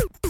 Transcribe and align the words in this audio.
you 0.00 0.08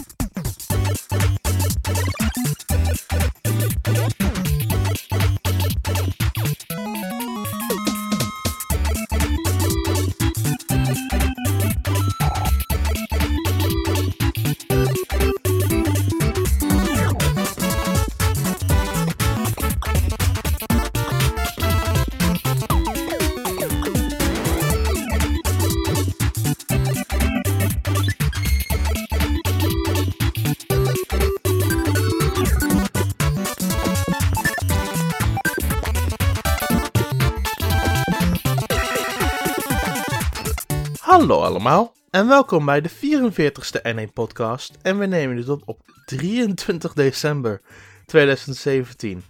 Hallo 41.23 41.41
allemaal 41.41 41.95
en 42.09 42.27
welkom 42.27 42.65
bij 42.65 42.81
de 42.81 42.89
44ste 42.89 43.95
N1 43.95 44.13
podcast 44.13 44.77
en 44.81 44.97
we 44.97 45.05
nemen 45.05 45.35
dit 45.35 45.49
op 45.49 45.61
op 45.65 45.79
23 46.05 46.93
december 46.93 47.61
2017. 48.05 49.23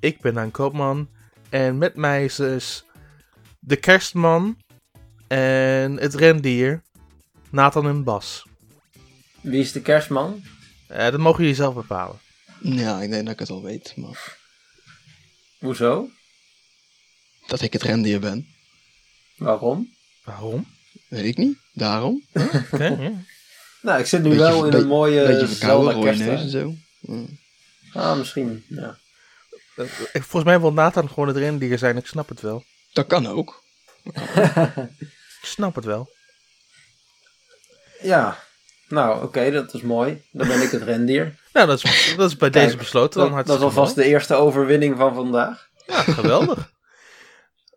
Ik 0.00 0.20
ben 0.20 0.34
Daan 0.34 0.50
Koopman 0.50 1.08
en 1.50 1.78
met 1.78 1.96
mij 1.96 2.24
is 2.24 2.36
dus 2.36 2.84
de 3.58 3.76
kerstman 3.76 4.56
en 5.28 5.96
het 5.96 6.14
rendier 6.14 6.82
Nathan 7.50 7.86
en 7.86 8.04
Bas. 8.04 8.46
Wie 9.40 9.60
is 9.60 9.72
de 9.72 9.82
kerstman? 9.82 10.42
Eh, 10.88 11.10
dat 11.10 11.20
mogen 11.20 11.40
jullie 11.40 11.56
zelf 11.56 11.74
bepalen. 11.74 12.18
Ja, 12.60 13.00
ik 13.00 13.10
denk 13.10 13.24
dat 13.24 13.32
ik 13.32 13.38
het 13.38 13.50
al 13.50 13.62
weet, 13.62 13.96
maar 13.96 14.38
Hoezo? 15.58 16.08
dat 17.46 17.60
ik 17.60 17.72
het 17.72 17.82
rendier 17.82 18.20
ben, 18.20 18.46
Waarom? 19.36 19.92
Waarom? 20.24 20.76
Weet 21.08 21.24
ik 21.24 21.36
niet. 21.36 21.58
Daarom. 21.72 22.22
Oké, 22.72 22.84
ja. 22.86 23.12
Nou, 23.82 24.00
ik 24.00 24.06
zit 24.06 24.22
nu 24.22 24.28
Beetje- 24.28 24.44
wel 24.44 24.64
in 24.64 24.70
be- 24.70 24.76
een 24.76 24.86
mooie 24.86 25.26
Beetje 25.26 25.46
verkouden, 25.48 25.92
Zelda 25.92 26.06
rode 26.10 26.24
neus 26.24 26.40
en 26.40 26.50
zo. 26.50 26.74
Mm. 27.00 27.38
Ah, 27.92 28.16
misschien. 28.18 28.64
Ja. 28.68 28.98
Eh, 29.76 29.84
ik- 30.12 30.22
Volgens 30.22 30.44
mij 30.44 30.60
wil 30.60 30.72
Nathan 30.72 31.08
gewoon 31.08 31.28
het 31.28 31.36
rendier 31.36 31.78
zijn, 31.78 31.96
ik 31.96 32.06
snap 32.06 32.28
het 32.28 32.40
wel. 32.40 32.64
Dat 32.92 33.06
kan 33.06 33.26
ook. 33.26 33.62
Ik 35.42 35.48
snap 35.54 35.74
het 35.74 35.84
wel. 35.84 36.10
ja. 38.00 38.38
Nou, 38.88 39.22
oké, 39.22 39.50
dat 39.50 39.74
is 39.74 39.80
mooi. 39.80 40.22
Dan 40.32 40.48
ben 40.48 40.62
ik 40.62 40.70
het 40.70 40.82
rendier. 40.82 41.36
Nou, 41.52 41.66
dat 41.66 41.84
is, 41.84 42.14
dat 42.16 42.30
is 42.30 42.36
bij 42.36 42.50
Kijk, 42.50 42.64
deze 42.64 42.76
besloten 42.76 43.20
dan 43.20 43.28
Dat, 43.36 43.46
dat 43.46 43.56
is 43.56 43.60
hartstikke 43.62 43.64
alvast 43.80 43.94
de 43.96 44.04
eerste 44.04 44.34
overwinning 44.34 44.96
van 44.96 45.14
vandaag. 45.14 45.68
Ja, 45.86 46.02
geweldig. 46.02 46.72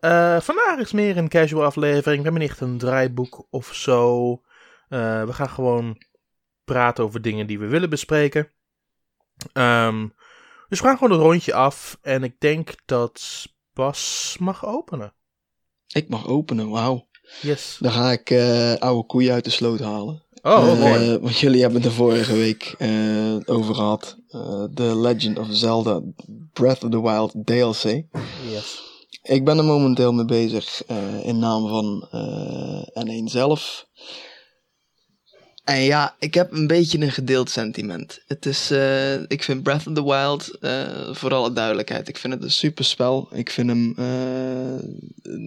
Eh, 0.01 0.39
vandaag 0.41 0.77
is 0.77 0.91
meer 0.91 1.17
een 1.17 1.29
casual 1.29 1.63
aflevering. 1.63 2.17
We 2.17 2.23
hebben 2.23 2.41
niet 2.41 2.49
echt 2.49 2.59
een 2.59 2.77
draaiboek 2.77 3.47
of 3.49 3.73
zo. 3.73 4.31
Eh, 4.89 5.23
we 5.23 5.33
gaan 5.33 5.49
gewoon 5.49 6.03
praten 6.63 7.03
over 7.03 7.21
dingen 7.21 7.47
die 7.47 7.59
we 7.59 7.67
willen 7.67 7.89
bespreken. 7.89 8.51
Ehm, 9.53 10.07
dus 10.69 10.79
we 10.79 10.85
gaan 10.85 10.97
gewoon 10.97 11.17
een 11.17 11.25
rondje 11.25 11.53
af. 11.53 11.97
En 12.01 12.23
ik 12.23 12.39
denk 12.39 12.73
dat 12.85 13.45
Bas 13.73 14.35
mag 14.39 14.65
openen. 14.65 15.13
Ik 15.87 16.09
mag 16.09 16.27
openen, 16.27 16.69
wauw. 16.69 17.07
Yes. 17.41 17.77
Dan 17.79 17.91
ga 17.91 18.11
ik 18.11 18.29
eh, 18.29 18.73
oude 18.73 19.05
koeien 19.05 19.33
uit 19.33 19.43
de 19.43 19.49
sloot 19.49 19.79
halen. 19.79 20.23
Oh, 20.41 20.79
mooi. 20.79 21.17
want 21.19 21.39
jullie 21.39 21.61
hebben 21.61 21.81
het 21.81 21.89
er 21.89 21.95
vorige 21.95 22.33
week 22.33 22.75
eh, 22.77 23.35
over 23.45 23.75
gehad. 23.75 24.17
Eh, 24.27 24.63
The 24.73 24.95
Legend 24.95 25.39
of 25.39 25.47
Zelda 25.49 26.01
Breath 26.53 26.83
of 26.83 26.89
the 26.89 27.01
Wild 27.01 27.33
DLC. 27.45 28.03
Yes. 28.49 28.90
Ik 29.21 29.45
ben 29.45 29.57
er 29.57 29.63
momenteel 29.63 30.13
mee 30.13 30.25
bezig 30.25 30.83
eh, 30.85 31.25
in 31.25 31.39
naam 31.39 31.67
van 31.67 32.07
eh, 32.11 33.05
N1 33.05 33.23
zelf. 33.23 33.85
En 35.63 35.81
ja, 35.81 36.15
ik 36.19 36.33
heb 36.33 36.51
een 36.51 36.67
beetje 36.67 36.99
een 36.99 37.11
gedeeld 37.11 37.49
sentiment. 37.49 38.23
Het 38.27 38.45
is, 38.45 38.71
eh, 38.71 39.13
ik 39.21 39.43
vind 39.43 39.63
Breath 39.63 39.87
of 39.87 39.93
the 39.93 40.03
Wild, 40.03 40.57
eh, 40.59 41.13
voor 41.13 41.33
alle 41.33 41.53
duidelijkheid, 41.53 42.07
ik 42.07 42.17
vind 42.17 42.33
het 42.33 42.43
een 42.43 42.51
super 42.51 42.85
spel. 42.85 43.27
Ik 43.31 43.49
vind 43.49 43.69
hem, 43.69 43.89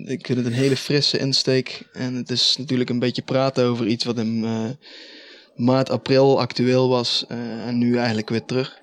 ik 0.06 0.26
vind 0.26 0.38
het 0.38 0.46
een 0.46 0.52
hele 0.52 0.76
frisse 0.76 1.18
insteek. 1.18 1.88
En 1.92 2.14
het 2.14 2.30
is 2.30 2.56
natuurlijk 2.58 2.90
een 2.90 2.98
beetje 2.98 3.22
praten 3.22 3.64
over 3.64 3.86
iets 3.86 4.04
wat 4.04 4.18
in 4.18 4.46
maart, 5.54 5.90
april 5.90 6.40
actueel 6.40 6.88
was 6.88 7.24
en 7.28 7.78
nu 7.78 7.96
eigenlijk 7.96 8.28
weer 8.28 8.44
terug. 8.44 8.82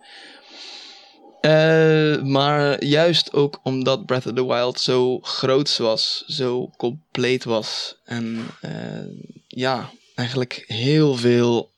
Eh, 1.41 2.21
maar 2.21 2.83
juist 2.83 3.33
ook 3.33 3.59
omdat 3.63 4.05
Breath 4.05 4.25
of 4.25 4.33
the 4.33 4.47
Wild 4.47 4.79
zo 4.79 5.19
groot 5.19 5.77
was, 5.77 6.23
zo 6.27 6.69
compleet 6.77 7.43
was 7.43 7.97
en 8.05 8.45
eh, 8.61 9.05
ja, 9.47 9.91
eigenlijk 10.15 10.63
heel 10.67 11.15
veel 11.15 11.71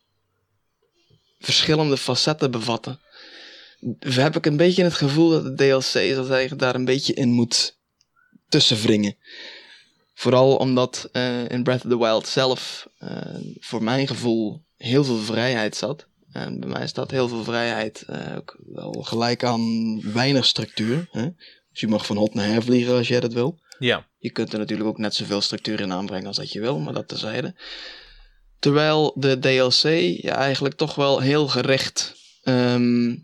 verschillende 1.39 1.97
facetten 1.97 2.51
bevatte, 2.51 2.99
heb 3.99 4.35
ik 4.35 4.45
een 4.45 4.57
beetje 4.57 4.83
het 4.83 4.93
gevoel 4.93 5.29
dat 5.29 5.43
de 5.43 5.53
DLC 5.55 6.15
dat 6.49 6.59
daar 6.59 6.75
een 6.75 6.85
beetje 6.85 7.13
in 7.13 7.29
moet 7.29 7.77
tussen 8.49 8.77
wringen. 8.77 9.15
Vooral 10.13 10.55
omdat 10.55 11.09
eh, 11.11 11.49
in 11.49 11.63
Breath 11.63 11.83
of 11.83 11.89
the 11.91 11.97
Wild 11.97 12.27
zelf 12.27 12.87
voor 13.59 13.83
mijn 13.83 14.07
gevoel 14.07 14.63
heel 14.77 15.03
veel 15.03 15.19
vrijheid 15.19 15.75
zat. 15.75 16.07
En 16.33 16.59
bij 16.59 16.69
mij 16.69 16.87
staat 16.87 17.11
heel 17.11 17.27
veel 17.27 17.43
vrijheid 17.43 18.03
eh, 18.07 18.35
ook 18.35 18.57
wel 18.65 18.91
gelijk 18.91 19.43
aan 19.43 20.01
weinig 20.13 20.45
structuur. 20.45 21.07
Hè? 21.11 21.29
Dus 21.71 21.79
je 21.81 21.87
mag 21.87 22.05
van 22.05 22.17
hot 22.17 22.33
naar 22.33 22.45
her 22.45 22.63
vliegen 22.63 22.95
als 22.95 23.07
jij 23.07 23.19
dat 23.19 23.33
wil. 23.33 23.59
Ja. 23.79 24.07
Je 24.17 24.31
kunt 24.31 24.53
er 24.53 24.59
natuurlijk 24.59 24.89
ook 24.89 24.97
net 24.97 25.15
zoveel 25.15 25.41
structuur 25.41 25.79
in 25.79 25.91
aanbrengen 25.91 26.27
als 26.27 26.37
dat 26.37 26.51
je 26.51 26.59
wil, 26.59 26.79
maar 26.79 26.93
dat 26.93 27.07
terzijde. 27.07 27.55
Terwijl 28.59 29.15
de 29.15 29.39
DLC 29.39 29.83
je 30.21 30.31
eigenlijk 30.31 30.75
toch 30.75 30.95
wel 30.95 31.19
heel 31.19 31.47
gericht 31.47 32.15
ehm, 32.43 33.15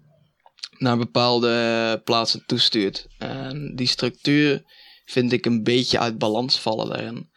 naar 0.78 0.98
bepaalde 0.98 2.02
plaatsen 2.04 2.44
toestuurt. 2.46 3.08
En 3.18 3.76
die 3.76 3.88
structuur 3.88 4.64
vind 5.06 5.32
ik 5.32 5.46
een 5.46 5.64
beetje 5.64 6.00
uit 6.00 6.18
balans 6.18 6.60
vallen 6.60 6.90
daarin. 6.90 7.30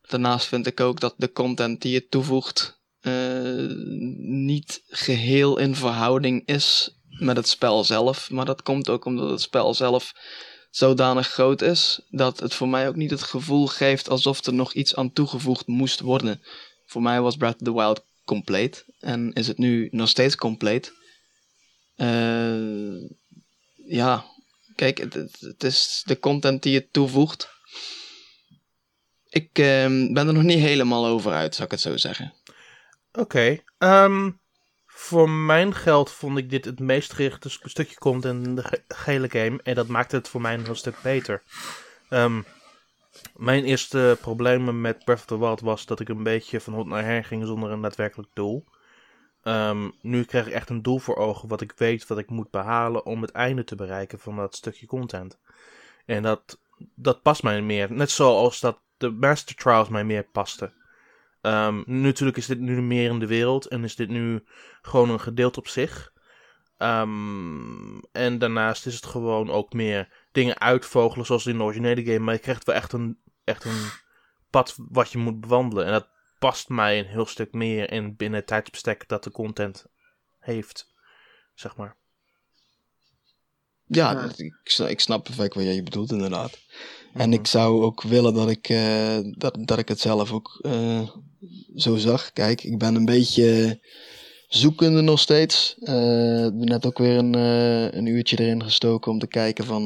Daarnaast 0.00 0.46
vind 0.46 0.66
ik 0.66 0.80
ook 0.80 1.00
dat 1.00 1.14
de 1.16 1.32
content 1.32 1.82
die 1.82 1.92
je 1.92 2.06
toevoegt 2.06 2.75
niet 4.18 4.82
geheel 4.88 5.58
in 5.58 5.74
verhouding 5.74 6.46
is 6.46 6.96
met 7.08 7.36
het 7.36 7.48
spel 7.48 7.84
zelf. 7.84 8.30
Maar 8.30 8.44
dat 8.44 8.62
komt 8.62 8.88
ook 8.88 9.04
omdat 9.04 9.30
het 9.30 9.40
spel 9.40 9.74
zelf 9.74 10.12
zodanig 10.70 11.28
groot 11.28 11.62
is 11.62 12.00
dat 12.08 12.40
het 12.40 12.54
voor 12.54 12.68
mij 12.68 12.88
ook 12.88 12.96
niet 12.96 13.10
het 13.10 13.22
gevoel 13.22 13.66
geeft 13.66 14.08
alsof 14.08 14.46
er 14.46 14.54
nog 14.54 14.72
iets 14.72 14.96
aan 14.96 15.12
toegevoegd 15.12 15.66
moest 15.66 16.00
worden. 16.00 16.42
Voor 16.86 17.02
mij 17.02 17.20
was 17.20 17.36
Breath 17.36 17.60
of 17.60 17.62
the 17.62 17.74
Wild 17.74 18.04
compleet 18.24 18.84
en 18.98 19.32
is 19.32 19.46
het 19.46 19.58
nu 19.58 19.88
nog 19.90 20.08
steeds 20.08 20.36
compleet. 20.36 20.92
Eh, 21.94 23.00
ja, 23.86 24.24
kijk, 24.74 24.98
het, 24.98 25.14
het, 25.14 25.36
het 25.40 25.64
is 25.64 26.02
de 26.04 26.18
content 26.18 26.62
die 26.62 26.72
je 26.72 26.88
toevoegt. 26.88 27.48
Ik 29.28 29.58
ehm, 29.58 30.12
ben 30.12 30.26
er 30.26 30.32
nog 30.32 30.42
niet 30.42 30.58
helemaal 30.58 31.06
over 31.06 31.32
uit, 31.32 31.54
zou 31.54 31.64
ik 31.64 31.70
het 31.70 31.80
zo 31.80 31.96
zeggen. 31.96 32.34
Oké. 33.16 33.58
ehm, 33.78 34.30
voor 34.86 35.30
mijn 35.30 35.74
geld 35.74 36.10
vond 36.10 36.38
ik 36.38 36.50
dit 36.50 36.64
het 36.64 36.78
meest 36.80 37.12
gerichte 37.12 37.48
st- 37.48 37.60
stukje 37.64 37.94
content 37.98 38.46
in 38.46 38.54
de 38.54 38.64
ge- 38.64 38.84
gehele 38.88 39.28
game. 39.30 39.60
En 39.62 39.74
dat 39.74 39.86
maakte 39.86 40.16
het 40.16 40.28
voor 40.28 40.40
mij 40.40 40.54
een 40.54 40.64
heel 40.64 40.74
stuk 40.74 40.96
beter. 41.02 41.42
Ehm, 42.08 42.42
mijn 43.36 43.64
eerste 43.64 44.18
problemen 44.20 44.80
met 44.80 45.04
Breath 45.04 45.18
of 45.20 45.24
the 45.26 45.38
Wild 45.38 45.60
was 45.60 45.86
dat 45.86 46.00
ik 46.00 46.08
een 46.08 46.22
beetje 46.22 46.60
van 46.60 46.72
hot 46.74 46.86
naar 46.86 47.04
her 47.04 47.24
ging 47.24 47.46
zonder 47.46 47.70
een 47.70 47.80
daadwerkelijk 47.80 48.28
doel. 48.32 48.64
Ehm, 49.42 49.90
nu 50.00 50.24
krijg 50.24 50.46
ik 50.46 50.52
echt 50.52 50.70
een 50.70 50.82
doel 50.82 50.98
voor 50.98 51.16
ogen 51.16 51.48
wat 51.48 51.60
ik 51.60 51.72
weet 51.76 52.06
wat 52.06 52.18
ik 52.18 52.30
moet 52.30 52.50
behalen 52.50 53.06
om 53.06 53.22
het 53.22 53.30
einde 53.30 53.64
te 53.64 53.74
bereiken 53.76 54.18
van 54.18 54.36
dat 54.36 54.56
stukje 54.56 54.86
content. 54.86 55.38
En 56.06 56.22
dat, 56.22 56.58
dat 56.94 57.22
past 57.22 57.42
mij 57.42 57.62
meer. 57.62 57.92
Net 57.92 58.10
zoals 58.10 58.60
dat 58.60 58.80
de 58.96 59.10
Master 59.10 59.56
Trials 59.56 59.88
mij 59.88 60.04
meer 60.04 60.22
paste. 60.24 60.72
Ehm, 61.46 61.82
natuurlijk 61.86 62.36
is 62.36 62.46
dit 62.46 62.60
nu 62.60 62.82
meer 62.82 63.10
in 63.10 63.18
de 63.18 63.26
wereld 63.26 63.66
en 63.66 63.84
is 63.84 63.96
dit 63.96 64.08
nu 64.08 64.44
gewoon 64.82 65.10
een 65.10 65.20
gedeelte 65.20 65.58
op 65.58 65.68
zich. 65.68 66.12
Ehm, 66.76 67.98
en 68.12 68.38
daarnaast 68.38 68.86
is 68.86 68.94
het 68.94 69.06
gewoon 69.06 69.50
ook 69.50 69.72
meer 69.72 70.08
dingen 70.32 70.60
uitvogelen 70.60 71.26
zoals 71.26 71.46
in 71.46 71.56
de 71.56 71.62
originele 71.62 72.04
game. 72.04 72.18
Maar 72.18 72.34
je 72.34 72.40
krijgt 72.40 72.64
wel 72.64 72.74
echt 72.74 72.92
een, 72.92 73.18
echt 73.44 73.64
een 73.64 73.90
pad 74.50 74.74
wat 74.88 75.12
je 75.12 75.18
moet 75.18 75.40
bewandelen. 75.40 75.86
En 75.86 75.92
dat 75.92 76.08
past 76.38 76.68
mij 76.68 76.98
een 76.98 77.06
heel 77.06 77.26
stuk 77.26 77.52
meer 77.52 77.92
in 77.92 78.16
binnen 78.16 78.38
het 78.38 78.48
tijdsbestek 78.48 79.08
dat 79.08 79.24
de 79.24 79.30
content 79.30 79.86
heeft. 80.38 80.94
Zeg 81.54 81.76
maar. 81.76 81.96
Ja, 83.84 84.30
ik, 84.36 84.78
ik 84.88 85.00
snap 85.00 85.24
perfect 85.24 85.54
wat 85.54 85.64
jij 85.64 85.82
bedoelt, 85.82 86.12
inderdaad. 86.12 86.58
En 87.16 87.28
Mhm. 87.28 87.38
ik 87.38 87.46
zou 87.46 87.82
ook 87.82 88.02
willen 88.02 88.34
dat 88.34 88.50
ik, 88.50 88.68
eh, 88.68 89.16
dat, 89.36 89.58
dat 89.60 89.78
ik 89.78 89.88
het 89.88 90.00
zelf 90.00 90.32
ook 90.32 90.58
eh, 90.62 91.08
zo 91.76 91.96
zag. 91.96 92.32
Kijk, 92.32 92.64
ik 92.64 92.78
ben 92.78 92.94
een 92.94 93.04
beetje 93.04 93.80
zoekende 94.48 95.00
nog 95.00 95.20
steeds. 95.20 95.76
Uh, 95.80 96.46
net 96.46 96.86
ook 96.86 96.98
weer 96.98 97.16
een, 97.18 97.34
een 97.96 98.06
uurtje 98.06 98.38
erin 98.38 98.62
gestoken 98.62 99.12
om 99.12 99.18
te 99.18 99.26
kijken 99.26 99.64
van 99.64 99.82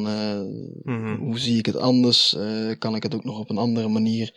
mm-hmm. 0.82 1.16
hoe 1.16 1.38
zie 1.38 1.58
ik 1.58 1.66
het 1.66 1.76
anders? 1.76 2.36
kan 2.78 2.94
ik 2.94 3.02
het 3.02 3.14
ook 3.14 3.24
nog 3.24 3.38
op 3.38 3.50
een 3.50 3.58
andere 3.58 3.88
manier 3.88 4.34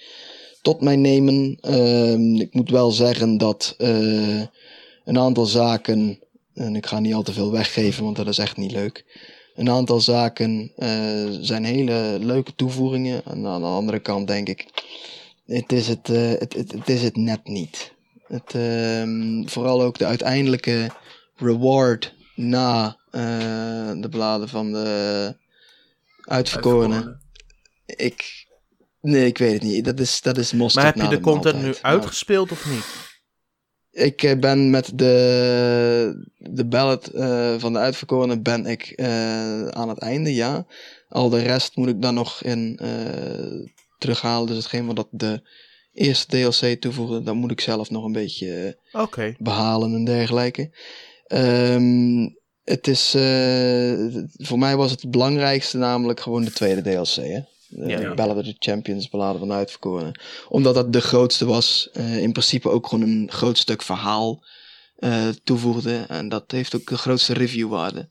tot 0.62 0.82
mij 0.82 0.96
nemen? 0.96 1.58
Ehm, 1.62 2.36
ik 2.36 2.54
moet 2.54 2.70
wel 2.70 2.92
zeggen 2.92 3.38
dat 3.38 3.76
een 3.78 5.20
aantal 5.20 5.46
zaken, 5.46 6.20
en 6.54 6.76
ik 6.76 6.86
ga 6.86 7.00
niet 7.00 7.14
al 7.14 7.24
te 7.24 7.34
veel 7.34 7.52
weggeven, 7.52 8.04
want 8.04 8.16
dat 8.16 8.28
is 8.28 8.38
echt 8.38 8.58
niet 8.58 8.72
leuk. 8.72 9.06
Een 9.56 9.70
aantal 9.70 10.02
zaken 10.02 10.72
zijn 11.42 11.64
hele 11.64 12.18
leuke 12.20 12.56
toevoegingen. 12.56 13.26
En 13.26 13.46
aan 13.46 13.62
de 13.62 13.68
andere 13.68 14.00
kant 14.00 14.28
denk 14.28 14.50
ik, 14.50 14.68
het 15.46 15.72
is 15.72 15.88
het, 15.88 16.08
het, 16.08 16.54
het, 16.54 16.72
het 16.72 16.90
is 16.90 17.02
het 17.02 17.16
net 17.16 17.48
niet. 17.48 17.94
Het, 18.28 18.54
uh, 18.56 19.48
vooral 19.48 19.82
ook 19.82 19.98
de 19.98 20.06
uiteindelijke 20.06 20.90
reward 21.36 22.14
na 22.36 22.98
uh, 23.12 23.22
de 23.96 24.08
bladen 24.10 24.50
van 24.50 24.72
de 24.72 25.36
uitverkorenen. 26.22 27.22
Ik, 27.86 28.48
nee, 29.02 29.26
ik 29.26 29.38
weet 29.38 29.54
het 29.54 29.62
niet. 29.62 29.86
Dat 29.86 30.00
is, 30.00 30.22
dat 30.22 30.38
is 30.38 30.52
Maar 30.52 30.86
heb 30.86 30.96
je 30.96 31.08
de, 31.08 31.20
content 31.20 31.62
nu 31.62 31.76
uitgespeeld 31.82 32.52
of 32.52 32.70
niet? 32.70 33.12
Ik 33.94 34.24
eh, 34.24 34.40
ben 34.40 34.70
met 34.70 34.92
de, 34.96 36.26
de 36.38 36.66
ballot 36.66 37.16
uh, 37.16 37.56
van 37.58 37.74
de 37.74 37.80
uitverkorenen 37.80 38.42
ben 38.42 38.66
ik 38.66 38.94
uh, 38.96 39.68
aan 39.68 39.90
het 39.90 39.98
einde, 39.98 40.34
ja. 40.34 40.66
Al 41.10 41.30
de 41.30 41.42
rest 41.42 41.76
moet 41.76 41.88
ik 41.88 42.02
dan 42.02 42.14
nog 42.14 42.44
in 42.44 42.80
terughalen. 43.98 44.48
Dus 44.48 44.58
hetgeen 44.58 44.86
wat 44.86 44.96
dat 44.96 45.08
de 45.12 45.42
eerste 45.94 46.28
DLC 46.28 46.82
toevoegen. 46.82 47.24
Dan 47.24 47.38
moet 47.38 47.52
ik 47.52 47.62
zelf 47.62 47.90
nog 47.90 48.04
een 48.04 48.12
beetje 48.12 48.78
okay. 48.92 49.36
behalen 49.40 49.94
en 49.94 50.06
dergelijke. 50.06 50.72
Um, 51.28 52.38
het 52.64 52.88
is, 52.88 53.10
voor 54.38 54.60
mij 54.60 54.76
was 54.76 54.92
het 54.92 55.12
belangrijkste 55.12 55.78
namelijk 55.78 56.20
gewoon 56.20 56.44
de 56.44 56.52
tweede 56.52 56.82
DLC. 56.82 57.16
Hè? 57.16 57.40
De 57.76 58.14
ja, 58.16 58.28
of 58.28 58.44
the 58.44 58.56
Champions, 58.60 59.10
Ballade 59.10 59.40
van 59.40 59.48
de 59.48 59.54
Uitverkorenen. 59.54 60.20
Omdat 60.50 60.76
dat 60.76 60.94
de 60.94 61.02
grootste 61.02 61.46
was. 61.46 61.90
Uh, 61.94 62.18
in 62.18 62.32
principe 62.32 62.70
ook 62.70 62.88
gewoon 62.88 63.10
een 63.10 63.30
groot 63.32 63.58
stuk 63.58 63.82
verhaal 63.82 64.44
uh, 65.00 65.28
toevoegde. 65.44 66.06
En 66.08 66.30
dat 66.30 66.52
heeft 66.52 66.76
ook 66.76 66.88
de 66.88 66.98
grootste 66.98 67.34
reviewwaarde. 67.34 68.10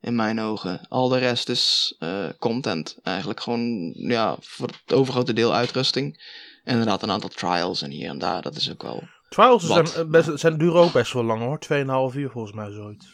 In 0.00 0.14
mijn 0.14 0.40
ogen. 0.40 0.86
Al 0.88 1.08
de 1.08 1.18
rest 1.18 1.48
is 1.48 1.98
content. 2.38 2.98
Eigenlijk 3.02 3.40
gewoon, 3.40 3.92
ja, 3.94 4.36
voor 4.40 4.66
het 4.66 4.92
overgrote 4.92 5.32
deel 5.32 5.54
uitrusting 5.54 6.20
inderdaad 6.68 7.02
een 7.02 7.10
aantal 7.10 7.28
trials 7.28 7.82
en 7.82 7.90
hier 7.90 8.08
en 8.08 8.18
daar. 8.18 8.42
Dat 8.42 8.56
is 8.56 8.70
ook 8.70 8.82
wel. 8.82 9.08
Trials 9.28 9.66
zijn, 9.66 9.86
eh, 9.86 10.04
best, 10.04 10.38
zijn 10.38 10.58
duren 10.58 10.80
ook 10.80 10.92
best 10.92 11.12
wel 11.12 11.24
lang 11.24 11.40
hoor. 11.40 11.58
2,5 11.58 12.16
uur 12.16 12.30
volgens 12.30 12.54
mij 12.54 12.70
zoiets. 12.70 13.06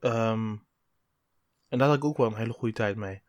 Um, 0.00 0.66
en 1.68 1.78
daar 1.78 1.88
had 1.88 1.96
ik 1.96 2.04
ook 2.04 2.16
wel 2.16 2.26
een 2.26 2.36
hele 2.36 2.52
goede 2.52 2.74
tijd 2.74 2.96
mee. 2.96 3.22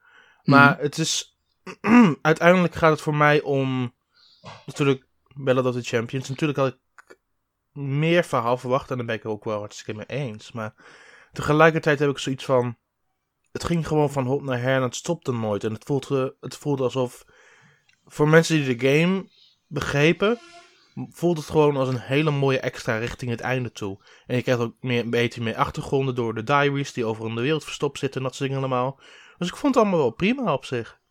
Maar 0.43 0.71
mhm. 0.71 0.81
het 0.81 0.97
is. 0.97 1.32
uiteindelijk 2.21 2.75
gaat 2.75 2.91
het 2.91 3.01
voor 3.01 3.15
mij 3.15 3.41
om. 3.41 3.93
Natuurlijk, 4.65 5.05
Ballad 5.35 5.75
of 5.75 5.85
Champions. 5.85 6.29
Natuurlijk 6.29 6.59
had 6.59 6.67
ik 6.67 7.17
meer 7.71 8.23
verhaal 8.23 8.57
verwacht. 8.57 8.91
En 8.91 8.97
daar 8.97 9.05
ben 9.05 9.15
ik 9.15 9.25
ook 9.25 9.43
wel 9.43 9.59
hartstikke 9.59 9.93
mee 9.93 10.19
eens. 10.19 10.51
Maar 10.51 10.73
tegelijkertijd 11.31 11.99
heb 11.99 12.09
ik 12.09 12.17
zoiets 12.17 12.45
van. 12.45 12.77
Het 13.51 13.63
ging 13.63 13.87
gewoon 13.87 14.11
van 14.11 14.25
hop 14.25 14.41
naar 14.41 14.59
her 14.59 14.75
en 14.75 14.81
het 14.81 14.95
stopte 14.95 15.31
nooit. 15.31 15.63
En 15.63 15.73
het 15.73 15.83
voelde, 15.83 16.35
het 16.39 16.57
voelde 16.57 16.83
alsof 16.83 17.25
voor 18.05 18.27
mensen 18.27 18.55
die 18.55 18.77
de 18.77 18.87
game 18.87 19.29
begrepen, 19.67 20.39
voelt 21.09 21.37
het 21.37 21.49
gewoon 21.49 21.77
als 21.77 21.89
een 21.89 21.99
hele 21.99 22.31
mooie 22.31 22.59
extra 22.59 22.97
richting 22.97 23.31
het 23.31 23.39
einde 23.39 23.71
toe. 23.71 24.03
En 24.27 24.35
je 24.35 24.41
krijgt 24.41 24.61
ook 24.61 24.75
meer, 24.79 24.99
een 24.99 25.09
beetje 25.09 25.41
meer 25.41 25.55
achtergronden 25.55 26.15
door 26.15 26.33
de 26.33 26.43
diaries 26.43 26.93
die 26.93 27.05
over 27.05 27.27
in 27.27 27.35
de 27.35 27.41
wereld 27.41 27.63
verstopt 27.63 27.99
zitten 27.99 28.21
en 28.21 28.27
dat 28.27 28.35
soort 28.35 28.49
dingen 28.49 28.63
allemaal. 28.63 28.99
Dus 29.37 29.47
ik 29.47 29.55
vond 29.55 29.75
het 29.75 29.83
allemaal 29.83 30.01
wel 30.01 30.11
prima 30.11 30.53
op 30.53 30.65
zich. 30.65 31.01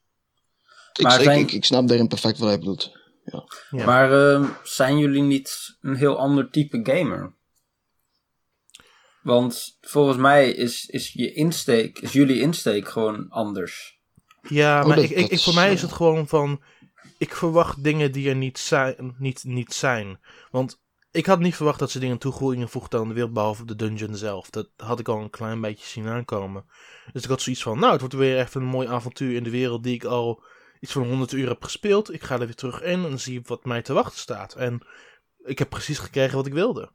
Ik, 0.92 1.02
maar 1.02 1.22
zijn... 1.22 1.38
ik, 1.38 1.52
ik 1.52 1.64
snap 1.64 1.88
daarin 1.88 2.08
perfect 2.08 2.38
wat 2.38 2.48
hij 2.48 2.58
bedoelt. 2.58 2.92
Ja. 3.24 3.44
ja. 3.70 3.84
Maar 3.84 4.12
uh, 4.12 4.48
zijn 4.62 4.98
jullie 4.98 5.22
niet 5.22 5.76
een 5.80 5.96
heel 5.96 6.18
ander 6.18 6.50
type 6.50 6.80
gamer? 6.82 7.34
Want 9.22 9.78
volgens 9.80 10.16
mij 10.16 10.50
is, 10.50 10.86
is 10.86 11.12
je 11.12 11.32
insteek, 11.32 11.98
is 11.98 12.12
jullie 12.12 12.40
insteek 12.40 12.88
gewoon 12.88 13.28
anders. 13.28 14.00
Ja, 14.48 14.80
oh, 14.80 14.86
maar 14.86 14.98
ik, 14.98 15.10
ik, 15.10 15.40
voor 15.40 15.54
mij 15.54 15.72
is 15.72 15.82
het 15.82 15.92
gewoon 15.92 16.28
van 16.28 16.62
ik 17.18 17.34
verwacht 17.34 17.84
dingen 17.84 18.12
die 18.12 18.28
er 18.28 18.36
niet 18.36 18.58
zijn. 18.58 19.14
Niet, 19.18 19.44
niet 19.44 19.74
zijn. 19.74 20.20
Want 20.50 20.80
ik 21.10 21.26
had 21.26 21.38
niet 21.38 21.56
verwacht 21.56 21.78
dat 21.78 21.90
ze 21.90 21.98
dingen 21.98 22.18
toevoegingen 22.18 22.68
voegden 22.68 23.00
aan 23.00 23.08
de 23.08 23.14
wereld, 23.14 23.32
behalve 23.32 23.64
de 23.64 23.76
dungeon 23.76 24.16
zelf. 24.16 24.50
Dat 24.50 24.68
had 24.76 24.98
ik 24.98 25.08
al 25.08 25.20
een 25.20 25.30
klein 25.30 25.60
beetje 25.60 25.86
zien 25.86 26.06
aankomen. 26.06 26.64
Dus 27.12 27.22
ik 27.22 27.28
had 27.28 27.42
zoiets 27.42 27.62
van, 27.62 27.78
nou, 27.78 27.92
het 27.92 28.00
wordt 28.00 28.16
weer 28.16 28.38
even 28.38 28.60
een 28.60 28.66
mooi 28.66 28.88
avontuur 28.88 29.36
in 29.36 29.44
de 29.44 29.50
wereld 29.50 29.82
die 29.82 29.94
ik 29.94 30.04
al 30.04 30.42
iets 30.82 30.92
van 30.92 31.08
100 31.08 31.32
uur 31.32 31.48
heb 31.48 31.64
gespeeld. 31.64 32.12
Ik 32.12 32.22
ga 32.22 32.34
er 32.34 32.46
weer 32.46 32.54
terug 32.54 32.82
in 32.82 33.04
en 33.04 33.20
zie 33.20 33.40
wat 33.44 33.64
mij 33.64 33.82
te 33.82 33.92
wachten 33.92 34.18
staat. 34.18 34.54
En 34.54 34.86
ik 35.44 35.58
heb 35.58 35.68
precies 35.70 35.98
gekregen 35.98 36.36
wat 36.36 36.46
ik 36.46 36.52
wilde. 36.52 36.92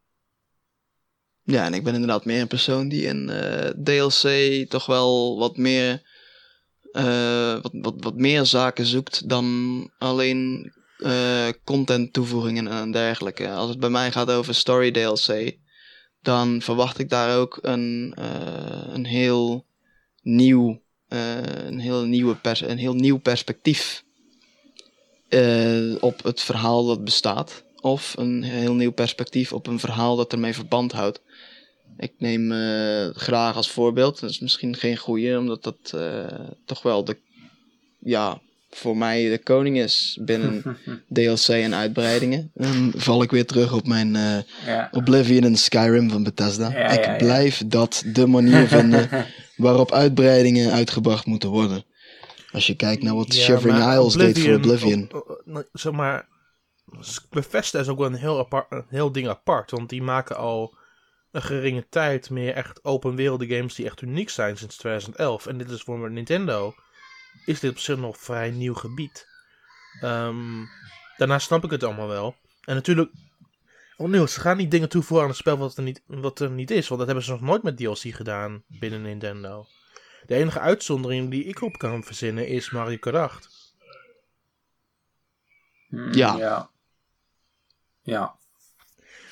Ja, 1.43 1.65
en 1.65 1.73
ik 1.73 1.83
ben 1.83 1.93
inderdaad 1.93 2.25
meer 2.25 2.41
een 2.41 2.47
persoon 2.47 2.87
die 2.87 3.13
uh, 3.13 3.67
eh, 3.67 3.73
DLC 3.83 4.69
toch 4.69 4.85
wel 4.85 5.37
wat 5.37 5.57
meer 5.57 6.01
uh, 6.91 7.61
wat, 7.61 7.71
wat, 7.71 7.93
wat 7.97 8.15
meer 8.15 8.45
zaken 8.45 8.85
zoekt 8.85 9.29
dan 9.29 9.89
alleen 9.97 10.71
uh, 10.97 11.47
content 11.63 12.13
toevoegingen 12.13 12.67
en 12.67 12.91
dergelijke. 12.91 13.49
Als 13.49 13.69
het 13.69 13.79
bij 13.79 13.89
mij 13.89 14.11
gaat 14.11 14.31
over 14.31 14.55
story 14.55 14.91
DLC, 14.91 15.57
dan 16.21 16.61
verwacht 16.61 16.99
ik 16.99 17.09
daar 17.09 17.37
ook 17.37 17.59
een, 17.61 18.13
een 18.93 19.05
heel 19.05 19.65
nieuw, 20.21 20.81
een 21.07 21.79
heel, 21.79 22.03
nieuwe 22.03 22.35
pers 22.35 22.61
een 22.61 22.77
heel 22.77 22.93
nieuw 22.93 23.17
perspectief 23.17 24.03
op 25.99 26.23
het 26.23 26.41
verhaal 26.41 26.85
dat 26.85 27.03
bestaat. 27.03 27.63
Of 27.81 28.13
een 28.17 28.43
heel 28.43 28.73
nieuw 28.73 28.91
perspectief 28.91 29.53
op 29.53 29.67
een 29.67 29.79
verhaal 29.79 30.15
dat 30.15 30.31
ermee 30.31 30.53
verband 30.53 30.91
houdt. 30.91 31.21
Ik 31.97 32.11
neem 32.17 32.51
uh, 32.51 33.07
graag 33.13 33.55
als 33.55 33.69
voorbeeld, 33.69 34.19
dat 34.19 34.29
is 34.29 34.39
misschien 34.39 34.75
geen 34.75 34.97
goede, 34.97 35.37
omdat 35.37 35.63
dat 35.63 35.91
uh, 35.95 36.25
toch 36.65 36.81
wel 36.81 37.03
de, 37.03 37.17
ja, 37.99 38.41
voor 38.69 38.97
mij 38.97 39.29
de 39.29 39.37
koning 39.37 39.77
is 39.77 40.17
binnen 40.21 40.63
DLC 41.13 41.47
en 41.47 41.75
uitbreidingen. 41.75 42.51
Dan 42.53 42.93
val 42.95 43.23
ik 43.23 43.31
weer 43.31 43.45
terug 43.45 43.73
op 43.73 43.87
mijn 43.87 44.15
uh, 44.15 44.37
ja. 44.65 44.87
Oblivion 44.91 45.43
en 45.43 45.55
Skyrim 45.55 46.09
van 46.09 46.23
Bethesda. 46.23 46.71
Ja, 46.71 46.89
ik 46.89 47.17
blijf 47.17 47.63
dat 47.65 48.03
de 48.05 48.27
manier 48.27 48.67
vinden 48.67 49.09
waarop 49.57 49.91
uitbreidingen 49.91 50.71
uitgebracht 50.71 51.25
moeten 51.25 51.49
worden. 51.49 51.85
Als 52.51 52.67
je 52.67 52.75
kijkt 52.75 53.03
naar 53.03 53.15
wat 53.15 53.33
Shivering 53.33 53.77
Isles 53.77 54.13
deed 54.13 54.39
voor 54.39 54.53
Oblivion. 54.53 55.11
zeg 55.73 55.93
maar, 55.93 56.27
Bethesda 57.29 57.79
is 57.79 57.87
ook 57.87 57.97
wel 57.97 58.07
een 58.07 58.13
heel, 58.13 58.39
apart, 58.39 58.71
een 58.71 58.85
heel 58.89 59.11
ding 59.11 59.27
apart, 59.27 59.71
want 59.71 59.89
die 59.89 60.01
maken 60.01 60.37
al 60.37 60.77
een 61.31 61.41
geringe 61.41 61.85
tijd 61.89 62.29
meer 62.29 62.53
echt 62.53 62.83
open 62.83 63.15
wereld 63.15 63.43
games 63.47 63.75
die 63.75 63.85
echt 63.85 64.01
uniek 64.01 64.29
zijn 64.29 64.57
sinds 64.57 64.77
2011. 64.77 65.45
En 65.47 65.57
dit 65.57 65.69
is 65.69 65.81
voor 65.81 66.11
Nintendo, 66.11 66.73
is 67.45 67.59
dit 67.59 67.71
op 67.71 67.77
zich 67.77 67.97
nog 67.97 68.17
vrij 68.17 68.51
nieuw 68.51 68.73
gebied. 68.73 69.27
Um, 70.03 70.69
daarna 71.17 71.39
snap 71.39 71.63
ik 71.63 71.71
het 71.71 71.83
allemaal 71.83 72.07
wel. 72.07 72.35
En 72.63 72.75
natuurlijk, 72.75 73.11
opnieuw, 73.97 74.25
ze 74.25 74.39
gaan 74.39 74.57
niet 74.57 74.71
dingen 74.71 74.89
toevoegen 74.89 75.21
aan 75.21 75.31
het 75.31 75.39
spel 75.39 75.57
wat 75.57 75.77
er, 75.77 75.83
niet, 75.83 76.01
wat 76.05 76.39
er 76.39 76.49
niet 76.49 76.71
is. 76.71 76.87
Want 76.87 76.99
dat 76.99 77.07
hebben 77.07 77.25
ze 77.25 77.31
nog 77.31 77.41
nooit 77.41 77.63
met 77.63 77.77
DLC 77.77 78.15
gedaan 78.15 78.63
binnen 78.67 79.01
Nintendo. 79.01 79.65
De 80.25 80.35
enige 80.35 80.59
uitzondering 80.59 81.31
die 81.31 81.43
ik 81.43 81.61
op 81.61 81.77
kan 81.77 82.03
verzinnen 82.03 82.47
is 82.47 82.69
Mario 82.69 82.97
Kart 82.97 83.15
8. 83.15 83.75
Ja. 86.11 86.37
Ja. 86.37 86.69
ja 88.01 88.37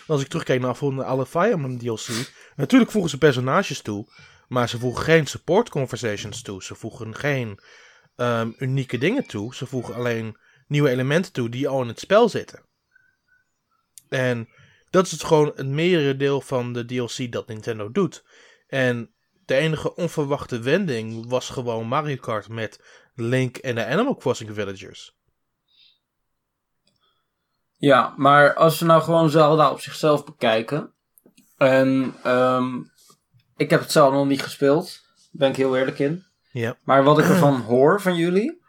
als 0.08 0.22
ik 0.22 0.28
terugkijk 0.28 0.62
naar 0.62 1.06
alle 1.06 1.26
Fire 1.26 1.52
Emblem 1.52 1.78
DLC, 1.78 2.32
natuurlijk 2.56 2.92
voegen 2.92 3.12
ze 3.12 3.18
personages 3.18 3.82
toe, 3.82 4.08
maar 4.48 4.70
ze 4.70 4.80
voegen 4.80 5.04
geen 5.04 5.28
support 5.28 5.70
conversations 5.70 6.42
toe. 6.42 6.64
Ze 6.64 6.76
voegen 6.76 7.16
geen 7.16 7.60
um, 8.16 8.56
unieke 8.58 8.98
dingen 8.98 9.28
toe. 9.28 9.56
Ze 9.56 9.66
voegen 9.66 9.96
alleen 9.96 10.38
nieuwe 10.68 10.90
elementen 10.90 11.32
toe 11.32 11.50
die 11.50 11.68
al 11.68 11.82
in 11.82 11.88
het 11.88 12.00
spel 12.00 12.30
zitten. 12.30 12.65
En 14.16 14.50
dat 14.90 15.06
is 15.06 15.12
het 15.12 15.24
gewoon 15.24 15.52
het 15.56 15.68
merendeel 15.68 16.42
van 16.42 16.74
de 16.74 16.86
DLC 16.86 17.32
dat 17.32 17.48
Nintendo 17.48 17.92
doet. 17.92 18.24
En 18.68 19.12
de 19.46 19.56
enige 19.56 19.96
onverwachte 19.96 20.60
wending 20.60 21.30
was 21.30 21.50
gewoon 21.50 21.88
Mario 21.88 22.16
Kart 22.16 22.50
met 22.50 22.80
Link 23.16 23.58
en 23.58 23.76
de 23.76 23.86
Animal 23.86 24.16
Crossing 24.16 24.54
Villagers. 24.54 25.16
Ja, 27.78 28.14
maar 28.18 28.54
als 28.54 28.80
we 28.80 28.86
nou 28.86 29.02
gewoon 29.02 29.30
Zelda 29.30 29.72
op 29.72 29.80
zichzelf 29.80 30.26
bekijken. 30.26 30.94
En 31.58 32.16
um, 32.26 32.92
ik 33.56 33.70
heb 33.70 33.80
het 33.80 33.92
Zelda 33.92 34.16
nog 34.16 34.28
niet 34.28 34.44
gespeeld. 34.44 35.02
Ben 35.32 35.50
ik 35.50 35.56
heel 35.56 35.78
eerlijk 35.78 36.00
in. 36.00 36.24
Ja. 36.52 36.78
Maar 36.84 37.04
wat 37.04 37.20
ik 37.20 37.26
ervan 37.26 37.62
hoor 37.62 38.02
van 38.02 38.16
jullie. 38.16 38.64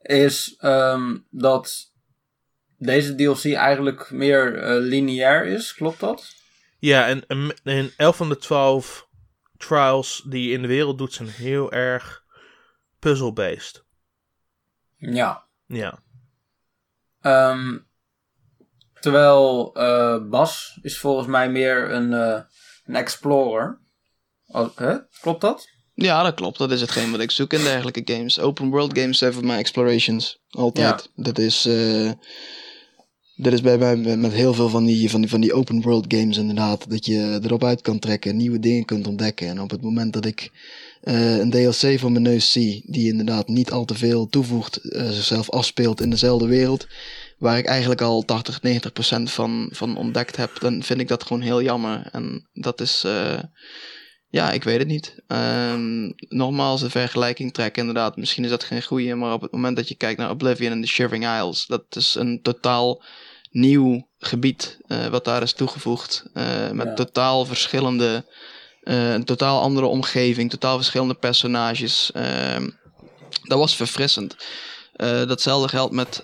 Is 0.00 0.56
um, 0.60 1.26
dat 1.30 1.92
deze 2.84 3.14
DLC 3.14 3.44
eigenlijk 3.54 4.10
meer 4.10 4.56
uh, 4.56 4.88
lineair 4.88 5.46
is. 5.46 5.74
Klopt 5.74 6.00
dat? 6.00 6.34
Ja, 6.78 7.06
en, 7.06 7.26
en, 7.26 7.54
en 7.62 7.92
11 7.96 8.16
van 8.16 8.28
de 8.28 8.36
12 8.36 9.08
trials 9.56 10.24
die 10.28 10.48
je 10.48 10.54
in 10.54 10.62
de 10.62 10.68
wereld 10.68 10.98
doet 10.98 11.12
zijn 11.12 11.28
heel 11.28 11.72
erg 11.72 12.24
puzzle-based. 12.98 13.84
Ja. 14.96 15.44
Ja. 15.66 16.02
Ehm, 17.20 17.78
terwijl 19.00 19.74
eh, 19.74 20.28
Bas 20.28 20.78
is 20.82 20.98
volgens 20.98 21.26
mij 21.26 21.50
meer 21.50 21.90
een, 21.90 22.12
eh, 22.12 22.40
een 22.84 22.96
explorer. 22.96 23.80
Als- 24.46 24.72
hè? 24.74 24.96
Klopt 25.20 25.40
dat? 25.40 25.68
Ja, 25.94 26.22
dat 26.22 26.34
klopt. 26.34 26.58
Dat 26.58 26.70
is 26.70 26.80
hetgeen 26.80 27.10
wat 27.10 27.20
ik 27.20 27.30
zoek 27.30 27.52
in 27.52 27.62
dergelijke 27.62 28.14
games. 28.14 28.40
Open 28.40 28.70
world 28.70 28.98
games 28.98 29.18
zijn 29.18 29.32
voor 29.32 29.44
mij 29.44 29.58
explorations. 29.58 30.42
Altijd. 30.50 31.10
Dat 31.14 31.38
is... 31.38 31.66
eh 31.66 32.12
dat 33.36 33.52
is 33.52 33.60
bij 33.60 33.78
mij 33.78 34.16
met 34.16 34.32
heel 34.32 34.54
veel 34.54 34.68
van 34.68 34.84
die, 34.84 35.10
van, 35.10 35.20
die, 35.20 35.30
van 35.30 35.40
die 35.40 35.52
open 35.52 35.82
world 35.82 36.04
games 36.08 36.36
inderdaad. 36.36 36.90
Dat 36.90 37.06
je 37.06 37.40
erop 37.42 37.64
uit 37.64 37.80
kan 37.80 37.98
trekken, 37.98 38.36
nieuwe 38.36 38.58
dingen 38.58 38.84
kunt 38.84 39.06
ontdekken. 39.06 39.48
En 39.48 39.60
op 39.60 39.70
het 39.70 39.82
moment 39.82 40.12
dat 40.12 40.24
ik 40.24 40.50
eh, 41.00 41.38
een 41.38 41.50
DLC 41.50 41.98
voor 41.98 42.12
mijn 42.12 42.22
neus 42.22 42.52
zie, 42.52 42.82
die 42.86 43.10
inderdaad 43.10 43.48
niet 43.48 43.70
al 43.70 43.84
te 43.84 43.94
veel 43.94 44.28
toevoegt, 44.28 44.76
eh, 44.76 45.10
zichzelf 45.10 45.50
afspeelt 45.50 46.00
in 46.00 46.10
dezelfde 46.10 46.46
wereld, 46.46 46.86
waar 47.38 47.58
ik 47.58 47.66
eigenlijk 47.66 48.00
al 48.00 48.22
80, 48.22 48.62
90 48.62 48.92
procent 48.92 49.30
van, 49.30 49.68
van 49.72 49.96
ontdekt 49.96 50.36
heb, 50.36 50.56
dan 50.60 50.82
vind 50.82 51.00
ik 51.00 51.08
dat 51.08 51.22
gewoon 51.22 51.42
heel 51.42 51.62
jammer. 51.62 52.08
En 52.12 52.46
dat 52.52 52.80
is, 52.80 53.02
eh, 53.04 53.38
ja, 54.34 54.50
ik 54.52 54.64
weet 54.64 54.78
het 54.78 54.88
niet. 54.88 55.14
Ehm, 55.26 56.10
nogmaals, 56.28 56.80
de 56.80 56.90
vergelijking 56.90 57.52
trekken 57.52 57.80
inderdaad, 57.86 58.16
misschien 58.16 58.44
is 58.44 58.50
dat 58.50 58.64
geen 58.64 58.82
goede, 58.82 59.14
maar 59.14 59.32
op 59.32 59.40
het 59.40 59.52
moment 59.52 59.76
dat 59.76 59.88
je 59.88 59.94
kijkt 59.94 60.18
naar 60.18 60.30
Oblivion 60.30 60.72
en 60.72 60.80
de 60.80 60.86
Shivering 60.86 61.24
Isles, 61.24 61.66
dat 61.66 61.84
is 61.90 62.14
een 62.14 62.42
totaal 62.42 63.02
nieuw 63.50 64.08
gebied 64.18 64.78
eh, 64.86 65.06
wat 65.06 65.24
daar 65.24 65.42
is 65.42 65.52
toegevoegd. 65.52 66.24
eh, 66.32 66.70
met 66.70 66.86
Ja. 66.86 66.94
totaal 66.94 67.44
verschillende, 67.44 68.24
eh, 68.82 69.12
een 69.12 69.24
totaal 69.24 69.60
andere 69.60 69.86
omgeving, 69.86 70.50
totaal 70.50 70.76
verschillende 70.76 71.14
personages. 71.14 72.10
Ehm, 72.12 72.70
dat 73.42 73.58
was 73.58 73.76
verfrissend. 73.76 74.36
Datzelfde 75.26 75.68
geldt 75.68 75.92
met 75.94 76.22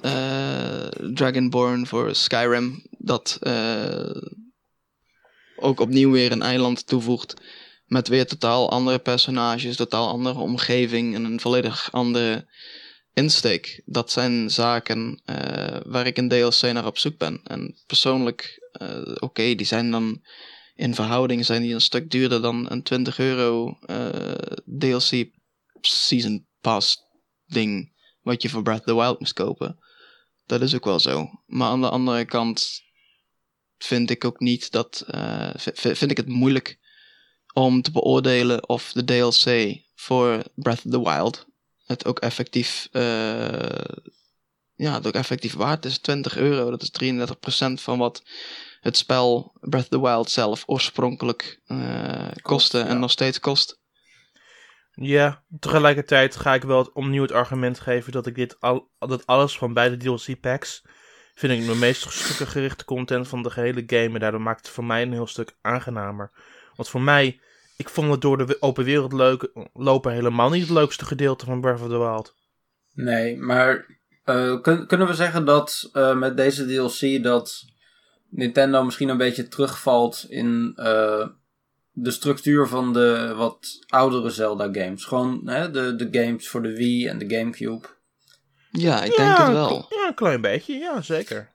Dragonborn 1.15 1.87
voor 1.87 2.15
Skyrim. 2.15 2.83
Dat 2.99 3.39
ook 5.57 5.81
opnieuw 5.81 6.11
weer 6.11 6.33
een 6.33 6.43
eiland 6.43 6.87
toevoegt. 6.87 7.35
Met 7.91 8.09
weer 8.09 8.27
totaal 8.27 8.71
andere 8.71 8.99
personages, 8.99 9.77
totaal 9.77 10.09
andere 10.09 10.39
omgeving 10.39 11.15
en 11.15 11.25
een 11.25 11.41
volledig 11.41 11.93
andere 11.93 12.47
insteek. 13.15 13.83
Dat 13.85 14.11
zijn 14.11 14.51
zaken 14.51 15.21
eh, 15.25 15.81
waar 15.85 16.07
ik 16.07 16.17
in 16.17 16.29
DLC 16.29 16.61
naar 16.61 16.87
op 16.87 16.99
zoek 16.99 17.19
ben. 17.19 17.41
En 17.45 17.77
persoonlijk, 17.87 18.69
eh, 18.73 19.15
oké, 19.19 19.55
die 19.55 19.67
zijn 19.67 19.91
dan 19.91 20.23
in 20.75 20.95
verhouding 20.95 21.45
zijn 21.45 21.63
die 21.63 21.75
een 21.75 21.81
stuk 21.81 22.11
duurder 22.11 22.43
dan 22.43 22.71
een 22.71 22.83
20 22.83 23.19
euro 23.19 23.79
eh, 23.81 24.09
DLC 24.79 25.31
Season 25.81 26.47
Pass 26.61 27.03
ding. 27.47 27.93
Wat 28.23 28.43
je 28.43 28.49
voor 28.49 28.63
Breath 28.63 28.81
of 28.81 28.87
the 28.87 28.95
Wild 28.95 29.21
moest 29.21 29.33
kopen. 29.33 29.79
Dat 30.47 30.63
is 30.63 30.75
ook 30.75 30.85
wel 30.85 31.01
zo. 31.01 31.31
Maar 31.47 31.69
aan 31.69 31.81
de 31.81 31.91
andere 31.91 32.25
kant 32.25 32.83
vind 33.79 34.11
ik 34.11 34.25
ook 34.25 34.41
niet 34.41 34.71
dat. 34.71 35.05
vind 35.57 36.11
ik 36.11 36.17
het 36.17 36.29
moeilijk 36.29 36.79
om 37.53 37.83
te 37.83 37.91
beoordelen 37.91 38.69
of 38.69 38.93
de 38.93 39.05
DLC 39.05 39.77
voor 39.95 40.43
Breath 40.55 40.85
of 40.85 40.91
the 40.91 41.03
Wild 41.03 41.47
het 41.87 42.07
ook 42.07 42.19
effectief. 42.19 42.89
eh, 42.93 43.97
ja, 44.75 44.95
het 44.95 45.07
ook 45.07 45.15
effectief 45.15 45.55
waard 45.55 45.85
is. 45.85 45.99
20 45.99 46.37
euro, 46.37 46.71
dat 46.71 46.83
is 46.83 46.91
33% 46.91 47.81
van 47.83 47.99
wat 47.99 48.23
het 48.81 48.97
spel 48.97 49.53
Breath 49.61 49.85
of 49.85 49.89
the 49.89 50.01
Wild 50.01 50.31
zelf 50.31 50.63
oorspronkelijk 50.67 51.61
eh, 51.67 52.29
kostte 52.43 52.79
ja. 52.79 52.87
en 52.87 53.01
nog 53.01 53.11
steeds 53.11 53.41
kost. 53.41 53.79
Ja, 54.93 55.45
tegelijkertijd 55.59 56.37
ga 56.37 56.55
ik 56.55 56.63
wel 56.63 56.79
het, 56.79 56.93
opnieuw 56.93 57.23
het 57.23 57.33
argument 57.33 57.81
geven 57.81 58.13
dat 58.13 58.27
ik 58.27 58.35
dit 58.35 58.61
al, 58.61 58.91
dat 58.99 59.27
alles 59.27 59.59
van 59.59 59.73
beide 59.73 59.97
DLC 59.97 60.41
packs 60.41 60.83
vind 61.35 61.61
ik 61.61 61.67
de 61.67 61.75
meest 61.75 62.13
stukken 62.13 62.47
gerichte 62.47 62.85
content 62.85 63.29
van 63.29 63.43
de 63.43 63.51
gehele 63.51 63.83
game. 63.87 64.15
En 64.15 64.21
daardoor 64.21 64.41
maakt 64.41 64.67
het 64.67 64.75
voor 64.75 64.85
mij 64.85 65.03
een 65.03 65.13
heel 65.13 65.27
stuk 65.27 65.57
aangenamer. 65.61 66.33
Want 66.77 66.89
voor 66.89 67.01
mij, 67.03 67.41
ik 67.77 67.89
vond 67.89 68.11
het 68.11 68.21
door 68.21 68.47
de 68.47 68.57
open 68.61 68.85
wereld 68.85 69.13
leuk, 69.13 69.51
lopen 69.73 70.13
helemaal 70.13 70.51
niet 70.51 70.63
het 70.63 70.71
leukste 70.71 71.05
gedeelte 71.05 71.45
van 71.45 71.61
Breath 71.61 71.81
of 71.81 71.89
the 71.89 71.99
Wild. 71.99 72.35
Nee, 72.95 73.37
maar 73.37 73.87
eh, 74.25 74.61
kun- 74.61 74.87
kunnen 74.87 75.07
we 75.07 75.15
zeggen 75.15 75.45
dat 75.45 75.89
eh, 75.93 76.17
met 76.17 76.37
deze 76.37 76.67
DLC 76.67 77.23
dat 77.23 77.65
Nintendo 78.29 78.85
misschien 78.85 79.09
een 79.09 79.17
beetje 79.17 79.49
terugvalt 79.49 80.27
in 80.29 80.73
eh, 80.77 81.27
de 81.93 82.11
structuur 82.11 82.67
van 82.67 82.93
de 82.93 83.33
wat 83.37 83.85
oudere 83.89 84.31
Zelda 84.31 84.69
games? 84.73 85.05
Gewoon 85.05 85.41
hè, 85.49 85.71
de, 85.71 85.97
de 85.97 86.09
games 86.23 86.49
voor 86.49 86.63
de 86.63 86.77
Wii 86.77 87.07
en 87.07 87.19
de 87.19 87.37
Gamecube. 87.37 87.87
Ja, 88.71 89.03
ik 89.03 89.17
denk 89.17 89.37
ja, 89.37 89.45
het 89.45 89.53
wel. 89.53 89.87
Ja, 89.91 90.07
een 90.09 90.15
klein 90.15 90.41
beetje, 90.41 90.75
ja, 90.75 91.03
zeker. 91.03 91.53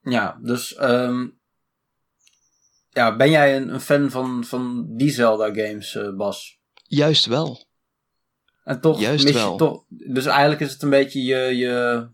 Ja, 0.00 0.38
dus 0.42 0.74
ehm, 0.74 1.26
ja, 2.94 3.16
ben 3.16 3.30
jij 3.30 3.56
een, 3.56 3.68
een 3.74 3.80
fan 3.80 4.10
van, 4.10 4.44
van 4.44 4.86
die 4.96 5.10
Zelda 5.10 5.46
games, 5.54 5.94
eh, 5.94 6.16
Bas? 6.16 6.58
Juist 6.86 7.26
wel. 7.26 7.66
En 8.64 8.80
toch 8.80 9.00
Juist 9.00 9.24
mis 9.24 9.32
je 9.32 9.38
wel. 9.38 9.56
toch. 9.56 9.84
Dus 9.88 10.26
eigenlijk 10.26 10.60
is 10.60 10.72
het 10.72 10.82
een 10.82 10.90
beetje 10.90 11.22
je, 11.24 11.56
je 11.56 12.06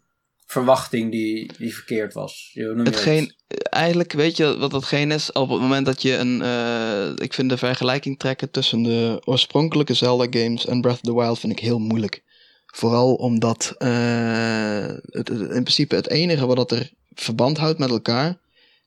verwachting 0.46 1.10
die, 1.10 1.52
die 1.58 1.75
verkeerd 1.75 2.12
was. 2.14 2.50
Je, 2.52 2.62
je 2.62 2.82
Hetgeen, 2.82 3.34
eigenlijk 3.70 4.12
weet 4.12 4.37
je 4.37 4.56
wat 4.58 4.72
hetgeen 4.72 5.10
is? 5.10 5.32
Op 5.32 5.49
het 5.50 5.60
moment 5.60 5.87
dat 5.87 6.02
je 6.02 6.16
een. 6.16 6.42
eh, 6.42 7.25
ik 7.25 7.34
vind 7.34 7.50
de 7.50 7.56
vergelijking 7.56 8.18
trekken 8.18 8.50
tussen 8.50 8.82
de 8.82 9.22
oorspronkelijke 9.25 9.94
Zelda 9.94 10.26
games 10.40 10.66
en 10.66 10.80
Breath 10.80 10.94
of 10.96 11.00
the 11.02 11.14
Wild 11.14 11.38
vind 11.38 11.52
ik 11.52 11.58
heel 11.58 11.78
moeilijk. 11.78 12.22
Vooral 12.66 13.14
omdat 13.14 13.75
eh, 13.78 14.84
het, 14.87 15.28
het- 15.28 15.40
in 15.40 15.62
principe 15.62 15.94
het 15.94 16.08
enige 16.08 16.46
wat 16.46 16.56
dat 16.56 16.70
er 16.72 16.90
verband 17.14 17.58
houdt 17.58 17.78
met 17.78 17.90
elkaar, 17.90 18.38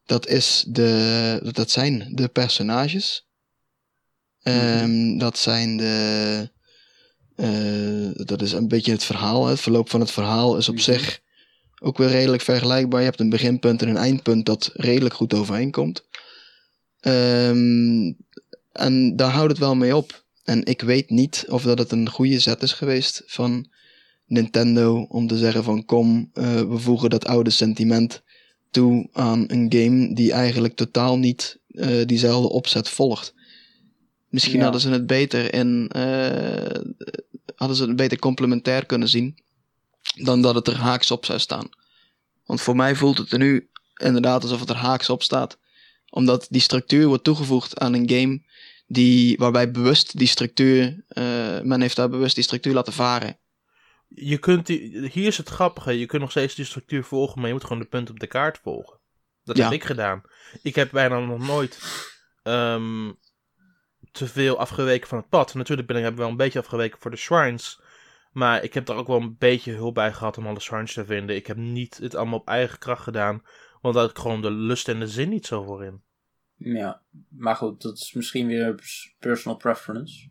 dat, 0.06 0.28
is 0.28 0.66
de, 0.68 1.50
dat 1.54 1.72
zijn 1.72 2.10
de 2.16 2.28
personages. 2.28 3.28
Ehm, 4.42 5.18
Dat 5.18 5.38
zijn 5.38 5.78
de. 5.78 6.52
eh, 7.36 8.26
dat 8.26 8.42
is 8.42 8.52
een 8.52 8.68
beetje 8.68 8.92
het 8.92 9.04
verhaal. 9.04 9.46
Het 9.46 9.60
verloop 9.60 9.90
van 9.90 10.00
het 10.00 10.12
verhaal 10.12 10.58
is 10.58 10.70
op 10.70 10.76
Mhm. 10.76 10.84
zich 10.84 11.20
ook 11.82 11.98
weer 11.98 12.10
redelijk 12.10 12.42
vergelijkbaar. 12.42 13.00
Je 13.00 13.06
hebt 13.06 13.20
een 13.20 13.30
beginpunt 13.30 13.82
en 13.82 13.88
een 13.88 13.98
eindpunt 13.98 14.46
dat 14.46 14.70
redelijk 14.74 15.16
goed 15.16 15.34
overeenkomt. 15.34 16.06
Ehm, 17.00 18.12
en 18.72 19.16
daar 19.16 19.32
houdt 19.32 19.50
het 19.52 19.60
wel 19.60 19.76
mee 19.76 19.96
op. 19.96 20.26
En 20.44 20.66
ik 20.66 20.82
weet 20.82 21.10
niet 21.10 21.46
of 21.48 21.64
dat 21.64 21.78
het 21.78 21.92
een 21.92 22.10
goede 22.10 22.40
zet 22.40 22.62
is 22.64 22.74
geweest 22.74 23.24
van 23.26 23.72
Nintendo 24.26 25.02
om 25.10 25.28
te 25.28 25.38
zeggen 25.38 25.64
van 25.64 25.86
kom, 25.86 26.30
eh, 26.34 26.62
we 26.62 26.78
voegen 26.78 27.10
dat 27.10 27.26
oude 27.26 27.50
sentiment 27.50 28.23
toe 28.74 29.10
aan 29.14 29.44
een 29.48 29.66
game 29.74 30.14
die 30.14 30.32
eigenlijk 30.32 30.76
totaal 30.76 31.18
niet 31.18 31.60
eh, 31.68 32.06
diezelfde 32.06 32.50
opzet 32.50 32.90
volgt. 32.90 33.34
Misschien 34.30 34.58
Ja. 34.58 34.64
hadden 34.64 34.82
ze 34.82 34.90
het 34.90 35.08
beter 35.08 35.54
in, 35.54 35.88
eh, 35.92 36.82
hadden 37.56 37.78
ze 37.78 37.86
het 37.86 37.96
beter 37.96 38.20
complementair 38.20 38.86
kunnen 38.86 39.08
zien 39.10 39.38
dan 40.24 40.42
dat 40.42 40.56
het 40.56 40.68
er 40.68 40.78
haaks 40.78 41.12
op 41.12 41.26
zou 41.26 41.40
staan. 41.40 41.70
Want 42.46 42.62
voor 42.62 42.76
mij 42.76 42.96
voelt 42.96 43.18
het 43.18 43.32
er 43.32 43.38
nu 43.40 43.70
inderdaad 43.96 44.44
alsof 44.44 44.60
het 44.60 44.70
er 44.70 44.76
haaks 44.76 45.10
op 45.10 45.24
staat. 45.24 45.58
Omdat 46.10 46.48
die 46.50 46.62
structuur 46.62 47.08
wordt 47.08 47.24
toegevoegd 47.24 47.80
aan 47.80 47.94
een 47.94 48.10
game 48.10 48.42
die, 48.88 49.38
waarbij 49.38 49.72
bewust 49.72 50.18
die 50.18 50.28
structuur, 50.28 51.04
eh, 51.08 51.62
men 51.62 51.82
heeft 51.82 51.96
daar 51.96 52.10
bewust 52.10 52.36
die 52.36 52.44
structuur 52.44 52.74
laten 52.74 52.94
varen. 52.94 53.38
Je 54.16 54.38
kunt 54.38 54.66
die, 54.66 55.08
hier 55.10 55.28
is 55.28 55.38
het 55.38 55.50
grappige, 55.50 56.00
je 56.00 56.06
kunt 56.06 56.22
nog 56.22 56.32
steeds 56.32 56.56
die 56.56 56.66
structuur 56.66 57.04
volgen, 57.04 57.38
maar 57.40 57.48
je 57.48 57.54
moet 57.54 57.64
gewoon 57.64 57.80
de 57.82 57.88
punten 57.88 58.14
op 58.14 58.20
de 58.20 58.28
kaart 58.28 58.58
volgen. 58.64 59.00
Dat 59.44 59.58
Ja. 59.58 59.64
heb 59.64 59.74
ik 59.74 59.84
gedaan. 59.84 60.22
Ik 60.62 60.76
heb 60.76 60.92
bijna 60.92 61.20
nog 61.20 61.48
nooit 61.48 61.80
ehm, 62.44 63.12
te 64.12 64.28
veel 64.28 64.58
afgeweken 64.60 65.08
van 65.08 65.18
het 65.18 65.30
pad. 65.30 65.54
Natuurlijk 65.54 65.88
ben 65.88 65.98
ik 65.98 66.04
heb 66.04 66.16
wel 66.18 66.30
een 66.30 66.38
beetje 66.38 66.60
afgeweken 66.60 67.00
voor 67.00 67.12
de 67.12 67.18
shrines. 67.18 67.82
Maar 68.32 68.64
ik 68.64 68.74
heb 68.74 68.86
daar 68.86 68.98
ook 68.98 69.08
wel 69.08 69.22
een 69.22 69.36
beetje 69.40 69.72
hulp 69.74 69.94
bij 69.94 70.14
gehad 70.14 70.38
om 70.38 70.48
alle 70.48 70.60
shrines 70.60 70.94
te 70.94 71.06
vinden. 71.06 71.36
Ik 71.36 71.48
heb 71.48 71.58
niet 71.58 71.98
het 71.98 72.16
allemaal 72.16 72.40
op 72.40 72.48
eigen 72.48 72.80
kracht 72.80 73.04
gedaan. 73.04 73.44
Want 73.82 73.94
daar 73.94 74.04
had 74.04 74.12
ik 74.12 74.18
gewoon 74.22 74.42
de 74.42 74.52
lust 74.52 74.88
en 74.90 75.00
de 75.00 75.08
zin 75.08 75.30
niet 75.30 75.46
zo 75.46 75.64
voor 75.64 75.84
in. 75.86 76.02
Ja, 76.56 77.02
maar 77.30 77.56
goed, 77.56 77.82
dat 77.82 77.98
is 77.98 78.14
misschien 78.14 78.48
weer 78.48 78.76
pers- 78.76 79.16
personal 79.20 79.58
preference. 79.58 80.28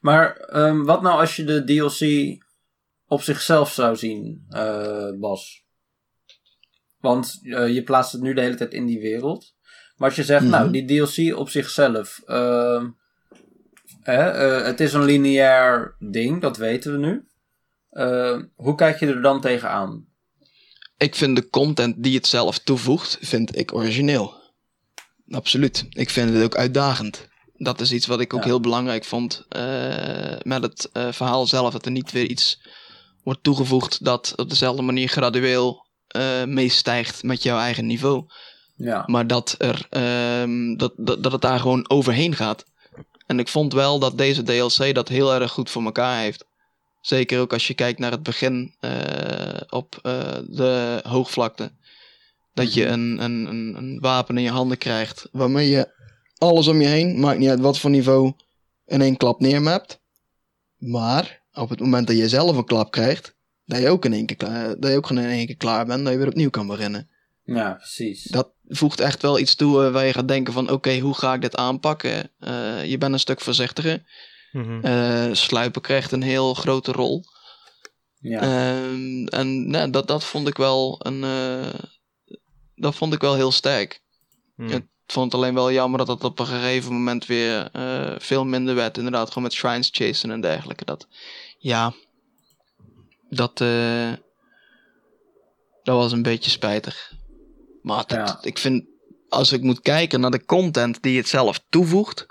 Maar 0.00 0.36
ehm, 0.36 0.82
wat 0.82 1.02
nou 1.02 1.20
als 1.20 1.36
je 1.36 1.44
de 1.44 1.64
DLC 1.64 2.00
op 3.12 3.22
zichzelf 3.22 3.72
zou 3.72 3.96
zien, 3.96 4.44
eh, 4.48 5.10
Bas? 5.20 5.64
Want 6.98 7.40
eh, 7.42 7.74
je 7.74 7.82
plaatst 7.82 8.12
het 8.12 8.20
nu 8.22 8.34
de 8.34 8.40
hele 8.40 8.54
tijd 8.54 8.72
in 8.72 8.86
die 8.86 9.00
wereld. 9.00 9.54
Maar 9.96 10.08
als 10.08 10.16
je 10.16 10.24
zegt, 10.24 10.42
Mhm. 10.42 10.50
nou, 10.50 10.70
die 10.70 10.84
DLC 10.86 11.36
op 11.38 11.48
zichzelf. 11.48 12.20
ehm, 12.26 12.90
hè, 14.00 14.30
eh, 14.30 14.64
het 14.66 14.80
is 14.80 14.92
een 14.92 15.04
lineair 15.04 15.96
ding, 15.98 16.40
dat 16.40 16.56
weten 16.56 16.92
we 16.92 16.98
nu. 16.98 17.28
Eh, 17.90 18.38
hoe 18.54 18.74
kijk 18.74 19.00
je 19.00 19.06
er 19.06 19.22
dan 19.22 19.40
tegenaan? 19.40 20.06
Ik 20.96 21.14
vind 21.14 21.36
de 21.36 21.48
content 21.48 22.02
die 22.02 22.14
het 22.16 22.26
zelf 22.26 22.58
toevoegt, 22.58 23.18
vind 23.20 23.56
ik 23.58 23.74
origineel. 23.74 24.40
absoluut. 25.30 25.86
Ik 25.90 26.10
vind 26.10 26.34
het 26.34 26.42
ook 26.44 26.56
uitdagend. 26.56 27.28
Dat 27.54 27.80
is 27.80 27.92
iets 27.92 28.06
wat 28.06 28.20
ik 28.20 28.34
ook 28.34 28.40
Ja. 28.40 28.46
heel 28.46 28.60
belangrijk 28.60 29.04
vond 29.04 29.46
met 30.42 30.62
het 30.62 30.88
verhaal 30.92 31.46
zelf. 31.46 31.72
Dat 31.72 31.84
er 31.84 31.90
niet 31.92 32.12
weer 32.12 32.26
iets 32.26 32.60
wordt 33.22 33.42
toegevoegd 33.42 34.04
dat 34.04 34.32
op 34.36 34.48
dezelfde 34.48 34.82
manier 34.82 35.08
gradueel 35.08 35.86
eh, 36.08 36.44
meestijgt 36.44 37.22
met 37.22 37.42
jouw 37.42 37.58
eigen 37.58 37.86
niveau. 37.86 38.24
Ja. 38.76 39.02
Maar 39.06 39.26
dat, 39.26 39.54
er, 39.58 39.86
ehm, 39.90 40.76
dat, 40.76 40.92
dat, 40.96 41.22
dat 41.22 41.32
het 41.32 41.40
daar 41.40 41.60
gewoon 41.60 41.90
overheen 41.90 42.34
gaat. 42.34 42.64
En 43.26 43.38
ik 43.38 43.48
vond 43.48 43.72
wel 43.72 43.98
dat 43.98 44.18
deze 44.18 44.42
DLC 44.42 44.94
dat 44.94 45.08
heel 45.08 45.34
erg 45.34 45.50
goed 45.50 45.70
voor 45.70 45.84
elkaar 45.84 46.20
heeft. 46.20 46.44
Zeker 47.00 47.40
ook 47.40 47.52
als 47.52 47.66
je 47.66 47.74
kijkt 47.74 47.98
naar 47.98 48.10
het 48.10 48.22
begin 48.22 48.74
eh, 48.80 49.60
op 49.68 49.98
eh, 50.02 50.38
de 50.46 51.00
hoogvlakte. 51.08 51.72
Dat 52.54 52.74
je 52.74 52.86
een, 52.86 53.22
een, 53.22 53.46
een, 53.46 53.74
een 53.76 53.98
wapen 54.00 54.36
in 54.36 54.42
je 54.42 54.50
handen 54.50 54.78
krijgt. 54.78 55.28
Waarmee 55.32 55.68
je 55.68 55.92
alles 56.38 56.66
om 56.66 56.80
je 56.80 56.86
heen, 56.86 57.20
maakt 57.20 57.38
niet 57.38 57.48
uit 57.48 57.60
wat 57.60 57.78
voor 57.78 57.90
niveau, 57.90 58.32
in 58.86 59.00
één 59.00 59.16
klap 59.16 59.40
neermapt. 59.40 60.00
Maar 60.76 61.41
op 61.54 61.68
het 61.68 61.80
moment 61.80 62.06
dat 62.06 62.16
je 62.16 62.28
zelf 62.28 62.56
een 62.56 62.64
klap 62.64 62.90
krijgt, 62.90 63.34
dat 63.64 63.80
je 63.80 63.88
ook 63.88 64.04
in 64.04 64.12
één 64.12 64.26
keer 64.26 64.36
klaar, 64.36 64.80
dat 64.80 64.90
je 64.90 64.96
ook 64.96 65.06
gewoon 65.06 65.22
in 65.22 65.30
één 65.30 65.46
keer 65.46 65.56
klaar 65.56 65.86
bent, 65.86 66.04
dat 66.04 66.12
je 66.12 66.18
weer 66.18 66.28
opnieuw 66.28 66.50
kan 66.50 66.66
beginnen 66.66 67.10
ja, 67.44 67.72
precies. 67.72 68.22
dat 68.22 68.52
voegt 68.68 69.00
echt 69.00 69.22
wel 69.22 69.38
iets 69.38 69.54
toe 69.54 69.84
eh, 69.84 69.92
waar 69.92 70.04
je 70.06 70.12
gaat 70.12 70.28
denken 70.28 70.52
van 70.52 70.70
oké, 70.70 70.98
hoe 70.98 71.14
ga 71.14 71.34
ik 71.34 71.40
dit 71.40 71.56
aanpakken? 71.56 72.30
Eh, 72.38 72.84
je 72.84 72.98
bent 72.98 73.12
een 73.12 73.18
stuk 73.18 73.40
voorzichtiger. 73.40 74.02
Eh, 74.82 75.28
sluipen 75.32 75.82
krijgt 75.82 76.12
een 76.12 76.22
heel 76.22 76.54
grote 76.54 76.92
rol. 76.92 77.24
ja. 78.20 78.40
Ehm, 78.40 79.26
en 79.26 79.70
nou, 79.70 79.90
dat, 79.90 80.06
dat 80.06 80.24
vond 80.24 80.48
ik 80.48 80.56
wel 80.56 80.96
een. 80.98 81.24
eh, 81.24 81.80
dat 82.74 82.94
vond 82.94 83.14
ik 83.14 83.20
wel 83.20 83.34
heel 83.34 83.52
sterk. 83.52 84.02
Ik 84.56 84.86
vond 85.12 85.32
het 85.32 85.40
alleen 85.40 85.54
wel 85.54 85.72
jammer 85.72 85.98
dat 85.98 86.06
dat 86.06 86.24
op 86.24 86.38
een 86.38 86.46
gegeven 86.46 86.92
moment 86.92 87.26
weer 87.26 87.70
eh, 87.72 88.14
veel 88.18 88.44
minder 88.44 88.74
werd. 88.74 88.96
Inderdaad, 88.96 89.28
gewoon 89.28 89.42
met 89.42 89.52
shrines 89.52 89.88
chasen 89.92 90.30
en 90.30 90.40
dergelijke. 90.40 90.84
Dat, 90.84 91.06
ja, 91.58 91.92
dat, 93.30 93.60
eh, 93.60 94.12
dat 95.82 95.96
was 95.96 96.12
een 96.12 96.22
beetje 96.22 96.50
spijtig. 96.50 97.12
Maar 97.82 98.06
dat, 98.06 98.28
Ja. 98.28 98.38
ik 98.42 98.58
vind, 98.58 98.84
als 99.28 99.52
ik 99.52 99.62
moet 99.62 99.80
kijken 99.80 100.20
naar 100.20 100.30
de 100.30 100.44
content 100.44 101.02
die 101.02 101.16
het 101.16 101.28
zelf 101.28 101.64
toevoegt, 101.68 102.26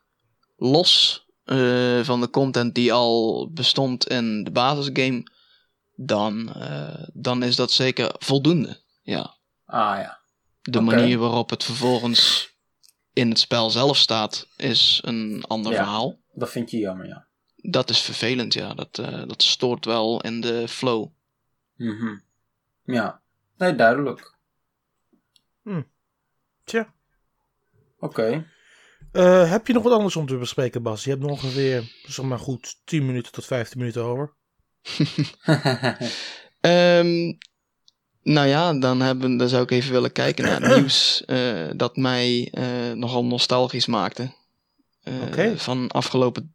los 0.57 1.25
eh, 1.43 1.99
van 2.03 2.21
de 2.21 2.29
content 2.29 2.75
die 2.75 2.93
al 2.93 3.49
bestond 3.51 4.07
in 4.07 4.43
de 4.43 4.51
basisgame, 4.51 5.23
dan, 5.95 6.53
dan 7.13 7.43
is 7.43 7.55
dat 7.55 7.71
zeker 7.71 8.15
voldoende. 8.17 8.79
Ja 9.01 9.35
ah 9.65 9.97
ja. 9.97 10.19
de 10.61 10.81
manier 10.81 11.17
waarop 11.17 11.49
het 11.49 11.63
vervolgens 11.63 12.51
in 13.13 13.29
het 13.29 13.39
spel 13.39 13.69
zelf 13.69 13.97
staat, 13.97 14.47
is 14.57 15.01
een 15.05 15.43
ander 15.47 15.71
Ja. 15.71 15.77
verhaal. 15.77 16.19
Dat 16.33 16.49
vind 16.51 16.71
je 16.71 16.77
jammer, 16.77 17.07
ja. 17.07 17.27
Dat 17.55 17.89
is 17.89 17.99
vervelend, 18.01 18.53
ja. 18.53 18.73
Dat, 18.73 18.97
eh, 18.99 19.23
dat 19.27 19.43
stoort 19.43 19.85
wel 19.85 20.21
in 20.21 20.41
de 20.41 20.67
flow. 20.67 21.07
Mhm. 21.75 22.17
Ja. 22.83 23.21
Nee, 23.57 23.75
duidelijk. 23.75 24.29
Tja. 26.63 26.93
Oké. 27.99 28.47
Eh, 29.11 29.49
heb 29.51 29.67
je 29.67 29.73
nog 29.73 29.83
wat 29.83 29.93
anders 29.93 30.15
om 30.15 30.25
te 30.25 30.37
bespreken, 30.37 30.83
Bas? 30.83 31.03
Je 31.03 31.09
hebt 31.09 31.21
nog 31.21 31.31
ongeveer, 31.31 31.91
zeg 32.05 32.25
maar 32.25 32.39
goed, 32.39 32.81
10 32.85 33.05
minuten 33.05 33.31
tot 33.31 33.45
15 33.45 33.79
minuten 33.79 34.03
over. 34.03 34.33
Ehm, 36.61 37.33
nou 38.23 38.47
ja, 38.47 38.73
dan, 38.73 39.01
hebben, 39.01 39.37
dan 39.37 39.49
zou 39.49 39.63
ik 39.63 39.71
even 39.71 39.91
willen 39.91 40.11
kijken 40.11 40.43
naar 40.43 40.61
het 40.61 40.75
nieuws 40.77 41.23
eh, 41.25 41.69
dat 41.75 41.95
mij 41.95 42.47
eh, 42.51 42.91
nogal 42.95 43.25
nostalgisch 43.25 43.85
maakte. 43.85 44.31
Oké. 45.27 45.57
Van 45.57 45.87
afgelopen 45.91 46.53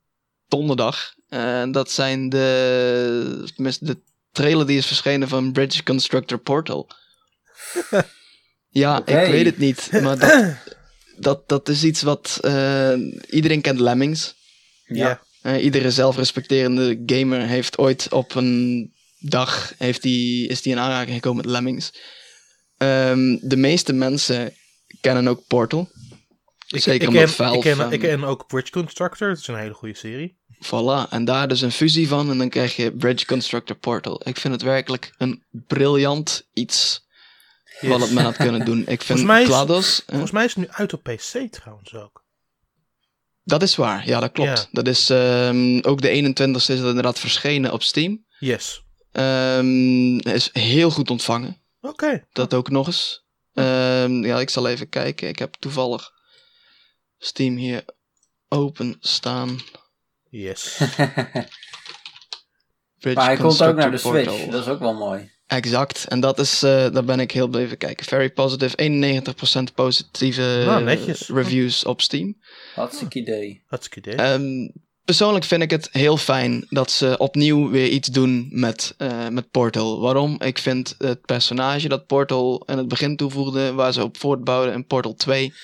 donderdag. 0.49 1.14
En 1.28 1.73
dat 1.73 1.90
zijn 1.90 2.28
de, 2.28 3.50
de 3.80 3.99
trailer 4.32 4.67
die 4.67 4.78
is 4.78 4.86
verschenen 4.86 5.28
van 5.28 5.52
Bridge 5.52 5.82
Constructor 5.82 6.38
Portal. 6.38 6.88
ja, 8.69 8.99
ik 8.99 9.30
weet 9.30 9.47
het 9.47 9.58
niet, 9.58 9.88
maar 10.02 10.19
dat, 10.19 10.56
dat, 11.26 11.49
dat 11.49 11.69
is 11.69 11.84
iets 11.84 12.02
wat 12.02 12.40
iedereen 13.28 13.60
kent 13.60 13.80
Lemmings. 13.80 14.34
ja. 14.84 15.25
Iedere 15.60 15.90
zelfrespecterende 15.90 17.02
gamer 17.06 17.40
heeft 17.40 17.78
ooit 17.78 18.12
op 18.12 18.34
een 18.34 18.93
dag 19.18 19.72
heeft 19.78 20.02
die, 20.02 20.48
is 20.48 20.62
die 20.62 20.72
in 20.72 20.78
aanraking 20.78 21.14
gekomen 21.14 21.44
met 21.44 21.52
Lemmings. 21.54 21.92
Ehm, 22.76 23.36
de 23.40 23.56
meeste 23.56 23.92
mensen 23.92 24.54
kennen 25.00 25.28
ook 25.28 25.46
Portal. 25.46 25.88
Ik, 26.68 26.82
Zeker 26.82 27.02
ik, 27.02 27.08
omdat 27.08 27.34
ken, 27.36 27.52
ik, 27.52 27.60
ken, 27.60 27.92
ik 27.92 28.00
ken 28.00 28.24
ook 28.24 28.46
Bridge 28.46 28.70
Constructor, 28.72 29.28
dat 29.28 29.38
is 29.38 29.46
een 29.46 29.56
hele 29.58 29.74
goede 29.74 29.94
serie. 29.96 30.36
Voilà, 30.64 31.08
en 31.10 31.24
daar 31.24 31.48
dus 31.48 31.60
een 31.60 31.72
fusie 31.72 32.08
van 32.08 32.30
en 32.30 32.38
dan 32.38 32.48
krijg 32.48 32.76
je 32.76 32.92
Bridge 32.92 33.26
Constructor 33.26 33.76
Portal. 33.76 34.20
Ik 34.24 34.36
vind 34.36 34.52
het 34.54 34.62
werkelijk 34.62 35.12
een 35.18 35.44
briljant 35.50 36.48
iets 36.52 37.04
wat 37.80 38.00
het 38.00 38.10
men 38.12 38.24
had 38.24 38.36
kunnen 38.36 38.64
doen. 38.64 38.80
Ik 38.86 39.02
vind 39.02 39.18
Volgens 39.20 39.40
is- 39.40 39.46
GLaDOS, 39.46 39.98
eh, 40.00 40.08
Volgens 40.08 40.30
mij 40.30 40.44
is 40.44 40.54
het 40.54 40.64
nu 40.64 40.68
uit 40.70 40.92
op 40.92 41.02
PC 41.02 41.48
trouwens 41.50 41.94
ook. 41.94 42.24
dat 43.44 43.62
is 43.62 43.76
waar, 43.76 44.06
ja 44.08 44.20
dat 44.20 44.32
klopt. 44.32 44.58
Ja. 44.58 44.66
Dat 44.70 44.88
is 44.88 45.10
ehm, 45.10 45.78
ook 45.82 46.00
de 46.00 46.08
21ste 46.08 46.42
is 46.54 46.66
dat 46.66 46.88
inderdaad 46.88 47.18
verschenen 47.18 47.72
op 47.72 47.82
Steam. 47.82 48.24
Yes. 48.38 48.84
Ehm, 49.16 50.18
is 50.18 50.48
heel 50.52 50.90
goed 50.90 51.10
ontvangen. 51.10 51.56
Oké. 51.80 52.26
Dat 52.32 52.54
ook 52.54 52.70
nog 52.70 52.86
eens. 52.86 53.24
Ehm, 53.52 54.24
ja, 54.24 54.40
ik 54.40 54.50
zal 54.50 54.68
even 54.68 54.88
kijken. 54.88 55.28
Ik 55.28 55.38
heb 55.38 55.54
toevallig 55.54 56.10
Steam 57.18 57.56
hier 57.56 57.84
open 58.48 58.96
staan. 59.00 59.58
Yes. 60.28 60.76
Bridge 62.98 63.18
maar 63.18 63.26
hij 63.26 63.36
komt 63.36 63.62
ook 63.62 63.76
naar 63.76 63.90
de 63.90 63.96
Switch. 63.96 64.44
Dat 64.44 64.62
is 64.62 64.68
ook 64.68 64.78
wel 64.78 64.94
mooi. 64.94 65.30
Exact. 65.46 66.04
En 66.08 66.20
dat 66.20 66.38
is, 66.38 66.62
eh, 66.62 66.90
daar 66.92 67.04
ben 67.04 67.20
ik 67.20 67.30
heel 67.30 67.48
blij 67.48 67.62
even 67.62 67.76
kijken. 67.76 68.06
Very 68.06 68.30
positive. 68.30 68.76
91% 68.76 69.74
positieve 69.74 70.62
Nou, 70.66 71.14
reviews 71.26 71.84
op 71.84 72.00
Steam. 72.00 72.36
Hartstikke 72.74 73.18
idee. 73.18 73.62
Hartstikke 73.66 74.10
idee. 74.10 74.26
Ehm, 74.26 74.68
persoonlijk 75.06 75.45
vind 75.45 75.62
ik 75.62 75.71
het 75.71 75.88
heel 75.92 76.16
fijn 76.16 76.66
dat 76.69 76.90
ze 76.90 77.19
opnieuw 77.19 77.71
weer 77.71 77.88
iets 77.88 78.08
doen 78.08 78.49
met, 78.50 78.95
eh, 78.99 79.28
met 79.28 79.50
Portal. 79.50 80.00
Waarom? 80.00 80.40
Ik 80.40 80.58
vind 80.58 80.95
het 80.99 81.21
personage 81.21 81.88
dat 81.88 82.06
Portal 82.06 82.62
in 82.66 82.78
het 82.78 82.88
begin 82.88 83.16
toevoegde, 83.16 83.73
waar 83.73 83.92
ze 83.92 84.02
op 84.02 84.16
voortbouwden 84.16 84.75
in 84.75 84.86
Portal 84.86 85.14
2, 85.14 85.54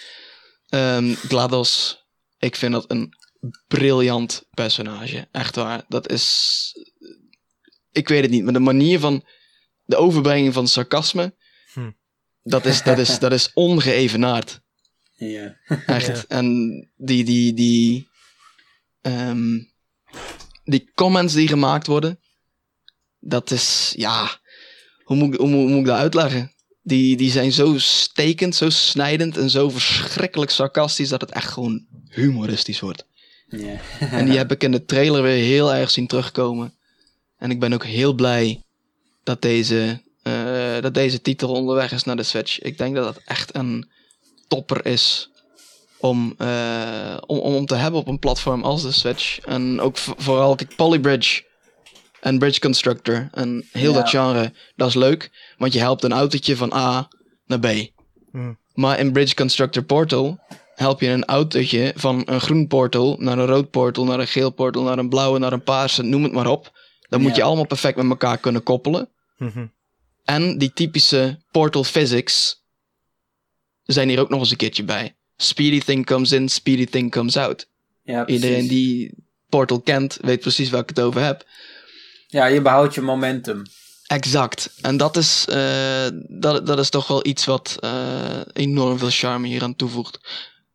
ehm, 0.68 1.14
GLaDOS, 1.14 2.02
ik 2.38 2.56
vind 2.56 2.72
dat 2.72 2.90
een 2.90 3.14
briljant 3.68 4.44
personage. 4.50 5.28
Echt 5.32 5.56
waar. 5.56 5.84
Dat 5.88 6.10
is. 6.10 6.74
Ik 7.92 8.08
weet 8.08 8.22
het 8.22 8.30
niet, 8.30 8.44
maar 8.44 8.52
de 8.52 8.58
manier 8.58 8.98
van. 8.98 9.24
De 9.84 9.96
overbrenging 9.96 10.52
van 10.52 10.68
sarcasme. 10.68 11.34
Hm. 11.72 11.90
Dat, 12.42 12.64
is, 12.64 12.82
dat, 12.82 12.98
is, 12.98 13.18
dat 13.18 13.32
is 13.32 13.50
ongeëvenaard. 13.68 14.60
Ja. 15.14 15.56
Echt. 15.86 16.06
Ja. 16.06 16.24
En 16.28 16.46
die, 16.96 17.24
die, 17.24 17.54
die, 17.54 18.08
ehm, 19.02 19.58
die 20.64 20.90
comments 20.94 21.34
die 21.34 21.48
gemaakt 21.48 21.86
worden, 21.86 22.18
dat 23.20 23.50
is, 23.50 23.92
ja, 23.96 24.40
hoe 25.04 25.16
moet, 25.16 25.34
ik- 25.34 25.40
hoe, 25.40 25.48
moet- 25.48 25.58
hoe 25.60 25.68
moet 25.70 25.78
ik 25.80 25.86
dat 25.86 25.96
uitleggen? 25.98 26.52
Die, 26.82 27.16
die 27.16 27.30
zijn 27.30 27.52
zo 27.52 27.78
stekend, 27.78 28.54
zo 28.54 28.70
snijdend 28.70 29.36
en 29.36 29.50
zo 29.50 29.68
verschrikkelijk 29.70 30.50
sarcastisch 30.50 31.08
dat 31.08 31.20
het 31.20 31.30
echt 31.30 31.50
gewoon 31.50 31.86
humoristisch 32.08 32.80
wordt. 32.80 33.06
En 34.00 34.24
die 34.24 34.36
heb 34.36 34.50
ik 34.52 34.62
in 34.62 34.70
de 34.70 34.84
trailer 34.84 35.22
weer 35.22 35.44
heel 35.44 35.74
erg 35.74 35.90
zien 35.90 36.06
terugkomen. 36.06 36.74
En 37.36 37.50
ik 37.50 37.60
ben 37.60 37.72
ook 37.72 37.84
heel 37.84 38.12
blij 38.12 38.62
dat 39.24 39.42
deze, 39.42 40.02
eh, 40.22 40.80
dat 40.80 40.94
deze 40.94 41.20
titel 41.20 41.48
onderweg 41.52 41.92
is 41.92 42.04
naar 42.04 42.16
de 42.16 42.22
Switch. 42.22 42.60
Ik 42.60 42.78
denk 42.78 42.94
dat 42.94 43.14
het 43.14 43.24
echt 43.24 43.54
een 43.54 43.90
topper 44.48 44.86
is 44.86 45.30
om, 46.02 46.34
eh, 46.38 47.16
om, 47.26 47.38
om, 47.38 47.54
om 47.54 47.66
te 47.66 47.74
hebben 47.74 48.00
op 48.00 48.06
een 48.08 48.18
platform 48.18 48.62
als 48.62 48.82
de 48.82 48.92
Switch. 48.92 49.38
En 49.40 49.80
ook 49.80 49.96
vooral 49.98 50.54
kijk, 50.54 50.76
Polybridge 50.76 51.44
en 52.20 52.38
Bridge 52.38 52.60
Constructor 52.60 53.28
en 53.32 53.68
heel 53.72 53.92
Ja. 53.92 53.98
dat 53.98 54.08
genre, 54.08 54.52
dat 54.76 54.88
is 54.88 54.94
leuk. 54.94 55.52
Want 55.58 55.72
je 55.72 55.78
helpt 55.78 56.04
een 56.04 56.12
autootje 56.12 56.56
van 56.56 56.72
A 56.72 57.08
naar 57.46 57.58
B. 57.58 57.66
Hm. 58.30 58.52
Maar 58.74 58.98
in 58.98 59.12
Bridge 59.12 59.34
Constructor 59.34 59.82
Portal 59.82 60.38
help 60.74 61.00
je 61.00 61.08
een 61.08 61.24
autootje 61.24 61.92
van 61.96 62.22
een 62.24 62.40
groen 62.40 62.66
portal 62.66 63.16
naar 63.18 63.38
een 63.38 63.46
rood 63.46 63.70
portal, 63.70 64.04
naar 64.04 64.18
een 64.20 64.26
geel 64.26 64.50
portal, 64.50 64.82
naar 64.82 64.98
een 64.98 65.08
blauwe, 65.08 65.38
naar 65.38 65.52
een 65.52 65.62
paarse, 65.62 66.02
noem 66.02 66.22
het 66.22 66.32
maar 66.32 66.46
op. 66.46 66.80
Dat 67.08 67.20
moet 67.20 67.30
Ja. 67.30 67.36
je 67.36 67.42
allemaal 67.42 67.66
perfect 67.66 67.96
met 67.96 68.08
elkaar 68.10 68.38
kunnen 68.38 68.62
koppelen. 68.62 69.08
Mhm. 69.38 69.66
En 70.24 70.58
die 70.58 70.72
typische 70.72 71.38
portal 71.50 71.84
physics 71.84 72.62
zijn 73.82 74.08
hier 74.08 74.20
ook 74.20 74.28
nog 74.28 74.40
eens 74.40 74.50
een 74.50 74.56
keertje 74.56 74.84
bij. 74.84 75.16
Speedy 75.42 75.80
thing 75.80 76.04
comes 76.04 76.32
in, 76.32 76.48
speedy 76.48 76.86
thing 76.86 77.10
comes 77.10 77.36
out. 77.36 77.66
Ja. 78.02 78.26
Iedereen 78.26 78.68
die 78.68 79.14
Portal 79.48 79.80
kent, 79.80 80.18
weet 80.20 80.40
precies 80.40 80.70
waar 80.70 80.80
ik 80.80 80.88
het 80.88 81.00
over 81.00 81.22
heb. 81.22 81.44
Ja, 82.26 82.46
je 82.46 82.62
behoudt 82.62 82.94
je 82.94 83.00
momentum. 83.00 83.62
Exact. 84.06 84.70
En 84.80 84.96
dat 84.96 85.16
is, 85.16 85.44
eh, 85.48 86.06
dat, 86.28 86.66
dat 86.66 86.78
is 86.78 86.90
toch 86.90 87.06
wel 87.06 87.26
iets 87.26 87.44
wat 87.44 87.76
eh, 87.80 88.40
enorm 88.52 88.98
veel 88.98 89.10
charme 89.10 89.46
hier 89.46 89.62
aan 89.62 89.76
toevoegt. 89.76 90.18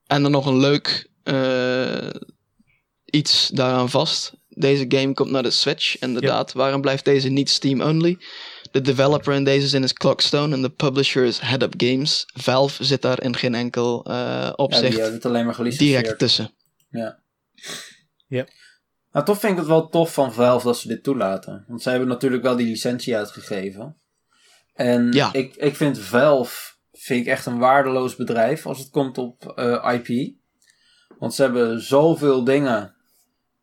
en 0.08 0.21
dan 0.21 0.32
nog 0.32 0.45
een 0.45 0.60
leuk 0.60 1.10
eh, 1.23 2.10
iets 3.06 3.49
daaraan 3.53 3.89
vast. 3.89 4.34
Deze 4.49 4.86
game 4.88 5.13
komt 5.13 5.32
naar 5.32 5.43
de 5.43 5.51
Switch. 5.51 5.99
Inderdaad, 5.99 6.53
waarom 6.53 6.82
blijft 6.82 7.06
deze 7.06 7.30
niet 7.30 7.49
Steam-only? 7.49 8.17
De 8.77 8.83
developer 8.83 9.33
in 9.33 9.43
deze 9.43 9.67
zin 9.67 9.83
is 9.83 9.93
Clockstone 9.93 10.55
en 10.55 10.61
de 10.61 10.69
publisher 10.69 11.23
is 11.23 11.39
Head 11.39 11.61
Up 11.61 11.73
Games. 11.77 12.25
Valve 12.33 12.83
zit 12.83 13.01
daar 13.01 13.23
in 13.23 13.35
geen 13.35 13.55
enkel 13.55 14.05
eh, 14.05 14.13
Ja, 14.15 14.45
die 14.45 14.55
opzicht 14.57 14.93
hebben 14.95 15.13
het 15.13 15.25
alleen 15.25 15.45
maar 15.45 15.53
gelicentieerd. 15.53 16.01
direct 16.01 16.19
tussen. 16.19 16.51
Ja. 16.89 17.19
Ja. 18.27 18.45
Nou, 19.11 19.25
toch 19.25 19.39
vind 19.39 19.51
ik 19.51 19.57
het 19.59 19.67
wel 19.67 19.89
tof 19.89 20.13
van 20.13 20.33
Valve 20.33 20.65
dat 20.65 20.77
ze 20.77 20.87
dit 20.87 21.03
toelaten. 21.03 21.65
Want 21.67 21.81
ze 21.81 21.89
hebben 21.89 22.07
natuurlijk 22.07 22.43
wel 22.43 22.55
die 22.55 22.67
licentie 22.67 23.15
uitgegeven. 23.15 23.97
En 24.73 25.11
Ja. 25.11 25.33
ik, 25.33 25.55
ik 25.55 25.75
vind 25.75 25.99
Valve 25.99 26.75
vind 26.91 27.21
ik 27.25 27.31
echt 27.31 27.45
een 27.45 27.57
waardeloos 27.57 28.15
bedrijf 28.15 28.65
als 28.65 28.79
het 28.79 28.89
komt 28.89 29.17
op 29.17 29.51
eh, 29.55 29.93
IP. 29.93 30.35
Want 31.19 31.33
ze 31.33 31.41
hebben 31.41 31.81
zoveel 31.81 32.43
dingen 32.43 32.95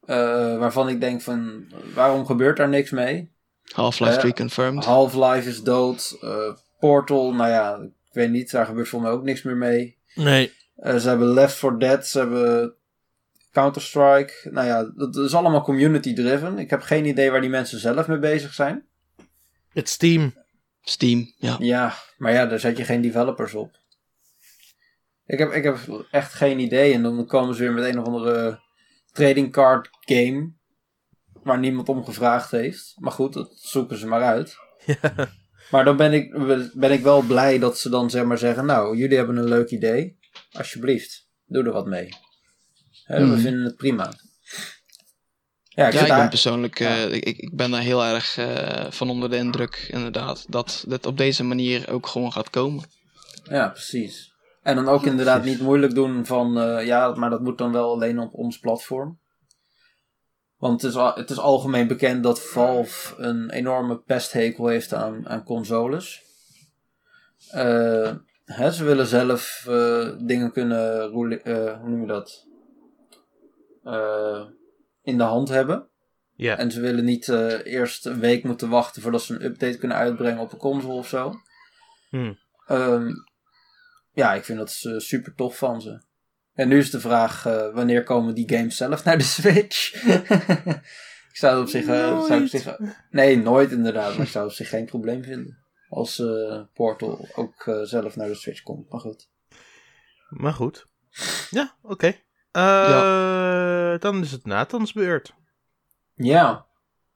eh, 0.01 0.17
waarvan 0.59 0.89
ik 0.89 1.01
denk 1.01 1.21
van 1.23 1.65
waarom 1.95 2.27
gebeurt 2.27 2.57
daar 2.57 2.69
niks 2.69 2.91
mee? 2.91 3.33
Half-Life 3.75 4.13
Ja. 4.13 4.19
3 4.21 4.33
confirmed. 4.35 4.85
Half-Life 4.85 5.49
is 5.49 5.63
dood. 5.63 6.17
eh, 6.21 6.55
Portal, 6.79 7.33
nou 7.35 7.51
ja, 7.51 7.75
ik 7.83 8.13
weet 8.13 8.31
niet, 8.31 8.51
daar 8.51 8.67
gebeurt 8.67 8.89
voor 8.89 9.01
mij 9.01 9.11
ook 9.11 9.23
niks 9.23 9.43
meer 9.43 9.57
mee. 9.57 9.97
Nee. 10.15 10.53
Eh, 10.77 10.97
ze 10.97 11.09
hebben 11.09 11.29
Left 11.29 11.55
4 11.57 11.79
Dead, 11.79 12.07
ze 12.07 12.19
hebben 12.19 12.75
Counter-Strike. 13.53 14.33
Nou 14.51 14.67
ja, 14.67 14.91
dat 14.97 15.17
is 15.17 15.35
allemaal 15.35 15.63
community-driven. 15.63 16.59
Ik 16.59 16.71
heb 16.71 16.81
geen 16.83 17.05
idee 17.07 17.31
waar 17.31 17.41
die 17.41 17.51
mensen 17.51 17.79
zelf 17.79 18.07
mee 18.07 18.19
bezig 18.19 18.55
zijn. 18.55 18.85
Het 19.73 19.89
Steam. 19.89 20.35
Steam, 20.83 21.33
ja. 21.37 21.57
Ja, 21.59 21.95
maar 22.17 22.33
ja, 22.33 22.47
daar 22.47 22.59
zet 22.61 22.77
je 22.77 22.85
geen 22.85 23.01
developers 23.01 23.55
op. 23.55 23.77
Ik 25.27 25.39
heb, 25.39 25.53
ik 25.53 25.65
heb 25.65 25.79
echt 26.11 26.33
geen 26.33 26.59
idee. 26.59 26.93
En 26.93 27.03
dan 27.03 27.27
komen 27.27 27.55
ze 27.55 27.63
weer 27.63 27.73
met 27.73 27.85
een 27.85 27.99
of 27.99 28.07
andere 28.07 28.61
trading 29.13 29.53
card 29.53 29.89
game. 30.01 30.53
Waar 31.45 31.59
niemand 31.59 31.89
om 31.89 32.05
gevraagd 32.05 32.51
heeft. 32.51 32.95
Maar 32.99 33.13
goed, 33.13 33.33
dat 33.33 33.53
zoeken 33.55 33.99
ze 33.99 34.07
maar 34.07 34.23
uit. 34.23 34.57
Ja. 35.03 35.29
Maar 35.71 35.85
dan 35.85 35.97
ben 35.97 36.13
ik, 36.13 36.31
ben 36.75 36.93
ik 36.93 37.03
wel 37.03 37.21
blij 37.23 37.59
dat 37.59 37.79
ze 37.79 37.89
dan 37.89 38.11
zeg 38.11 38.25
maar 38.25 38.39
zeggen... 38.39 38.67
Nou, 38.67 38.97
jullie 38.97 39.17
hebben 39.17 39.37
een 39.37 39.49
leuk 39.49 39.71
idee. 39.71 40.19
Alsjeblieft, 40.53 41.29
doe 41.47 41.65
er 41.65 41.73
wat 41.73 41.87
mee. 41.87 42.09
We 43.07 43.19
Mhm. 43.25 43.39
vinden 43.39 43.65
het 43.65 43.77
prima. 43.77 44.13
Ja, 45.69 45.87
ik 45.87 45.93
Ja, 45.93 46.01
ik 46.01 46.09
ben 46.09 46.29
persoonlijk, 46.29 46.81
eh, 46.81 47.13
ik, 47.13 47.25
ik 47.25 47.37
ik 47.39 47.57
ben 47.57 47.71
daar 47.71 47.81
heel 47.81 48.05
erg 48.05 48.37
eh, 48.37 48.91
van 48.91 49.11
onder 49.11 49.31
de 49.31 49.37
indruk, 49.37 49.89
inderdaad, 49.91 50.45
dat 50.49 50.85
dit 50.89 51.07
op 51.07 51.17
deze 51.17 51.45
manier 51.45 51.91
ook 51.91 52.07
gewoon 52.07 52.33
gaat 52.33 52.51
komen. 52.51 52.85
Ja, 53.45 53.69
precies. 53.69 54.33
En 54.63 54.75
dan 54.77 54.89
ook 54.89 55.05
inderdaad 55.07 55.45
niet 55.45 55.61
moeilijk 55.61 55.95
doen 55.95 56.27
van... 56.27 56.59
eh, 56.61 56.87
ja, 56.87 57.15
maar 57.15 57.31
dat 57.31 57.41
moet 57.41 57.59
dan 57.59 57.73
wel 57.73 57.91
alleen 57.93 58.19
op 58.19 58.35
ons 58.35 58.59
platform. 58.59 59.21
Want 60.65 60.83
het 60.83 60.91
is, 60.91 60.97
al- 60.97 61.15
het 61.15 61.31
is 61.31 61.39
algemeen 61.39 61.87
bekend 61.87 62.23
dat 62.23 62.43
Valve 62.43 63.23
een 63.23 63.51
enorme 63.51 63.99
pesthekel 63.99 64.67
heeft 64.67 64.95
aan, 64.95 65.29
aan 65.29 65.45
consoles. 65.45 66.23
Eh, 67.51 68.15
hè, 68.45 68.71
ze 68.71 68.85
willen 68.85 69.07
zelf 69.07 69.65
eh, 69.69 70.11
dingen 70.19 70.53
kunnen... 70.53 71.03
eh, 71.03 71.11
hoe 71.11 71.89
noem 71.89 72.01
je 72.01 72.07
dat? 72.07 72.47
In 75.03 75.17
de 75.19 75.23
hand 75.23 75.49
hebben. 75.49 75.89
Ja. 76.35 76.59
En 76.59 76.71
ze 76.71 76.81
willen 76.81 77.05
niet 77.05 77.29
eerst 77.65 78.07
een 78.07 78.21
week 78.21 78.45
moeten 78.45 78.69
wachten 78.69 79.03
voordat 79.03 79.23
ze 79.23 79.35
een 79.35 79.45
update 79.45 79.79
kunnen 79.79 79.97
uitbrengen 79.97 80.41
op 80.41 80.53
een 80.53 80.59
console 80.59 80.95
of 80.95 81.09
zo. 81.09 81.35
Hmm. 82.11 82.39
Ehm, 82.67 83.11
ja, 84.13 84.35
ik 84.35 84.45
vind 84.45 84.59
dat 84.59 84.71
super 84.97 85.35
tof 85.35 85.59
van 85.59 85.81
ze. 85.83 86.03
En 86.55 86.69
nu 86.69 86.79
is 86.79 86.91
de 86.91 87.01
vraag, 87.01 87.47
eh, 87.47 87.75
wanneer 87.75 88.03
komen 88.03 88.35
die 88.35 88.49
games 88.57 88.77
zelf 88.77 89.05
naar 89.05 89.19
de 89.19 89.25
Switch? 89.25 89.93
ik 91.33 91.37
zou 91.37 91.53
het 91.55 91.63
op 91.63 91.69
zich... 91.69 91.87
eh, 91.87 92.23
zou 92.25 92.35
ik 92.35 92.43
op 92.43 92.49
zich 92.49 92.77
nee, 93.11 93.37
nooit 93.39 93.71
inderdaad. 93.71 94.17
Maar 94.17 94.27
ik 94.27 94.33
zou 94.33 94.47
op 94.47 94.53
zich 94.53 94.69
geen 94.69 94.85
probleem 94.87 95.23
vinden. 95.25 95.59
Als 95.89 96.19
eh, 96.19 96.61
Portal 96.75 97.29
ook 97.35 97.67
eh, 97.67 97.81
zelf 97.83 98.17
naar 98.17 98.29
de 98.29 98.35
Switch 98.35 98.63
komt. 98.63 98.91
Maar 98.91 99.01
goed. 99.01 99.29
Maar 100.29 100.53
goed. 100.53 100.87
Ja, 101.51 101.75
oké. 101.83 102.15
Eh, 102.53 103.99
Dan 103.99 104.23
is 104.23 104.33
het 104.33 104.45
Nathans 104.47 104.93
beurt. 104.93 105.35
Ja. 106.15 106.67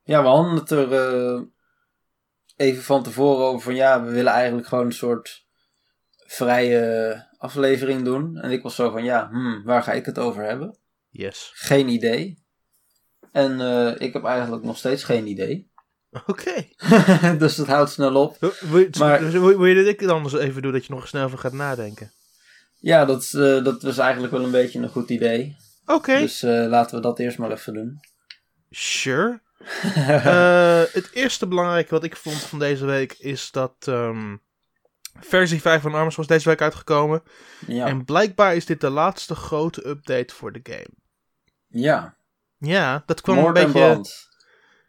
Ja, 0.02 0.22
we 0.22 0.28
hadden 0.28 0.54
het 0.54 0.70
er 0.70 0.92
eh, 0.92 1.42
even 2.56 2.82
van 2.82 3.02
tevoren 3.02 3.46
over 3.46 3.60
van 3.60 3.74
ja, 3.74 4.04
we 4.04 4.10
willen 4.10 4.32
eigenlijk 4.32 4.66
gewoon 4.68 4.86
een 4.86 4.92
soort 4.92 5.46
vrije 6.32 7.26
aflevering 7.38 8.04
doen. 8.04 8.36
En 8.36 8.50
ik 8.50 8.62
was 8.62 8.74
zo 8.74 8.90
van 8.90 9.04
ja, 9.04 9.28
hmm, 9.30 9.62
waar 9.64 9.82
ga 9.82 9.92
ik 9.92 10.06
het 10.06 10.18
over 10.18 10.42
hebben? 10.44 10.78
Yes. 11.10 11.50
Geen 11.54 11.88
idee. 11.88 12.42
En 13.32 13.60
eh, 13.60 13.94
ik 14.06 14.12
heb 14.12 14.24
eigenlijk 14.24 14.62
nog 14.64 14.76
steeds 14.76 15.04
geen 15.04 15.26
idee. 15.26 15.70
Oké. 16.26 16.66
dus 17.38 17.54
dat 17.56 17.66
houdt 17.66 17.90
snel 17.90 18.14
op. 18.16 18.36
Wil, 18.40 18.52
wil, 18.60 18.78
je- 18.80 18.90
Maar- 18.98 19.30
wil, 19.30 19.40
wil 19.42 19.64
je 19.66 19.74
dat 19.74 19.86
ik 19.86 20.00
het 20.00 20.10
anders 20.10 20.34
even 20.34 20.62
doe, 20.62 20.72
dat 20.72 20.86
je 20.86 20.92
nog 20.94 21.08
snel 21.08 21.24
over 21.24 21.38
gaat 21.38 21.52
nadenken? 21.52 22.12
Ja, 22.80 23.04
dat, 23.04 23.24
eh, 23.34 23.64
dat 23.64 23.82
was 23.82 23.98
eigenlijk 23.98 24.32
wel 24.32 24.44
een 24.44 24.50
beetje 24.50 24.78
een 24.78 24.88
goed 24.88 25.10
idee. 25.10 25.56
Oké, 25.86 26.18
Dus 26.18 26.42
eh, 26.42 26.50
laten 26.68 26.96
we 26.96 27.02
dat 27.02 27.18
eerst 27.18 27.38
maar 27.38 27.50
even 27.52 27.74
doen. 27.74 28.00
sure. 28.70 29.40
Het 30.92 31.10
eerste 31.12 31.46
belangrijke 31.46 31.90
wat 31.90 32.04
ik 32.04 32.16
vond 32.16 32.36
van 32.36 32.58
deze 32.58 32.84
week 32.86 33.12
is 33.18 33.50
dat 33.50 33.74
ehm, 33.80 34.36
versie 35.20 35.60
5 35.60 35.82
van 35.82 35.94
Arms 35.94 36.16
was 36.16 36.26
deze 36.26 36.48
week 36.48 36.60
uitgekomen. 36.62 37.22
ja. 37.66 37.86
En 37.86 38.04
blijkbaar 38.04 38.56
is 38.56 38.66
dit 38.66 38.80
de 38.80 38.90
laatste 38.90 39.34
grote 39.34 39.88
update 39.88 40.34
voor 40.34 40.52
de 40.52 40.60
game. 40.62 40.88
ja. 41.68 42.16
Ja, 42.60 43.02
dat 43.06 43.20
kwam 43.20 43.38
een 43.38 43.46
en 43.46 43.52
beetje. 43.52 43.70
brand. 43.70 44.28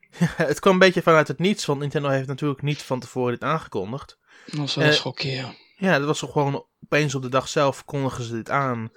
Het 0.47 0.59
kwam 0.59 0.73
een 0.73 0.79
beetje 0.79 1.01
vanuit 1.01 1.27
het 1.27 1.39
niets, 1.39 1.65
want 1.65 1.79
Nintendo 1.79 2.09
heeft 2.09 2.27
natuurlijk 2.27 2.61
niet 2.61 2.81
van 2.81 2.99
tevoren 2.99 3.31
dit 3.31 3.43
aangekondigd. 3.43 4.17
Dat 4.45 4.55
was 4.59 4.75
wel 4.75 4.83
Eh, 4.83 4.89
een 4.89 4.95
schokje, 4.95 5.53
ja. 5.77 5.97
Dat 5.97 6.07
was 6.07 6.19
gewoon 6.19 6.65
opeens 6.83 7.15
op 7.15 7.21
de 7.21 7.29
dag 7.29 7.47
zelf 7.47 7.85
kondigen 7.85 8.23
ze 8.23 8.33
dit 8.33 8.49
aan. 8.49 8.91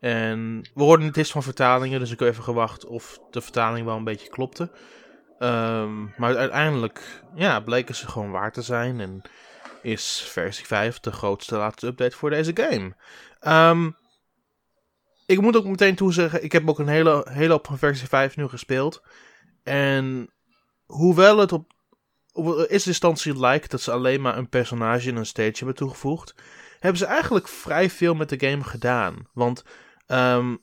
En 0.00 0.60
we 0.74 0.82
hoorden 0.82 1.06
het 1.06 1.16
eerst 1.16 1.32
van 1.32 1.42
vertalingen, 1.42 2.00
dus 2.00 2.10
ik 2.10 2.18
heb 2.18 2.28
even 2.28 2.42
gewacht 2.44 2.84
of 2.86 3.18
de 3.30 3.40
vertaling 3.40 3.86
wel 3.86 3.96
een 3.96 4.04
beetje 4.04 4.28
klopte. 4.28 4.70
Ehm, 5.38 6.04
maar 6.16 6.36
uiteindelijk, 6.36 7.22
ja, 7.34 7.60
bleken 7.60 7.94
ze 7.94 8.08
gewoon 8.08 8.30
waar 8.30 8.52
te 8.52 8.62
zijn. 8.62 9.00
En 9.00 9.22
is 9.82 10.24
versie 10.26 10.66
5 10.66 11.00
de 11.00 11.12
grootste 11.12 11.56
laatste 11.56 11.86
update 11.86 12.16
voor 12.16 12.30
deze 12.30 12.50
game. 12.54 12.94
Ehm, 13.40 13.90
ik 15.26 15.40
moet 15.40 15.56
ook 15.56 15.64
meteen 15.64 15.94
toezeggen, 15.94 16.44
ik 16.44 16.52
heb 16.52 16.68
ook 16.68 16.78
een 16.78 16.88
hele, 16.88 17.26
hele 17.30 17.52
hoop 17.52 17.66
van 17.66 17.78
versie 17.78 18.08
5 18.08 18.36
nu 18.36 18.48
gespeeld. 18.48 19.02
En 19.62 20.30
hoewel 20.86 21.38
het 21.38 21.52
op, 21.52 21.72
op 22.32 22.66
eerste 22.68 22.88
instantie 22.88 23.38
lijkt 23.38 23.70
dat 23.70 23.80
ze 23.80 23.92
alleen 23.92 24.20
maar 24.20 24.38
een 24.38 24.48
personage 24.48 25.08
in 25.08 25.16
een 25.16 25.26
stage 25.26 25.56
hebben 25.56 25.74
toegevoegd, 25.74 26.34
hebben 26.78 26.98
ze 26.98 27.06
eigenlijk 27.06 27.48
vrij 27.48 27.90
veel 27.90 28.14
met 28.14 28.28
de 28.28 28.48
game 28.48 28.64
gedaan. 28.64 29.28
Want 29.32 29.64
ehm, 30.06 30.56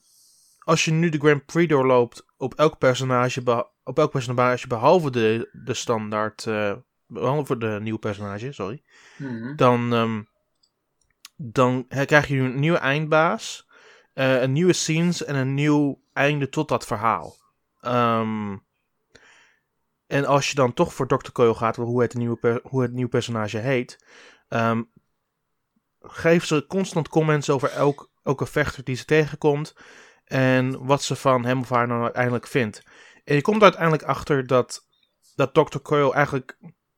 als 0.59 0.85
je 0.85 0.91
nu 0.91 1.09
de 1.09 1.17
Grand 1.17 1.45
Prix 1.45 1.69
doorloopt 1.69 2.25
op 2.37 2.53
elk 2.53 2.77
personage, 2.77 3.65
op 3.83 3.99
elk 3.99 4.11
personage 4.11 4.67
behalve 4.67 5.11
de, 5.11 5.49
de 5.65 5.73
standaard, 5.73 6.45
eh, 6.45 6.73
behalve 7.07 7.57
de 7.57 7.77
nieuwe 7.81 7.99
personage, 7.99 8.51
sorry, 8.51 8.83
Mhm. 9.17 9.55
dan, 9.55 9.93
ehm, 9.93 10.21
dan 11.35 11.87
krijg 11.87 12.27
je 12.27 12.37
een 12.37 12.59
nieuwe 12.59 12.77
eindbaas, 12.77 13.67
eh, 14.13 14.41
een 14.41 14.51
nieuwe 14.51 14.73
scenes 14.73 15.23
en 15.23 15.35
een 15.35 15.53
nieuw 15.53 16.01
einde 16.13 16.49
tot 16.49 16.67
dat 16.69 16.85
verhaal. 16.85 17.35
Ehm, 17.81 18.57
en 20.07 20.25
als 20.25 20.49
je 20.49 20.55
dan 20.55 20.73
toch 20.73 20.93
voor 20.93 21.07
Dr. 21.07 21.31
Coil 21.31 21.53
gaat, 21.55 21.75
hoe 21.75 22.01
het, 22.01 22.13
nieuwe 22.13 22.61
hoe 22.63 22.81
het 22.81 22.91
nieuwe 22.91 23.09
personage 23.09 23.57
heet, 23.57 24.05
ehm 24.47 24.81
geeft 26.01 26.47
ze 26.47 26.65
constant 26.67 27.07
comments 27.09 27.49
over 27.49 27.69
elk, 27.69 28.09
elke 28.23 28.45
vechter 28.45 28.83
die 28.83 28.95
ze 28.95 29.05
tegenkomt 29.05 29.75
en 30.23 30.85
wat 30.85 31.03
ze 31.03 31.15
van 31.15 31.45
hem 31.45 31.59
of 31.59 31.69
haar 31.69 31.87
dan 31.87 32.01
uiteindelijk 32.01 32.47
vindt. 32.47 32.83
En 33.23 33.35
je 33.35 33.41
komt 33.41 33.63
uiteindelijk 33.63 34.03
achter 34.03 34.47
dat, 34.47 34.87
dat 35.35 35.53
Dr. 35.53 35.77
Coil 35.81 36.13
eigenlijk 36.15 36.57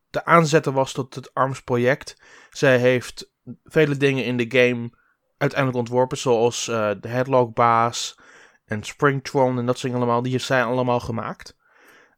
de 0.10 0.26
aanzetten 0.26 0.74
was 0.74 0.91
tot 0.91 1.15
het 1.15 1.34
ARMS 1.34 1.62
project. 1.62 2.22
Zij 2.50 2.78
heeft 2.78 3.32
vele 3.63 3.98
dingen 3.98 4.26
in 4.26 4.38
de 4.38 4.45
game 4.50 4.89
uiteindelijk 5.38 5.80
ontworpen, 5.80 6.17
zoals 6.17 6.67
eh, 6.67 6.91
de 7.02 7.08
Headlock-baas 7.08 8.19
en 8.65 8.84
Springtron 8.84 9.58
en 9.58 9.65
dat 9.65 9.78
soort 9.78 9.91
dingen 9.91 9.98
allemaal. 9.98 10.22
Die 10.22 10.32
heeft 10.32 10.45
zij 10.45 10.63
allemaal 10.63 11.00
gemaakt. 11.00 11.58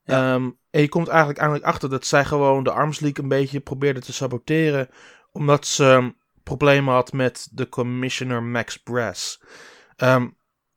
Ja. 0.03 0.33
Ehm, 0.33 0.49
en 0.69 0.81
je 0.81 0.89
komt 0.89 1.07
eigenlijk, 1.07 1.39
eigenlijk 1.39 1.69
achter 1.69 1.89
dat 1.89 2.05
zij 2.05 2.25
gewoon 2.25 2.63
de 2.63 2.71
Arms 2.71 2.99
League 2.99 3.23
een 3.23 3.29
beetje 3.29 3.59
probeerde 3.59 3.99
te 3.99 4.13
saboteren, 4.13 4.89
omdat 5.31 5.65
ze 5.65 5.85
um, 5.85 6.17
problemen 6.43 6.93
had 6.93 7.13
met 7.13 7.47
de 7.51 7.69
commissioner 7.69 8.43
Max 8.43 8.77
Brass. 8.77 9.41
Ehm, 9.95 10.27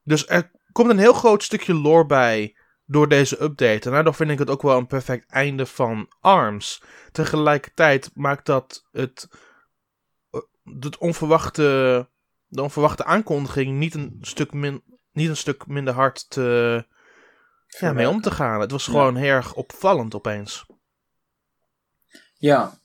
dus 0.02 0.28
er 0.28 0.50
komt 0.72 0.90
een 0.90 0.98
heel 0.98 1.12
groot 1.12 1.42
stukje 1.42 1.74
lore 1.74 2.06
bij 2.06 2.56
door 2.86 3.08
deze 3.08 3.42
update. 3.42 3.86
En 3.88 3.90
daardoor 3.90 4.14
vind 4.14 4.30
ik 4.30 4.38
het 4.38 4.50
ook 4.50 4.62
wel 4.62 4.78
een 4.78 4.86
perfect 4.86 5.30
einde 5.30 5.66
van 5.66 6.12
ARMS. 6.20 6.82
Tegelijkertijd 7.12 8.10
maakt 8.14 8.46
dat 8.46 8.84
het, 8.92 9.28
eh, 10.30 10.40
het 10.80 10.98
onverwachte 10.98 12.08
de 12.54 12.62
onverwachte 12.62 13.04
aankondiging 13.04 13.78
niet 13.78 13.94
een 13.94 14.18
stuk, 14.20 14.52
min, 14.52 14.82
niet 15.12 15.28
een 15.28 15.36
stuk 15.36 15.66
minder 15.66 15.94
hard 15.94 16.30
te, 16.30 16.86
ja, 17.66 17.92
mee 17.92 18.08
om 18.08 18.20
te 18.20 18.30
gaan. 18.30 18.60
Het 18.60 18.70
was 18.70 18.84
gewoon 18.84 19.16
heel 19.16 19.30
erg 19.30 19.54
opvallend 19.54 20.14
opeens. 20.14 20.66
Ja. 22.38 22.78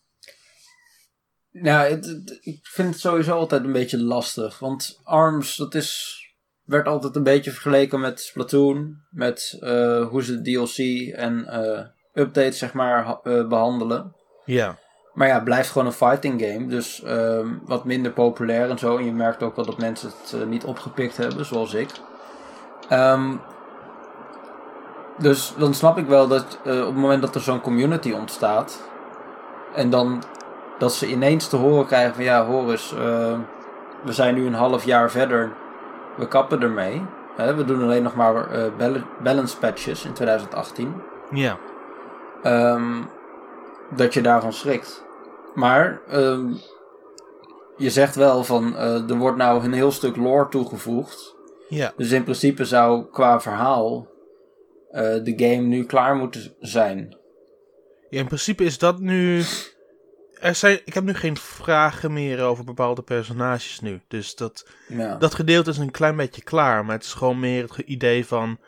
Het- 1.52 2.06
het- 2.06 2.38
ik 2.42 2.68
vind 2.68 2.90
het 2.90 3.00
sowieso 3.00 3.34
altijd 3.34 3.64
een 3.64 3.72
beetje 3.72 3.98
lastig. 3.98 4.60
Want 4.60 5.00
ARMS, 5.04 5.56
dat 5.56 5.76
is, 5.76 6.19
werd 6.70 6.88
altijd 6.88 7.16
een 7.16 7.24
beetje 7.24 7.52
vergeleken 7.52 8.00
met 8.00 8.22
Splatoon. 8.22 8.98
Met 9.10 9.58
eh, 9.60 10.08
hoe 10.08 10.24
ze 10.24 10.42
DLC 10.42 10.78
en 11.16 11.46
eh, 11.48 11.86
updates, 12.14 12.58
zeg 12.58 12.74
maar, 12.74 13.20
eh, 13.24 13.48
behandelen. 13.48 14.14
Ja. 14.46 14.78
Maar 15.14 15.28
ja, 15.28 15.34
het 15.34 15.44
blijft 15.44 15.70
gewoon 15.70 15.88
een 15.88 15.94
fighting 15.94 16.42
game. 16.42 16.68
Dus 16.68 17.04
ehm, 17.04 17.48
wat 17.66 17.86
minder 17.86 18.12
populair 18.12 18.70
en 18.70 18.80
zo. 18.80 18.98
En 18.98 19.06
je 19.06 19.12
merkt 19.12 19.44
ook 19.44 19.56
wel 19.56 19.66
dat 19.66 19.78
mensen 19.78 20.12
het 20.32 20.50
niet 20.50 20.64
opgepikt 20.64 21.18
hebben, 21.18 21.46
zoals 21.46 21.74
ik. 21.74 21.90
Ehm, 22.90 23.36
dus 25.18 25.54
dan 25.58 25.74
snap 25.74 25.98
ik 25.98 26.08
wel 26.08 26.28
dat 26.28 26.58
op 26.64 26.66
het 26.66 26.96
moment 26.96 27.22
dat 27.22 27.36
er 27.36 27.42
zo'n 27.42 27.62
community 27.62 28.12
ontstaat. 28.12 28.90
En 29.76 29.90
dan 29.90 30.24
dat 30.78 30.94
ze 30.94 31.08
ineens 31.08 31.48
te 31.48 31.56
horen 31.56 31.86
krijgen 31.86 32.16
van 32.16 32.24
ja, 32.24 32.46
hoor 32.46 32.72
eens, 32.72 32.94
we 34.04 34.14
zijn 34.14 34.36
nu 34.36 34.46
een 34.46 34.54
half 34.54 34.86
jaar 34.86 35.12
verder. 35.12 35.52
We 36.20 36.28
kappen 36.28 36.62
ermee. 36.62 37.02
Hè, 37.36 37.56
we 37.56 37.66
doen 37.66 37.82
alleen 37.84 38.04
nog 38.04 38.16
maar 38.16 38.52
eh, 38.52 38.72
bal- 38.78 39.04
balance 39.24 39.58
patches 39.58 40.06
in 40.06 40.14
2018 40.14 40.94
Ja. 41.32 41.58
ehm, 42.44 43.02
dat 43.96 44.14
je 44.14 44.22
daarvan 44.22 44.54
schrikt. 44.54 45.06
Maar 45.56 46.02
ehm, 46.08 46.54
je 47.78 47.90
zegt 47.90 48.16
wel 48.16 48.44
van 48.44 48.76
eh, 48.76 49.10
er 49.10 49.16
wordt 49.18 49.38
nou 49.38 49.64
een 49.64 49.74
heel 49.74 49.92
stuk 49.92 50.16
lore 50.16 50.50
toegevoegd. 50.50 51.36
Ja. 51.70 51.94
Dus 51.98 52.12
in 52.12 52.24
principe 52.24 52.66
zou 52.66 53.06
qua 53.12 53.40
verhaal 53.42 54.08
eh, 54.92 55.02
de 55.24 55.34
game 55.36 55.62
nu 55.68 55.86
klaar 55.86 56.16
moeten 56.16 56.54
zijn. 56.60 57.18
Ja, 58.10 58.20
in 58.20 58.26
principe 58.28 58.64
is 58.64 58.78
dat 58.78 59.00
nu. 59.00 59.42
Er 60.40 60.56
zijn, 60.56 60.80
ik 60.86 60.94
heb 60.94 61.04
nu 61.04 61.14
geen 61.14 61.38
vragen 61.38 62.14
meer 62.14 62.42
over 62.42 62.64
bepaalde 62.64 63.02
personages 63.02 63.80
nu. 63.80 64.02
Dus 64.08 64.36
dat, 64.36 64.68
Ja. 64.88 65.16
dat 65.16 65.36
gedeelte 65.36 65.70
is 65.70 65.78
een 65.78 65.92
klein 65.92 66.16
beetje 66.16 66.44
klaar. 66.44 66.86
Maar 66.86 66.96
het 66.96 67.04
is 67.06 67.14
gewoon 67.14 67.40
meer 67.40 67.64
het 67.64 67.78
idee 67.78 68.26
van. 68.26 68.60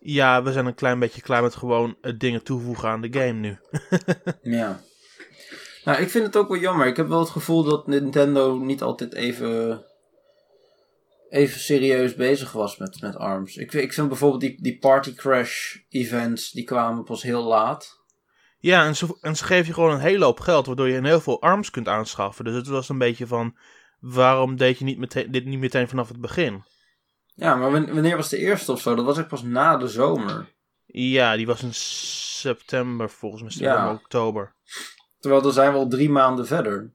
Ja, 0.00 0.42
we 0.42 0.52
zijn 0.52 0.66
een 0.66 0.74
klein 0.74 0.98
beetje 0.98 1.20
klaar 1.22 1.42
met 1.42 1.54
gewoon 1.54 1.96
eh, 2.00 2.12
dingen 2.18 2.42
toevoegen 2.42 2.88
aan 2.88 3.00
de 3.00 3.12
game 3.12 3.32
nu. 3.32 3.58
ja. 4.58 4.80
Nou, 5.84 6.02
ik 6.02 6.10
vind 6.10 6.26
het 6.26 6.36
ook 6.36 6.48
wel 6.48 6.58
jammer. 6.58 6.86
Ik 6.86 6.96
heb 6.96 7.08
wel 7.08 7.18
het 7.20 7.28
gevoel 7.28 7.62
dat 7.64 7.86
Nintendo 7.86 8.56
niet 8.58 8.82
altijd 8.82 9.14
even, 9.14 9.84
even 11.28 11.60
serieus 11.60 12.14
bezig 12.14 12.52
was 12.52 12.76
met, 12.76 13.00
met 13.00 13.16
ARMS. 13.16 13.56
Ik, 13.56 13.70
vind- 13.70 13.84
ik 13.84 13.92
vind 13.92 14.08
bijvoorbeeld 14.08 14.40
die, 14.40 14.62
die 14.62 14.78
Party 14.78 15.14
Crash 15.14 15.76
events, 15.88 16.50
die 16.50 16.64
kwamen 16.64 17.04
pas 17.04 17.22
heel 17.22 17.42
laat. 17.42 17.98
Ja, 18.62 18.84
en 18.84 18.96
ze, 18.96 19.16
en 19.20 19.36
ze 19.36 19.44
geven 19.44 19.66
je 19.66 19.72
gewoon 19.72 19.92
een 19.92 20.00
hele 20.00 20.24
hoop 20.24 20.40
geld, 20.40 20.66
waardoor 20.66 20.88
je 20.88 20.96
een 20.96 21.04
heel 21.04 21.20
veel 21.20 21.40
arms 21.42 21.70
kunt 21.70 21.88
aanschaffen. 21.88 22.44
Dus 22.44 22.54
het 22.54 22.66
was 22.66 22.88
een 22.88 22.98
beetje 22.98 23.26
van, 23.26 23.56
waarom 24.00 24.56
deed 24.56 24.78
je 24.78 24.84
niet 24.84 24.98
meteen, 24.98 25.30
dit 25.30 25.44
niet 25.44 25.58
meteen 25.58 25.88
vanaf 25.88 26.08
het 26.08 26.20
begin? 26.20 26.64
Ja, 27.34 27.54
maar 27.54 27.70
wan- 27.70 27.92
wanneer 27.94 28.16
was 28.16 28.28
de 28.28 28.36
eerste 28.38 28.72
of 28.72 28.80
zo? 28.80 28.94
Dat 28.94 29.04
was 29.04 29.18
echt 29.18 29.28
pas 29.28 29.42
na 29.42 29.76
de 29.76 29.88
zomer. 29.88 30.52
Ja, 30.86 31.36
die 31.36 31.46
was 31.46 31.62
in 31.62 31.74
september 31.74 33.10
volgens 33.10 33.42
mij, 33.42 33.50
september, 33.50 33.82
Ja. 33.84 33.92
oktober. 33.92 34.54
Terwijl 35.18 35.42
dan 35.42 35.52
zijn 35.52 35.72
we 35.72 35.78
al 35.78 35.88
drie 35.88 36.10
maanden 36.10 36.46
verder. 36.46 36.92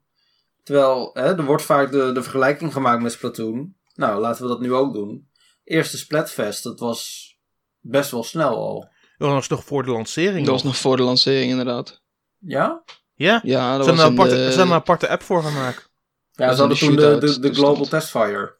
Terwijl, 0.64 1.10
hè, 1.14 1.38
er 1.38 1.44
wordt 1.46 1.64
vaak 1.64 1.92
de, 1.92 2.12
de 2.12 2.22
vergelijking 2.22 2.74
gemaakt 2.74 3.02
met 3.02 3.12
Splatoon. 3.12 3.76
Nou, 3.96 4.22
laten 4.22 4.42
we 4.42 4.48
dat 4.48 4.60
nu 4.60 4.74
ook 4.74 4.94
doen. 4.94 5.30
Eerste 5.64 5.98
Splatfest, 5.98 6.64
dat 6.64 6.80
was 6.80 7.34
best 7.80 8.12
wel 8.12 8.24
snel 8.24 8.56
al. 8.56 8.90
Dat 9.18 9.30
was 9.30 9.48
nog 9.48 9.64
voor 9.64 9.84
de 9.84 9.92
lancering. 9.92 10.46
Dat 10.46 10.54
was 10.54 10.64
nog. 10.64 10.78
voor 10.78 10.98
de 10.98 11.04
lancering 11.04 11.50
inderdaad. 11.52 12.02
Ja? 12.40 12.84
Ja, 13.14 13.40
Ja, 13.44 13.78
dat 13.78 13.86
ze 13.86 13.92
was 13.92 14.02
hebben 14.02 14.06
in 14.06 14.12
een 14.12 14.12
aparte, 14.20 14.36
de- 14.36 14.42
ze 14.52 14.58
hebben 14.58 14.76
een 14.76 14.82
aparte 14.82 15.10
app 15.10 15.22
voor 15.22 15.44
gemaakt. 15.44 15.90
Ja, 16.32 16.46
was 16.46 16.56
ze 16.56 16.60
hadden 16.62 16.80
de 16.80 16.86
toen 16.86 16.96
de, 16.96 17.02
de, 17.02 17.20
de 17.20 17.26
toestand. 17.40 17.56
Global 17.58 17.86
Testfire. 17.86 18.56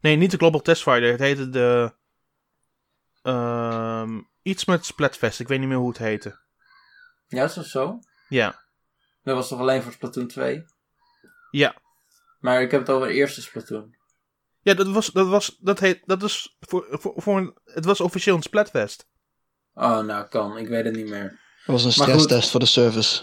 Nee, 0.00 0.16
niet 0.16 0.30
de 0.30 0.36
Global 0.36 0.60
Test 0.60 0.82
Fighter. 0.82 1.10
Het 1.10 1.20
heette 1.20 1.48
de... 1.48 1.92
ehm, 3.22 4.20
iets 4.42 4.64
met 4.64 4.84
Splatfest. 4.86 5.40
Ik 5.40 5.48
weet 5.48 5.58
niet 5.58 5.68
meer 5.68 5.76
hoe 5.76 5.88
het 5.88 5.98
heette. 5.98 6.40
Ja, 7.28 7.44
is 7.44 7.54
dat 7.54 7.66
zo? 7.66 7.98
Ja, 8.28 8.62
Dat 9.22 9.36
was 9.36 9.48
toch 9.48 9.58
alleen 9.58 9.82
voor 9.82 9.92
Splatoon 9.92 10.26
2? 10.26 10.64
ja. 11.50 11.80
Maar 12.40 12.62
ik 12.62 12.70
heb 12.70 12.80
het 12.80 12.90
over 12.90 13.08
de 13.08 13.14
eerste 13.14 13.42
Splatoon. 13.42 13.96
Ja, 14.60 14.74
dat 14.74 14.86
was, 14.88 15.06
dat 15.06 15.28
was, 15.28 15.56
dat 15.60 15.78
heet, 15.78 16.02
dat 16.06 16.22
is 16.22 16.56
voor, 16.60 16.86
voor, 16.90 17.12
voor 17.16 17.36
een- 17.38 17.56
het 17.64 17.84
was 17.84 18.00
officieel 18.00 18.36
een 18.36 18.42
Splatfest. 18.42 19.06
Oh, 19.74 19.98
nou 20.00 20.28
kan. 20.28 20.56
Ik 20.58 20.68
weet 20.68 20.84
het 20.84 20.96
niet 20.96 21.08
meer. 21.08 21.40
Dat 21.66 21.74
was 21.74 21.84
een 21.84 21.92
stresstest 21.92 22.50
voor 22.50 22.60
de 22.60 22.66
service. 22.66 23.22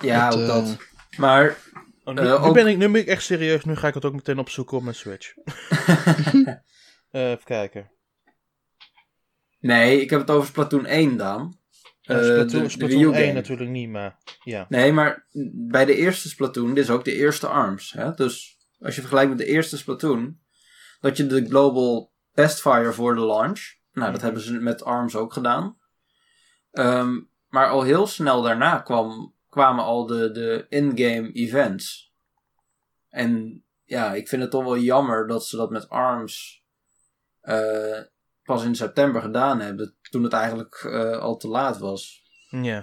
Ja, 0.00 0.30
Dat, 0.30 0.38
ook 0.38 0.48
eh, 0.48 0.54
dat. 0.54 0.76
Maar 1.16 1.56
Oh, 2.04 2.14
nu, 2.14 2.20
Eh, 2.20 2.44
nu 2.46 2.52
ben 2.52 2.66
ik, 2.66 2.76
nu 2.76 2.88
ben 2.90 3.00
ik 3.00 3.06
echt 3.06 3.22
serieus. 3.22 3.64
Nu 3.64 3.76
ga 3.76 3.88
ik 3.88 3.94
het 3.94 4.04
ook 4.04 4.14
meteen 4.14 4.38
opzoeken 4.38 4.76
op 4.76 4.82
mijn 4.82 4.94
Switch. 4.94 5.32
Eh, 7.10 7.30
even 7.30 7.44
kijken. 7.44 7.90
nee, 9.60 10.00
ik 10.00 10.10
heb 10.10 10.20
het 10.20 10.30
over 10.30 10.48
Splatoon 10.48 10.86
1 10.86 11.16
dan. 11.16 11.58
Uh, 12.02 12.16
Eh, 12.16 12.22
Splatoon, 12.24 12.46
de- 12.48 12.62
de 12.62 12.68
Splatoon 12.68 12.96
Wii 12.98 13.04
U 13.08 13.12
1 13.12 13.14
game. 13.20 13.32
natuurlijk 13.32 13.70
niet, 13.70 13.88
maar 13.88 14.18
ja. 14.44 14.66
Nee, 14.68 14.92
maar 14.92 15.26
bij 15.68 15.84
de 15.84 15.94
eerste 15.96 16.28
Splatoon, 16.28 16.74
dit 16.74 16.84
is 16.84 16.90
ook 16.90 17.04
de 17.04 17.14
eerste 17.14 17.46
ARMS. 17.46 17.92
Hè? 17.92 18.14
Dus 18.14 18.56
als 18.78 18.94
je 18.94 19.00
vergelijkt 19.00 19.28
met 19.30 19.38
de 19.38 19.46
eerste 19.46 19.76
Splatoon, 19.76 20.38
dat 21.00 21.16
je 21.16 21.26
de 21.26 21.46
Global 21.46 22.12
Testfire 22.32 22.92
voor 22.92 23.14
de 23.14 23.20
launch. 23.20 23.60
Nou, 23.96 24.12
dat 24.12 24.22
hebben 24.22 24.42
ze 24.42 24.52
met 24.52 24.84
ARMS 24.84 25.16
ook 25.16 25.32
gedaan. 25.32 25.78
Ehm, 26.70 27.20
maar 27.48 27.68
al 27.68 27.82
heel 27.82 28.06
snel 28.06 28.42
daarna 28.42 28.78
kwam, 28.78 29.34
kwamen 29.48 29.84
al 29.84 30.06
de, 30.06 30.30
de 30.30 30.66
in-game 30.68 31.32
events. 31.32 32.14
En 33.08 33.64
ja, 33.84 34.14
ik 34.14 34.28
vind 34.28 34.42
het 34.42 34.50
toch 34.50 34.64
wel 34.64 34.78
jammer 34.78 35.26
dat 35.26 35.46
ze 35.46 35.56
dat 35.56 35.70
met 35.70 35.88
ARMS 35.88 36.64
eh, 37.40 38.00
pas 38.42 38.64
in 38.64 38.74
september 38.74 39.22
gedaan 39.22 39.60
hebben. 39.60 39.96
Toen 40.02 40.22
het 40.22 40.32
eigenlijk 40.32 40.74
eh, 40.74 41.18
al 41.18 41.36
te 41.36 41.48
laat 41.48 41.78
was. 41.78 42.22
ja. 42.50 42.82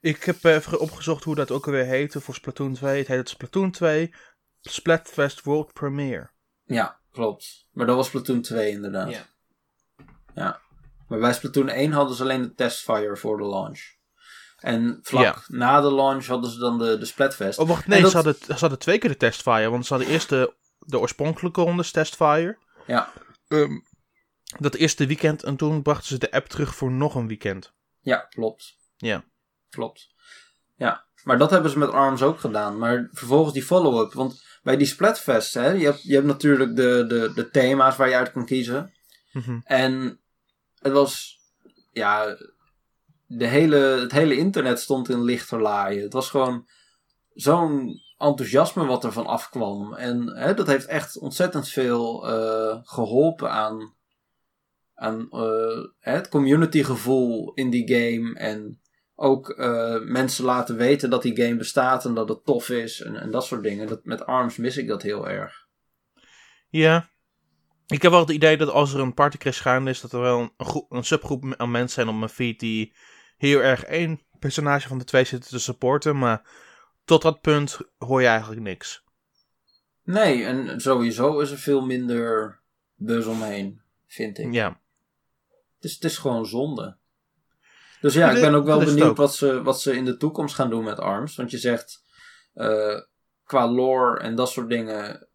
Ik 0.00 0.24
heb 0.24 0.44
eh, 0.44 0.54
even 0.54 0.80
opgezocht 0.80 1.24
hoe 1.24 1.34
dat 1.34 1.50
ook 1.50 1.66
alweer 1.66 1.84
heette 1.84 2.20
voor 2.20 2.34
Splatoon 2.34 2.74
2. 2.74 2.98
Het 2.98 3.08
heet 3.08 3.28
Splatoon 3.28 3.70
2 3.70 4.14
Splatfest 4.60 5.42
World 5.42 5.72
Premiere. 5.72 6.30
Ja, 6.64 7.00
klopt. 7.10 7.68
Maar 7.72 7.86
dat 7.86 7.96
was 7.96 8.06
Splatoon 8.06 8.42
2 8.42 8.70
inderdaad. 8.70 9.10
Ja. 9.10 9.32
Ja. 10.34 10.60
Maar 11.08 11.18
bij 11.18 11.32
Splatoon 11.32 11.68
1 11.68 11.92
hadden 11.92 12.16
ze 12.16 12.22
alleen 12.22 12.42
de 12.42 12.54
testfire 12.54 13.16
voor 13.16 13.36
de 13.36 13.44
launch. 13.44 13.80
En 14.58 14.98
vlak 15.02 15.22
Ja. 15.22 15.42
na 15.46 15.80
de 15.80 15.92
launch 15.92 16.26
hadden 16.26 16.50
ze 16.50 16.58
dan 16.58 16.78
de, 16.78 16.98
de 16.98 17.04
Splatfest. 17.04 17.58
Oh, 17.58 17.68
wacht, 17.68 17.86
nee, 17.86 18.00
dat- 18.00 18.10
ze, 18.10 18.16
hadden, 18.16 18.34
ze 18.34 18.52
hadden 18.52 18.78
twee 18.78 18.98
keer 18.98 19.10
de 19.10 19.16
testfire. 19.16 19.70
Want 19.70 19.86
ze 19.86 19.94
hadden 19.94 20.12
eerst 20.12 20.28
de, 20.28 20.54
de 20.78 20.98
oorspronkelijke 20.98 21.60
rondes 21.60 21.90
testfire. 21.90 22.58
Ja. 22.86 23.12
Ehm, 23.48 23.78
dat 24.58 24.74
eerste 24.74 25.06
weekend. 25.06 25.42
En 25.42 25.56
toen 25.56 25.82
brachten 25.82 26.06
ze 26.06 26.18
de 26.18 26.30
app 26.32 26.46
terug 26.46 26.74
voor 26.74 26.90
nog 26.92 27.14
een 27.14 27.26
weekend. 27.28 27.72
Ja, 28.00 28.16
klopt. 28.16 28.76
Ja. 28.96 29.24
Klopt. 29.70 30.08
Ja. 30.76 31.04
Maar 31.24 31.38
dat 31.38 31.50
hebben 31.50 31.70
ze 31.70 31.78
met 31.78 31.90
ARMS 31.90 32.22
ook 32.22 32.40
gedaan. 32.40 32.78
Maar 32.78 33.08
vervolgens 33.12 33.52
die 33.54 33.62
follow-up. 33.64 34.12
Want 34.12 34.44
bij 34.62 34.76
die 34.76 34.86
Splatfest, 34.86 35.54
hè, 35.54 35.68
je 35.70 35.84
hebt, 35.84 36.02
je 36.02 36.14
hebt 36.14 36.26
natuurlijk 36.26 36.76
de, 36.76 37.04
de, 37.08 37.32
de 37.34 37.50
thema's 37.50 37.96
waar 37.96 38.08
je 38.08 38.16
uit 38.16 38.32
kan 38.32 38.46
kiezen. 38.46 38.92
Mhm. 39.32 39.58
En 39.64 40.20
het 40.84 40.92
was, 40.92 41.40
ja, 41.92 42.36
de 43.26 43.46
hele, 43.46 43.76
het 43.76 44.12
hele 44.12 44.36
internet 44.36 44.80
stond 44.80 45.08
in 45.08 45.22
lichterlaaien. 45.22 46.02
Het 46.02 46.12
was 46.12 46.30
gewoon 46.30 46.68
zo'n 47.34 48.02
enthousiasme 48.18 48.86
wat 48.86 49.04
er 49.04 49.12
van 49.12 49.26
afkwam. 49.26 49.94
En 49.94 50.36
hè, 50.36 50.54
dat 50.54 50.66
heeft 50.66 50.86
echt 50.86 51.18
ontzettend 51.18 51.68
veel 51.68 52.28
eh, 52.28 52.78
geholpen 52.82 53.50
aan, 53.50 53.94
aan 54.94 55.30
eh, 55.30 55.84
het 55.98 56.28
communitygevoel 56.28 57.52
in 57.54 57.70
die 57.70 57.88
game. 57.88 58.34
En 58.38 58.80
ook 59.14 59.50
eh, 59.50 60.00
mensen 60.00 60.44
laten 60.44 60.76
weten 60.76 61.10
dat 61.10 61.22
die 61.22 61.42
game 61.42 61.56
bestaat 61.56 62.04
en 62.04 62.14
dat 62.14 62.28
het 62.28 62.44
tof 62.44 62.68
is 62.68 63.00
en, 63.00 63.16
en 63.16 63.30
dat 63.30 63.44
soort 63.44 63.62
dingen. 63.62 63.86
Dat, 63.86 64.04
met 64.04 64.26
ARMS 64.26 64.56
mis 64.56 64.76
ik 64.76 64.88
dat 64.88 65.02
heel 65.02 65.28
erg. 65.28 65.66
Ja. 66.68 67.12
Ik 67.86 68.02
heb 68.02 68.10
wel 68.10 68.20
het 68.20 68.30
idee 68.30 68.56
dat 68.56 68.68
als 68.68 68.94
er 68.94 69.00
een 69.00 69.14
partycrash 69.14 69.62
gaande 69.62 69.90
is, 69.90 70.00
dat 70.00 70.12
er 70.12 70.20
wel 70.20 70.40
een, 70.40 70.86
een 70.88 71.04
subgroep 71.04 71.54
aan 71.56 71.70
mensen 71.70 71.94
zijn 71.94 72.08
op 72.08 72.14
mijn 72.14 72.30
feed 72.30 72.60
die 72.60 72.92
heel 73.36 73.60
erg 73.60 73.84
één 73.84 74.20
personage 74.38 74.88
van 74.88 74.98
de 74.98 75.04
twee 75.04 75.24
zitten 75.24 75.50
te 75.50 75.58
supporten. 75.58 76.18
Maar 76.18 76.42
tot 77.04 77.22
dat 77.22 77.40
punt 77.40 77.78
hoor 77.98 78.20
je 78.20 78.26
eigenlijk 78.26 78.60
niks. 78.60 79.04
Nee, 80.02 80.44
en 80.44 80.80
sowieso 80.80 81.38
is 81.38 81.50
er 81.50 81.58
veel 81.58 81.80
minder 81.80 82.58
buzz 82.94 83.26
omheen, 83.26 83.80
vind 84.06 84.38
ik. 84.38 84.52
Ja. 84.52 84.80
Het, 85.74 85.84
is, 85.84 85.94
het 85.94 86.04
is 86.04 86.18
gewoon 86.18 86.46
zonde. 86.46 86.96
Dus 88.00 88.14
ja, 88.14 88.30
ik 88.30 88.40
ben 88.40 88.54
ook 88.54 88.64
wel 88.64 88.78
benieuwd 88.78 89.08
ook. 89.08 89.16
wat 89.16 89.34
ze, 89.34 89.62
wat 89.62 89.80
ze 89.80 89.96
in 89.96 90.04
de 90.04 90.16
toekomst 90.16 90.54
gaan 90.54 90.70
doen 90.70 90.84
met 90.84 90.98
ARMS. 90.98 91.36
Want 91.36 91.50
je 91.50 91.58
zegt, 91.58 92.02
eh, 92.54 93.00
qua 93.44 93.70
lore 93.70 94.18
en 94.18 94.34
dat 94.34 94.50
soort 94.50 94.68
dingen 94.68 95.28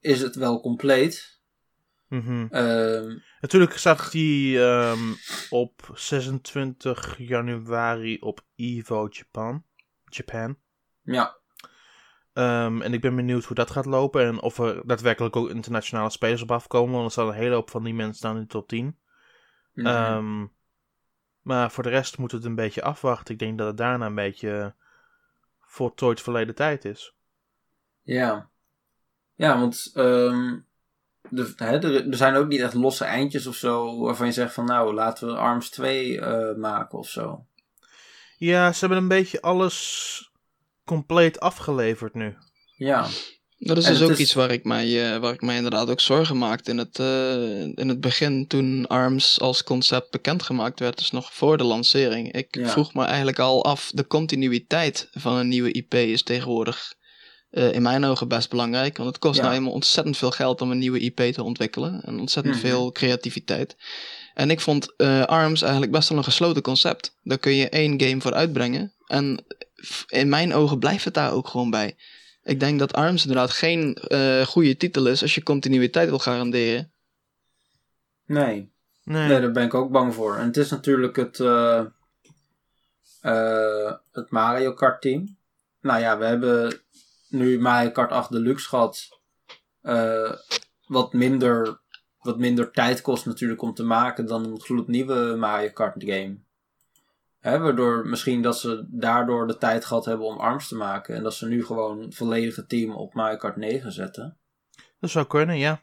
is 0.00 0.22
het 0.22 0.34
wel 0.34 0.60
compleet. 0.60 1.37
Mhm. 2.08 2.46
Ehm, 2.50 3.18
Natuurlijk 3.40 3.72
staat 3.72 4.10
die 4.12 4.62
ehm, 4.64 5.12
op 5.50 5.90
26 5.94 7.18
januari 7.18 8.18
op 8.20 8.40
EVO 8.56 9.06
Japan. 9.10 9.64
Japan. 10.04 10.56
ja, 11.02 11.36
Ehm, 12.32 12.82
en 12.82 12.92
ik 12.92 13.00
ben 13.00 13.16
benieuwd 13.16 13.44
hoe 13.44 13.56
dat 13.56 13.70
gaat 13.70 13.84
lopen. 13.86 14.22
En 14.24 14.40
of 14.40 14.58
er 14.58 14.86
daadwerkelijk 14.86 15.36
ook 15.36 15.48
internationale 15.48 16.10
spelers 16.10 16.42
op 16.42 16.50
afkomen. 16.50 16.92
Want 16.92 17.04
er 17.04 17.10
staan 17.10 17.28
een 17.28 17.34
hele 17.34 17.54
hoop 17.54 17.70
van 17.70 17.84
die 17.84 17.94
mensen 17.94 18.16
staan 18.16 18.34
in 18.36 18.42
de 18.42 18.48
top 18.48 18.68
10. 18.68 18.98
mhm. 19.72 20.46
Maar 21.42 21.70
voor 21.70 21.82
de 21.82 21.88
rest 21.88 22.18
moet 22.18 22.32
het 22.32 22.44
een 22.44 22.54
beetje 22.54 22.82
afwachten. 22.82 23.34
Ik 23.34 23.40
denk 23.40 23.58
dat 23.58 23.66
het 23.66 23.76
daarna 23.76 24.06
een 24.06 24.14
beetje 24.14 24.74
voltooid 25.60 26.20
verleden 26.20 26.54
tijd 26.54 26.84
is. 26.84 27.14
ja. 28.02 28.50
Ja, 29.34 29.58
want 29.58 29.92
de, 31.30 31.52
hè, 31.56 31.78
er, 31.82 32.08
er 32.08 32.16
zijn 32.16 32.34
ook 32.34 32.48
niet 32.48 32.60
echt 32.60 32.74
losse 32.74 33.04
eindjes 33.04 33.46
of 33.46 33.56
zo 33.56 33.98
waarvan 34.00 34.26
je 34.26 34.32
zegt 34.32 34.54
van 34.54 34.64
nou 34.64 34.94
laten 34.94 35.26
we 35.28 35.34
ARMS 35.34 35.70
2 35.70 36.20
eh, 36.20 36.56
maken 36.56 36.98
of 36.98 37.08
zo. 37.08 37.44
Ja, 38.36 38.72
ze 38.72 38.78
hebben 38.80 38.98
een 38.98 39.08
beetje 39.08 39.40
alles 39.40 40.30
compleet 40.84 41.40
afgeleverd 41.40 42.14
nu. 42.14 42.36
Ja, 42.76 43.06
Dat 43.58 43.76
is 43.76 43.84
En 43.84 43.92
dus 43.92 44.02
ook 44.02 44.10
is- 44.10 44.18
iets 44.18 44.34
waar 44.34 44.50
ik, 44.50 44.64
mij, 44.64 45.12
eh, 45.14 45.18
waar 45.20 45.32
ik 45.32 45.42
mij 45.42 45.56
inderdaad 45.56 45.90
ook 45.90 46.00
zorgen 46.00 46.38
maakte 46.38 46.70
in 46.70 46.78
het, 46.78 46.98
eh, 46.98 47.62
in 47.62 47.88
het 47.88 48.00
begin 48.00 48.46
toen 48.46 48.86
ARMS 48.86 49.40
als 49.40 49.64
concept 49.64 50.10
bekendgemaakt 50.10 50.80
werd, 50.80 50.98
dus 50.98 51.10
nog 51.10 51.32
voor 51.34 51.56
de 51.56 51.64
lancering. 51.64 52.32
Ik 52.32 52.56
Ja. 52.56 52.68
vroeg 52.68 52.94
me 52.94 53.04
eigenlijk 53.04 53.38
al 53.38 53.64
af, 53.64 53.90
de 53.94 54.06
continuïteit 54.06 55.08
van 55.12 55.36
een 55.36 55.48
nieuwe 55.48 55.72
IP 55.72 55.94
is 55.94 56.22
tegenwoordig 56.22 56.94
eh, 57.50 57.72
in 57.72 57.82
mijn 57.82 58.04
ogen 58.04 58.28
best 58.28 58.50
belangrijk, 58.50 58.96
want 58.96 59.08
het 59.08 59.18
kost 59.18 59.36
Ja. 59.36 59.42
nou 59.42 59.54
eenmaal 59.54 59.72
ontzettend 59.72 60.16
veel 60.16 60.30
geld 60.30 60.60
om 60.60 60.70
een 60.70 60.78
nieuwe 60.78 60.98
IP 60.98 61.20
te 61.20 61.42
ontwikkelen 61.42 62.00
en 62.04 62.18
ontzettend 62.20 62.54
Mhm. 62.56 62.66
veel 62.66 62.92
creativiteit. 62.92 63.76
En 64.34 64.50
ik 64.50 64.60
vond 64.60 64.96
eh, 64.96 65.22
ARMS 65.22 65.62
eigenlijk 65.62 65.92
best 65.92 66.08
wel 66.08 66.18
een 66.18 66.24
gesloten 66.24 66.62
concept. 66.62 67.14
Daar 67.22 67.38
kun 67.38 67.52
je 67.54 67.68
één 67.68 68.00
game 68.00 68.20
voor 68.20 68.34
uitbrengen 68.34 68.92
en 69.06 69.44
in 70.08 70.28
mijn 70.28 70.54
ogen 70.54 70.78
blijft 70.78 71.04
het 71.04 71.14
daar 71.14 71.32
ook 71.32 71.48
gewoon 71.48 71.70
bij. 71.70 71.96
Ik 72.42 72.60
denk 72.60 72.78
dat 72.78 72.92
ARMS 72.92 73.22
inderdaad 73.26 73.50
geen 73.50 73.94
eh, 73.94 74.46
goede 74.46 74.76
titel 74.76 75.06
is 75.06 75.22
als 75.22 75.34
je 75.34 75.42
continuïteit 75.42 76.08
wil 76.08 76.18
garanderen. 76.18 76.90
nee. 78.26 78.72
Nee. 79.04 79.28
Nee, 79.28 79.40
daar 79.40 79.50
ben 79.52 79.64
ik 79.64 79.74
ook 79.74 79.90
bang 79.90 80.14
voor. 80.14 80.36
En 80.36 80.46
het 80.46 80.56
is 80.56 80.70
natuurlijk 80.70 81.16
het, 81.16 81.40
eh, 81.40 81.84
eh, 83.20 83.92
het 84.12 84.30
Mario 84.30 84.72
Kart 84.72 85.00
team. 85.02 85.36
Nou 85.80 86.00
ja, 86.00 86.18
we 86.18 86.24
hebben 86.24 86.80
nu 87.28 87.60
Mario 87.60 87.90
Kart 87.90 88.10
8 88.10 88.32
Deluxe 88.32 88.68
gehad. 88.68 89.08
eh, 89.80 90.32
wat, 90.86 91.12
minder, 91.12 91.80
wat 92.18 92.38
minder 92.38 92.70
tijd 92.70 93.00
kost 93.00 93.26
natuurlijk 93.26 93.62
om 93.62 93.74
te 93.74 93.84
maken 93.84 94.26
dan 94.26 94.44
een 94.44 94.60
gloednieuwe 94.60 95.36
Mario 95.36 95.70
Kart 95.70 96.04
game. 96.04 96.38
Hè, 97.38 97.58
waardoor 97.58 98.06
misschien 98.06 98.42
dat 98.42 98.58
ze 98.58 98.86
daardoor 98.88 99.46
de 99.46 99.58
tijd 99.58 99.84
gehad 99.84 100.04
hebben 100.04 100.26
om 100.26 100.38
ARMS 100.38 100.68
te 100.68 100.76
maken. 100.76 101.14
En 101.14 101.22
dat 101.22 101.34
ze 101.34 101.46
nu 101.46 101.64
gewoon 101.64 102.00
het 102.00 102.14
volledige 102.14 102.66
team 102.66 102.94
op 102.94 103.14
Mario 103.14 103.36
Kart 103.36 103.56
9 103.56 103.92
zetten. 103.92 104.38
Dat 105.00 105.10
zou 105.10 105.26
kunnen, 105.26 105.58
ja. 105.58 105.82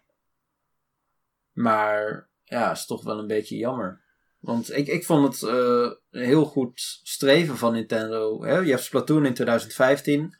Maar 1.52 2.30
ja, 2.44 2.72
is 2.72 2.86
toch 2.86 3.04
wel 3.04 3.20
een 3.20 3.28
beetje 3.28 3.58
jammer. 3.58 4.02
Want 4.40 4.78
ik, 4.78 4.88
ik 4.88 5.06
vond 5.06 5.34
het 5.34 5.50
eh, 5.50 5.92
een 6.12 6.26
heel 6.26 6.46
goed 6.46 7.00
streven 7.04 7.58
van 7.58 7.74
Nintendo. 7.74 8.44
Hè? 8.44 8.58
Je 8.58 8.70
hebt 8.70 8.84
Splatoon 8.84 9.26
in 9.26 9.34
2015, 9.34 10.36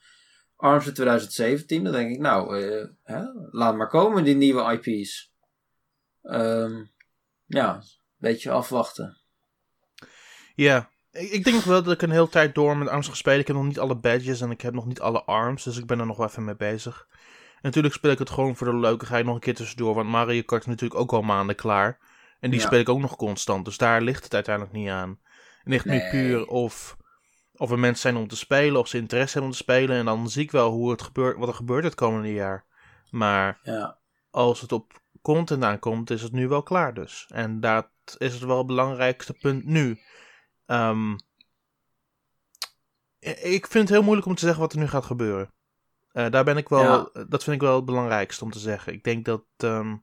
ARMS 0.56 0.88
in 0.88 0.94
2017. 0.94 1.84
Dan 1.84 1.94
denk 1.94 2.12
ik, 2.12 2.20
nou, 2.20 2.62
eh, 2.62 2.86
hè? 3.04 3.24
laat 3.52 3.76
maar 3.76 3.88
komen 3.90 4.24
die 4.24 4.36
nieuwe 4.36 4.80
IP's. 4.82 5.34
Ehm, 6.22 6.84
ja, 7.46 7.74
een 7.76 7.84
beetje 8.18 8.52
afwachten. 8.52 9.18
Ja. 10.56 10.90
Ik, 11.12 11.30
ik 11.32 11.44
denk 11.44 11.62
wel 11.64 11.84
dat 11.84 11.94
ik 11.94 12.02
een 12.02 12.10
hele 12.12 12.30
tijd 12.30 12.56
door 12.56 12.78
met 12.78 12.88
ARMS 12.88 13.08
gespeeld. 13.08 13.40
Ik 13.40 13.48
heb 13.48 13.56
nog 13.56 13.66
niet 13.66 13.80
alle 13.80 13.96
badges 13.96 14.42
en 14.42 14.52
ik 14.52 14.62
heb 14.62 14.74
nog 14.74 14.86
niet 14.86 15.00
alle 15.02 15.24
ARMS. 15.24 15.64
Dus 15.64 15.78
ik 15.78 15.86
ben 15.86 16.00
er 16.00 16.06
nog 16.06 16.18
wel 16.18 16.28
even 16.28 16.44
mee 16.46 16.56
bezig. 16.56 17.08
En 17.56 17.62
natuurlijk 17.62 17.94
speel 17.94 18.12
ik 18.12 18.20
het 18.20 18.30
gewoon 18.30 18.56
voor 18.56 18.68
de 18.68 18.78
leukigheid 18.78 19.26
nog 19.26 19.36
een 19.36 19.42
keer 19.42 19.56
tussendoor. 19.56 19.96
Want 19.96 20.10
Mario 20.10 20.42
Kart 20.42 20.62
is 20.62 20.68
natuurlijk 20.68 21.00
ook 21.00 21.14
al 21.14 21.22
maanden 21.22 21.56
klaar. 21.56 22.00
En 22.40 22.50
die 22.50 22.60
Ja. 22.60 22.66
speel 22.66 22.80
ik 22.80 22.90
ook 22.90 23.00
nog 23.00 23.16
constant. 23.16 23.66
Dus 23.66 23.78
daar 23.78 24.02
ligt 24.02 24.24
het 24.24 24.34
uiteindelijk 24.34 24.76
niet 24.76 24.90
aan. 24.90 25.20
Het 25.64 25.68
ligt 25.74 25.86
nu 25.86 25.92
Nee. 25.98 26.10
puur 26.10 26.48
of, 26.48 26.98
of 27.58 27.72
er 27.72 27.80
mensen 27.80 28.02
zijn 28.02 28.16
om 28.24 28.28
te 28.28 28.36
spelen. 28.38 28.80
Of 28.80 28.88
ze 28.88 28.98
interesse 28.98 29.32
hebben 29.34 29.52
om 29.52 29.58
te 29.58 29.64
spelen. 29.64 29.98
En 29.98 30.06
dan 30.06 30.30
zie 30.30 30.44
ik 30.44 30.52
wel 30.52 30.72
hoe 30.72 30.92
het 30.92 31.02
gebeurt, 31.02 31.38
wat 31.38 31.48
er 31.48 31.54
gebeurt 31.54 31.84
het 31.84 31.96
komende 31.96 32.34
jaar. 32.34 32.66
Maar 33.10 33.60
Ja, 33.64 33.98
als 34.30 34.62
het 34.62 34.72
op 34.72 35.02
content 35.22 35.64
aankomt, 35.64 36.10
is 36.10 36.22
het 36.22 36.32
nu 36.32 36.48
wel 36.48 36.64
klaar 36.64 36.94
dus. 36.94 37.26
En 37.30 37.60
dat 37.60 37.88
is 38.18 38.34
het 38.34 38.44
wel 38.44 38.58
het 38.58 38.68
belangrijkste 38.68 39.34
punt 39.34 39.66
nu. 39.66 40.00
Ehm, 40.66 41.16
ik 43.20 43.68
vind 43.68 43.74
het 43.74 43.90
heel 43.90 44.04
moeilijk 44.04 44.28
om 44.28 44.36
te 44.36 44.46
zeggen 44.46 44.62
wat 44.62 44.74
er 44.74 44.80
nu 44.80 44.88
gaat 44.88 45.06
gebeuren. 45.06 45.54
Eh, 46.12 46.30
daar 46.32 46.44
ben 46.44 46.58
ik 46.58 46.70
wel, 46.70 46.82
Ja. 46.84 47.26
Dat 47.28 47.44
vind 47.44 47.56
ik 47.56 47.62
wel 47.62 47.76
het 47.76 47.86
belangrijkste 47.86 48.44
om 48.44 48.52
te 48.52 48.60
zeggen. 48.60 48.94
Ik 48.94 49.04
denk 49.04 49.26
dat... 49.26 49.44
ehm, 49.58 49.96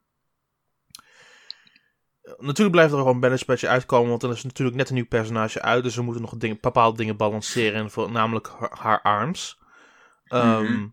Natuurlijk 2.37 2.71
blijft 2.71 2.91
er 2.91 2.97
gewoon 2.97 3.23
een 3.23 3.39
patch 3.45 3.63
uitkomen, 3.63 4.09
want 4.09 4.23
er 4.23 4.31
is 4.31 4.43
natuurlijk 4.43 4.77
net 4.77 4.89
een 4.89 4.95
nieuw 4.95 5.07
personage 5.07 5.61
uit, 5.61 5.83
dus 5.83 5.95
we 5.95 6.01
moeten 6.01 6.21
nog 6.21 6.37
dingen, 6.37 6.57
bepaalde 6.61 6.97
dingen 6.97 7.17
balanceren, 7.17 7.81
en 7.81 7.91
voor, 7.91 8.11
namelijk 8.11 8.47
haar, 8.47 8.77
haar 8.79 9.01
arms. 9.01 9.59
Ehm, 10.23 10.63
Mhm. 10.63 10.87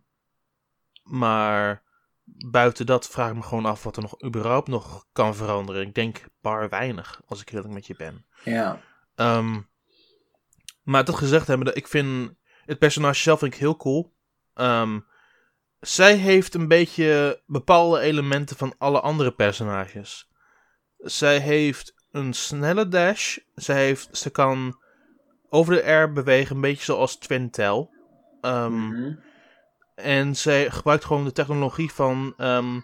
Maar 1.02 1.82
buiten 2.24 2.86
dat 2.86 3.08
vraag 3.08 3.30
ik 3.30 3.36
me 3.36 3.42
gewoon 3.42 3.66
af 3.66 3.82
wat 3.82 3.96
er 3.96 4.02
nog 4.02 4.24
überhaupt 4.24 4.68
nog 4.68 5.06
kan 5.12 5.34
veranderen. 5.34 5.82
Ik 5.86 5.94
denk 5.94 6.24
bar 6.40 6.68
weinig, 6.68 7.22
als 7.26 7.40
ik 7.40 7.52
eerlijk 7.52 7.74
met 7.74 7.86
je 7.86 7.94
ben. 7.96 8.26
ja, 8.44 8.80
Ehm, 9.14 9.60
maar 10.82 11.04
dat 11.04 11.14
gezegd 11.14 11.46
hebben, 11.46 11.76
ik 11.76 11.86
vind 11.86 12.34
het 12.64 12.78
personage 12.78 13.20
zelf 13.20 13.38
vind 13.38 13.54
ik 13.54 13.60
heel 13.60 13.76
cool. 13.76 14.14
Ehm, 14.54 15.00
zij 15.80 16.16
heeft 16.16 16.54
een 16.54 16.68
beetje 16.68 17.42
bepaalde 17.46 18.00
elementen 18.00 18.56
van 18.56 18.74
alle 18.78 19.00
andere 19.00 19.32
personages. 19.32 20.29
Zij 21.00 21.38
heeft 21.38 21.94
een 22.10 22.32
snelle 22.32 22.88
dash. 22.88 23.38
Zij 23.54 23.84
heeft, 23.84 24.16
ze 24.16 24.30
kan 24.30 24.78
over 25.48 25.74
de 25.74 25.84
air 25.84 26.12
bewegen, 26.12 26.54
een 26.54 26.62
beetje 26.62 26.84
zoals 26.84 27.16
Twintel. 27.16 27.90
Ehm 28.40 28.86
mhm. 28.86 29.14
en 29.94 30.36
zij 30.36 30.70
gebruikt 30.70 31.04
gewoon 31.04 31.24
de 31.24 31.32
technologie 31.32 31.92
van, 31.92 32.34
ehm, 32.36 32.80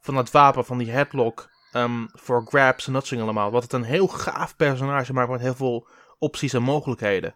van 0.00 0.14
dat 0.14 0.30
wapen, 0.30 0.64
van 0.64 0.78
die 0.78 0.90
headlock, 0.90 1.50
ehm, 1.72 2.06
voor 2.12 2.46
grabs 2.46 2.86
en 2.86 2.92
dat 2.92 3.06
soort 3.06 3.20
allemaal. 3.20 3.50
Wat 3.50 3.62
het 3.62 3.72
een 3.72 3.82
heel 3.82 4.08
gaaf 4.08 4.56
personage 4.56 5.12
maakt 5.12 5.30
met 5.30 5.40
heel 5.40 5.54
veel 5.54 5.88
opties 6.18 6.52
en 6.52 6.62
mogelijkheden. 6.62 7.34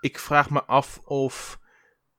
Ik 0.00 0.18
vraag 0.18 0.50
me 0.50 0.64
af 0.64 1.00
of 1.04 1.58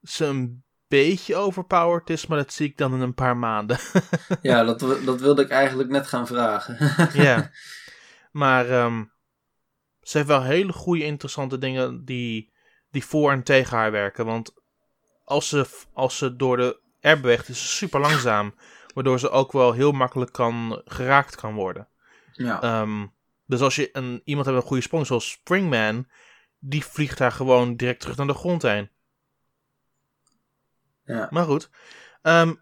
ze 0.02 0.26
een 0.26 0.64
beetje 0.98 1.36
overpowered 1.36 2.10
is, 2.10 2.28
maar 2.28 2.38
dat 2.38 2.54
zie 2.54 2.70
ik 2.70 2.78
dan 2.78 2.94
in 2.94 3.02
een 3.02 3.14
paar 3.14 3.38
maanden. 3.38 3.78
ja 4.42 4.64
dat, 4.64 4.80
dat 4.80 5.22
wilde 5.22 5.42
ik 5.42 5.50
eigenlijk 5.50 5.90
net 5.90 6.08
gaan 6.08 6.28
vragen. 6.28 6.78
ja. 7.24 7.52
Maar 8.32 8.70
ehm, 8.70 9.04
ze 10.02 10.18
heeft 10.18 10.30
wel 10.30 10.44
hele 10.44 10.74
goede, 10.74 11.04
interessante 11.04 11.58
dingen 11.58 12.06
die, 12.06 12.54
die 12.92 13.06
voor 13.06 13.32
en 13.32 13.44
tegen 13.44 13.78
haar 13.78 13.92
werken. 13.92 14.26
Want 14.26 14.54
als 15.24 15.50
ze, 15.50 15.66
als 15.94 16.18
ze 16.18 16.36
door 16.36 16.58
de 16.58 16.80
air 17.02 17.20
beweegt, 17.20 17.50
is 17.50 17.62
ze 17.62 17.68
super 17.68 18.00
langzaam. 18.00 18.56
Waardoor 18.94 19.20
ze 19.20 19.30
ook 19.30 19.52
wel 19.52 19.72
heel 19.72 19.92
makkelijk 19.92 20.32
kan, 20.32 20.82
geraakt 20.86 21.36
kan 21.36 21.54
worden. 21.54 21.88
ja, 22.32 22.62
Ehm, 22.62 23.06
dus 23.46 23.62
als 23.62 23.76
je 23.76 23.90
een, 23.92 24.22
iemand 24.24 24.46
hebt 24.46 24.56
met 24.56 24.56
een 24.56 24.72
goede 24.72 24.84
sprong, 24.84 25.06
zoals 25.06 25.30
Springman, 25.30 26.08
die 26.60 26.86
vliegt 26.86 27.18
daar 27.18 27.32
gewoon 27.32 27.76
direct 27.76 28.00
terug 28.00 28.18
naar 28.18 28.28
de 28.28 28.34
grond 28.34 28.62
heen. 28.62 28.90
Ja. 31.06 31.28
Maar 31.32 31.46
goed. 31.46 31.70
Ehm, 32.22 32.54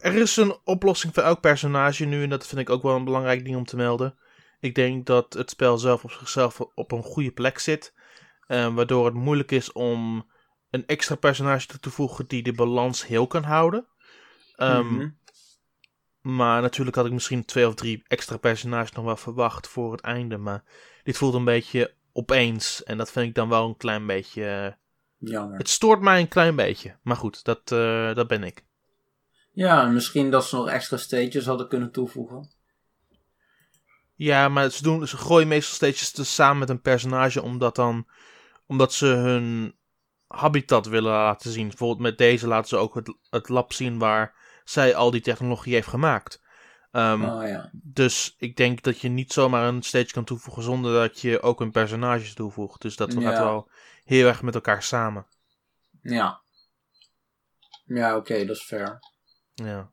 er 0.00 0.14
is 0.14 0.36
een 0.36 0.56
oplossing 0.64 1.14
voor 1.14 1.22
elk 1.22 1.40
personage 1.40 2.04
nu. 2.04 2.22
En 2.22 2.30
dat 2.30 2.46
vind 2.46 2.60
ik 2.60 2.70
ook 2.70 2.82
wel 2.82 2.96
een 2.96 3.04
belangrijk 3.04 3.44
ding 3.44 3.56
om 3.56 3.64
te 3.64 3.76
melden. 3.76 4.18
Ik 4.60 4.74
denk 4.74 5.06
dat 5.06 5.32
het 5.32 5.50
spel 5.50 5.78
zelf 5.78 6.04
op 6.04 6.10
zichzelf 6.10 6.60
op 6.60 6.92
een 6.92 7.02
goede 7.02 7.30
plek 7.30 7.58
zit. 7.58 7.94
eh, 8.46 8.74
waardoor 8.74 9.04
het 9.04 9.14
moeilijk 9.14 9.50
is 9.50 9.72
om 9.72 10.30
een 10.70 10.86
extra 10.86 11.14
personage 11.14 11.66
toe 11.66 11.80
te 11.80 11.90
voegen 11.90 12.26
die 12.26 12.42
de 12.42 12.52
balans 12.52 13.06
heel 13.06 13.26
kan 13.26 13.42
houden. 13.42 13.86
Ehm, 14.56 14.94
Mhm. 14.94 15.08
Maar 16.20 16.62
natuurlijk 16.62 16.96
had 16.96 17.06
ik 17.06 17.12
misschien 17.12 17.44
twee 17.44 17.66
of 17.66 17.74
drie 17.74 18.02
extra 18.06 18.36
personages 18.36 18.92
nog 18.92 19.04
wel 19.04 19.16
verwacht 19.16 19.68
voor 19.68 19.92
het 19.92 20.00
einde. 20.00 20.36
Maar 20.36 20.62
dit 21.02 21.16
voelt 21.16 21.34
een 21.34 21.44
beetje 21.44 21.94
opeens. 22.12 22.82
En 22.82 22.96
dat 22.98 23.10
vind 23.12 23.28
ik 23.28 23.34
dan 23.34 23.48
wel 23.48 23.68
een 23.68 23.76
klein 23.76 24.06
beetje. 24.06 24.76
Jammer. 25.24 25.58
Het 25.58 25.68
stoort 25.68 26.00
mij 26.00 26.20
een 26.20 26.28
klein 26.28 26.56
beetje. 26.56 26.96
Maar 27.02 27.16
goed, 27.16 27.44
dat, 27.44 27.72
eh, 27.72 28.14
dat 28.14 28.26
ben 28.26 28.42
ik. 28.42 28.64
Ja, 29.52 29.82
en 29.82 29.92
misschien 29.92 30.30
dat 30.30 30.44
ze 30.44 30.56
nog 30.56 30.68
extra 30.68 30.96
stages 30.96 31.46
hadden 31.46 31.68
kunnen 31.68 31.92
toevoegen. 31.92 32.50
Ja, 34.14 34.48
maar 34.48 34.70
ze, 34.70 34.82
doen, 34.82 35.08
ze 35.08 35.16
gooien 35.16 35.48
meestal 35.48 35.74
steeds 35.74 36.12
dus 36.12 36.34
samen 36.34 36.58
met 36.58 36.68
een 36.68 36.80
personage. 36.80 37.42
Omdat, 37.42 37.76
dan, 37.76 38.06
omdat 38.66 38.92
ze 38.92 39.06
hun 39.06 39.74
habitat 40.26 40.86
willen 40.86 41.12
laten 41.12 41.50
zien. 41.50 41.68
Bijvoorbeeld 41.68 42.00
met 42.00 42.18
deze 42.18 42.46
laten 42.46 42.68
ze 42.68 42.76
ook 42.76 42.94
het, 42.94 43.16
het 43.30 43.48
lab 43.48 43.72
zien 43.72 43.98
waar 43.98 44.34
zij 44.64 44.94
al 44.94 45.10
die 45.10 45.20
technologie 45.20 45.74
heeft 45.74 45.88
gemaakt. 45.88 46.42
Ehm, 46.90 47.24
Oh 47.24 47.48
ja. 47.48 47.70
Dus 47.72 48.34
ik 48.38 48.56
denk 48.56 48.82
dat 48.82 49.00
je 49.00 49.08
niet 49.08 49.32
zomaar 49.32 49.68
een 49.68 49.82
stage 49.82 50.12
kan 50.12 50.24
toevoegen 50.24 50.62
zonder 50.62 50.92
dat 50.92 51.20
je 51.20 51.42
ook 51.42 51.60
een 51.60 51.70
personage 51.70 52.34
toevoegt. 52.34 52.82
Dus 52.82 52.96
dat 52.96 53.12
Ja. 53.12 53.20
gaat 53.20 53.38
wel 53.38 53.70
heel 54.04 54.26
erg 54.26 54.42
met 54.42 54.54
elkaar 54.54 54.82
samen. 54.82 55.26
Ja. 56.02 56.42
Ja, 57.84 58.16
oké, 58.16 58.44
dat 58.44 58.56
is 58.56 58.62
fair. 58.62 58.98
Ja. 59.54 59.90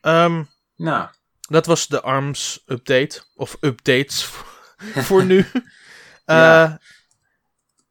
Ehm, 0.00 0.44
Nou, 0.76 1.08
dat 1.40 1.66
was 1.66 1.86
de 1.86 2.02
ARMS 2.02 2.62
update. 2.66 3.22
Of 3.34 3.56
updates 3.60 4.24
voor 5.06 5.24
nu. 5.24 5.46
Ja. 6.24 6.64
Eh, 6.64 6.74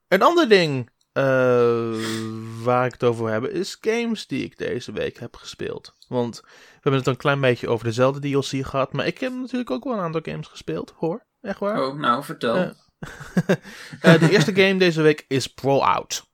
een 0.07 0.21
ander 0.21 0.49
ding 0.49 0.89
eh, 1.11 1.91
waar 2.63 2.85
ik 2.85 2.91
het 2.91 3.03
over 3.03 3.23
wil 3.23 3.31
hebben 3.31 3.51
is 3.51 3.77
games 3.81 4.27
die 4.27 4.43
ik 4.43 4.57
deze 4.57 4.91
week 4.91 5.17
heb 5.19 5.35
gespeeld. 5.35 5.93
Want 6.07 6.41
we 6.41 6.47
hebben 6.73 6.93
het 6.93 7.07
een 7.07 7.17
klein 7.17 7.41
beetje 7.41 7.67
over 7.67 7.85
dezelfde 7.85 8.19
DLC 8.29 8.65
gehad. 8.65 8.93
Maar 8.93 9.05
ik 9.07 9.19
heb 9.19 9.33
natuurlijk 9.33 9.71
ook 9.71 9.83
wel 9.83 9.93
een 9.93 9.99
aantal 9.99 10.21
games 10.23 10.47
gespeeld, 10.47 10.93
hoor. 10.97 11.25
Echt 11.41 11.59
waar. 11.59 11.83
oh, 11.83 11.95
nou, 11.95 12.23
vertel. 12.23 12.55
Eh. 12.55 12.69
Eh, 14.01 14.19
de 14.19 14.31
eerste 14.31 14.55
game 14.55 14.77
deze 14.77 15.01
week 15.01 15.25
is 15.27 15.47
Brawlout. 15.47 16.27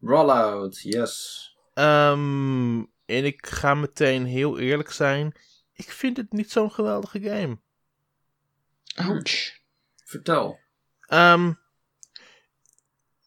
Rollout, 0.00 0.80
yes. 0.80 1.42
Ehm, 1.74 2.78
en 3.04 3.24
ik 3.24 3.46
ga 3.46 3.74
meteen 3.74 4.24
heel 4.26 4.58
eerlijk 4.58 4.90
zijn. 4.90 5.32
Ik 5.72 5.90
vind 5.90 6.16
het 6.16 6.32
niet 6.32 6.50
zo'n 6.50 6.72
geweldige 6.72 7.20
game. 7.20 7.58
Ouch. 8.94 9.58
Vertel. 10.04 10.58
Ehm, 11.00 11.52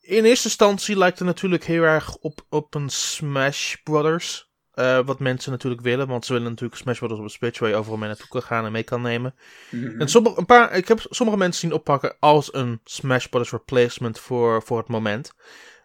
in 0.02 0.26
eerste 0.26 0.48
instantie 0.48 0.98
lijkt 0.98 1.20
het 1.20 1.28
natuurlijk 1.28 1.64
heel 1.64 1.84
erg 1.84 2.16
op, 2.16 2.46
op 2.50 2.76
een 2.76 2.90
Smash 2.90 3.76
Brothers. 3.76 4.51
Eh, 4.82 5.06
wat 5.06 5.20
mensen 5.20 5.52
natuurlijk 5.52 5.82
willen, 5.82 6.08
want 6.08 6.26
ze 6.26 6.34
willen 6.34 6.50
natuurlijk 6.50 6.82
Smash 6.82 6.98
Brothers 6.98 7.20
op 7.20 7.26
een 7.26 7.32
Switch 7.32 7.60
waar 7.60 7.70
je 7.70 7.76
overal 7.76 7.98
mee 7.98 8.08
naartoe 8.08 8.28
kan 8.28 8.44
gaan 8.44 8.66
en 8.66 8.72
mee 8.72 8.84
kan 8.84 9.02
nemen. 9.02 9.36
Mhm. 9.70 10.02
En 10.02 10.10
sommige, 10.10 10.40
een 10.40 10.46
paar, 10.46 10.74
ik 10.76 10.88
heb 10.88 11.06
sommige 11.10 11.38
mensen 11.38 11.60
zien 11.62 11.74
oppakken 11.74 12.16
als 12.20 12.54
een 12.54 12.82
Smash 12.84 13.26
Brothers 13.26 13.52
replacement 13.52 14.20
voor, 14.20 14.64
voor 14.64 14.78
het 14.78 14.88
moment. 14.88 15.34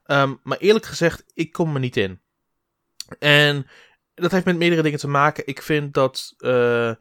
Ehm, 0.04 0.34
maar 0.42 0.58
eerlijk 0.58 0.84
gezegd, 0.84 1.24
ik 1.34 1.52
kom 1.52 1.74
er 1.74 1.80
niet 1.80 1.96
in. 1.96 2.20
En 3.18 3.66
dat 4.14 4.30
heeft 4.30 4.44
met 4.44 4.56
meerdere 4.56 4.82
dingen 4.82 4.98
te 4.98 5.08
maken. 5.08 5.46
Ik 5.46 5.62
vind 5.62 5.94
dat 5.94 6.34
eh, 6.38 6.92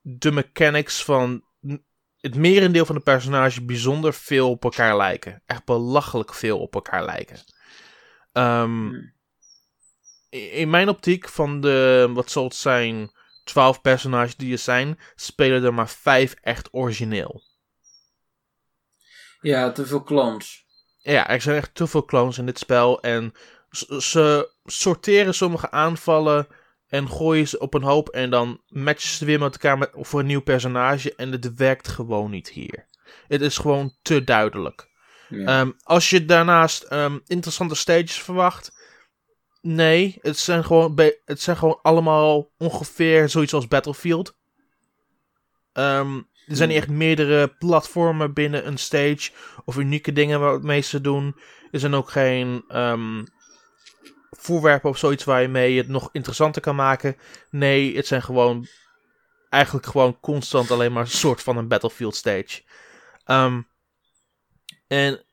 de 0.00 0.32
mechanics 0.32 1.04
van 1.04 1.44
het 2.20 2.34
merendeel 2.34 2.86
van 2.86 2.94
de 2.94 3.02
personages 3.02 3.64
bijzonder 3.64 4.14
veel 4.14 4.50
op 4.50 4.64
elkaar 4.64 4.96
lijken. 4.96 5.42
Echt 5.46 5.64
belachelijk 5.64 6.34
veel 6.34 6.58
op 6.60 6.74
elkaar 6.74 7.04
lijken. 7.04 7.36
Ehm, 8.32 8.88
Hmm. 8.88 9.12
In 10.40 10.70
mijn 10.70 10.88
optiek 10.88 11.28
van 11.28 11.60
de, 11.60 12.10
wat 12.14 12.30
zal 12.30 12.44
het 12.44 12.54
zijn, 12.54 13.10
12 13.44 13.80
personages 13.80 14.36
die 14.36 14.52
er 14.52 14.58
zijn, 14.58 14.98
spelen 15.14 15.64
er 15.64 15.74
maar 15.74 15.88
5 15.88 16.34
echt 16.40 16.68
origineel. 16.72 17.42
Ja, 19.40 19.72
te 19.72 19.86
veel 19.86 20.02
clones. 20.02 20.66
Ja, 20.98 21.28
er 21.28 21.40
zijn 21.40 21.56
echt 21.56 21.74
te 21.74 21.86
veel 21.86 22.04
clones 22.04 22.38
in 22.38 22.46
dit 22.46 22.58
spel 22.58 23.00
en 23.00 23.32
ze 23.98 24.50
sorteren 24.64 25.34
sommige 25.34 25.70
aanvallen 25.70 26.46
en 26.88 27.08
gooien 27.08 27.48
ze 27.48 27.58
op 27.58 27.74
een 27.74 27.82
hoop 27.82 28.08
en 28.08 28.30
dan 28.30 28.60
matchen 28.68 29.10
ze 29.10 29.24
weer 29.24 29.38
met 29.38 29.52
elkaar 29.52 29.78
met, 29.78 29.90
voor 29.94 30.20
een 30.20 30.26
nieuw 30.26 30.42
personage 30.42 31.14
en 31.14 31.32
het 31.32 31.54
werkt 31.54 31.88
gewoon 31.88 32.30
niet 32.30 32.48
hier. 32.48 32.86
Het 33.28 33.40
is 33.40 33.58
gewoon 33.58 33.96
te 34.02 34.24
duidelijk. 34.24 34.88
Ja. 35.28 35.60
Ehm, 35.60 35.70
als 35.82 36.10
je 36.10 36.24
daarnaast 36.24 36.82
ehm, 36.82 37.18
interessante 37.26 37.74
stages 37.74 38.22
verwacht. 38.22 38.80
Nee, 39.62 40.18
het 40.20 40.38
zijn, 40.38 40.64
gewoon 40.64 41.00
het 41.24 41.40
zijn 41.40 41.56
gewoon 41.56 41.78
allemaal 41.82 42.50
ongeveer 42.58 43.28
zoiets 43.28 43.54
als 43.54 43.68
Battlefield. 43.68 44.36
Ehm, 45.72 46.16
er 46.46 46.56
zijn 46.56 46.68
niet 46.68 46.78
echt 46.78 46.88
meerdere 46.88 47.48
platformen 47.48 48.32
binnen 48.32 48.66
een 48.66 48.78
stage. 48.78 49.30
Of 49.64 49.76
unieke 49.76 50.12
dingen 50.12 50.40
waarmee 50.40 50.80
ze 50.80 51.00
doen. 51.00 51.36
Er 51.70 51.80
zijn 51.80 51.94
ook 51.94 52.10
geen 52.10 52.64
ehm, 52.68 53.24
voorwerpen 54.30 54.90
of 54.90 54.98
zoiets 54.98 55.24
waar 55.24 55.42
je 55.42 55.48
mee 55.48 55.76
het 55.76 55.88
nog 55.88 56.08
interessanter 56.12 56.62
kan 56.62 56.74
maken. 56.74 57.16
Nee, 57.50 57.96
het 57.96 58.06
zijn 58.06 58.22
gewoon. 58.22 58.66
Eigenlijk 59.48 59.86
gewoon 59.86 60.20
constant 60.20 60.70
alleen 60.70 60.92
maar 60.92 61.02
een 61.02 61.10
soort 61.10 61.42
van 61.42 61.56
een 61.56 61.68
Battlefield 61.68 62.16
stage. 62.16 62.62
Ehm, 63.24 63.62
en 64.86 65.24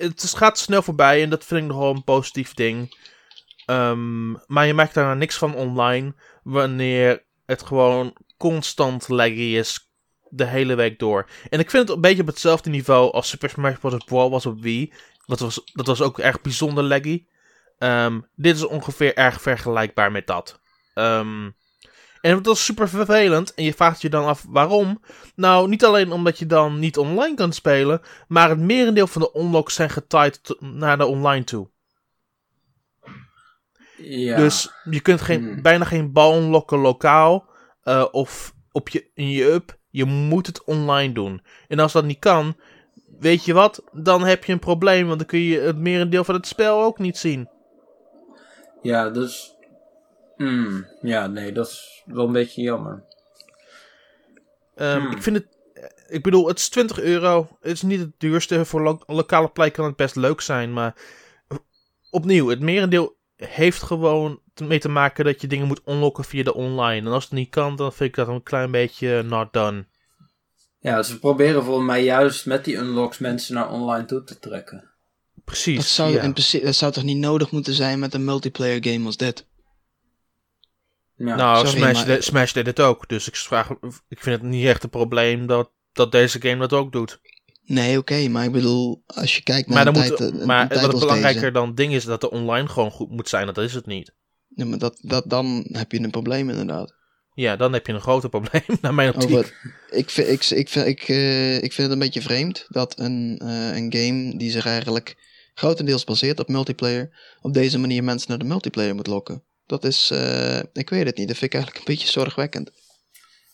het 0.00 0.34
gaat 0.36 0.58
snel 0.58 0.82
voorbij 0.82 1.22
en 1.22 1.30
dat 1.30 1.44
vind 1.44 1.60
ik 1.60 1.68
nogal 1.68 1.94
een 1.94 2.04
positief 2.04 2.54
ding. 2.54 2.96
Ehm, 3.66 4.30
maar 4.30 4.66
je 4.66 4.74
merkt 4.74 4.94
daarna 4.94 5.14
niks 5.14 5.36
van 5.36 5.54
online 5.54 6.14
wanneer 6.42 7.24
het 7.46 7.62
gewoon 7.62 8.16
constant 8.36 9.08
laggy 9.08 9.56
is 9.56 9.90
de 10.28 10.44
hele 10.44 10.74
week 10.74 10.98
door. 10.98 11.28
En 11.50 11.60
ik 11.60 11.70
vind 11.70 11.88
het 11.88 11.96
een 11.96 12.02
beetje 12.02 12.22
op 12.22 12.28
hetzelfde 12.28 12.70
niveau 12.70 13.12
als 13.12 13.28
Super 13.28 13.50
Smash 13.50 13.78
Bros. 13.78 14.04
Brawl 14.04 14.30
was 14.30 14.46
op 14.46 14.60
Wii. 14.60 14.92
Dat 15.26 15.40
was, 15.40 15.62
dat 15.72 15.86
was 15.86 16.02
ook 16.02 16.18
erg 16.18 16.40
bijzonder 16.40 16.84
laggy. 16.84 17.24
Ehm, 17.78 18.20
dit 18.34 18.56
is 18.56 18.66
ongeveer 18.66 19.16
erg 19.16 19.40
vergelijkbaar 19.40 20.12
met 20.12 20.26
dat. 20.26 20.60
Ehm, 20.94 21.50
en 22.20 22.36
het 22.36 22.46
was 22.46 22.64
super 22.64 22.88
vervelend. 22.88 23.54
En 23.54 23.64
je 23.64 23.74
vraagt 23.74 24.00
je 24.02 24.08
dan 24.08 24.24
af 24.26 24.44
waarom. 24.48 25.00
Nou, 25.34 25.68
niet 25.68 25.84
alleen 25.84 26.12
omdat 26.12 26.38
je 26.38 26.46
dan 26.46 26.78
niet 26.78 26.98
online 26.98 27.34
kan 27.34 27.52
spelen. 27.52 28.00
Maar 28.28 28.48
het 28.48 28.58
merendeel 28.58 29.06
van 29.06 29.22
de 29.22 29.30
unlocks 29.40 29.74
zijn 29.74 29.90
getied 29.90 30.56
naar 30.58 30.98
de 30.98 31.06
online 31.06 31.44
toe. 31.44 31.68
ja. 33.96 34.36
Dus 34.36 34.70
je 34.90 35.00
kunt 35.00 35.20
geen, 35.20 35.42
Hmm. 35.42 35.62
bijna 35.62 35.84
geen 35.84 36.12
bal 36.12 36.36
unlocken 36.36 36.78
lokaal. 36.78 37.48
eh, 37.82 38.04
of 38.10 38.54
op 38.72 38.88
je, 38.88 39.10
in 39.14 39.30
je 39.30 39.44
up. 39.52 39.78
Je 39.90 40.04
moet 40.04 40.46
het 40.46 40.64
online 40.64 41.12
doen. 41.12 41.42
En 41.68 41.78
als 41.78 41.92
dat 41.92 42.04
niet 42.04 42.18
kan. 42.18 42.56
Weet 43.18 43.44
je 43.44 43.52
wat? 43.52 43.82
Dan 43.92 44.24
heb 44.24 44.44
je 44.44 44.52
een 44.52 44.58
probleem. 44.58 45.06
Want 45.06 45.18
dan 45.18 45.26
kun 45.28 45.38
je 45.38 45.58
het 45.60 45.78
merendeel 45.78 46.24
van 46.24 46.34
het 46.34 46.46
spel 46.46 46.82
ook 46.82 46.98
niet 46.98 47.18
zien. 47.18 47.48
Ja, 48.82 49.10
dus... 49.10 49.54
Hmm, 50.40 50.86
ja, 51.02 51.26
nee, 51.26 51.52
dat 51.52 51.66
is 51.66 52.02
wel 52.06 52.26
een 52.26 52.32
beetje 52.32 52.62
jammer. 52.62 53.04
Ehm, 54.74 55.00
Hmm. 55.00 55.10
Ik 55.10 55.22
vind 55.22 55.36
het. 55.36 55.46
Ik 56.08 56.22
bedoel, 56.22 56.48
het 56.48 56.58
is 56.58 56.68
20 56.68 57.00
euro. 57.00 57.48
Het 57.60 57.72
is 57.72 57.82
niet 57.82 58.00
het 58.00 58.10
duurste. 58.18 58.64
Voor 58.64 58.82
lo- 58.82 59.00
lokale 59.06 59.48
plek 59.48 59.72
kan 59.72 59.84
het 59.84 59.96
best 59.96 60.16
leuk 60.16 60.40
zijn. 60.40 60.72
Maar 60.72 60.94
opnieuw, 62.10 62.48
het 62.48 62.60
merendeel 62.60 63.16
heeft 63.36 63.82
gewoon 63.82 64.40
mee 64.62 64.78
te 64.78 64.88
maken 64.88 65.24
dat 65.24 65.40
je 65.40 65.46
dingen 65.46 65.66
moet 65.66 65.80
unlocken 65.86 66.24
via 66.24 66.42
de 66.42 66.54
online. 66.54 67.06
En 67.06 67.12
als 67.12 67.24
het 67.24 67.32
niet 67.32 67.50
kan, 67.50 67.76
dan 67.76 67.92
vind 67.92 68.08
ik 68.08 68.14
dat 68.16 68.28
een 68.28 68.42
klein 68.42 68.70
beetje 68.70 69.22
not 69.22 69.52
done. 69.52 69.84
Ja, 70.78 71.02
ze 71.02 71.18
proberen 71.18 71.64
volgens 71.64 71.86
mij 71.86 72.04
juist 72.04 72.46
met 72.46 72.64
die 72.64 72.76
unlocks 72.76 73.18
mensen 73.18 73.54
naar 73.54 73.70
online 73.70 74.04
toe 74.04 74.24
te 74.24 74.38
trekken. 74.38 74.90
Precies. 75.44 75.76
Dat 75.76 75.86
zou, 75.86 76.10
ja. 76.12 76.22
in 76.22 76.32
principe, 76.32 76.64
dat 76.64 76.74
zou 76.74 76.92
toch 76.92 77.04
niet 77.04 77.16
nodig 77.18 77.50
moeten 77.50 77.74
zijn 77.74 77.98
met 77.98 78.14
een 78.14 78.24
multiplayer 78.24 78.84
game 78.84 79.06
als 79.06 79.16
dit? 79.16 79.46
Ja. 81.26 81.34
nou, 81.34 81.66
sorry, 81.66 81.80
Smash, 81.80 81.92
maar- 81.94 82.06
de- 82.16 82.22
Smash 82.22 82.52
deed 82.52 82.66
het 82.66 82.80
ook. 82.80 83.08
Dus 83.08 83.28
ik, 83.28 83.36
vraag, 83.36 83.70
ik 84.08 84.20
vind 84.20 84.40
het 84.40 84.50
niet 84.50 84.66
echt 84.66 84.82
een 84.82 84.90
probleem 84.90 85.46
dat, 85.46 85.70
dat 85.92 86.12
deze 86.12 86.40
game 86.40 86.56
dat 86.56 86.72
ook 86.72 86.92
doet. 86.92 87.20
Nee, 87.64 87.98
oké, 87.98 88.28
maar 88.28 88.44
ik 88.44 88.52
bedoel, 88.52 89.02
als 89.06 89.36
je 89.36 89.42
kijkt 89.42 89.68
naar 89.68 89.76
Maar, 89.76 89.92
dan 89.92 90.02
een 90.02 90.08
moet, 90.08 90.16
tijd, 90.16 90.32
een 90.40 90.46
maar 90.46 90.68
tijd 90.68 90.80
wat 90.80 91.00
belangrijker 91.00 91.40
deze, 91.40 91.52
dan 91.52 91.74
ding 91.74 91.92
is 91.92 92.04
dat 92.04 92.20
de 92.20 92.30
online 92.30 92.68
gewoon 92.68 92.90
goed 92.90 93.10
moet 93.10 93.28
zijn. 93.28 93.46
Dat 93.46 93.58
is 93.58 93.74
het 93.74 93.86
niet. 93.86 94.12
ja, 94.48 94.64
maar 94.64 94.78
dat, 94.78 94.98
dat, 95.02 95.24
dan 95.26 95.64
heb 95.68 95.92
je 95.92 96.00
een 96.00 96.10
probleem 96.10 96.50
inderdaad. 96.50 96.94
Ja, 97.34 97.56
dan 97.56 97.72
heb 97.72 97.86
je 97.86 97.92
een 97.92 98.00
groter 98.00 98.28
probleem, 98.28 98.62
naar 98.80 98.94
mijn 98.94 99.14
optiek. 99.14 99.30
Over, 99.30 99.74
ik, 99.90 100.10
vind, 100.10 100.28
ik, 100.28 100.44
ik, 100.58 100.68
vind, 100.68 100.86
ik, 100.86 101.08
eh, 101.08 101.54
ik 101.54 101.72
vind 101.72 101.76
het 101.76 101.90
een 101.90 101.98
beetje 101.98 102.22
vreemd 102.22 102.66
dat 102.68 102.98
een, 102.98 103.38
eh, 103.42 103.76
een 103.76 103.92
game 103.94 104.36
die 104.36 104.50
zich 104.50 104.66
eigenlijk 104.66 105.16
grotendeels 105.54 106.04
baseert 106.04 106.40
op 106.40 106.48
multiplayer, 106.48 107.36
op 107.40 107.54
deze 107.54 107.78
manier 107.78 108.04
mensen 108.04 108.28
naar 108.28 108.38
de 108.38 108.44
multiplayer 108.44 108.94
moet 108.94 109.06
lokken. 109.06 109.42
Dat 109.70 109.84
is, 109.84 110.10
eh, 110.10 110.58
ik 110.72 110.90
weet 110.90 111.06
het 111.06 111.16
niet, 111.16 111.28
dat 111.28 111.36
vind 111.36 111.52
ik 111.52 111.58
eigenlijk 111.58 111.88
een 111.88 111.94
beetje 111.94 112.08
zorgwekkend. 112.08 112.70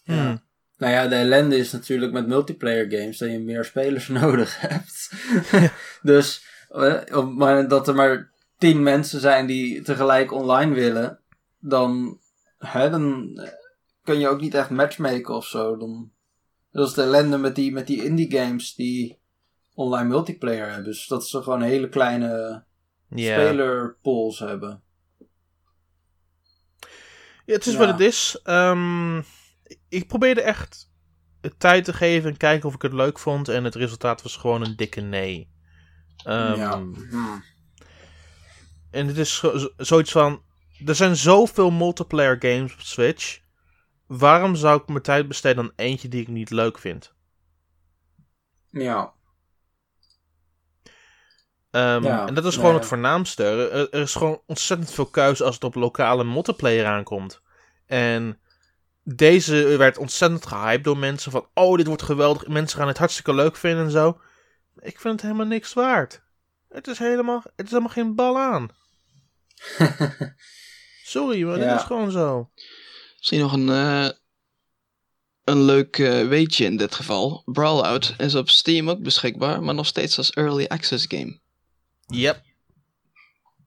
Hmm. 0.04 0.44
Nou 0.76 0.92
ja, 0.92 1.08
de 1.08 1.14
ellende 1.14 1.56
is 1.56 1.72
natuurlijk 1.72 2.12
met 2.12 2.26
multiplayer 2.26 2.90
games 2.90 3.18
dat 3.18 3.30
je 3.30 3.38
meer 3.38 3.64
spelers 3.64 4.08
nodig 4.22 4.60
hebt. 4.60 5.10
dus 6.02 6.44
eh, 6.68 6.94
op 6.94 7.24
het 7.24 7.36
moment 7.36 7.70
dat 7.70 7.88
er 7.88 7.94
maar 7.94 8.32
tien 8.58 8.82
mensen 8.82 9.20
zijn 9.20 9.46
die 9.46 9.82
tegelijk 9.82 10.32
online 10.32 10.74
willen, 10.74 11.20
dan, 11.58 12.18
hè, 12.58 12.90
dan 12.90 13.30
eh, 13.38 13.48
kun 14.02 14.18
je 14.18 14.28
ook 14.28 14.40
niet 14.40 14.54
echt 14.54 14.70
matchmaken 14.70 15.34
of 15.34 15.46
zo. 15.46 15.76
Dan, 15.76 16.10
dat 16.72 16.88
is 16.88 16.94
de 16.94 17.02
ellende 17.02 17.38
met 17.38 17.54
die, 17.54 17.72
met 17.72 17.86
die 17.86 18.04
indie 18.04 18.30
games 18.36 18.74
die 18.74 19.18
online 19.74 20.08
multiplayer 20.08 20.66
hebben. 20.66 20.84
Dus 20.84 21.06
dat 21.06 21.28
ze 21.28 21.42
gewoon 21.42 21.62
hele 21.62 21.88
kleine 21.88 22.64
Ja. 23.08 23.34
spelerpools 23.34 24.38
hebben. 24.38 24.82
Ja, 27.46 27.54
het 27.54 27.66
is 27.66 27.72
Ja. 27.72 27.78
wat 27.78 27.88
het 27.88 28.00
is. 28.00 28.40
Ehm, 28.42 29.22
ik 29.88 30.06
probeerde 30.08 30.40
echt 30.42 30.90
tijd 31.58 31.84
te 31.84 31.92
geven 31.92 32.30
en 32.30 32.36
kijken 32.36 32.68
of 32.68 32.74
ik 32.74 32.82
het 32.82 32.92
leuk 32.92 33.18
vond. 33.18 33.48
En 33.48 33.64
het 33.64 33.74
resultaat 33.74 34.22
was 34.22 34.36
gewoon 34.36 34.64
een 34.64 34.76
dikke 34.76 35.00
nee. 35.00 35.50
Ehm, 36.24 36.54
ja. 36.58 36.76
Hm. 36.78 37.38
En 38.90 39.06
het 39.06 39.16
is 39.16 39.36
zo- 39.36 39.58
zo- 39.58 39.72
zoiets 39.76 40.12
van... 40.12 40.42
er 40.86 40.94
zijn 40.94 41.16
zoveel 41.16 41.70
multiplayer 41.70 42.36
games 42.38 42.72
op 42.72 42.80
Switch. 42.80 43.40
Waarom 44.06 44.54
zou 44.56 44.80
ik 44.80 44.88
mijn 44.88 45.02
tijd 45.02 45.28
besteden 45.28 45.64
aan 45.64 45.72
eentje 45.76 46.08
die 46.08 46.20
ik 46.20 46.28
niet 46.28 46.50
leuk 46.50 46.78
vind? 46.78 47.14
Ja. 48.70 49.14
Ehm, 51.76 52.02
Ja, 52.04 52.26
en 52.26 52.34
dat 52.34 52.44
is 52.44 52.50
nee. 52.54 52.60
gewoon 52.60 52.74
het 52.78 52.86
voornaamste. 52.86 53.44
Er, 53.44 53.72
er 53.90 54.00
is 54.00 54.14
gewoon 54.14 54.42
ontzettend 54.46 54.90
veel 54.90 55.06
keuze 55.06 55.44
als 55.44 55.54
het 55.54 55.64
op 55.64 55.74
lokale 55.74 56.24
multiplayer 56.24 56.86
aankomt. 56.86 57.40
En 57.86 58.38
deze 59.02 59.54
werd 59.76 59.98
ontzettend 59.98 60.46
gehyped 60.46 60.84
door 60.84 60.98
mensen 60.98 61.30
van... 61.32 61.48
Oh, 61.54 61.76
dit 61.76 61.86
wordt 61.86 62.02
geweldig. 62.02 62.46
Mensen 62.46 62.78
gaan 62.78 62.88
het 62.88 62.98
hartstikke 62.98 63.34
leuk 63.34 63.56
vinden 63.56 63.84
en 63.84 63.90
zo. 63.90 64.20
Ik 64.78 65.00
vind 65.00 65.12
het 65.14 65.22
helemaal 65.22 65.46
niks 65.46 65.72
waard. 65.72 66.22
Het 66.68 66.86
is 66.86 66.98
helemaal, 66.98 67.42
het 67.56 67.64
is 67.66 67.70
helemaal 67.70 67.92
geen 67.92 68.14
bal 68.14 68.38
aan. 68.38 68.68
Sorry, 71.04 71.42
maar 71.42 71.58
Ja. 71.58 71.68
dit 71.70 71.80
is 71.80 71.86
gewoon 71.86 72.10
zo. 72.10 72.50
Misschien 73.16 73.40
nog 73.40 73.52
een, 73.52 73.68
eh, 73.68 74.08
een 75.44 75.60
leuk 75.62 75.98
eh, 75.98 76.28
weetje 76.28 76.64
in 76.64 76.76
dit 76.76 76.94
geval. 76.94 77.42
Brawlout 77.44 78.14
is 78.18 78.34
op 78.34 78.48
Steam 78.48 78.90
ook 78.90 79.02
beschikbaar, 79.02 79.62
maar 79.62 79.74
nog 79.74 79.86
steeds 79.86 80.18
als 80.18 80.30
early 80.30 80.64
access 80.64 81.04
game. 81.08 81.38
Yep, 82.06 82.42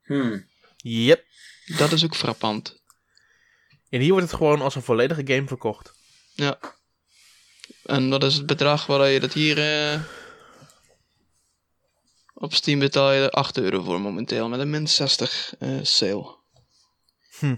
Hmm. 0.03 0.45
yep. 0.77 1.25
Dat 1.77 1.91
is 1.91 2.03
ook 2.03 2.15
frappant. 2.15 2.81
En 3.89 3.99
hier 3.99 4.11
wordt 4.11 4.25
het 4.25 4.35
gewoon 4.35 4.61
als 4.61 4.75
een 4.75 4.81
volledige 4.81 5.33
game 5.33 5.47
verkocht. 5.47 5.93
Ja. 6.33 6.59
En 7.83 8.09
wat 8.09 8.23
is 8.23 8.35
het 8.35 8.45
bedrag 8.45 8.85
waar 8.85 9.09
je 9.09 9.19
dat 9.19 9.33
hier 9.33 9.57
eh, 9.57 10.01
op 12.33 12.53
Steam 12.53 12.79
betaal 12.79 13.11
je 13.11 13.21
er 13.21 13.29
8 13.29 13.57
euro 13.57 13.81
voor 13.81 14.01
momenteel 14.01 14.49
met 14.49 14.59
een 14.59 14.69
min 14.69 14.87
60 14.87 15.53
eh, 15.59 15.79
sale. 15.81 16.37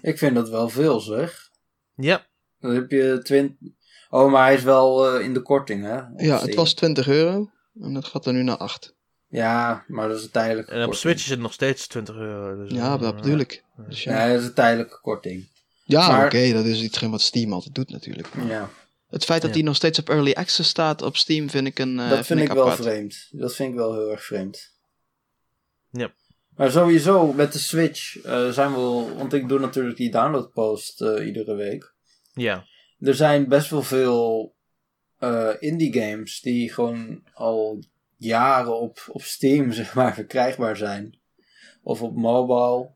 Ik 0.02 0.18
vind 0.18 0.36
dat 0.36 0.50
wel 0.50 0.70
veel 0.70 1.00
zeg. 1.00 1.50
Ja, 1.96 2.28
Dan 2.60 2.74
heb 2.74 2.92
je 2.92 3.20
20. 3.24 3.70
Oh, 4.10 4.32
maar 4.32 4.46
hij 4.46 4.56
is 4.56 4.64
wel 4.64 5.08
eh, 5.16 5.26
in 5.26 5.34
de 5.34 5.42
korting, 5.42 5.84
hè? 5.84 5.98
op 5.98 6.20
Ja, 6.20 6.42
het 6.42 6.56
was 6.56 6.74
20 6.74 7.08
euro 7.08 7.52
en 7.82 7.94
dat 7.94 8.06
gaat 8.06 8.26
er 8.26 8.34
nu 8.34 8.44
naar 8.44 8.58
8. 8.58 8.96
Ja, 9.32 9.84
maar 9.88 10.08
dat 10.08 10.18
is 10.18 10.24
een 10.24 10.32
tijdelijke 10.32 10.72
en 10.72 10.78
op 10.78 10.84
korting. 10.84 11.02
Switch 11.02 11.24
is 11.24 11.30
het 11.30 11.40
nog 11.40 11.54
steeds 11.54 11.88
20 11.88 12.16
euro. 12.16 12.64
Dus, 12.64 12.72
Ja, 12.72 12.98
dat 12.98 13.16
bedoel 13.16 13.38
ik. 13.40 13.64
Dus 13.88 14.04
ja, 14.04 14.18
Nee, 14.18 14.32
dat 14.34 14.42
is 14.42 14.48
een 14.48 14.54
tijdelijke 14.54 15.00
korting. 15.02 15.48
ja 15.84 16.08
maar- 16.08 16.26
oké, 16.26 16.52
dat 16.54 16.66
is 16.66 16.82
iets 16.82 17.00
wat 17.00 17.22
Steam 17.22 17.54
altijd 17.54 17.76
doet 17.76 17.90
natuurlijk. 17.90 18.28
Ja, 18.48 18.70
Het 19.10 19.26
feit 19.26 19.42
dat 19.42 19.50
Ja. 19.50 19.56
die 19.56 19.66
nog 19.66 19.76
steeds 19.76 20.00
op 20.00 20.10
early 20.10 20.32
access 20.32 20.70
staat 20.70 21.02
op 21.02 21.18
Steam 21.18 21.50
vind 21.50 21.68
ik 21.68 21.80
een. 21.80 22.00
eh, 22.00 22.10
dat 22.10 22.26
vind 22.26 22.40
ik 22.40 22.48
wel 22.52 22.62
apart. 22.64 22.82
vreemd. 22.82 23.28
Dat 23.32 23.56
vind 23.56 23.70
ik 23.70 23.76
wel 23.76 23.94
heel 23.94 24.12
erg 24.12 24.24
vreemd. 24.24 24.72
Ja. 25.90 26.12
Maar 26.56 26.72
sowieso, 26.72 27.34
met 27.34 27.54
de 27.54 27.60
Switch 27.60 28.22
eh, 28.22 28.50
zijn 28.50 28.72
we. 28.74 29.14
Want 29.18 29.34
ik 29.34 29.48
doe 29.48 29.60
natuurlijk 29.60 29.98
die 29.98 30.12
downloadpost 30.12 31.02
eh 31.02 31.26
iedere 31.26 31.56
week. 31.56 31.94
Ja, 32.34 32.66
Er 33.00 33.16
zijn 33.16 33.48
best 33.48 33.70
wel 33.70 33.84
veel 33.84 34.54
eh, 35.18 35.50
indie 35.60 35.94
games 36.02 36.40
die 36.42 36.74
gewoon 36.74 37.24
al 37.34 37.84
jaren 38.24 38.80
op, 38.80 39.04
op 39.08 39.22
Steam, 39.22 39.72
zeg 39.82 39.94
maar, 39.96 40.14
verkrijgbaar 40.14 40.78
zijn. 40.78 41.20
Of 41.84 42.02
op 42.02 42.16
mobile, 42.16 42.92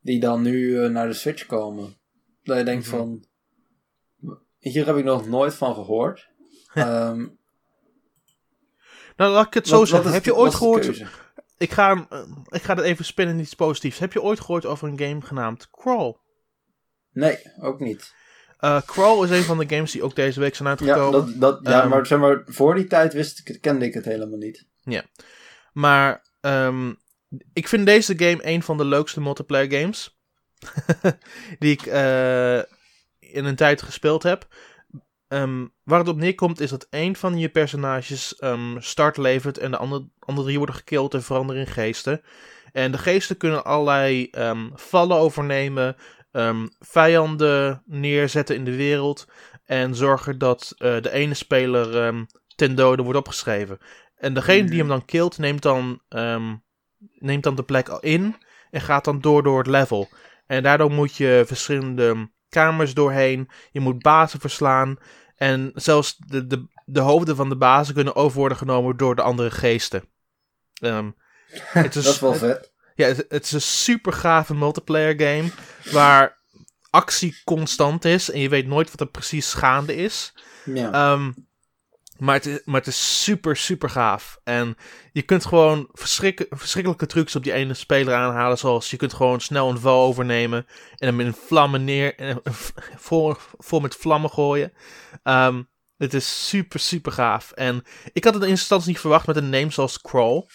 die 0.00 0.20
dan 0.20 0.42
nu 0.42 0.82
eh, 0.82 0.90
naar 0.90 1.06
de 1.06 1.12
Switch 1.12 1.46
komen. 1.46 1.96
Dat 2.42 2.58
je 2.58 2.64
denkt 2.64 2.86
Mhm. 2.86 2.96
van... 2.96 3.24
Hier 4.58 4.86
heb 4.86 4.96
ik 4.96 5.04
nog 5.04 5.26
nooit 5.28 5.54
van 5.54 5.74
gehoord. 5.74 6.28
Ehm, 6.74 7.26
nou 9.16 9.32
laat 9.32 9.46
ik 9.46 9.54
het 9.54 9.68
zo 9.68 9.78
wat- 9.78 9.88
zeggen. 9.88 10.12
Heb 10.12 10.24
je 10.24 10.34
ooit 10.34 10.54
gehoord... 10.54 10.84
keuze? 10.84 11.06
Ik 11.58 11.70
ga, 11.70 12.06
eh, 12.10 12.22
ik 12.48 12.62
ga 12.62 12.74
het 12.74 12.84
even 12.84 13.04
spinnen 13.04 13.34
in 13.34 13.40
iets 13.40 13.54
positiefs. 13.54 13.98
Heb 13.98 14.12
je 14.12 14.22
ooit 14.22 14.40
gehoord 14.40 14.66
over 14.66 14.88
een 14.88 14.98
game 14.98 15.20
genaamd 15.20 15.70
Crawl? 15.70 16.16
Nee, 17.12 17.38
ook 17.60 17.80
niet. 17.80 18.14
Eh, 18.60 18.80
Crawl 18.86 19.24
is 19.24 19.30
een 19.30 19.42
van 19.42 19.58
de 19.58 19.74
games 19.74 19.92
die 19.92 20.02
ook 20.02 20.14
deze 20.14 20.40
week 20.40 20.54
zijn 20.54 20.68
Ja, 20.68 20.74
uitgekomen. 20.76 21.12
dat, 21.12 21.40
dat, 21.40 21.72
ja 21.72 21.80
Ehm, 21.80 21.88
maar, 21.88 22.06
zeg 22.06 22.18
maar 22.18 22.42
voor 22.46 22.74
die 22.74 22.86
tijd 22.86 23.12
wist 23.12 23.48
ik, 23.48 23.60
kende 23.60 23.84
ik 23.84 23.94
het 23.94 24.04
helemaal 24.04 24.38
niet. 24.38 24.66
Maar 25.72 26.24
ehm, 26.40 26.92
ik 27.52 27.68
vind 27.68 27.86
deze 27.86 28.18
game 28.18 28.46
een 28.46 28.62
van 28.62 28.76
de 28.76 28.84
leukste 28.84 29.20
multiplayer 29.20 29.80
games. 29.80 30.18
die 31.58 31.72
ik 31.72 31.86
eh, 31.86 32.58
in 33.18 33.44
een 33.44 33.56
tijd 33.56 33.82
gespeeld 33.82 34.22
heb. 34.22 34.48
Ehm, 35.28 35.66
waar 35.82 35.98
het 35.98 36.08
op 36.08 36.16
neerkomt 36.16 36.60
is 36.60 36.70
dat 36.70 36.86
één 36.90 37.16
van 37.16 37.38
je 37.38 37.48
personages 37.48 38.42
start 38.78 39.16
levert 39.16 39.58
en 39.58 39.70
de 39.70 39.76
andere, 39.76 40.08
andere 40.18 40.46
drie 40.46 40.58
worden 40.58 40.76
gekild 40.76 41.14
en 41.14 41.22
veranderen 41.22 41.66
in 41.66 41.72
geesten. 41.72 42.22
En 42.72 42.92
de 42.92 42.98
geesten 42.98 43.36
kunnen 43.36 43.64
allerlei 43.64 44.30
vallen 44.74 45.16
overnemen, 45.16 45.96
ehm, 46.32 46.66
vijanden 46.78 47.82
neerzetten 47.86 48.56
in 48.56 48.64
de 48.64 48.76
wereld 48.76 49.26
en 49.64 49.94
zorgen 49.94 50.38
dat 50.38 50.74
eh, 50.76 51.00
de 51.00 51.10
ene 51.10 51.34
speler 51.34 52.06
ehm, 52.06 52.24
ten 52.56 52.74
dode 52.74 53.02
wordt 53.02 53.18
opgeschreven. 53.18 53.78
En 54.16 54.34
degene 54.34 54.68
die 54.68 54.78
hem 54.78 54.88
dan 54.88 55.04
killt, 55.04 55.38
neemt 55.38 55.62
dan, 55.62 56.02
ehm, 56.08 56.56
neemt 57.18 57.42
dan 57.42 57.54
de 57.54 57.62
plek 57.62 57.88
al 57.88 58.00
in 58.00 58.36
en 58.70 58.80
gaat 58.80 59.04
dan 59.04 59.20
door 59.20 59.42
door 59.42 59.58
het 59.58 59.66
level. 59.66 60.08
En 60.46 60.62
daardoor 60.62 60.90
moet 60.90 61.16
je 61.16 61.42
verschillende 61.46 62.30
kamers 62.48 62.94
doorheen. 62.94 63.50
Je 63.70 63.80
moet 63.80 64.02
bazen 64.02 64.40
verslaan. 64.40 64.96
En 65.36 65.70
zelfs 65.74 66.16
de, 66.16 66.46
de, 66.46 66.66
de 66.84 67.00
hoofden 67.00 67.36
van 67.36 67.48
de 67.48 67.56
bazen 67.56 67.94
kunnen 67.94 68.14
over 68.14 68.38
worden 68.38 68.58
genomen 68.58 68.96
door 68.96 69.16
de 69.16 69.22
andere 69.22 69.50
geesten. 69.50 70.04
Het 70.80 71.14
dat 71.94 72.04
is 72.04 72.20
wel 72.20 72.34
vet. 72.34 72.72
Ja, 73.00 73.06
het, 73.06 73.24
het 73.28 73.44
is 73.44 73.52
een 73.52 73.60
super 73.60 74.12
gave 74.12 74.54
multiplayer 74.54 75.20
game. 75.20 75.50
Waar 75.92 76.38
actie 76.90 77.40
constant 77.44 78.04
is. 78.04 78.30
En 78.30 78.40
je 78.40 78.48
weet 78.48 78.66
nooit 78.66 78.90
wat 78.90 79.00
er 79.00 79.06
precies 79.06 79.52
gaande 79.52 79.96
is. 79.96 80.34
Ja. 80.64 80.92
Ehm, 80.92 81.32
maar, 82.18 82.34
het 82.34 82.46
is, 82.46 82.60
maar 82.64 82.78
het 82.78 82.86
is 82.86 83.22
super, 83.22 83.56
super 83.56 83.90
gaaf. 83.90 84.38
En 84.44 84.76
je 85.12 85.22
kunt 85.22 85.46
gewoon 85.46 85.88
verschrik, 85.92 86.46
verschrikkelijke 86.50 87.06
trucs 87.06 87.36
op 87.36 87.42
die 87.42 87.52
ene 87.52 87.74
speler 87.74 88.14
aanhalen. 88.14 88.58
Zoals 88.58 88.90
je 88.90 88.96
kunt 88.96 89.12
gewoon 89.14 89.40
snel 89.40 89.70
een 89.70 89.78
val 89.78 90.02
overnemen. 90.02 90.66
En 90.96 91.08
hem 91.08 91.20
in 91.20 91.34
vlammen 91.46 91.84
neer. 91.84 92.14
En 92.14 92.40
vol, 92.96 93.34
vol 93.58 93.80
met 93.80 93.96
vlammen 93.96 94.30
gooien. 94.30 94.72
Ehm, 95.22 95.62
het 95.96 96.14
is 96.14 96.48
super, 96.48 96.80
super 96.80 97.12
gaaf. 97.12 97.52
En 97.52 97.82
ik 98.12 98.24
had 98.24 98.34
het 98.34 98.42
in 98.42 98.48
eerste 98.48 98.62
instantie 98.62 98.88
niet 98.88 99.00
verwacht 99.00 99.26
met 99.26 99.36
een 99.36 99.50
name 99.50 99.70
zoals 99.70 100.00
Crawl. 100.00 100.46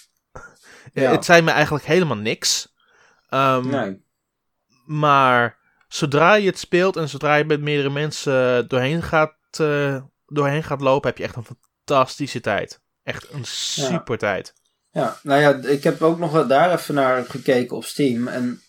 Ja. 0.94 1.12
Het 1.12 1.26
zei 1.26 1.42
me 1.42 1.52
eigenlijk 1.52 1.86
helemaal 1.86 2.18
niks. 2.18 2.74
Ehm, 3.30 3.70
nee. 3.70 4.04
maar 4.86 5.58
zodra 5.88 6.34
je 6.34 6.48
het 6.50 6.60
speelt 6.60 6.96
en 6.96 7.10
zodra 7.10 7.36
je 7.36 7.46
met 7.46 7.62
meerdere 7.62 7.90
mensen 7.90 8.68
doorheen 8.68 9.04
gaat, 9.04 9.36
eh, 9.60 10.04
doorheen 10.28 10.64
gaat 10.64 10.82
lopen, 10.82 11.10
heb 11.10 11.18
je 11.18 11.24
echt 11.24 11.36
een 11.36 11.58
fantastische 11.86 12.40
tijd. 12.40 12.82
Echt 13.04 13.32
een 13.32 13.46
super 13.46 14.18
tijd. 14.18 14.54
Ja, 14.92 15.20
nou 15.24 15.42
ja, 15.42 15.70
ik 15.70 15.84
heb 15.84 16.02
ook 16.02 16.20
nog 16.20 16.32
wel 16.32 16.48
daar 16.48 16.74
even 16.74 16.96
naar 16.96 17.26
gekeken 17.26 17.76
op 17.76 17.86
Steam. 17.86 18.28
En 18.28 18.62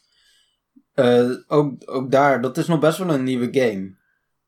eh, 0.95 1.31
ook, 1.47 1.83
ook 1.85 2.11
daar, 2.11 2.41
dat 2.41 2.59
is 2.59 2.67
nog 2.67 2.81
best 2.81 2.99
wel 2.99 3.11
een 3.11 3.25
nieuwe 3.25 3.49
game. 3.51 3.95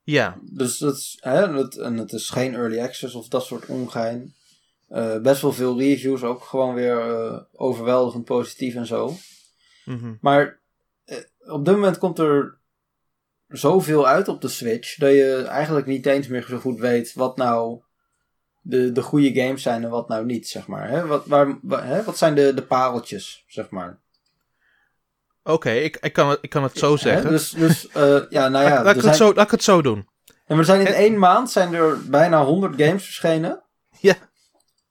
Ja, 0.03 0.39
Dus 0.43 0.79
dat 0.79 0.97
is, 0.97 1.19
hè, 1.21 1.53
dat, 1.53 1.77
en 1.77 1.97
het 1.97 2.13
is 2.13 2.31
geen 2.31 2.55
early 2.55 2.81
access 2.81 3.15
of 3.15 3.29
dat 3.29 3.45
soort 3.45 3.67
ongein. 3.67 4.35
Eh, 4.89 5.19
best 5.21 5.43
wel 5.43 5.53
veel 5.53 5.79
reviews, 5.79 6.23
ook 6.23 6.43
gewoon 6.45 6.75
weer 6.75 7.01
eh, 7.01 7.41
overweldigend 7.53 8.25
positief 8.25 8.75
en 8.75 8.87
zo. 8.87 9.13
mhm. 9.85 10.15
Maar 10.21 10.59
eh, 11.05 11.17
op 11.39 11.65
dit 11.65 11.75
moment 11.75 11.99
komt 11.99 12.19
er 12.19 12.59
zoveel 13.49 14.07
uit 14.07 14.29
op 14.29 14.41
de 14.41 14.49
Switch 14.49 14.97
dat 14.97 15.11
je 15.11 15.45
eigenlijk 15.49 15.87
niet 15.87 16.07
eens 16.07 16.29
meer 16.29 16.43
zo 16.43 16.59
goed 16.59 16.79
weet 16.79 17.15
wat 17.15 17.37
nou 17.37 17.83
de, 18.61 18.93
de 18.93 19.03
goede 19.03 19.41
games 19.43 19.63
zijn 19.63 19.85
en 19.85 19.91
wat 19.91 20.09
nou 20.09 20.25
niet, 20.25 20.49
zeg 20.49 20.67
maar. 20.67 20.89
Hè? 20.89 21.07
Wat, 21.07 21.27
waar, 21.27 21.59
wa- 21.63 21.83
hè? 21.83 22.03
wat 22.03 22.19
zijn 22.19 22.35
de, 22.35 22.55
de 22.55 22.63
pareltjes, 22.63 23.45
zeg 23.47 23.71
maar. 23.71 24.01
oké, 25.43 25.71
ik, 25.71 25.97
ik, 25.97 26.13
kan 26.13 26.29
het, 26.29 26.39
ik 26.43 26.51
kan 26.51 26.63
het 26.63 26.79
zo 26.79 26.97
zeggen. 26.97 27.25
Hè? 27.25 27.31
Dus, 27.31 27.51
dus 27.51 27.89
ja, 28.31 28.49
nou 28.49 28.65
ja. 28.65 28.71
laat, 28.71 28.85
laat 28.85 28.97
ik 28.97 29.03
het 29.03 29.17
zo, 29.17 29.35
laat 29.35 29.45
ik 29.45 29.51
het 29.51 29.63
zo 29.63 29.83
doen. 29.83 30.09
en 30.47 30.57
we 30.57 30.65
zijn 30.65 30.81
in 30.81 30.93
één 30.93 31.19
maand 31.19 31.51
zijn 31.51 31.75
er 31.75 32.09
bijna 32.09 32.45
100 32.45 32.83
games 32.83 33.05
verschenen. 33.05 33.63
Ja. 34.01 34.15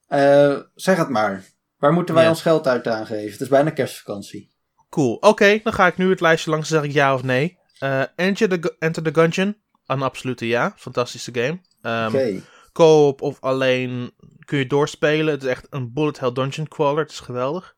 Eh, 0.07 0.57
zeg 0.75 0.97
het 0.97 1.09
maar. 1.09 1.43
Waar 1.77 1.93
moeten 1.93 2.15
wij 2.15 2.23
Ja. 2.23 2.29
ons 2.29 2.41
geld 2.41 2.67
uit 2.67 2.87
aan 2.87 3.05
geven? 3.05 3.31
Het 3.31 3.41
is 3.41 3.47
bijna 3.47 3.69
kerstvakantie. 3.69 4.51
Cool. 4.89 5.13
Oké, 5.15 5.59
dan 5.63 5.73
ga 5.73 5.87
ik 5.87 5.97
nu 5.97 6.09
het 6.09 6.21
lijstje 6.21 6.49
langs 6.51 6.71
en 6.71 6.75
zeg 6.75 6.85
ik 6.85 6.91
ja 6.93 7.13
of 7.13 7.23
nee. 7.23 7.57
Eh, 7.79 8.03
Enter, 8.15 8.59
the, 8.59 8.75
Enter 8.79 9.03
the 9.03 9.13
Gungeon. 9.13 9.57
Een 9.85 10.01
absolute 10.01 10.47
ja. 10.47 10.73
Fantastische 10.77 11.31
game. 11.33 11.61
Ehm. 11.81 12.39
Co-op 12.73 13.21
of 13.21 13.37
alleen 13.41 14.13
kun 14.45 14.57
je 14.57 14.67
doorspelen. 14.67 15.33
Het 15.33 15.43
is 15.43 15.49
echt 15.49 15.67
een 15.69 15.93
bullet 15.93 16.19
hell 16.19 16.31
dungeon 16.31 16.67
crawler. 16.67 17.01
Het 17.03 17.11
is 17.11 17.19
geweldig. 17.19 17.75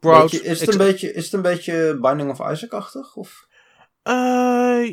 Beetje- 0.00 0.42
Is, 0.42 0.60
het 0.60 0.68
een 0.72 0.78
beetje, 0.78 1.12
is 1.12 1.24
het 1.24 1.32
een 1.32 1.42
beetje 1.42 1.98
Binding 2.00 2.30
of 2.30 2.50
Isaac-achtig? 2.52 3.16
Of? 3.16 3.46
Eh, 4.02 4.88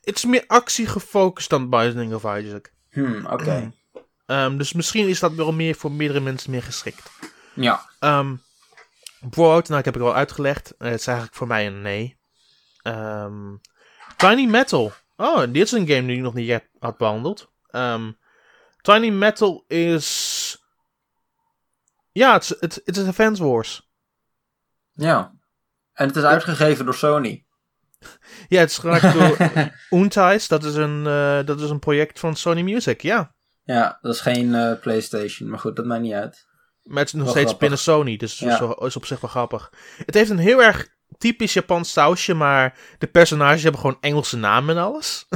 het 0.00 0.16
is 0.16 0.24
meer 0.24 0.44
actie 0.46 0.86
gefocust 0.86 1.50
dan 1.50 1.70
Binding 1.70 2.14
of 2.14 2.22
Isaac. 2.38 2.72
Hmm, 2.90 3.26
oké. 3.26 3.72
Ehm, 4.26 4.56
dus 4.56 4.72
misschien 4.72 5.08
is 5.08 5.20
dat 5.20 5.34
wel 5.34 5.52
meer 5.52 5.74
voor 5.74 5.92
meerdere 5.92 6.20
mensen 6.20 6.50
meer 6.50 6.62
geschikt. 6.62 7.10
Ja. 7.54 7.90
Ehm 7.98 8.36
Broad, 9.30 9.66
nou 9.68 9.78
ik 9.78 9.84
heb 9.84 9.96
ik 9.96 10.02
al 10.02 10.14
uitgelegd. 10.14 10.76
Eh, 10.76 10.90
het 10.90 11.00
is 11.00 11.06
eigenlijk 11.06 11.36
voor 11.36 11.46
mij 11.46 11.66
een 11.66 11.82
nee. 11.82 12.18
Ehm, 12.82 13.54
Tiny 14.16 14.46
Metal. 14.46 14.92
Oh, 15.16 15.38
dit 15.38 15.56
is 15.56 15.72
een 15.72 15.86
game 15.88 16.06
die 16.06 16.16
ik 16.16 16.22
nog 16.22 16.34
niet 16.34 16.60
had 16.78 16.96
behandeld. 16.96 17.50
Tiny 18.82 19.08
Metal 19.10 19.64
is... 19.66 20.58
Ja, 22.12 22.32
het 22.32 22.42
is- 22.42 22.56
het 22.60 22.80
het 22.84 22.96
is 22.96 23.06
Advance 23.06 23.44
Wars. 23.44 23.88
Ja. 24.92 25.34
En 25.92 26.06
het 26.06 26.16
is 26.16 26.22
uitgegeven 26.22 26.84
door 26.84 26.94
Sony. 26.94 27.44
Ja, 28.48 28.60
het 28.60 28.70
is 28.70 28.78
gemaakt 28.78 29.12
door 29.12 29.36
Untice. 30.00 30.48
Dat 30.48 30.64
is, 30.64 30.74
een, 30.74 31.06
eh, 31.06 31.44
dat 31.46 31.60
is 31.60 31.70
een 31.70 31.78
project 31.78 32.18
van 32.18 32.36
Sony 32.36 32.62
Music, 32.62 33.00
ja. 33.02 33.34
Ja, 33.66 33.98
dat 34.02 34.14
is 34.14 34.20
geen 34.20 34.54
eh, 34.54 34.72
PlayStation. 34.80 35.48
Maar 35.50 35.58
goed, 35.58 35.76
dat 35.76 35.84
maakt 35.84 36.02
niet 36.02 36.12
uit. 36.12 36.46
Maar 36.82 36.98
het 36.98 37.06
is 37.06 37.12
nog 37.12 37.22
Wel 37.22 37.30
steeds 37.32 37.46
grappig. 37.46 37.58
binnen 37.68 37.78
Sony, 37.78 38.16
dus 38.16 38.42
is, 38.42 38.58
Ja. 38.58 38.66
op 38.68 39.06
zich 39.06 39.20
wel 39.20 39.30
grappig. 39.30 39.72
Het 40.06 40.14
heeft 40.14 40.30
een 40.30 40.38
heel 40.38 40.62
erg 40.62 40.88
typisch 41.18 41.52
Japans 41.52 41.92
sausje, 41.92 42.34
maar 42.34 42.78
de 42.98 43.06
personages 43.06 43.62
hebben 43.62 43.80
gewoon 43.80 43.96
Engelse 44.00 44.36
namen 44.36 44.76
en 44.76 44.82
alles. 44.82 45.26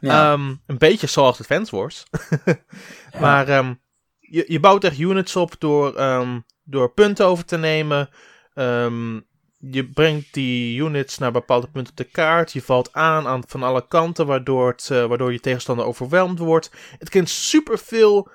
Ja. 0.00 0.32
Ehm, 0.32 0.54
een 0.66 0.78
beetje 0.78 1.06
zoals 1.06 1.40
Advance 1.40 1.76
Wars. 1.76 2.02
Maar 3.20 3.48
ehm, 3.48 3.74
je, 4.18 4.44
je 4.48 4.60
bouwt 4.60 4.84
echt 4.84 4.98
units 4.98 5.36
op 5.36 5.54
door, 5.58 5.94
ehm, 5.96 6.40
door 6.64 6.92
punten 6.92 7.26
over 7.26 7.44
te 7.44 7.56
nemen. 7.56 8.08
Ehm, 8.54 9.20
je 9.70 9.88
brengt 9.88 10.34
die 10.34 10.80
units 10.80 11.18
naar 11.18 11.32
bepaalde 11.32 11.70
punten 11.70 11.92
op 11.92 11.98
de 11.98 12.04
kaart. 12.04 12.52
Je 12.52 12.62
valt 12.62 12.92
aan, 12.92 13.26
aan 13.26 13.42
van 13.46 13.62
alle 13.62 13.86
kanten, 13.88 14.26
waardoor, 14.26 14.70
het, 14.70 14.88
eh, 14.90 15.06
waardoor 15.06 15.32
je 15.32 15.40
tegenstander 15.40 15.86
overweldigd 15.86 16.38
wordt. 16.38 16.70
Het 16.98 17.08
kent 17.08 17.28
superveel 17.28 18.30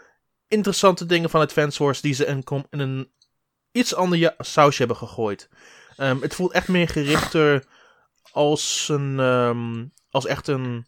interessante 0.48 1.06
dingen 1.06 1.30
van 1.30 1.42
Advance 1.42 1.84
Wars 1.84 2.02
die 2.02 2.14
ze 2.14 2.26
in, 2.26 2.44
in 2.70 2.80
een 2.80 3.12
iets 3.72 3.96
ander 3.96 4.36
sausje 4.38 4.78
hebben 4.78 4.98
gegooid. 4.98 5.50
Ehm, 5.98 6.22
het 6.22 6.36
voelt 6.36 6.52
echt 6.52 6.68
meer 6.68 6.88
gerichter 6.88 7.66
als 8.32 8.88
een, 8.92 9.20
ehm, 9.20 9.86
als 10.10 10.26
echt 10.26 10.48
een, 10.48 10.86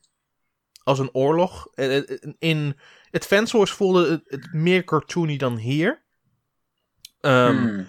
als 0.83 0.99
een 0.99 1.13
oorlog. 1.13 1.67
Eh, 1.73 1.97
eh, 1.97 2.03
In 2.39 2.79
Advance 3.11 3.57
Wars 3.57 3.71
voelde 3.71 4.23
het, 4.27 4.53
meer 4.53 4.83
cartoony 4.83 5.37
dan 5.37 5.57
hier. 5.57 6.03
Hmm. 7.21 7.87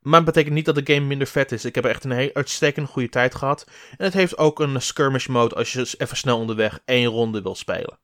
Maar 0.00 0.16
het 0.20 0.24
betekent 0.24 0.54
niet 0.54 0.64
dat 0.64 0.74
de 0.74 0.94
game 0.94 1.06
minder 1.06 1.26
vet 1.26 1.52
is. 1.52 1.64
Ik 1.64 1.74
heb 1.74 1.84
echt 1.84 2.04
een 2.04 2.10
heel 2.10 2.30
uitstekend 2.32 2.88
goede 2.88 3.08
tijd 3.08 3.34
gehad. 3.34 3.66
En 3.90 4.04
het 4.04 4.14
heeft 4.14 4.38
ook 4.38 4.60
een 4.60 4.82
skirmish 4.82 5.26
mode 5.26 5.54
als 5.54 5.72
je 5.72 5.94
even 5.98 6.16
snel 6.16 6.38
onderweg 6.38 6.80
één 6.84 7.06
ronde 7.06 7.42
wil 7.42 7.54
spelen. 7.54 7.98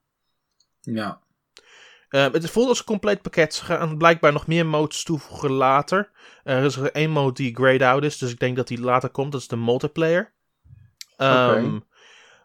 Ja. 0.80 1.20
Ehm, 2.09 2.32
het 2.32 2.51
voelt 2.51 2.68
als 2.68 2.78
een 2.78 2.84
compleet 2.84 3.22
pakket. 3.22 3.55
Ze 3.55 3.64
gaan 3.64 3.97
blijkbaar 3.97 4.32
nog 4.32 4.47
meer 4.47 4.66
modes 4.66 5.03
toevoegen 5.03 5.51
later. 5.51 6.11
Er 6.44 6.64
is 6.64 6.76
er 6.76 6.92
één 6.92 7.11
mode 7.11 7.34
die 7.34 7.55
grayed 7.55 7.82
out 7.82 8.05
is, 8.05 8.18
dus 8.18 8.30
ik 8.30 8.38
denk 8.38 8.57
dat 8.57 8.68
die 8.68 8.80
later 8.80 9.09
komt. 9.11 9.32
Dat 9.32 9.40
is 9.40 9.49
de 9.49 9.57
multiplayer. 9.57 10.32
Ehm. 11.16 11.78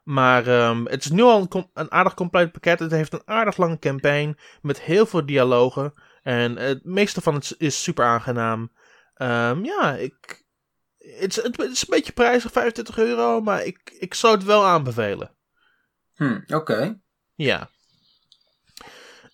Maar 0.03 0.47
ehm, 0.47 0.85
het 0.85 1.05
is 1.05 1.11
nu 1.11 1.21
al 1.21 1.47
een, 1.49 1.69
een 1.73 1.91
aardig 1.91 2.13
compleet 2.13 2.51
pakket. 2.51 2.79
Het 2.79 2.91
heeft 2.91 3.13
een 3.13 3.21
aardig 3.25 3.57
lange 3.57 3.79
campaign 3.79 4.37
met 4.61 4.81
heel 4.81 5.05
veel 5.05 5.25
dialogen. 5.25 5.93
En 6.23 6.57
het 6.57 6.85
meeste 6.85 7.21
van 7.21 7.33
het 7.33 7.55
is 7.57 7.83
super 7.83 8.05
aangenaam. 8.05 8.71
Ehm, 9.21 9.63
ja, 9.63 9.95
ik, 9.95 10.43
het, 10.97 11.37
is, 11.37 11.43
het 11.43 11.59
is 11.59 11.81
een 11.81 11.87
beetje 11.89 12.11
prijzig, 12.11 12.51
25 12.51 12.97
euro, 12.97 13.41
maar 13.41 13.63
ik, 13.65 13.95
ik 13.99 14.13
zou 14.13 14.33
het 14.35 14.43
wel 14.43 14.65
aanbevelen. 14.65 15.35
Hm, 16.15 16.39
Oké. 16.47 16.99
Ja. 17.35 17.69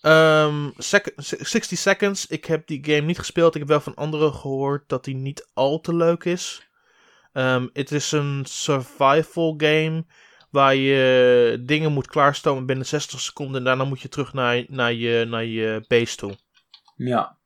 Ehm, 0.00 0.70
sec- 0.76 1.12
60 1.16 1.78
Seconds. 1.78 2.26
Ik 2.26 2.44
heb 2.44 2.66
die 2.66 2.84
game 2.84 3.00
niet 3.00 3.18
gespeeld. 3.18 3.54
Ik 3.54 3.60
heb 3.60 3.68
wel 3.68 3.80
van 3.80 3.94
anderen 3.94 4.32
gehoord 4.34 4.88
dat 4.88 5.04
die 5.04 5.14
niet 5.14 5.48
al 5.54 5.80
te 5.80 5.94
leuk 5.94 6.24
is. 6.24 6.68
Ehm, 7.32 7.68
het 7.72 7.92
is 7.92 8.12
een 8.12 8.44
survival 8.48 9.54
game 9.56 10.04
waar 10.50 10.74
je 10.74 11.62
dingen 11.66 11.92
moet 11.92 12.06
klaarstomen 12.06 12.66
binnen 12.66 12.86
60 12.86 13.20
seconden. 13.20 13.56
En 13.56 13.64
daarna 13.64 13.84
moet 13.84 14.00
je 14.00 14.08
terug 14.08 14.32
naar, 14.32 14.64
naar, 14.68 14.92
je, 14.92 15.24
naar 15.24 15.44
je 15.44 15.84
base 15.88 16.16
toe. 16.16 16.36
Ja. 16.96 17.37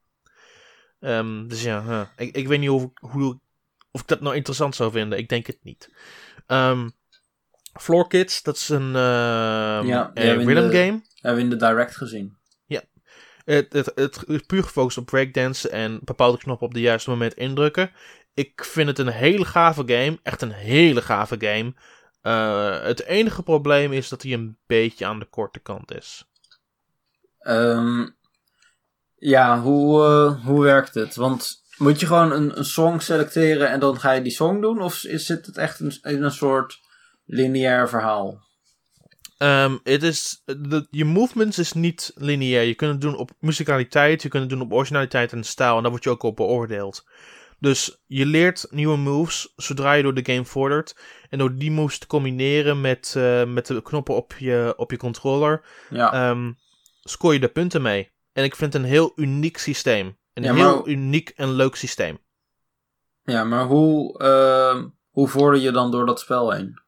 Ehm, 1.03 1.47
dus 1.47 1.63
ja, 1.63 1.85
huh. 1.85 2.03
ik, 2.17 2.37
ik 2.37 2.49
weet 2.49 2.61
niet 2.61 2.69
hoe, 2.69 2.93
hoe, 3.01 3.41
of 3.91 4.01
ik 4.01 4.07
dat 4.07 4.21
nou 4.21 4.35
interessant 4.37 4.75
zou 4.75 4.91
vinden. 4.93 5.19
Ik 5.19 5.29
denk 5.29 5.47
het 5.47 5.59
niet. 5.63 5.91
Ehm 6.47 6.89
Floor 7.81 8.09
Kids, 8.09 8.43
dat 8.43 8.57
is 8.57 8.69
een, 8.69 8.97
ehm, 8.97 9.87
Ja, 9.87 10.11
in 10.15 10.39
rhythm 10.39 10.69
de- 10.69 10.77
game. 10.79 11.03
Hebben 11.15 11.35
we 11.35 11.41
in 11.41 11.51
de 11.51 11.67
direct 11.67 11.97
gezien. 11.97 12.41
Het, 13.45 13.73
het, 13.73 13.93
het 13.95 14.25
is 14.27 14.41
puur 14.41 14.63
gefocust 14.63 14.99
op 14.99 15.07
breakdansen 15.07 15.71
en 15.71 16.01
bepaalde 16.05 16.39
knoppen 16.39 16.67
op 16.67 16.75
de 16.75 16.81
juiste 16.81 17.11
moment 17.11 17.35
indrukken. 17.35 17.91
Ik 18.35 18.65
vind 18.65 18.89
het 18.89 18.99
een 18.99 19.09
hele 19.09 19.45
gave 19.45 19.83
game. 19.87 20.19
Echt 20.23 20.43
een 20.43 20.53
hele 20.53 21.03
gave 21.03 21.37
game. 21.39 21.75
Eh, 22.21 22.83
het 22.83 23.03
enige 23.03 23.43
probleem 23.43 23.93
is 23.93 24.09
dat 24.09 24.23
hij 24.23 24.33
een 24.33 24.59
beetje 24.67 25.07
aan 25.07 25.19
de 25.19 25.25
korte 25.25 25.59
kant 25.61 25.95
is. 25.95 26.25
Ehm, 27.39 28.09
ja, 29.23 29.61
hoe, 29.61 30.05
eh, 30.05 30.45
hoe 30.47 30.63
werkt 30.63 30.95
het? 30.95 31.15
Want 31.15 31.63
moet 31.77 32.01
je 32.01 32.07
gewoon 32.07 32.33
een, 32.33 32.59
een 32.59 32.65
song 32.65 32.99
selecteren 33.01 33.71
en 33.71 33.81
dan 33.81 34.01
ga 34.01 34.13
je 34.13 34.23
die 34.23 34.33
song 34.33 34.61
doen? 34.61 34.83
Of 34.83 35.05
is, 35.05 35.27
zit 35.27 35.47
het 35.47 35.57
echt 35.57 35.81
in, 35.81 35.99
in 36.03 36.23
een 36.23 36.31
soort 36.31 36.81
lineair 37.25 37.89
verhaal? 37.89 38.41
Ehm, 39.39 39.79
het 39.83 40.03
is, 40.03 40.43
de, 40.45 40.87
je 40.91 41.05
movements 41.05 41.59
is 41.59 41.73
niet 41.73 42.13
lineair. 42.15 42.63
Je 42.67 42.75
kunt 42.75 42.93
het 42.93 43.01
doen 43.01 43.17
op 43.17 43.31
musicaliteit, 43.41 44.23
je 44.23 44.29
kunt 44.29 44.43
het 44.43 44.53
doen 44.53 44.61
op 44.61 44.73
originaliteit 44.73 45.33
en 45.33 45.45
stijl. 45.45 45.77
En 45.77 45.83
daar 45.83 45.91
word 45.91 46.05
je 46.05 46.11
ook 46.11 46.23
op 46.23 46.37
beoordeeld. 46.37 47.05
Dus 47.59 48.03
je 48.07 48.27
leert 48.27 48.67
nieuwe 48.71 48.97
moves 48.97 49.53
zodra 49.57 49.93
je 49.93 50.03
door 50.03 50.15
de 50.15 50.33
game 50.33 50.45
vordert. 50.45 50.97
En 51.29 51.39
door 51.39 51.55
die 51.55 51.71
moves 51.71 51.99
te 51.99 52.07
combineren 52.07 52.81
met, 52.81 53.15
eh, 53.17 53.45
met 53.45 53.67
de 53.67 53.83
knoppen 53.83 54.15
op 54.15 54.35
je, 54.39 54.75
op 54.77 54.91
je 54.91 54.97
controller, 54.97 55.65
Ja. 55.91 56.13
ehm, 56.13 56.53
scoor 57.03 57.33
je 57.33 57.41
de 57.41 57.49
punten 57.49 57.83
mee. 57.83 58.11
En 58.33 58.45
ik 58.45 58.57
vind 58.57 58.73
het 58.73 58.83
een 58.83 58.89
heel 58.89 59.13
uniek 59.17 59.59
systeem. 59.59 60.19
Een 60.35 60.43
Ja, 60.43 60.53
maar- 60.53 60.61
heel 60.61 60.89
uniek 60.89 61.29
en 61.29 61.51
leuk 61.53 61.75
systeem. 61.77 62.19
ja, 63.23 63.45
maar 63.45 63.65
hoe, 63.65 64.19
ehm, 64.19 64.89
hoe 65.11 65.29
vorder 65.29 65.61
je 65.61 65.71
dan 65.71 65.91
door 65.91 66.07
dat 66.07 66.21
spel 66.21 66.51
heen? 66.53 66.81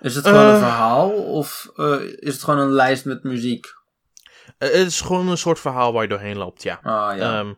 Is 0.00 0.14
het 0.14 0.26
gewoon 0.26 0.44
een 0.46 0.54
Eh. 0.54 0.58
verhaal 0.58 1.10
of 1.10 1.70
eh, 1.76 2.00
is 2.02 2.32
het 2.34 2.42
gewoon 2.42 2.60
een 2.60 2.72
lijst 2.72 3.04
met 3.04 3.22
muziek? 3.22 3.66
Eh, 4.58 4.68
het 4.68 4.86
is 4.86 5.00
gewoon 5.00 5.28
een 5.28 5.38
soort 5.38 5.60
verhaal 5.60 5.92
waar 5.92 6.02
je 6.02 6.08
doorheen 6.08 6.36
loopt, 6.36 6.62
ja. 6.62 6.80
Ah 6.82 7.16
ja. 7.16 7.38
Ehm, 7.38 7.52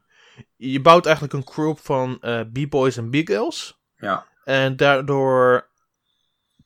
je 0.57 0.81
bouwt 0.81 1.05
eigenlijk 1.07 1.35
een 1.35 1.45
crew 1.45 1.77
van 1.77 2.19
b-boys 2.53 2.97
en 2.97 3.11
b-girls. 3.11 3.81
ja. 3.97 4.29
En 4.45 4.77
daardoor 4.77 5.69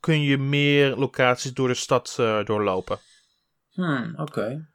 kun 0.01 0.23
je 0.23 0.39
meer 0.39 0.97
locaties 0.97 1.53
door 1.55 1.69
de 1.69 1.75
stad 1.75 2.15
doorlopen. 2.45 2.99
Hmm, 3.71 4.15
oké. 4.17 4.69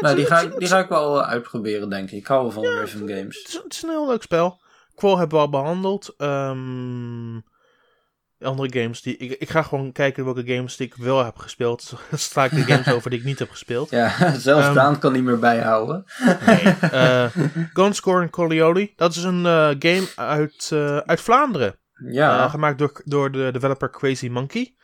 Nou, 0.00 0.16
die 0.16 0.26
ga, 0.26 0.44
die 0.44 0.68
ga 0.68 0.78
ik 0.78 0.88
wel 0.88 1.22
eh, 1.22 1.28
uitproberen, 1.28 1.90
denk 1.90 2.10
ik. 2.10 2.18
Ik 2.18 2.26
hou 2.26 2.42
wel 2.42 2.50
van 2.50 2.64
rhythm 2.64 2.98
games. 2.98 3.38
het 3.38 3.48
is, 3.48 3.60
het 3.64 3.72
is 3.72 3.82
een 3.82 3.88
heel 3.88 4.06
leuk 4.06 4.22
spel. 4.22 4.60
Qual 4.94 5.18
hebben 5.18 5.36
we 5.38 5.44
al 5.44 5.50
behandeld. 5.50 6.14
Ehm, 6.16 7.40
andere 8.40 8.80
games 8.80 9.02
die... 9.02 9.16
Ik, 9.16 9.32
ik 9.32 9.48
ga 9.50 9.62
gewoon 9.62 9.92
kijken 9.92 10.24
welke 10.24 10.46
games 10.46 10.76
die 10.76 10.86
ik 10.86 10.94
wel 10.94 11.24
heb 11.24 11.36
gespeeld. 11.36 11.92
Ik 12.10 12.50
de 12.50 12.62
games 12.62 12.88
over 12.92 13.10
die 13.10 13.18
ik 13.18 13.24
niet 13.24 13.38
heb 13.38 13.50
gespeeld. 13.50 13.90
Ja, 13.90 14.08
zelfs 14.38 14.66
Ehm. 14.66 14.74
Daan 14.74 14.98
kan 14.98 15.12
niet 15.12 15.22
meer 15.22 15.38
bijhouden. 15.38 16.04
Nee. 16.46 16.74
Eh 16.90 17.26
Gunscore 17.72 18.22
en 18.22 18.30
Corleone. 18.30 18.92
Dat 18.96 19.14
is 19.14 19.22
een 19.22 19.46
eh, 19.46 19.68
game 19.78 20.08
uit, 20.14 20.70
uit 21.06 21.20
Vlaanderen. 21.20 21.78
Ja. 22.10 22.48
Gemaakt 22.48 22.78
door, 22.78 23.00
door 23.04 23.32
de 23.32 23.50
developer 23.52 23.90
Crazy 23.90 24.28
Monkey. 24.28 24.76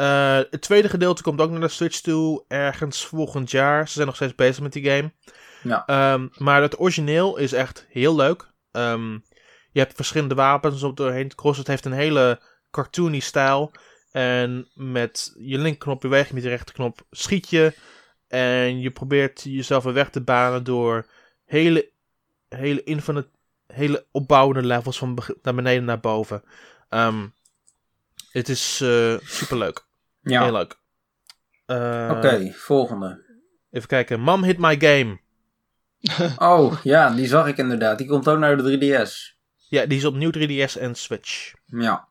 Eh, 0.00 0.40
het 0.50 0.60
tweede 0.60 0.88
gedeelte 0.88 1.22
komt 1.22 1.40
ook 1.40 1.50
naar 1.50 1.60
de 1.60 1.68
Switch 1.68 2.00
toe 2.00 2.44
ergens 2.48 3.06
volgend 3.06 3.50
jaar. 3.50 3.86
Ze 3.86 3.92
zijn 3.92 4.06
nog 4.06 4.14
steeds 4.14 4.34
bezig 4.34 4.62
met 4.62 4.72
die 4.72 4.90
game. 4.90 5.12
Ja. 5.62 5.86
Ehm, 5.86 6.28
maar 6.36 6.62
het 6.62 6.80
origineel 6.80 7.36
is 7.36 7.52
echt 7.52 7.86
heel 7.88 8.16
leuk. 8.16 8.48
Ehm, 8.70 9.12
je 9.72 9.80
hebt 9.80 9.94
verschillende 9.94 10.34
wapens 10.34 10.82
op 10.82 10.96
doorheen 10.96 11.28
te. 11.28 11.48
Het 11.56 11.66
heeft 11.66 11.84
een 11.84 11.92
hele 11.92 12.40
cartoony 12.70 13.18
stijl. 13.18 13.72
En 14.12 14.68
met 14.74 15.34
je 15.38 15.58
linkerknop 15.58 16.00
beweeg 16.00 16.28
je 16.28 16.34
met 16.34 16.42
je 16.42 16.48
rechterknop 16.48 17.06
schiet 17.10 17.50
je. 17.50 17.74
En 18.28 18.80
je 18.80 18.90
probeert 18.90 19.42
jezelf 19.42 19.84
een 19.84 19.92
weg 19.92 20.10
te 20.10 20.20
banen 20.20 20.64
door 20.64 21.06
hele, 21.44 21.90
hele 22.48 22.82
infinite, 22.82 23.28
hele 23.66 24.06
opbouwende 24.10 24.66
levels 24.66 24.98
van 24.98 25.18
naar 25.42 25.54
beneden 25.54 25.84
naar 25.84 26.00
boven. 26.00 26.42
Ehm, 26.88 27.26
het 28.30 28.48
is 28.48 28.80
eh 28.80 29.16
super 29.20 29.58
leuk. 29.58 29.88
Ja. 30.22 30.42
Heel 30.42 30.52
leuk. 30.52 30.78
Eh, 31.66 32.12
Oké, 32.16 32.52
volgende. 32.52 33.28
Even 33.70 33.88
kijken. 33.88 34.20
Mom 34.20 34.42
hit 34.44 34.58
my 34.58 34.80
game. 34.80 35.18
Oh, 36.38 36.80
ja, 36.82 37.10
die 37.10 37.26
zag 37.26 37.46
ik 37.46 37.56
inderdaad. 37.56 37.98
Die 37.98 38.06
komt 38.06 38.28
ook 38.28 38.38
naar 38.38 38.56
de 38.56 38.62
3DS. 38.62 39.38
Ja, 39.68 39.86
die 39.86 39.98
is 39.98 40.04
op 40.04 40.14
nieuw 40.14 40.30
3DS 40.38 40.76
en 40.80 40.94
Switch. 40.94 41.52
Ja. 41.66 42.08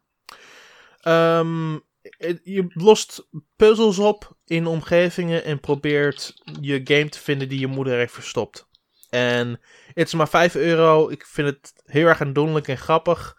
Ehm, 1.01 1.77
het- 2.01 2.39
je 2.43 2.65
lost 2.73 3.27
puzzels 3.55 3.99
op 3.99 4.37
in 4.45 4.65
omgevingen 4.65 5.43
en 5.43 5.59
probeert 5.59 6.33
je 6.61 6.81
game 6.83 7.09
te 7.09 7.19
vinden 7.19 7.49
die 7.49 7.59
je 7.59 7.67
moeder 7.67 7.97
heeft 7.97 8.13
verstopt. 8.13 8.67
En 9.09 9.59
het 9.93 10.07
is 10.07 10.13
maar 10.13 10.29
5 10.29 10.55
euro. 10.55 11.09
Ik 11.09 11.25
vind 11.25 11.47
het 11.47 11.73
heel 11.85 12.05
erg 12.07 12.21
aandoenlijk 12.21 12.67
en 12.67 12.77
grappig. 12.77 13.37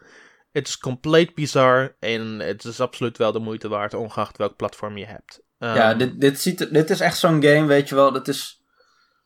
Het 0.53 0.69
is 0.69 0.79
compleet 0.79 1.35
bizar 1.35 1.97
en 2.01 2.39
het 2.39 2.65
is 2.65 2.81
absoluut 2.81 3.17
wel 3.19 3.33
de 3.33 3.39
moeite 3.39 3.69
waard, 3.69 3.95
ongeacht 3.95 4.37
welk 4.37 4.57
platform 4.57 4.97
je 4.97 5.07
hebt. 5.07 5.41
ja, 5.59 5.91
Ehm, 5.91 5.99
dit, 5.99 6.21
dit, 6.21 6.41
ziet, 6.41 6.73
dit 6.73 6.91
is 6.91 7.01
echt 7.01 7.19
zo'n 7.19 7.43
game, 7.43 7.65
weet 7.67 7.89
je 7.89 7.95
wel. 7.95 8.13
Dat 8.13 8.29
is, 8.29 8.63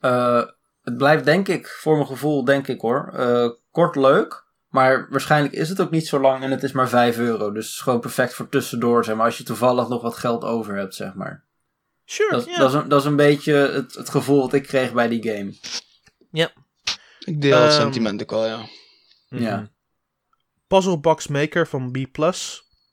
eh, 0.01 0.43
het 0.83 0.97
blijft 0.97 1.25
denk 1.25 1.49
ik, 1.49 1.67
voor 1.69 1.95
mijn 1.95 2.07
gevoel 2.07 2.45
denk 2.45 2.69
ik 2.69 2.81
hoor, 2.81 3.13
eh, 3.15 3.49
kort 3.71 3.97
leuk. 3.97 4.43
Maar 4.69 5.07
waarschijnlijk 5.11 5.55
is 5.55 5.69
het 5.69 5.81
ook 5.81 5.91
niet 5.91 6.07
zo 6.07 6.21
lang 6.21 6.43
en 6.43 6.51
het 6.51 6.63
is 6.63 6.73
maar 6.73 6.89
5 6.89 7.19
euro. 7.19 7.53
Dus 7.53 7.65
het 7.67 7.75
is 7.75 7.81
gewoon 7.81 8.01
perfect 8.01 8.35
voor 8.35 8.49
tussendoor, 8.49 9.05
zeg 9.05 9.17
maar. 9.17 9.25
Als 9.27 9.39
je 9.39 9.45
toevallig 9.45 9.89
nog 9.89 10.03
wat 10.03 10.17
geld 10.17 10.45
over 10.45 10.77
hebt, 10.77 10.95
zeg 10.95 11.15
maar. 11.15 11.45
Sure, 12.05 12.31
Dat, 12.31 12.45
ja. 12.45 12.59
dat, 12.59 12.69
is, 12.69 12.75
een, 12.75 12.89
dat 12.89 13.01
is 13.01 13.07
een 13.07 13.17
beetje 13.17 13.53
het, 13.55 13.95
het 13.95 14.09
gevoel 14.11 14.41
dat 14.41 14.53
ik 14.53 14.63
kreeg 14.63 14.93
bij 14.93 15.09
die 15.09 15.23
game. 15.23 15.55
Ik 17.25 17.41
deel 17.43 17.59
het 17.61 17.71
Ehm, 17.73 17.81
sentiment 17.81 18.23
ook 18.23 18.31
wel, 18.31 18.47
ja. 18.47 18.67
Ja. 19.29 19.69
Puzzle 20.67 21.01
Box 21.01 21.27
Maker 21.27 21.67
van 21.67 21.91
B+. 21.91 22.19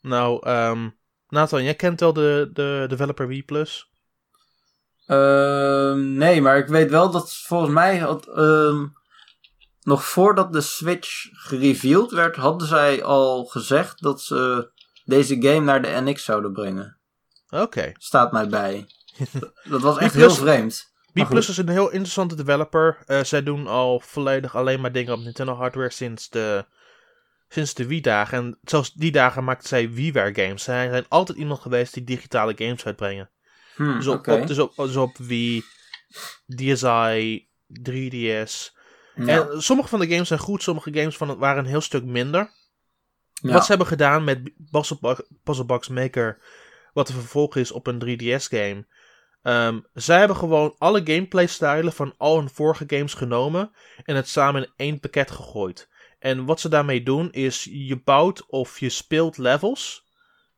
Nou, 0.02 0.46
ehm 0.46 0.90
Nathan, 1.32 1.64
jij 1.64 1.76
kent 1.76 2.00
wel 2.00 2.14
de, 2.14 2.50
de 2.54 2.86
developer 2.88 3.28
B+. 3.28 3.52
Ehm, 5.06 6.18
nee, 6.18 6.42
maar 6.42 6.58
ik 6.58 6.68
weet 6.68 6.90
wel 6.90 7.12
dat 7.12 7.34
volgens 7.34 7.72
mij 7.72 7.98
had, 7.98 8.28
ehm, 8.28 8.86
nog 9.82 10.06
voordat 10.06 10.54
de 10.54 10.62
Switch 10.62 11.28
gereveeld 11.32 12.12
werd, 12.12 12.36
hadden 12.36 12.68
zij 12.68 13.04
al 13.04 13.46
gezegd 13.46 14.02
dat 14.02 14.22
ze 14.22 14.72
deze 15.06 15.42
game 15.42 15.60
naar 15.60 15.82
de 15.82 16.02
NX 16.02 16.24
zouden 16.24 16.54
brengen. 16.54 16.98
Oké. 17.50 17.92
Staat 17.98 18.32
mij 18.32 18.48
bij. 18.48 18.88
dat 19.70 19.82
was 19.82 19.98
echt 19.98 20.14
heel 20.14 20.32
vreemd. 20.32 20.94
B 21.14 21.20
goed. 21.20 21.38
is 21.38 21.58
een 21.58 21.70
heel 21.70 21.90
interessante 21.90 22.36
developer. 22.36 23.04
Eh, 23.06 23.24
zij 23.24 23.44
doen 23.44 23.68
al 23.68 24.00
volledig 24.00 24.56
alleen 24.56 24.82
maar 24.82 24.92
dingen 24.92 25.14
op 25.14 25.20
Nintendo 25.20 25.54
hardware 25.54 25.90
sinds 25.90 26.30
de, 26.30 26.66
sinds 27.54 27.74
de 27.74 27.88
Wii-dagen. 27.88 28.38
En 28.38 28.58
zelfs 28.64 28.94
die 28.94 29.12
dagen 29.12 29.44
maakten 29.44 29.68
zij 29.68 29.90
WiiWare 29.92 30.34
games. 30.36 30.64
Zij 30.64 30.90
zijn 30.90 31.06
altijd 31.08 31.38
iemand 31.38 31.60
geweest 31.60 31.94
die 31.94 32.04
digitale 32.04 32.54
games 32.58 32.86
uitbrengen. 32.86 33.30
Hm, 33.76 33.94
Dus 33.96 34.08
op, 34.08 34.28
op, 34.28 34.48
dus 34.48 34.60
op, 34.60 34.76
dus 34.76 34.96
op 34.96 35.18
Wii, 35.18 35.64
DSi, 36.56 37.48
3DS. 37.68 38.80
Ja, 39.16 39.26
En 39.50 39.62
sommige 39.62 39.90
van 39.90 40.00
de 40.00 40.08
games 40.08 40.28
zijn 40.28 40.40
goed, 40.40 40.64
sommige 40.64 40.94
games 40.94 41.18
van, 41.18 41.38
waren 41.38 41.64
een 41.64 41.70
heel 41.70 41.82
stuk 41.82 42.04
minder. 42.04 42.52
ja. 43.34 43.52
Wat 43.52 43.62
ze 43.62 43.70
hebben 43.70 43.88
gedaan 43.88 44.24
met 44.24 44.52
Puzzle- 44.72 45.26
Puzzle 45.44 45.66
Box 45.66 45.88
Maker, 45.88 46.42
wat 46.94 47.08
de 47.08 47.14
vervolg 47.14 47.56
is 47.56 47.72
op 47.72 47.88
een 47.88 48.00
3DS-game. 48.00 48.86
Ehm, 49.42 49.80
zij 49.94 50.18
hebben 50.20 50.38
gewoon 50.38 50.76
alle 50.78 51.02
gameplay-stijlen 51.04 51.94
van 51.94 52.14
al 52.18 52.38
hun 52.38 52.50
vorige 52.50 52.84
games 52.88 53.14
genomen 53.14 53.72
en 54.04 54.16
het 54.16 54.28
samen 54.28 54.64
in 54.64 54.72
één 54.76 55.00
pakket 55.00 55.32
gegooid. 55.32 55.90
En 56.22 56.46
wat 56.46 56.60
ze 56.60 56.70
daarmee 56.70 57.04
doen 57.04 57.32
is, 57.32 57.68
je 57.72 58.02
bouwt 58.04 58.46
of 58.46 58.80
je 58.80 58.90
speelt 58.90 59.38
levels. 59.38 60.10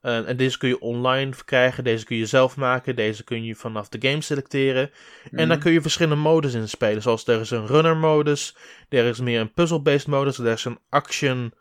Eh, 0.01 0.30
en 0.30 0.38
deze 0.38 0.57
kun 0.57 0.70
je 0.70 0.80
online 0.80 1.34
verkrijgen, 1.34 1.84
deze 1.84 2.05
kun 2.05 2.18
je 2.18 2.26
zelf 2.26 2.55
maken, 2.57 2.95
deze 2.95 3.24
kun 3.24 3.43
je 3.43 3.55
vanaf 3.55 3.89
de 3.89 4.09
game 4.09 4.22
selecteren. 4.22 4.91
En 5.24 5.38
dan 5.38 5.47
Mhm. 5.47 5.59
kun 5.59 5.72
je 5.72 5.82
verschillende 5.82 6.22
modus 6.22 6.53
in 6.53 6.70
spelen. 6.70 7.01
Zoals 7.01 7.28
er 7.28 7.39
is 7.39 7.51
een 7.51 7.68
runner 7.68 7.97
modus, 7.97 8.55
er 8.89 9.05
is 9.05 9.20
meer 9.20 9.39
een 9.39 9.53
puzzle-based 9.53 10.07
modus, 10.07 10.38
er 10.38 10.51
is 10.51 10.66
een 10.66 10.80
action 10.89 11.53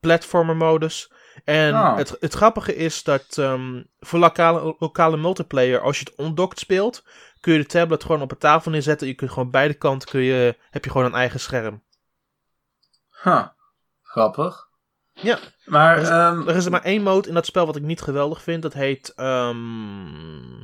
platformer 0.00 0.56
modus. 0.56 1.12
En 1.44 1.74
Oh. 1.74 1.96
het, 1.96 2.16
het 2.20 2.34
grappige 2.34 2.76
is 2.76 3.02
dat 3.02 3.38
ehm, 3.38 3.82
voor 4.00 4.18
lokale, 4.18 4.76
lokale 4.78 5.16
multiplayer, 5.16 5.80
als 5.80 5.98
je 5.98 6.04
het 6.04 6.14
ondocked 6.18 6.58
speelt, 6.58 7.04
kun 7.40 7.52
je 7.52 7.58
de 7.58 7.66
tablet 7.66 8.02
gewoon 8.04 8.22
op 8.22 8.30
een 8.30 8.38
tafel 8.38 8.70
neerzetten. 8.70 9.06
Je 9.06 9.14
kunt 9.14 9.30
gewoon 9.30 9.50
beide 9.50 9.74
kanten 9.74 10.08
kun 10.08 10.20
je, 10.20 10.56
heb 10.70 10.84
je 10.84 10.90
gewoon 10.90 11.06
een 11.06 11.14
eigen 11.14 11.40
scherm. 11.40 11.82
Huh. 13.22 13.46
Grappig. 14.02 14.68
Ja. 15.12 15.38
Maar, 15.64 15.96
Er 15.96 16.02
is- 16.02 16.08
ehm, 16.08 16.48
Er 16.48 16.56
is 16.56 16.64
er 16.64 16.70
maar 16.70 16.82
één 16.82 17.02
mode 17.02 17.28
in 17.28 17.34
dat 17.34 17.46
spel 17.46 17.66
wat 17.66 17.76
ik 17.76 17.82
niet 17.82 18.00
geweldig 18.00 18.42
vind. 18.42 18.62
Dat 18.62 18.72
heet 18.72 19.12
ehm, 19.16 20.62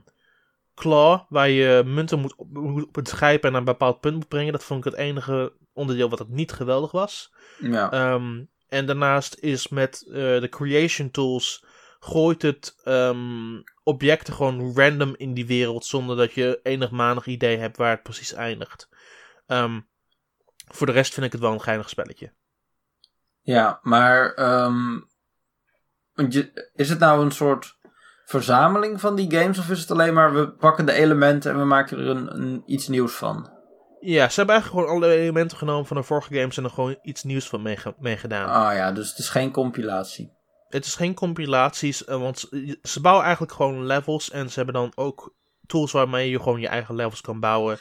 Claw, 0.74 1.20
waar 1.28 1.48
je 1.48 1.82
munten 1.86 2.18
moet, 2.18 2.34
op- 2.36 2.52
moet 2.52 2.96
het 2.96 3.10
grijpen 3.10 3.44
en 3.46 3.50
naar 3.50 3.60
een 3.60 3.66
bepaald 3.66 4.00
punt 4.00 4.14
moet 4.14 4.28
brengen. 4.28 4.52
Dat 4.52 4.64
vond 4.64 4.84
ik 4.86 4.90
het 4.92 5.00
enige 5.00 5.52
onderdeel 5.72 6.08
wat 6.08 6.18
het 6.18 6.28
niet 6.28 6.52
geweldig 6.52 6.90
was. 6.90 7.32
ja. 7.58 7.90
Ehm, 7.92 8.44
en 8.68 8.86
daarnaast 8.86 9.34
is 9.40 9.68
met 9.68 10.04
eh, 10.06 10.12
de 10.14 10.48
creation 10.50 11.10
tools 11.10 11.64
gooit 12.00 12.42
het 12.42 12.74
objecten 13.82 14.34
gewoon 14.34 14.72
random 14.74 15.14
in 15.16 15.34
die 15.34 15.46
wereld 15.46 15.84
zonder 15.84 16.16
dat 16.16 16.32
je 16.32 16.60
enig 16.62 16.90
manig 16.90 17.26
idee 17.26 17.56
hebt 17.56 17.76
waar 17.76 17.90
het 17.90 18.02
precies 18.02 18.32
eindigt. 18.32 18.88
Voor 20.70 20.86
de 20.86 20.92
rest 20.92 21.14
vind 21.14 21.26
ik 21.26 21.32
het 21.32 21.40
wel 21.40 21.52
een 21.52 21.60
geinig 21.60 21.88
spelletje. 21.88 22.32
Ja, 23.52 23.78
maar 23.82 24.34
je- 26.28 26.70
is 26.74 26.88
het 26.88 26.98
nou 26.98 27.24
een 27.24 27.30
soort 27.30 27.76
verzameling 28.24 29.00
van 29.00 29.14
die 29.16 29.30
games 29.38 29.58
of 29.58 29.70
is 29.70 29.80
het 29.80 29.90
alleen 29.90 30.14
maar 30.14 30.34
we 30.34 30.50
pakken 30.50 30.86
de 30.86 30.92
elementen 30.92 31.50
en 31.52 31.58
we 31.58 31.64
maken 31.64 31.98
er 31.98 32.06
een, 32.06 32.34
een, 32.34 32.62
iets 32.66 32.88
nieuws 32.88 33.12
van? 33.12 33.50
Ja, 34.00 34.28
ze 34.28 34.34
hebben 34.36 34.54
eigenlijk 34.54 34.86
gewoon 34.86 35.02
alle 35.02 35.14
elementen 35.14 35.56
genomen 35.58 35.86
van 35.86 35.96
de 35.96 36.02
vorige 36.02 36.34
games 36.34 36.56
en 36.56 36.64
er 36.64 36.70
gewoon 36.70 36.98
iets 37.02 37.22
nieuws 37.22 37.48
van 37.48 37.62
meege- 37.62 37.94
meegedaan. 37.98 38.48
Ah 38.48 38.74
ja, 38.74 38.92
dus 38.92 39.08
het 39.08 39.18
is 39.18 39.28
geen 39.28 39.50
compilatie. 39.50 40.32
Het 40.68 40.84
is 40.84 40.94
geen 40.94 41.14
compilaties, 41.14 42.04
eh, 42.04 42.20
want 42.20 42.38
ze- 42.38 42.78
ze 42.82 43.00
bouwen 43.00 43.24
eigenlijk 43.24 43.54
gewoon 43.54 43.86
levels 43.86 44.30
en 44.30 44.48
ze 44.50 44.54
hebben 44.56 44.74
dan 44.74 44.92
ook 44.94 45.34
tools 45.66 45.92
waarmee 45.92 46.30
je 46.30 46.38
gewoon 46.38 46.60
je 46.60 46.68
eigen 46.68 46.94
levels 46.94 47.20
kan 47.20 47.40
bouwen 47.40 47.78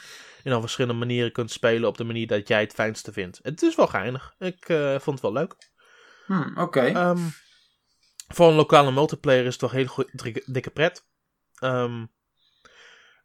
en 0.48 0.54
op 0.54 0.60
verschillende 0.60 0.98
manieren 0.98 1.32
kunt 1.32 1.50
spelen 1.50 1.88
op 1.88 1.96
de 1.96 2.04
manier 2.04 2.26
dat 2.26 2.48
jij 2.48 2.60
het 2.60 2.72
fijnste 2.72 3.12
vindt. 3.12 3.40
Het 3.42 3.62
is 3.62 3.74
wel 3.74 3.86
geinig. 3.86 4.34
Ik 4.38 4.68
eh, 4.68 4.90
vond 4.90 5.06
het 5.06 5.20
wel 5.20 5.32
leuk. 5.32 5.54
Hm, 6.26 6.58
oké. 6.60 6.80
Ehm, 6.80 7.18
voor 8.28 8.48
een 8.48 8.54
lokale 8.54 8.92
multiplayer 8.92 9.44
is 9.46 9.56
het 9.60 9.70
wel 9.72 9.86
goeie- 9.86 10.42
dikke- 10.46 10.70
pret. 10.70 11.06
Ehm, 11.58 12.04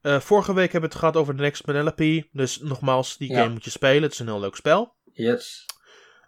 eh, 0.01 0.19
vorige 0.19 0.53
week 0.53 0.71
hebben 0.71 0.89
we 0.89 0.95
het 0.95 1.05
gehad 1.05 1.17
over 1.17 1.36
The 1.36 1.41
Next 1.41 1.63
Penelope. 1.65 2.28
Dus 2.32 2.59
nogmaals, 2.59 3.17
die 3.17 3.32
Ja. 3.32 3.39
game 3.41 3.53
moet 3.53 3.63
je 3.63 3.69
spelen. 3.69 4.01
Het 4.03 4.11
is 4.11 4.19
een 4.19 4.28
heel 4.28 4.39
leuk 4.39 4.55
spel. 4.55 4.95
yes. 5.13 5.65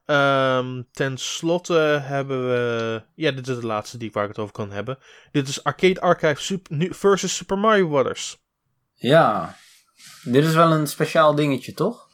Ehm 0.05 0.81
ten 0.91 1.17
slotte 1.17 1.73
hebben 2.03 2.47
we. 2.49 3.03
Ja, 3.15 3.31
dit 3.31 3.47
is 3.47 3.55
de 3.59 3.65
laatste 3.65 3.97
die 3.97 4.11
waar 4.11 4.23
ik 4.23 4.29
het 4.29 4.39
over 4.39 4.53
kan 4.53 4.71
hebben. 4.71 4.97
Dit 5.31 5.47
is 5.47 5.63
Arcade 5.63 6.01
Archive 6.01 6.59
versus 6.93 7.35
Super 7.35 7.57
Mario 7.57 7.87
Bros. 7.87 8.37
Ja. 8.93 9.57
Dit 10.23 10.43
is 10.43 10.53
wel 10.53 10.71
een 10.71 10.87
speciaal 10.87 11.35
dingetje, 11.35 11.73
toch? 11.73 12.09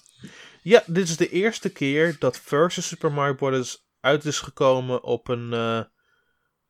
Ja, 0.61 0.83
dit 0.85 1.07
is 1.09 1.17
de 1.17 1.29
eerste 1.29 1.69
keer 1.69 2.15
dat 2.19 2.37
versus 2.39 2.87
Super 2.87 3.11
Mario 3.11 3.33
Bros. 3.35 3.85
uit 3.99 4.25
is 4.25 4.39
gekomen 4.39 5.03
op 5.03 5.27
een, 5.27 5.53
eh, 5.53 5.81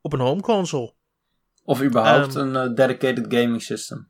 op 0.01 0.13
een 0.13 0.19
home 0.19 0.41
console. 0.41 0.93
Of 1.63 1.81
überhaupt 1.81 2.35
Ehm. 2.35 2.55
een 2.55 2.69
eh, 2.69 2.75
dedicated 2.75 3.25
gaming 3.33 3.61
system. 3.61 4.09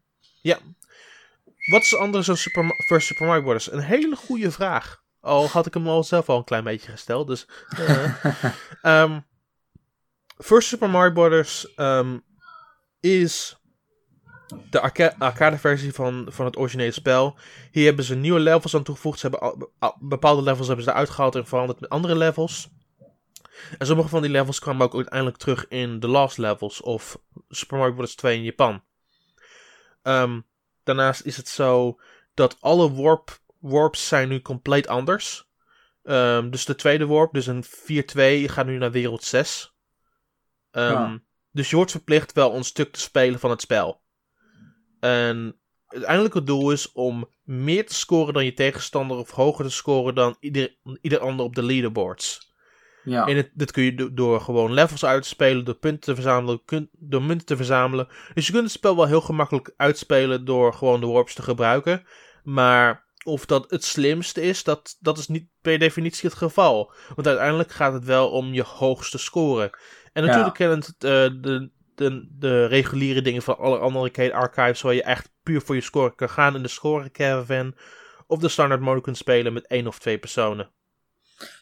Wat 1.72 1.82
is 1.82 1.96
anders 1.96 2.26
dan 2.26 2.38
Super, 2.38 2.64
versus 2.88 3.08
Super 3.08 3.26
Mario 3.26 3.44
Bros? 3.44 3.72
Een 3.72 3.80
hele 3.80 4.16
goede 4.16 4.52
vraag. 4.52 5.04
Al 5.20 5.48
had 5.48 5.66
ik 5.66 5.74
hem 5.74 5.88
al 5.88 6.04
zelf 6.04 6.30
al 6.30 6.38
een 6.38 6.44
klein 6.44 6.64
beetje 6.64 6.92
gesteld. 6.92 7.28
Dus, 7.28 7.48
eh. 7.70 8.26
Ehm, 8.82 9.20
First 10.38 10.68
Super 10.68 10.90
Mario 10.90 11.12
Bros. 11.12 11.74
ehm, 11.76 12.18
is 13.00 13.61
de 14.70 14.80
arca- 14.80 15.16
arcade 15.18 15.58
versie 15.58 15.94
van, 15.94 16.26
van 16.30 16.46
het 16.46 16.58
originele 16.58 16.92
spel. 16.92 17.36
Hier 17.72 17.86
hebben 17.86 18.06
ze 18.06 18.16
nieuwe 18.16 18.40
levels 18.40 18.76
aan 18.76 18.84
toegevoegd. 18.84 19.20
Ze 19.20 19.28
hebben 19.30 19.50
al- 19.50 19.72
al- 19.80 19.98
bepaalde 20.00 20.42
levels 20.42 20.68
hebben 20.68 20.86
ze 20.86 20.92
eruit 20.92 21.10
gehaald 21.10 21.36
en 21.36 21.48
veranderd 21.48 21.80
met 21.80 21.90
andere 21.90 22.16
levels. 22.16 22.70
En 23.78 23.86
sommige 23.86 24.10
van 24.10 24.22
die 24.22 24.32
levels 24.32 24.60
kwamen 24.60 24.86
ook 24.86 24.96
uiteindelijk 24.96 25.38
terug 25.38 25.68
in 25.68 26.00
The 26.00 26.08
Last 26.08 26.38
Levels 26.38 26.82
of 26.82 27.18
Super 27.50 27.78
Mario 27.78 27.94
Bros. 27.94 28.16
2 28.16 28.36
in 28.38 28.44
Japan. 28.44 28.84
Ehm, 30.02 30.40
daarnaast 30.84 31.22
is 31.26 31.38
het 31.38 31.48
zo 31.48 32.00
dat 32.34 32.58
alle 32.60 32.92
warp, 32.94 33.40
warps 33.60 34.08
zijn 34.08 34.30
nu 34.30 34.42
compleet 34.42 34.88
anders. 34.88 35.50
Ehm, 36.04 36.50
dus 36.50 36.66
de 36.66 36.76
tweede 36.76 37.06
warp, 37.06 37.34
dus 37.34 37.48
een 37.48 37.64
4-2, 37.64 38.50
gaat 38.50 38.66
nu 38.66 38.78
naar 38.78 38.92
wereld 38.92 39.24
6. 39.24 39.74
Ehm, 40.72 40.92
Ja. 40.92 41.20
Dus 41.52 41.70
je 41.70 41.76
wordt 41.76 41.92
verplicht 41.92 42.34
wel 42.34 42.56
een 42.56 42.64
stuk 42.64 42.92
te 42.92 43.00
spelen 43.00 43.40
van 43.40 43.50
het 43.50 43.62
spel. 43.62 44.02
En 45.02 45.46
het 45.86 45.94
uiteindelijke 45.94 46.44
doel 46.44 46.72
is 46.72 46.92
om 46.92 47.30
meer 47.44 47.86
te 47.88 47.94
scoren 47.94 48.34
dan 48.34 48.46
je 48.46 48.54
tegenstander 48.54 49.18
of 49.18 49.32
hoger 49.32 49.66
te 49.66 49.72
scoren 49.72 50.16
dan 50.16 50.36
ieder, 50.40 50.76
ieder 51.02 51.20
ander 51.20 51.46
op 51.46 51.56
de 51.56 51.64
leaderboards. 51.64 52.50
Ja. 53.04 53.26
En 53.26 53.36
het, 53.36 53.52
dit 53.54 53.72
kun 53.72 53.84
je 53.84 53.96
do- 53.96 54.14
door 54.14 54.42
gewoon 54.42 54.74
levels 54.74 55.06
uit 55.06 55.22
te 55.24 55.28
spelen, 55.28 55.66
door 55.66 55.76
punten 55.76 56.00
te 56.02 56.14
verzamelen, 56.14 56.62
kun- 56.66 56.90
door 56.92 57.22
munten 57.24 57.46
te 57.46 57.56
verzamelen. 57.56 58.08
Dus 58.34 58.46
je 58.46 58.52
kunt 58.52 58.64
het 58.64 58.74
spel 58.74 58.96
wel 58.96 59.08
heel 59.08 59.22
gemakkelijk 59.22 59.74
uitspelen 59.78 60.46
door 60.46 60.74
gewoon 60.74 61.00
de 61.00 61.08
warps 61.08 61.34
te 61.34 61.42
gebruiken. 61.42 62.04
Maar 62.44 63.06
of 63.24 63.46
dat 63.46 63.70
het 63.72 63.84
slimste 63.84 64.42
is, 64.42 64.64
dat, 64.64 64.98
dat 65.00 65.18
is 65.18 65.28
niet 65.28 65.48
per 65.62 65.80
definitie 65.80 66.30
het 66.30 66.38
geval. 66.38 66.94
Want 67.16 67.28
uiteindelijk 67.28 67.72
gaat 67.72 67.94
het 67.94 68.06
wel 68.06 68.30
om 68.30 68.54
je 68.54 68.64
hoogste 68.64 69.18
score. 69.18 69.64
En 70.14 70.22
Ja. 70.24 70.28
natuurlijk 70.28 70.56
kennen 70.56 70.78
het 70.78 70.88
eh, 71.04 71.42
de, 71.42 71.72
de, 72.02 72.28
de 72.32 72.66
reguliere 72.66 73.22
dingen 73.22 73.42
van 73.42 73.58
alle 73.58 73.78
andere 73.78 74.06
arcade 74.06 74.34
archives, 74.34 74.82
waar 74.82 74.94
je 74.94 75.04
echt 75.04 75.32
puur 75.44 75.62
voor 75.62 75.76
je 75.76 75.82
score 75.82 76.16
kan 76.16 76.30
gaan 76.30 76.56
in 76.56 76.62
de 76.62 76.68
score 76.68 77.12
caravan. 77.12 77.76
Of 78.28 78.40
de 78.40 78.50
standaard 78.50 78.82
mode 78.82 79.02
kunt 79.02 79.18
spelen 79.18 79.54
met 79.54 79.68
één 79.68 79.88
of 79.88 80.00
twee 80.00 80.18
personen. 80.18 80.70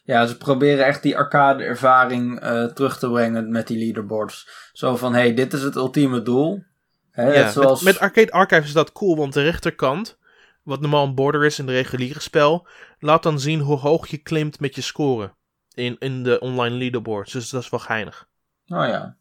Ja, 0.03 0.25
ze 0.25 0.37
proberen 0.37 0.85
echt 0.85 1.03
die 1.03 1.17
arcade 1.17 1.63
ervaring 1.63 2.39
eh, 2.39 2.65
terug 2.65 2.99
te 2.99 3.09
brengen 3.09 3.51
met 3.51 3.67
die 3.67 3.77
leaderboards. 3.77 4.49
Zo 4.73 4.95
van, 4.95 5.13
hey, 5.13 5.33
dit 5.33 5.53
is 5.53 5.61
het 5.61 5.75
ultieme 5.75 6.21
doel. 6.21 6.63
Hè, 7.11 7.33
Ja, 7.33 7.51
zoals... 7.51 7.81
met, 7.81 7.93
met 7.93 8.01
Arcade 8.01 8.31
Archives 8.31 8.67
is 8.67 8.73
dat 8.73 8.91
cool, 8.91 9.15
want 9.17 9.33
de 9.33 9.41
rechterkant, 9.41 10.17
wat 10.63 10.81
normaal 10.81 11.05
een 11.05 11.15
border 11.15 11.45
is 11.45 11.59
in 11.59 11.65
de 11.65 11.71
reguliere 11.71 12.19
spel, 12.19 12.67
laat 12.99 13.23
dan 13.23 13.39
zien 13.39 13.59
hoe 13.59 13.77
hoog 13.77 14.07
je 14.07 14.17
klimt 14.17 14.59
met 14.59 14.75
je 14.75 14.81
score 14.81 15.33
in, 15.73 15.95
in 15.99 16.23
de 16.23 16.39
online 16.39 16.75
leaderboards. 16.75 17.31
Dus 17.31 17.49
dat 17.49 17.61
is 17.61 17.69
wel 17.69 17.79
geinig. 17.79 18.27
Oh 18.67 18.85
ja. 18.85 19.17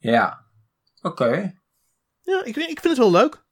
Ja. 0.00 0.44
Oké. 1.02 1.54
Ja, 2.20 2.44
ik, 2.44 2.56
ik 2.56 2.80
vind 2.80 2.84
het 2.84 2.98
wel 2.98 3.10
leuk. 3.10 3.44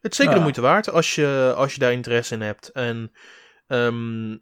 Het 0.00 0.10
is 0.10 0.16
zeker 0.16 0.32
de 0.32 0.38
Ja. 0.38 0.42
moeite 0.44 0.60
waard 0.60 0.90
als 0.90 1.14
je, 1.14 1.52
als 1.56 1.72
je 1.74 1.78
daar 1.80 1.92
interesse 1.92 2.34
in 2.34 2.40
hebt. 2.40 2.68
En 2.72 3.12
ehm, 3.66 4.36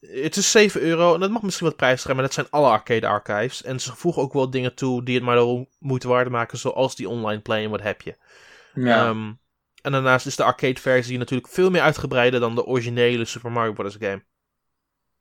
het 0.00 0.36
is 0.36 0.50
7 0.50 0.80
euro. 0.80 1.14
En 1.14 1.20
dat 1.20 1.30
mag 1.30 1.42
misschien 1.42 1.66
wat 1.66 1.76
prijs 1.76 2.02
zijn, 2.02 2.14
maar 2.14 2.24
dat 2.24 2.34
zijn 2.34 2.46
alle 2.50 2.68
arcade 2.68 3.06
archives. 3.06 3.62
En 3.62 3.80
ze 3.80 3.96
voegen 3.96 4.22
ook 4.22 4.32
wel 4.32 4.50
dingen 4.50 4.74
toe 4.74 5.02
die 5.04 5.14
het 5.14 5.24
maar 5.24 5.36
de 5.36 5.66
moeite 5.78 6.08
waard 6.08 6.28
maken, 6.30 6.58
zoals 6.58 6.96
die 6.96 7.08
online 7.08 7.40
play 7.42 7.64
en 7.64 7.70
wat 7.70 7.82
heb 7.82 8.02
je. 8.02 8.16
Ja. 8.74 9.06
Ehm, 9.06 9.32
en 9.82 9.92
daarnaast 9.92 10.26
is 10.26 10.36
de 10.36 10.44
arcade 10.44 10.80
versie 10.80 11.18
natuurlijk 11.18 11.52
veel 11.52 11.70
meer 11.70 11.82
uitgebreider 11.82 12.40
dan 12.40 12.54
de 12.54 12.64
originele 12.64 13.24
Super 13.24 13.52
Mario 13.52 13.72
Bros. 13.72 13.96
game. 13.98 14.24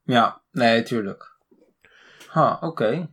ja. 0.03 0.41
Nee, 0.51 0.83
tuurlijk. 0.83 1.37
Ha, 2.27 2.57
oké. 2.61 3.09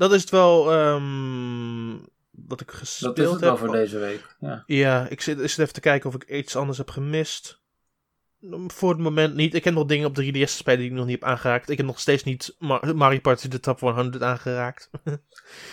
Dat 0.00 0.12
is 0.12 0.20
het 0.20 0.30
wel 0.30 0.72
ehm, 0.72 1.96
wat 2.30 2.60
ik 2.60 2.70
gespeeld 2.70 3.16
Dat 3.16 3.24
is 3.26 3.32
het 3.32 3.40
wel 3.40 3.50
heb. 3.50 3.58
voor 3.58 3.72
deze 3.72 3.98
week. 3.98 4.36
Ja. 4.40 4.62
Ja, 4.66 5.06
ik 5.08 5.20
zit, 5.20 5.40
ik 5.40 5.48
zit 5.48 5.58
even 5.58 5.72
te 5.72 5.80
kijken 5.80 6.08
of 6.08 6.14
ik 6.14 6.24
iets 6.24 6.56
anders 6.56 6.78
heb 6.78 6.90
gemist. 6.90 7.60
Voor 8.66 8.90
het 8.90 8.98
moment 8.98 9.34
niet. 9.34 9.54
Ik 9.54 9.64
heb 9.64 9.74
nog 9.74 9.86
dingen 9.86 10.06
op 10.06 10.14
de 10.14 10.32
3DS 10.46 10.50
spelen 10.56 10.78
die 10.78 10.88
ik 10.88 10.94
nog 10.94 11.06
niet 11.06 11.20
heb 11.20 11.28
aangeraakt. 11.28 11.70
Ik 11.70 11.76
heb 11.76 11.86
nog 11.86 12.00
steeds 12.00 12.24
niet 12.24 12.54
Ma- 12.58 12.92
Mario 12.94 13.20
Party 13.20 13.48
de 13.48 13.60
Top 13.60 13.80
100 13.80 14.22
aangeraakt. 14.22 14.90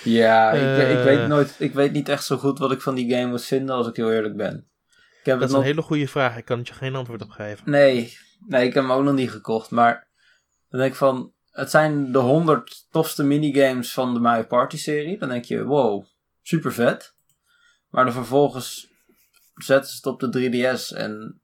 Ja, 0.04 0.52
ik, 0.52 0.62
weet- 0.62 0.92
ik, 0.92 0.98
Eh. 0.98 1.04
weet 1.04 1.28
nooit, 1.28 1.56
ik 1.60 1.74
weet 1.74 1.92
niet 1.92 2.10
echt 2.10 2.26
zo 2.26 2.38
goed 2.38 2.60
wat 2.60 2.72
ik 2.72 2.82
van 2.82 2.96
die 2.96 3.10
game 3.12 3.26
moet 3.30 3.44
vinden, 3.46 3.76
als 3.76 3.88
ik 3.88 3.96
heel 3.96 4.12
eerlijk 4.12 4.36
ben. 4.36 4.68
Ik 5.20 5.26
heb 5.26 5.40
dat 5.40 5.48
is 5.48 5.54
nog... 5.54 5.62
een 5.64 5.68
hele 5.68 5.82
goede 5.82 6.08
vraag. 6.08 6.38
Ik 6.38 6.46
kan 6.46 6.58
het 6.58 6.68
je 6.68 6.74
geen 6.74 6.96
antwoord 6.96 7.22
op 7.22 7.30
geven. 7.30 7.72
Nee, 7.72 8.18
nee, 8.48 8.68
ik 8.68 8.74
heb 8.74 8.84
hem 8.84 8.92
ook 8.92 9.04
nog 9.04 9.14
niet 9.14 9.32
gekocht. 9.32 9.72
Maar 9.72 10.08
dan 10.70 10.80
denk 10.80 10.92
ik 10.92 10.98
van, 10.98 11.32
het 11.58 11.70
zijn 11.70 12.12
de 12.12 12.18
100 12.20 12.86
tofste 12.92 13.24
minigames 13.24 13.94
van 13.94 14.14
de 14.14 14.20
Mario 14.20 14.44
Party 14.44 14.78
serie. 14.78 15.18
Dan 15.18 15.30
denk 15.30 15.46
je, 15.46 15.64
wow, 15.64 16.06
super 16.42 16.74
vet. 16.74 17.14
Maar 17.90 18.04
dan 18.06 18.14
vervolgens 18.14 18.88
zetten 19.56 19.90
ze 19.92 19.96
het 19.96 20.06
op 20.06 20.20
de 20.20 20.28
3DS 20.50 20.96
en... 20.98 21.42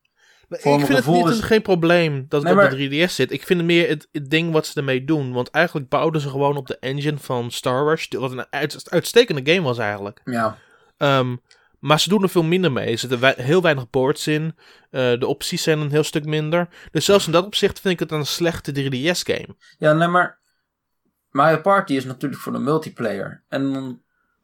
Maar 0.47 0.59
ik 0.59 0.66
vind 0.66 0.88
het 0.88 1.05
niet 1.07 1.28
is- 1.30 1.38
een, 1.38 1.43
geen 1.43 1.61
probleem 1.61 2.26
dat 2.30 2.43
het 2.43 2.53
Nee, 2.55 2.64
op 2.66 2.72
maar- 2.72 2.80
de 2.80 3.07
3DS 3.07 3.11
zit. 3.14 3.32
Ik 3.32 3.43
vind 3.45 3.59
het 3.59 3.68
meer 3.68 3.88
het, 3.89 4.07
het 4.11 4.30
ding 4.30 4.51
wat 4.51 4.66
ze 4.66 4.78
ermee 4.80 5.03
doen. 5.03 5.34
Want 5.34 5.49
eigenlijk 5.49 5.89
bouwden 5.89 6.22
ze 6.22 6.30
gewoon 6.30 6.57
op 6.57 6.68
de 6.68 6.78
engine 6.80 7.18
van 7.18 7.51
Star 7.51 7.84
Wars. 7.86 8.07
Wat 8.09 8.32
een 8.32 8.45
uit- 8.49 8.91
uitstekende 8.91 9.51
game 9.53 9.66
was 9.68 9.78
eigenlijk. 9.78 10.22
Ja, 10.26 10.57
Ehm, 10.97 11.36
maar 11.84 12.00
ze 12.00 12.10
doen 12.10 12.24
er 12.24 12.30
veel 12.30 12.44
minder 12.44 12.72
mee. 12.72 12.92
Er 12.92 12.98
zitten 12.98 13.44
heel 13.44 13.62
weinig 13.62 13.90
boards 13.90 14.28
in. 14.28 14.56
Eh, 14.90 15.20
de 15.20 15.28
opties 15.28 15.64
zijn 15.64 15.80
een 15.80 15.92
heel 15.92 16.04
stuk 16.04 16.26
minder. 16.26 16.70
Dus 16.92 17.06
zelfs 17.06 17.26
in 17.26 17.32
dat 17.32 17.46
opzicht 17.46 17.80
vind 17.80 17.94
ik 17.94 18.00
het 18.00 18.12
een 18.12 18.26
slechte 18.26 18.72
3DS-game. 18.72 19.56
ja 19.78 19.94
nee, 19.94 20.08
maar 20.08 20.40
Mario 21.30 21.62
Party 21.62 21.94
is 21.94 22.06
natuurlijk 22.06 22.42
voor 22.42 22.52
de 22.52 22.60
multiplayer. 22.60 23.44
En 23.48 23.74
dan 23.74 24.02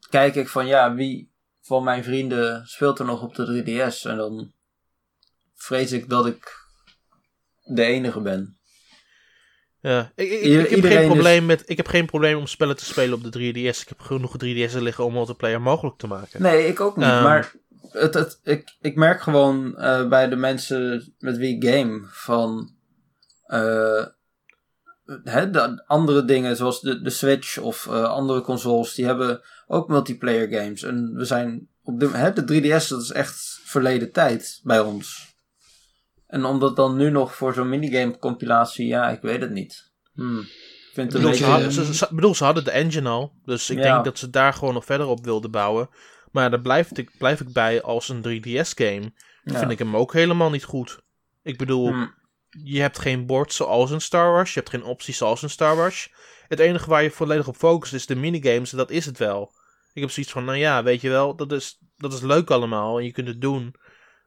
kijk 0.10 0.36
ik 0.36 0.48
van, 0.48 0.68
ja, 0.68 0.94
wie 0.94 1.32
van 1.62 1.84
mijn 1.84 2.04
vrienden 2.04 2.68
speelt 2.68 3.00
er 3.00 3.06
nog 3.06 3.22
op 3.22 3.36
de 3.36 3.64
3DS? 3.64 4.10
En 4.10 4.18
dan 4.18 4.54
vrees 5.56 5.92
ik 5.92 6.10
dat 6.10 6.26
ik 6.26 6.68
de 7.64 7.84
enige 7.84 8.22
ben. 8.22 8.59
Ja, 9.82 10.12
ik, 10.16 10.30
ik, 10.32 10.42
Ieder- 10.42 10.62
ik, 10.64 10.70
heb 10.70 10.84
geen 10.92 11.02
is- 11.02 11.06
probleem 11.08 11.46
met, 11.46 11.64
ik 11.66 11.78
heb 11.78 11.88
geen 11.88 12.06
probleem 12.06 12.38
om 12.38 12.48
spellen 12.48 12.76
te 12.78 12.86
spelen 12.86 13.14
op 13.14 13.32
de 13.32 13.40
3DS. 13.54 13.82
Ik 13.82 13.88
heb 13.88 14.00
genoeg 14.00 14.34
3DS'en 14.46 14.82
liggen 14.82 15.06
om 15.06 15.14
multiplayer 15.14 15.62
mogelijk 15.62 15.98
te 15.98 16.08
maken. 16.08 16.42
Nee, 16.42 16.68
ik 16.68 16.80
ook 16.80 16.96
niet. 16.96 17.06
Ehm. 17.06 17.24
maar 17.24 17.52
het, 17.92 18.14
het, 18.14 18.40
ik, 18.44 18.76
ik 18.82 18.96
merk 18.96 19.22
gewoon 19.22 19.78
eh, 19.78 20.08
bij 20.08 20.30
de 20.30 20.36
mensen 20.36 21.14
met 21.20 21.38
wie 21.38 21.56
ik 21.56 21.70
game 21.74 22.02
van 22.10 22.74
eh, 23.46 24.06
hè, 25.24 25.50
de 25.50 25.84
andere 25.86 26.26
dingen 26.26 26.56
zoals 26.56 26.82
de, 26.82 27.02
de 27.02 27.10
Switch 27.10 27.58
of 27.58 27.88
eh, 27.88 28.04
andere 28.04 28.42
consoles, 28.42 28.94
die 28.94 29.06
hebben 29.06 29.42
ook 29.68 29.88
multiplayer 29.88 30.48
games. 30.62 30.84
En 30.84 31.14
we 31.16 31.26
zijn 31.26 31.68
op 31.84 32.00
de, 32.00 32.10
hè, 32.10 32.34
de 32.34 32.62
3DS, 32.62 32.88
dat 32.88 33.02
is 33.02 33.12
echt 33.12 33.60
verleden 33.64 34.12
tijd 34.12 34.60
bij 34.64 34.80
ons. 34.80 35.29
En 36.30 36.46
omdat 36.46 36.76
dan 36.76 36.96
nu 36.96 37.10
nog 37.10 37.36
voor 37.36 37.54
zo'n 37.54 37.70
minigame 37.70 38.18
compilatie, 38.20 38.88
ja, 38.88 39.10
ik 39.10 39.22
weet 39.22 39.42
het 39.42 39.52
niet. 39.52 39.92
Hmm. 40.14 40.38
Het 40.38 40.98
een 40.98 41.08
bedoel, 41.08 41.34
ze 41.34 41.46
hadden, 41.46 41.72
ze, 41.72 41.94
ze- 41.94 42.08
bedoel, 42.12 42.36
ze 42.36 42.44
hadden 42.44 42.64
de 42.64 42.72
engine 42.72 43.10
al. 43.10 43.34
Dus 43.46 43.70
ik 43.70 43.78
Ja. 43.78 43.84
denk 43.94 44.06
dat 44.06 44.18
ze 44.18 44.30
daar 44.30 44.54
gewoon 44.54 44.74
nog 44.74 44.86
verder 44.86 45.08
op 45.08 45.24
wilden 45.26 45.52
bouwen. 45.52 45.90
Maar 46.32 46.50
daar 46.50 46.62
blijf 46.62 46.92
ik, 46.92 47.12
blijf 47.18 47.40
ik 47.40 47.54
bij 47.54 47.82
als 47.82 48.10
een 48.10 48.22
3DS-game. 48.22 49.14
ja. 49.44 49.60
Vind 49.60 49.72
ik 49.72 49.80
hem 49.80 49.96
ook 49.96 50.14
helemaal 50.14 50.50
niet 50.50 50.64
goed. 50.64 51.00
Ik 51.44 51.58
bedoel, 51.58 51.88
Hmm. 51.88 52.14
je 52.50 52.82
hebt 52.82 53.00
geen 53.00 53.26
bord 53.26 53.54
zoals 53.54 53.92
in 53.92 54.02
Star 54.02 54.32
Wars. 54.32 54.54
Je 54.54 54.60
hebt 54.60 54.72
geen 54.72 54.84
opties 54.84 55.18
zoals 55.18 55.42
in 55.44 55.50
Star 55.50 55.76
Wars. 55.76 56.14
Het 56.48 56.60
enige 56.60 56.90
waar 56.90 57.04
je 57.04 57.12
volledig 57.12 57.48
op 57.48 57.56
focust 57.56 57.94
is 57.94 58.06
de 58.06 58.16
minigames. 58.16 58.72
En 58.72 58.78
dat 58.78 58.92
is 58.92 59.06
het 59.06 59.18
wel. 59.18 59.52
Ik 59.94 60.02
heb 60.02 60.12
zoiets 60.12 60.32
van, 60.32 60.46
nou 60.46 60.58
ja, 60.58 60.84
weet 60.84 61.02
je 61.02 61.10
wel, 61.10 61.36
dat 61.36 61.52
is, 61.52 61.80
dat 61.98 62.14
is 62.14 62.22
leuk 62.22 62.50
allemaal. 62.52 62.98
En 62.98 63.06
je 63.06 63.12
kunt 63.12 63.28
het 63.28 63.42
doen. 63.42 63.76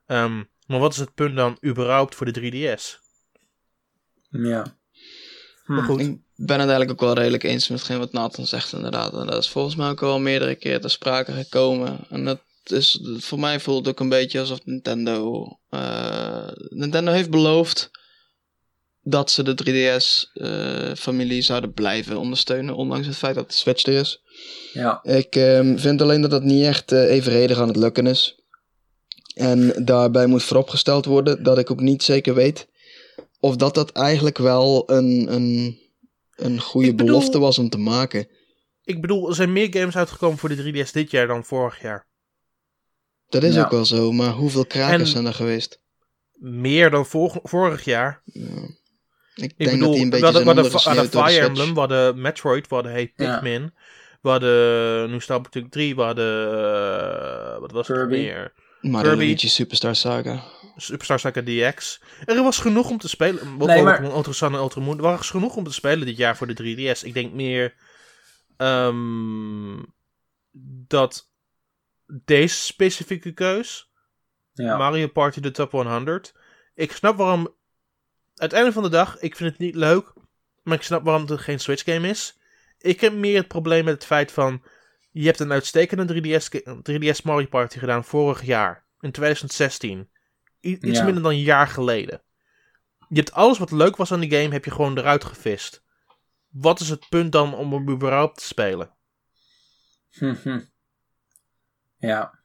Ehm, 0.06 0.42
maar 0.72 0.80
wat 0.80 0.92
is 0.92 0.98
het 0.98 1.14
punt 1.14 1.36
dan 1.36 1.58
überhaupt 1.64 2.14
voor 2.14 2.32
de 2.32 2.40
3DS? 2.40 3.00
Ja. 4.30 4.76
Maar 5.66 5.82
goed. 5.82 6.00
Ik 6.00 6.18
ben 6.34 6.58
het 6.60 6.68
eigenlijk 6.68 6.90
ook 6.90 7.00
wel 7.00 7.14
redelijk 7.14 7.42
eens 7.42 7.68
met 7.68 7.78
hetgeen 7.78 7.98
wat 7.98 8.12
Nathan 8.12 8.46
zegt 8.46 8.72
inderdaad. 8.72 9.12
En 9.12 9.26
dat 9.26 9.42
is 9.42 9.48
volgens 9.48 9.76
mij 9.76 9.88
ook 9.88 10.02
al 10.02 10.20
meerdere 10.20 10.54
keer 10.54 10.80
ter 10.80 10.90
sprake 10.90 11.32
gekomen. 11.32 11.98
En 12.10 12.24
dat 12.24 12.40
is, 12.64 13.00
voor 13.18 13.38
mij 13.38 13.60
voelt 13.60 13.78
het 13.78 13.88
ook 13.88 14.00
een 14.00 14.08
beetje 14.08 14.40
alsof 14.40 14.58
Nintendo... 14.64 15.48
eh, 15.68 16.48
Nintendo 16.68 17.12
heeft 17.12 17.30
beloofd 17.30 17.90
dat 19.02 19.30
ze 19.30 19.42
de 19.42 19.54
3DS-familie 19.64 21.42
zouden 21.42 21.72
blijven 21.72 22.16
ondersteunen. 22.16 22.74
Ondanks 22.74 23.06
het 23.06 23.16
feit 23.16 23.34
dat 23.34 23.48
de 23.48 23.54
Switch 23.54 23.84
er 23.84 23.92
is. 23.92 24.22
Ja. 24.72 25.02
Ik 25.02 25.36
ehm, 25.36 25.76
vind 25.76 26.02
alleen 26.02 26.20
dat 26.20 26.30
dat 26.30 26.42
niet 26.42 26.64
echt 26.64 26.92
eh, 26.92 27.10
evenredig 27.10 27.58
aan 27.58 27.68
het 27.68 27.76
lukken 27.76 28.06
is. 28.06 28.41
En 29.34 29.84
daarbij 29.84 30.26
moet 30.26 30.42
vooropgesteld 30.42 31.04
worden 31.04 31.42
dat 31.42 31.58
ik 31.58 31.70
ook 31.70 31.80
niet 31.80 32.02
zeker 32.02 32.34
weet 32.34 32.68
of 33.40 33.56
dat 33.56 33.74
dat 33.74 33.90
eigenlijk 33.92 34.38
wel 34.38 34.90
een, 34.90 35.26
een, 35.32 35.78
een 36.36 36.60
goede 36.60 36.90
bedoel- 36.94 37.06
belofte 37.06 37.38
was 37.38 37.58
om 37.58 37.68
te 37.68 37.78
maken. 37.78 38.26
Ik 38.84 39.00
bedoel, 39.00 39.28
er 39.28 39.34
zijn 39.34 39.52
meer 39.52 39.68
games 39.70 39.96
uitgekomen 39.96 40.38
voor 40.38 40.48
de 40.48 40.72
3DS 40.86 40.90
dit 40.92 41.10
jaar 41.10 41.26
dan 41.26 41.44
vorig 41.44 41.82
jaar. 41.82 42.06
Dat 43.28 43.42
is 43.42 43.54
Ja. 43.54 43.64
ook 43.64 43.70
wel 43.70 43.84
zo, 43.84 44.12
maar 44.12 44.30
hoeveel 44.32 44.66
krakers 44.66 45.00
En- 45.02 45.06
zijn 45.06 45.26
er 45.26 45.34
geweest? 45.34 45.80
Meer 46.38 46.90
dan 46.90 47.06
vor- 47.06 47.40
vorig 47.42 47.84
jaar. 47.84 48.22
Ja. 48.24 48.42
Ik, 49.34 49.52
Ik 49.56 49.58
denk 49.58 49.70
bedoel, 49.70 49.78
dat 49.80 49.92
die 49.94 50.02
een 50.04 50.04
we 50.04 50.10
beetje 50.10 50.24
hadden, 50.24 50.42
zijn 50.42 50.56
we 50.56 50.62
hadden, 50.62 50.82
we 50.82 50.88
hadden 50.88 51.24
Fire. 51.32 51.46
Emblem, 51.46 51.74
we 51.74 51.80
hadden 51.80 52.20
Metroid, 52.20 52.68
we 52.68 52.74
hadden 52.74 52.92
Hey 52.92 53.12
Ja. 53.16 53.32
Pikmin. 53.34 53.74
We 54.22 54.28
hadden, 54.28 55.10
nu 55.10 55.20
staat 55.20 55.42
natuurlijk 55.42 55.72
3, 55.72 55.94
we 55.96 56.02
hadden, 56.02 56.52
eh, 57.54 57.58
wat 57.60 57.72
was 57.72 57.88
het 57.88 57.96
Kirby. 57.96 58.14
meer? 58.16 58.52
Mario 58.82 59.08
Kirby. 59.08 59.24
Luigi 59.24 59.48
Superstar 59.48 59.96
Saga. 59.96 60.42
Superstar 60.76 61.18
Saga 61.20 61.42
DX. 61.42 62.00
Er 62.24 62.42
was 62.42 62.58
genoeg 62.58 62.90
om 62.90 62.98
te 62.98 63.08
spelen. 63.08 63.56
Nee, 63.58 63.82
maar- 63.82 64.02
Ultra 64.04 64.32
Sun 64.32 64.52
en 64.52 64.58
Ultra 64.58 64.80
Moon. 64.80 64.96
Er 64.96 65.02
was 65.02 65.30
genoeg 65.30 65.56
om 65.56 65.64
te 65.64 65.72
spelen 65.72 66.06
dit 66.06 66.16
jaar 66.16 66.36
voor 66.36 66.46
de 66.46 66.54
3DS. 66.54 67.02
Ik 67.04 67.14
denk 67.14 67.32
meer 67.32 67.74
ehm, 68.56 69.82
dat 70.88 71.30
deze 72.24 72.54
specifieke 72.60 73.32
keus, 73.32 73.90
Ja. 74.52 74.76
Mario 74.76 75.08
Party 75.08 75.40
de 75.40 75.50
Top 75.50 75.70
100. 75.70 76.34
Ik 76.74 76.92
snap 76.92 77.16
waarom. 77.16 77.54
Uiteindelijk 78.34 78.80
van 78.80 78.90
de 78.90 78.96
dag, 78.96 79.18
ik 79.18 79.36
vind 79.36 79.50
het 79.50 79.58
niet 79.58 79.74
leuk. 79.74 80.12
Maar 80.62 80.76
ik 80.76 80.82
snap 80.82 81.04
waarom 81.04 81.26
het 81.26 81.40
geen 81.40 81.60
Switch 81.60 81.84
game 81.84 82.08
is. 82.08 82.38
Ik 82.78 83.00
heb 83.00 83.12
meer 83.12 83.36
het 83.38 83.48
probleem 83.48 83.84
met 83.84 83.94
het 83.94 84.04
feit 84.06 84.32
van. 84.32 84.62
Je 85.12 85.24
hebt 85.26 85.40
een 85.40 85.52
uitstekende 85.52 86.04
3DS, 86.04 86.48
ga- 86.48 86.80
3DS 86.82 87.22
Mario 87.22 87.46
Party 87.46 87.78
gedaan 87.78 88.04
vorig 88.04 88.42
jaar. 88.42 88.86
In 89.00 89.12
2016. 89.12 90.10
I- 90.62 90.78
iets 90.80 90.98
Ja. 90.98 91.04
minder 91.04 91.22
dan 91.22 91.32
een 91.32 91.40
jaar 91.40 91.68
geleden. 91.68 92.22
Je 93.08 93.16
hebt 93.16 93.32
alles 93.32 93.58
wat 93.58 93.70
leuk 93.70 93.96
was 93.96 94.12
aan 94.12 94.20
die 94.20 94.30
game, 94.30 94.52
heb 94.52 94.64
je 94.64 94.70
gewoon 94.70 94.98
eruit 94.98 95.24
gevist. 95.24 95.84
Wat 96.48 96.80
is 96.80 96.88
het 96.88 97.08
punt 97.08 97.32
dan 97.32 97.54
om 97.54 97.72
hem 97.72 97.90
überhaupt 97.90 98.38
te 98.38 98.44
spelen? 98.44 98.94
Ja. 101.96 102.40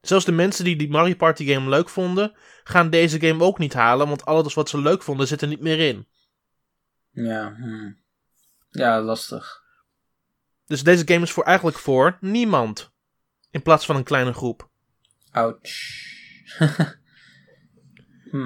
Zelfs 0.00 0.24
de 0.24 0.32
mensen 0.32 0.64
die 0.64 0.76
die 0.76 0.90
Mario 0.90 1.14
Party 1.14 1.46
game 1.52 1.68
leuk 1.68 1.88
vonden, 1.88 2.36
gaan 2.64 2.90
deze 2.90 3.20
game 3.20 3.44
ook 3.44 3.58
niet 3.58 3.72
halen, 3.72 4.08
want 4.08 4.24
alles 4.24 4.54
wat 4.54 4.68
ze 4.68 4.80
leuk 4.80 5.02
vonden 5.02 5.26
zit 5.26 5.42
er 5.42 5.48
niet 5.48 5.60
meer 5.60 5.78
in. 5.80 6.08
Ja. 7.10 7.54
hm. 7.54 7.92
Ja, 8.70 9.00
lastig. 9.00 9.62
Dus 10.68 10.82
deze 10.82 11.02
game 11.06 11.22
is 11.24 11.30
voor 11.30 11.44
eigenlijk 11.44 11.78
voor 11.78 12.16
niemand. 12.20 12.90
In 13.50 13.62
plaats 13.62 13.86
van 13.86 13.96
een 13.96 14.02
kleine 14.04 14.32
groep. 14.32 14.68
Ouch. 15.30 15.58
hm. 18.30 18.36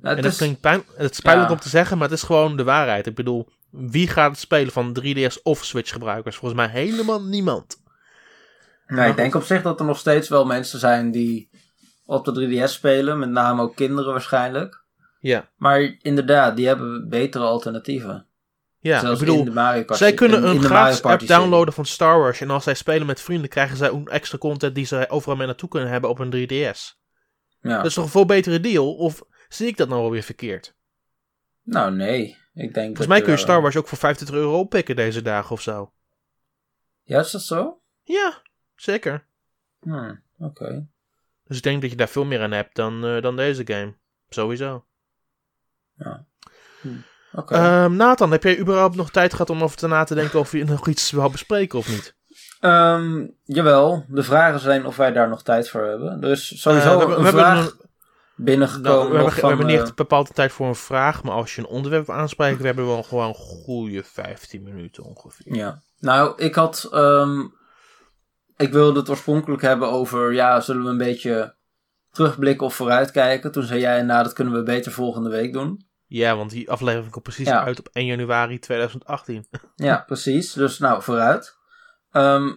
Nou, 0.00 0.16
En 0.16 0.22
dat 0.22 0.32
is- 0.32 0.36
klinkt 0.36 0.60
pijn, 0.60 0.82
het 0.96 1.10
is 1.12 1.20
pijnlijk 1.20 1.48
Ja. 1.48 1.54
om 1.54 1.60
te 1.60 1.68
zeggen, 1.68 1.98
maar 1.98 2.08
het 2.08 2.16
is 2.18 2.22
gewoon 2.24 2.56
de 2.56 2.64
waarheid. 2.64 3.06
Ik 3.06 3.14
bedoel, 3.14 3.48
wie 3.70 4.08
gaat 4.08 4.30
het 4.30 4.38
spelen 4.40 4.72
van 4.72 4.96
3DS 5.00 5.42
of 5.42 5.64
Switch 5.64 5.92
gebruikers? 5.92 6.36
Volgens 6.36 6.60
mij 6.60 6.70
helemaal 6.70 7.22
niemand. 7.22 7.82
Nee, 8.86 9.10
ik 9.10 9.16
denk 9.16 9.34
op 9.34 9.42
zich 9.42 9.62
dat 9.62 9.80
er 9.80 9.86
nog 9.86 9.98
steeds 9.98 10.28
wel 10.28 10.44
mensen 10.46 10.78
zijn 10.78 11.10
die 11.10 11.50
op 12.04 12.24
de 12.24 12.32
3DS 12.66 12.72
spelen. 12.72 13.18
Met 13.18 13.30
name 13.30 13.62
ook 13.62 13.76
kinderen 13.76 14.12
waarschijnlijk. 14.12 14.82
Ja, 15.20 15.48
Maar 15.56 15.96
inderdaad, 16.02 16.56
die 16.56 16.66
hebben 16.66 17.08
betere 17.08 17.44
alternatieven. 17.44 18.26
Ja 18.80 19.00
Zelfs 19.00 19.20
ik 19.20 19.26
bedoel, 19.26 19.52
zij 19.96 20.14
kunnen 20.14 20.38
in- 20.38 20.44
een 20.44 20.54
in 20.54 20.62
gratis 20.62 21.02
app 21.02 21.26
downloaden 21.26 21.74
van 21.74 21.84
Star 21.86 22.18
Wars. 22.18 22.40
En 22.40 22.50
als 22.50 22.64
zij 22.64 22.74
spelen 22.74 23.06
met 23.06 23.20
vrienden, 23.20 23.48
krijgen 23.48 23.76
zij 23.76 24.02
extra 24.04 24.38
content 24.38 24.74
die 24.74 24.84
ze 24.86 25.06
overal 25.08 25.36
mee 25.36 25.46
naartoe 25.46 25.68
kunnen 25.68 25.88
hebben 25.90 26.10
op 26.10 26.18
een 26.18 26.30
3DS. 26.30 27.00
Ja. 27.60 27.76
Dat 27.76 27.84
is 27.86 27.94
toch 27.94 28.04
een 28.04 28.10
veel 28.10 28.26
betere 28.26 28.60
deal? 28.60 28.94
Of 28.94 29.22
zie 29.48 29.66
ik 29.66 29.76
dat 29.76 29.88
nou 29.88 30.00
alweer 30.02 30.22
verkeerd? 30.22 30.76
Nou, 31.62 31.92
nee. 31.94 32.36
Ik 32.54 32.74
denk 32.74 32.86
Volgens 32.86 33.06
mij 33.06 33.20
kun 33.20 33.32
je 33.32 33.38
Star 33.38 33.62
Wars 33.62 33.76
ook 33.76 33.88
voor 33.88 33.98
25 33.98 34.36
euro 34.36 34.58
oppikken 34.58 34.96
deze 34.96 35.22
dagen 35.22 35.50
of 35.50 35.60
zo. 35.62 35.92
Ja, 37.02 37.20
is 37.20 37.30
dat 37.30 37.42
zo? 37.42 37.80
Ja, 38.02 38.42
zeker. 38.76 39.26
Hmm, 39.80 40.22
Oké. 40.38 40.86
Dus 41.44 41.56
ik 41.56 41.62
denk 41.62 41.80
dat 41.80 41.90
je 41.90 41.96
daar 41.96 42.08
veel 42.08 42.24
meer 42.24 42.40
aan 42.40 42.52
hebt 42.52 42.74
dan, 42.74 43.04
eh, 43.06 43.22
dan 43.22 43.36
deze 43.36 43.62
game. 43.66 43.94
Sowieso. 44.28 44.84
Ehm, 47.46 47.96
Nathan, 47.96 48.30
heb 48.30 48.42
jij 48.42 48.58
überhaupt 48.58 48.96
nog 48.96 49.10
tijd 49.10 49.30
gehad 49.32 49.50
om 49.50 49.62
over 49.62 49.76
te 49.76 49.86
na 49.86 50.04
te 50.04 50.14
denken 50.14 50.38
of 50.38 50.52
je 50.52 50.64
nog 50.64 50.88
iets 50.88 51.10
wil 51.10 51.30
bespreken 51.30 51.78
of 51.78 51.88
niet? 51.88 52.16
Ehm, 52.60 53.26
jawel, 53.44 54.04
de 54.08 54.22
vragen 54.22 54.60
zijn 54.60 54.86
of 54.86 54.96
wij 54.96 55.12
daar 55.12 55.28
nog 55.28 55.42
tijd 55.42 55.68
voor 55.70 55.82
hebben. 55.84 56.22
Is 56.22 56.60
sowieso 56.60 56.88
Eh, 56.88 56.92
we 56.94 56.98
hebben- 56.98 57.18
een 57.26 57.32
vraag 57.32 57.66
een- 57.66 57.86
binnengekomen. 58.36 58.90
Nou, 58.92 59.08
we, 59.08 59.14
hebben, 59.14 59.32
van, 59.32 59.42
we 59.42 59.48
hebben 59.56 59.66
niet 59.66 59.88
eh, 59.88 59.94
bepaald 59.94 60.34
tijd 60.34 60.52
voor 60.52 60.66
een 60.66 60.74
vraag, 60.74 61.22
maar 61.22 61.32
als 61.32 61.54
je 61.54 61.60
een 61.60 61.66
onderwerp 61.66 62.10
aanspreekt, 62.10 62.60
we 62.60 62.66
hebben 62.66 62.86
wel 62.86 63.02
gewoon 63.02 63.28
een 63.28 63.34
goede 63.34 64.02
15 64.04 64.62
minuten 64.62 65.04
ongeveer. 65.04 65.54
Ja. 65.54 65.82
Nou, 65.98 66.32
ik 66.42 66.54
had. 66.54 66.88
ehm, 66.92 67.40
ik 68.56 68.72
wilde 68.72 68.98
het 69.00 69.10
oorspronkelijk 69.10 69.62
hebben 69.62 69.90
over. 69.90 70.32
Ja, 70.32 70.60
zullen 70.60 70.82
we 70.84 70.88
een 70.88 70.96
beetje 70.98 71.56
terugblikken 72.10 72.66
of 72.66 72.74
vooruitkijken? 72.74 73.52
Toen 73.52 73.62
zei 73.62 73.80
jij, 73.80 74.02
nou, 74.02 74.22
dat 74.22 74.32
kunnen 74.32 74.54
we 74.54 74.62
beter 74.62 74.92
volgende 74.92 75.30
week 75.30 75.52
doen. 75.52 75.86
Ja, 76.10 76.36
want 76.36 76.50
die 76.50 76.70
aflevering 76.70 77.10
komt 77.12 77.24
precies 77.24 77.46
Ja. 77.46 77.64
uit 77.64 77.78
op 77.78 77.88
1 77.92 78.06
januari 78.06 78.58
2018. 78.58 79.46
Ja, 79.74 80.02
precies. 80.06 80.52
Dus 80.52 80.78
nou, 80.78 81.02
vooruit. 81.02 81.56
Ehm, 82.10 82.54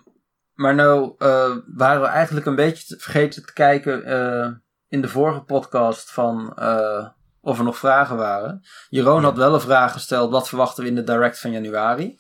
maar 0.53 0.75
nou 0.75 1.15
eh, 1.17 1.55
waren 1.75 2.01
we 2.01 2.07
eigenlijk 2.07 2.45
een 2.45 2.55
beetje 2.55 2.85
te- 2.85 3.01
vergeten 3.03 3.45
te 3.45 3.53
kijken 3.53 4.03
eh, 4.03 4.49
in 4.87 5.01
de 5.01 5.07
vorige 5.07 5.41
podcast 5.41 6.11
van 6.11 6.53
eh, 6.57 7.07
of 7.41 7.57
er 7.57 7.63
nog 7.63 7.77
vragen 7.77 8.17
waren. 8.17 8.61
Jeroen 8.89 9.15
Ja. 9.15 9.21
had 9.21 9.37
wel 9.37 9.53
een 9.53 9.61
vraag 9.61 9.91
gesteld, 9.91 10.31
wat 10.31 10.47
verwachten 10.49 10.83
we 10.83 10.89
in 10.89 10.95
de 10.95 11.03
direct 11.03 11.39
van 11.39 11.51
januari? 11.51 12.19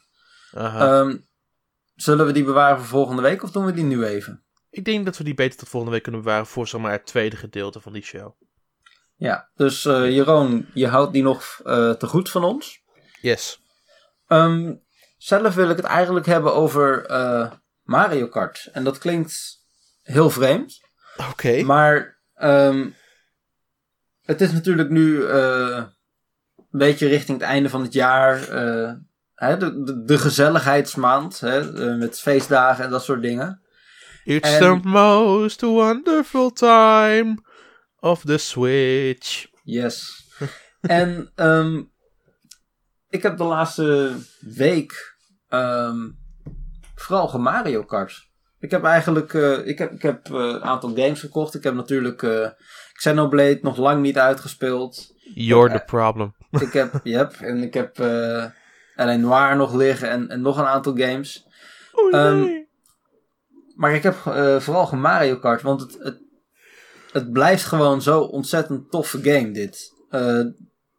Aha. 0.53 0.99
Ehm, 1.01 1.17
zullen 1.95 2.25
we 2.25 2.31
die 2.31 2.43
bewaren 2.43 2.77
voor 2.77 2.87
volgende 2.87 3.21
week 3.21 3.43
of 3.43 3.51
doen 3.51 3.65
we 3.65 3.73
die 3.73 3.83
nu 3.83 4.05
even? 4.05 4.43
ik 4.69 4.85
denk 4.85 5.05
dat 5.05 5.17
we 5.17 5.23
die 5.23 5.33
beter 5.33 5.59
tot 5.59 5.69
volgende 5.69 5.93
week 5.95 6.03
kunnen 6.03 6.21
bewaren 6.21 6.45
voor 6.45 6.67
zeg 6.67 6.81
maar, 6.81 6.91
het 6.91 7.05
tweede 7.05 7.35
gedeelte 7.35 7.79
van 7.81 7.93
die 7.93 8.03
show. 8.03 8.40
Ja, 9.21 9.49
dus 9.55 9.85
eh 9.85 10.09
Jeroen, 10.09 10.69
je 10.73 10.87
houdt 10.87 11.13
die 11.13 11.23
nog 11.23 11.59
eh, 11.63 11.91
te 11.91 12.07
goed 12.07 12.29
van 12.29 12.43
ons. 12.43 12.81
Yes. 13.21 13.61
Ehm, 14.27 14.73
zelf 15.17 15.55
wil 15.55 15.69
ik 15.69 15.75
het 15.77 15.85
eigenlijk 15.85 16.25
hebben 16.25 16.53
over 16.53 17.05
eh, 17.05 17.51
Mario 17.83 18.27
Kart. 18.27 18.69
En 18.71 18.83
dat 18.83 18.97
klinkt 18.97 19.57
heel 20.01 20.29
vreemd. 20.29 20.79
Oké. 21.29 21.61
Maar 21.63 22.17
ehm, 22.33 22.89
het 24.25 24.41
is 24.41 24.51
natuurlijk 24.51 24.89
nu 24.89 25.23
een 25.25 25.89
beetje 26.69 27.07
richting 27.07 27.39
het 27.39 27.47
einde 27.49 27.69
van 27.69 27.81
het 27.81 27.93
jaar. 27.93 28.39
hè, 29.35 29.57
de, 29.57 29.83
de, 29.83 30.03
de 30.03 30.17
gezelligheidsmaand. 30.17 31.39
Hè, 31.39 31.95
met 31.97 32.19
feestdagen 32.19 32.83
en 32.83 32.89
dat 32.89 33.03
soort 33.03 33.21
dingen. 33.21 33.61
It's 34.23 34.49
en- 34.49 34.59
the 34.81 34.87
most 34.87 35.61
wonderful 35.61 36.51
time 36.51 37.49
of 38.01 38.21
the 38.21 38.37
Switch. 38.37 39.47
Yes. 39.63 40.25
en 40.81 41.31
ehm, 41.35 41.81
ik 43.09 43.23
heb 43.23 43.37
de 43.37 43.43
laatste 43.43 44.15
week 44.39 45.15
ehm, 45.49 46.09
vooral 46.95 47.27
gemario 47.27 47.83
Kart. 47.83 48.29
Ik 48.59 48.71
heb 48.71 48.83
eigenlijk 48.83 49.33
eh, 49.33 49.67
ik 49.67 49.77
heb, 49.77 49.91
ik 49.91 50.01
heb, 50.01 50.25
eh, 50.25 50.39
een 50.39 50.63
aantal 50.63 50.89
games 50.89 51.19
gekocht. 51.19 51.55
Ik 51.55 51.63
heb 51.63 51.73
natuurlijk 51.73 52.23
eh, 52.23 52.49
Xenoblade 52.93 53.59
nog 53.61 53.77
lang 53.77 54.01
niet 54.01 54.17
uitgespeeld. 54.17 55.13
You're 55.33 55.71
the 55.71 55.83
problem. 55.85 56.35
Ik 56.59 56.73
heb, 56.73 56.99
yep, 57.03 57.33
en 57.33 57.63
ik 57.63 57.73
heb 57.73 57.99
eh 57.99 58.45
L.A. 58.95 59.15
Noir 59.15 59.55
nog 59.55 59.73
liggen 59.73 60.09
en, 60.09 60.29
en 60.29 60.41
nog 60.41 60.57
een 60.57 60.65
aantal 60.65 60.97
games. 60.97 61.47
Oh 61.91 62.15
ehm, 62.15 62.39
nee. 62.39 62.69
Maar 63.75 63.93
ik 63.93 64.03
heb 64.03 64.13
vooral 64.61 64.95
Mario 64.95 65.37
Kart, 65.37 65.61
want 65.61 65.81
het, 65.81 65.97
het, 65.99 66.20
het 67.11 67.31
blijft 67.31 67.63
gewoon 67.63 68.01
zo 68.01 68.21
ontzettend 68.21 68.91
toffe 68.91 69.23
game 69.23 69.51
dit. 69.51 69.93
Eh, 70.09 70.45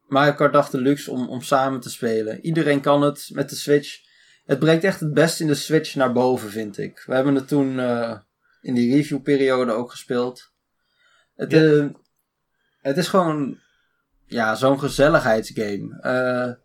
Mario 0.09 0.33
Kart 0.33 0.53
dacht 0.53 0.73
deluxe 0.73 1.11
om, 1.11 1.29
om 1.29 1.41
samen 1.43 1.81
te 1.81 1.91
spelen. 1.91 2.41
Iedereen 2.45 2.81
kan 2.81 3.03
het 3.03 3.31
met 3.33 3.51
de 3.51 3.57
Switch. 3.57 4.01
Het 4.45 4.59
brengt 4.59 4.85
echt 4.85 5.01
het 5.01 5.15
beste 5.15 5.43
in 5.43 5.49
de 5.49 5.55
Switch 5.55 5.95
naar 5.95 6.13
boven, 6.13 6.51
vind 6.51 6.79
ik. 6.79 7.03
We 7.07 7.15
hebben 7.15 7.35
het 7.35 7.49
toen 7.49 7.79
eh, 7.81 8.19
in 8.61 8.75
die 8.75 8.95
reviewperiode 8.95 9.73
ook 9.73 9.91
gespeeld. 9.91 10.53
Het, 11.35 11.51
Ja. 11.51 11.61
eh, 11.63 11.87
het 12.81 12.97
is 12.97 13.09
gewoon 13.09 13.59
ja, 14.27 14.55
zo'n 14.55 14.79
gezelligheidsgame. 14.79 16.61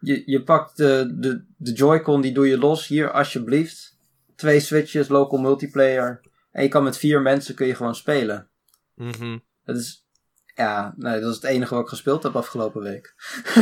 Je, 0.00 0.22
je 0.26 0.42
pakt 0.42 0.76
de, 0.76 1.14
de, 1.18 1.44
de 1.56 1.72
Joy-Con, 1.72 2.20
die 2.20 2.32
doe 2.34 2.48
je 2.48 2.58
los. 2.58 2.86
Hier, 2.86 3.10
alsjeblieft. 3.10 3.96
Twee 4.36 4.60
switches, 4.60 5.08
local 5.08 5.38
multiplayer. 5.38 6.20
En 6.52 6.62
je 6.62 6.68
kan 6.68 6.82
met 6.82 6.98
vier 6.98 7.22
mensen 7.22 7.54
kun 7.54 7.66
je 7.66 7.74
gewoon 7.74 7.94
spelen. 7.94 8.50
Mhm. 8.94 9.38
Dat 9.64 9.76
is, 9.76 10.06
ja, 10.54 10.94
nee, 10.96 11.20
dat 11.20 11.30
is 11.30 11.36
het 11.36 11.44
enige 11.44 11.74
wat 11.74 11.82
ik 11.82 11.88
gespeeld 11.88 12.22
heb 12.22 12.36
afgelopen 12.36 12.82
week. 12.82 13.14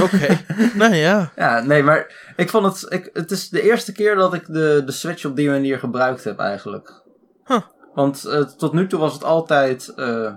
Oké. 0.03 0.45
nou 0.80 0.95
ja. 0.95 1.32
Ja, 1.36 1.61
nee, 1.61 1.82
maar 1.82 2.32
ik 2.36 2.51
vond 2.51 2.66
het, 2.66 2.93
ik, 2.93 3.11
het 3.12 3.30
is 3.30 3.49
de 3.49 3.62
eerste 3.62 3.93
keer 3.93 4.14
dat 4.14 4.34
ik 4.34 4.47
de, 4.47 4.82
de 4.86 4.93
Switch 4.93 5.24
op 5.24 5.36
die 5.36 5.49
manier 5.49 5.78
gebruikt 5.78 6.24
heb 6.24 6.38
eigenlijk. 6.38 7.03
Huh. 7.45 7.61
Want 7.95 8.24
eh, 8.24 8.43
tot 8.43 8.72
nu 8.72 8.86
toe 8.86 9.01
was 9.01 9.12
het 9.12 9.24
altijd 9.24 9.88
eh, 9.88 10.34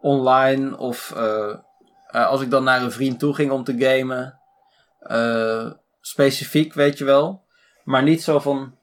online 0.00 0.76
of 0.76 1.12
eh, 1.16 1.54
als 2.10 2.40
ik 2.40 2.50
dan 2.50 2.64
naar 2.64 2.82
een 2.82 2.92
vriend 2.92 3.18
toe 3.18 3.34
ging 3.34 3.50
om 3.50 3.64
te 3.64 3.76
gamen. 3.78 4.40
specifiek, 6.00 6.74
weet 6.74 6.98
je 6.98 7.04
wel. 7.04 7.46
Maar 7.84 8.02
niet 8.02 8.22
zo 8.22 8.38
van, 8.38 8.78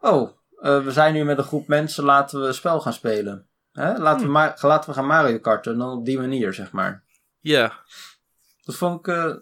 oh, 0.00 0.35
eh, 0.60 0.84
we 0.84 0.90
zijn 0.90 1.14
nu 1.14 1.24
met 1.24 1.38
een 1.38 1.44
groep 1.44 1.68
mensen, 1.68 2.04
laten 2.04 2.40
we 2.40 2.46
een 2.46 2.54
spel 2.54 2.80
gaan 2.80 2.92
spelen. 2.92 3.46
Hè? 3.72 3.96
Laten, 3.98 4.26
we 4.26 4.32
maar, 4.32 4.58
laten 4.60 4.90
we 4.90 4.96
gaan 4.96 5.06
Mario 5.06 5.38
karten, 5.38 5.72
en 5.72 5.78
dan 5.78 5.98
op 5.98 6.04
die 6.04 6.18
manier, 6.18 6.54
zeg 6.54 6.72
maar. 6.72 7.04
Ja. 7.40 7.72
Dat 8.64 8.74
vond 8.74 8.98
ik. 8.98 9.14
eh, 9.14 9.34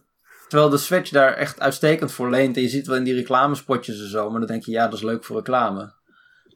terwijl 0.49 0.71
de 0.71 0.79
Switch 0.79 1.11
daar 1.11 1.33
echt 1.33 1.61
uitstekend 1.61 2.13
voor 2.13 2.31
leent. 2.31 2.57
En 2.57 2.63
je 2.63 2.69
ziet 2.69 2.87
wel 2.87 2.97
in 2.97 3.05
die 3.05 3.15
reclamespotjes 3.15 4.01
en 4.01 4.09
zo. 4.09 4.31
Maar 4.31 4.39
dan 4.39 4.49
denk 4.49 4.65
je, 4.65 4.71
ja, 4.73 4.85
dat 4.85 4.99
is 4.99 5.03
leuk 5.05 5.25
voor 5.25 5.37
reclame. 5.37 5.93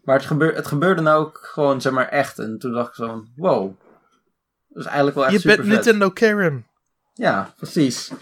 Maar 0.03 0.17
het, 0.17 0.27
gebeur, 0.27 0.55
het 0.55 0.67
gebeurde 0.67 1.03
nou 1.03 1.25
ook 1.25 1.39
gewoon, 1.43 1.81
zeg 1.81 1.93
maar, 1.93 2.09
echt. 2.09 2.39
En 2.39 2.59
toen 2.59 2.73
dacht 2.73 2.89
ik 2.89 2.95
zo 2.95 3.25
wow. 3.37 3.73
Dat 4.69 4.79
is 4.79 4.85
eigenlijk 4.85 5.17
wel 5.17 5.27
echt 5.27 5.43
Je 5.43 5.57
bent. 5.57 5.69
Nintendo 5.69 6.11
Karen. 6.11 6.67
Ja, 7.15 7.53
precies. 7.57 8.13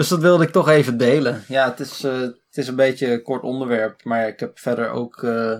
Dus 0.00 0.08
dat 0.08 0.20
wilde 0.20 0.44
ik 0.44 0.50
toch 0.50 0.68
even 0.68 0.96
delen. 0.96 1.44
Ja, 1.48 1.68
het 1.70 1.80
is, 1.80 2.04
eh, 2.04 2.20
het 2.20 2.56
is 2.56 2.68
een 2.68 2.76
beetje 2.76 3.12
een 3.12 3.22
kort 3.22 3.42
onderwerp. 3.42 4.04
Maar 4.04 4.28
ik 4.28 4.40
heb 4.40 4.58
verder 4.58 4.90
ook, 4.90 5.22
eh, 5.22 5.58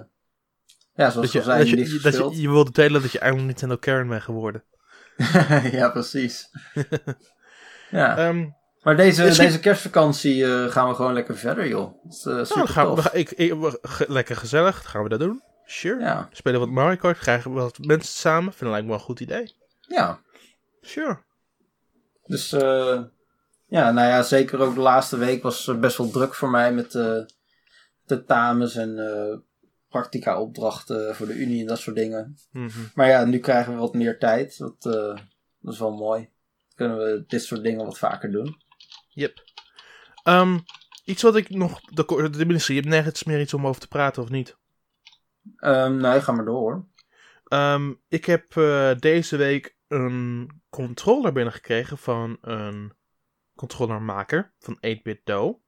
ja, 0.95 1.11
zoals 1.11 1.15
Dat 1.15 1.25
ik 1.25 1.31
je, 1.33 1.39
al 1.39 1.45
zei, 1.45 1.59
dat 1.59 1.67
niet 1.79 1.91
je, 1.91 2.01
dat 2.01 2.15
je, 2.35 2.41
je 2.41 2.49
wilde 2.51 2.71
delen 2.71 3.03
dat 3.03 3.13
je 3.13 3.19
eigenlijk 3.19 3.51
Nintendo 3.51 3.77
Karen 3.77 4.09
bent 4.09 4.23
geworden. 4.23 4.65
ja, 5.79 5.89
precies. 5.91 6.51
ja. 7.91 8.17
Ehm, 8.17 8.49
Maar 8.83 8.97
deze, 8.97 9.25
Misschien- 9.25 9.47
deze 9.47 9.61
kerstvakantie 9.61 10.45
eh, 10.45 10.71
gaan 10.71 10.89
we 10.89 10.95
gewoon 10.95 11.13
lekker 11.13 11.37
verder, 11.37 11.69
joh. 11.69 12.05
Is 12.09 12.23
nou, 12.25 12.67
gaan 12.67 12.95
we, 12.95 13.11
ik, 13.13 13.31
ik, 13.31 13.55
we- 13.55 14.05
lekker 14.09 14.37
gezellig. 14.37 14.83
Dan 14.83 14.91
gaan 14.91 15.03
we 15.03 15.09
dat 15.09 15.21
doen. 15.21 15.43
Sure. 15.65 16.01
Ja, 16.01 16.29
Spelen 16.33 16.61
wat 16.61 16.69
Mario 16.69 16.97
Kart. 16.97 17.19
Krijgen 17.19 17.55
we 17.55 17.61
wat 17.61 17.79
mensen 17.79 18.15
samen. 18.15 18.53
Vind 18.53 18.71
lijkt 18.71 18.85
me 18.87 18.91
wel 18.91 19.01
een 19.01 19.05
goed 19.07 19.21
idee. 19.21 19.55
ja. 19.81 20.21
Sure. 20.81 21.19
Dus 22.27 22.53
eh, 22.53 23.01
ja, 23.71 23.91
nou 23.91 24.09
ja, 24.09 24.23
zeker 24.23 24.59
ook 24.59 24.75
de 24.75 24.81
laatste 24.81 25.17
week 25.17 25.43
was 25.43 25.71
best 25.81 25.97
wel 25.97 26.11
druk 26.11 26.35
voor 26.35 26.51
mij 26.51 26.73
met 26.73 26.95
eh 26.95 27.23
tentamens 28.05 28.75
en 28.75 28.99
eh 28.99 29.39
practica 29.91 30.41
opdrachten 30.41 31.17
voor 31.17 31.27
de 31.27 31.35
Unie 31.35 31.61
en 31.61 31.67
dat 31.67 31.79
soort 31.79 31.97
dingen. 31.97 32.39
Mhm. 32.51 32.81
Maar 32.95 33.09
ja, 33.09 33.25
nu 33.25 33.39
krijgen 33.39 33.73
we 33.73 33.79
wat 33.79 33.95
meer 33.95 34.19
tijd. 34.19 34.59
Dat, 34.59 34.87
eh, 34.87 35.17
dat 35.61 35.73
is 35.73 35.79
wel 35.79 35.97
mooi. 35.97 36.21
Dan 36.21 36.75
kunnen 36.75 36.97
we 36.97 37.25
dit 37.27 37.45
soort 37.45 37.63
dingen 37.63 37.85
wat 37.85 37.99
vaker 37.99 38.31
doen. 38.31 38.57
Yep. 39.09 39.45
Ehm, 40.23 40.59
iets 41.05 41.23
wat 41.23 41.37
ik 41.37 41.51
nog... 41.51 41.81
De, 41.81 42.31
de 42.31 42.47
minister, 42.47 42.75
je 42.75 42.81
hebt 42.81 42.93
nergens 42.93 43.25
meer 43.25 43.41
iets 43.41 43.55
om 43.55 43.67
over 43.67 43.81
te 43.81 43.89
praten, 43.89 44.23
of 44.23 44.29
niet? 44.29 44.57
Ehm 45.57 45.97
nee, 45.97 46.21
ga 46.21 46.33
maar 46.33 46.45
door 46.45 46.61
hoor. 46.61 46.87
Ehm, 47.45 47.93
ik 48.09 48.25
heb 48.25 48.53
deze 48.99 49.37
week 49.37 49.77
een 49.89 50.51
controller 50.69 51.33
binnengekregen 51.33 51.99
van 51.99 52.39
een 52.41 52.93
controllermaker 53.61 54.53
van 54.59 54.77
8-bit 54.77 55.21
Do. 55.25 55.61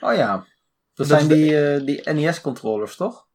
Oh 0.00 0.14
ja. 0.14 0.36
Dat, 0.36 0.46
Dat 0.94 1.06
zijn 1.06 1.28
de- 1.28 1.34
die, 1.34 1.70
eh, 1.74 1.84
die 1.86 2.12
NES-controllers, 2.12 2.96
toch? 2.96 3.28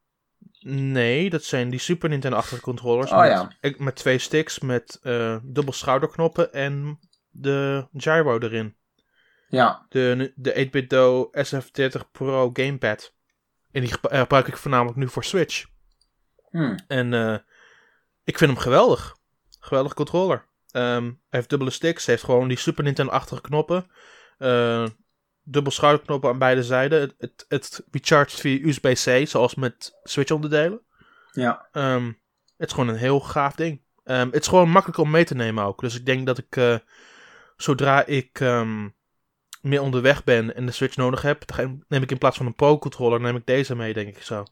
Nee, 0.67 1.29
dat 1.29 1.43
zijn 1.43 1.69
die 1.69 1.79
Super 1.79 2.09
Nintendo-achtige 2.09 2.61
controllers. 2.61 3.11
Oh 3.11 3.19
met, 3.19 3.29
ja. 3.61 3.73
met 3.77 3.95
twee 3.95 4.17
sticks, 4.17 4.59
met 4.59 4.99
eh 5.01 5.38
dubbel 5.43 5.73
schouderknoppen 5.73 6.53
en 6.53 6.99
de 7.29 7.88
gyro 7.93 8.39
erin. 8.39 8.77
Ja. 9.47 9.86
De, 9.89 10.33
de 10.36 10.67
8-bit 10.67 10.89
Do 10.89 11.29
SF30 11.31 12.11
Pro 12.11 12.49
Gamepad. 12.53 13.13
En 13.71 13.81
die 13.81 13.99
eh, 14.01 14.19
gebruik 14.19 14.47
ik 14.47 14.57
voornamelijk 14.57 14.97
nu 14.97 15.07
voor 15.09 15.23
Switch. 15.23 15.65
Hm. 16.49 16.77
En 16.88 17.13
ik 18.23 18.38
vind 18.38 18.51
hem 18.51 18.59
geweldig. 18.59 19.15
Geweldig 19.59 19.93
controller. 19.93 20.45
Ehm, 20.76 21.03
hij 21.03 21.13
heeft 21.30 21.49
dubbele 21.49 21.71
sticks. 21.71 22.05
Hij 22.05 22.13
heeft 22.13 22.26
gewoon 22.26 22.47
die 22.47 22.57
Super 22.57 22.84
Nintendo-achtige 22.84 23.41
knoppen. 23.41 23.86
Eh, 24.38 24.86
dubbel 25.43 25.71
schouderknoppen 25.71 26.30
aan 26.30 26.38
beide 26.38 26.63
zijden. 26.63 27.01
Het, 27.01 27.15
het, 27.17 27.45
het 27.47 27.84
recharged 27.91 28.39
via 28.39 28.59
USB-C, 28.67 29.28
zoals 29.28 29.55
met 29.55 29.99
Switch-onderdelen. 30.03 30.82
Ja. 31.32 31.67
Ehm, 31.71 32.05
het 32.57 32.67
is 32.67 32.73
gewoon 32.73 32.89
een 32.89 32.95
heel 32.95 33.19
gaaf 33.19 33.55
ding. 33.55 33.82
Ehm, 34.03 34.26
het 34.26 34.41
is 34.41 34.47
gewoon 34.47 34.69
makkelijk 34.69 34.99
om 34.99 35.11
mee 35.11 35.23
te 35.23 35.36
nemen 35.36 35.63
ook. 35.63 35.82
Dus 35.82 35.95
ik 35.95 36.05
denk 36.05 36.26
dat 36.26 36.38
ik, 36.38 36.55
eh, 36.55 36.78
zodra 37.57 38.05
ik 38.05 38.39
meer 39.61 39.82
onderweg 39.82 40.23
ben 40.23 40.55
en 40.55 40.65
de 40.65 40.71
Switch 40.71 40.95
nodig 40.95 41.21
heb, 41.21 41.47
dan 41.47 41.84
neem 41.88 42.01
ik 42.01 42.11
in 42.11 42.17
plaats 42.17 42.38
van 42.38 42.45
een 42.45 42.55
Pro-controller, 42.55 43.21
neem 43.21 43.36
ik 43.36 43.45
deze 43.45 43.76
mee, 43.76 43.93
denk 43.93 44.15
ik 44.15 44.23
zo. 44.23 44.43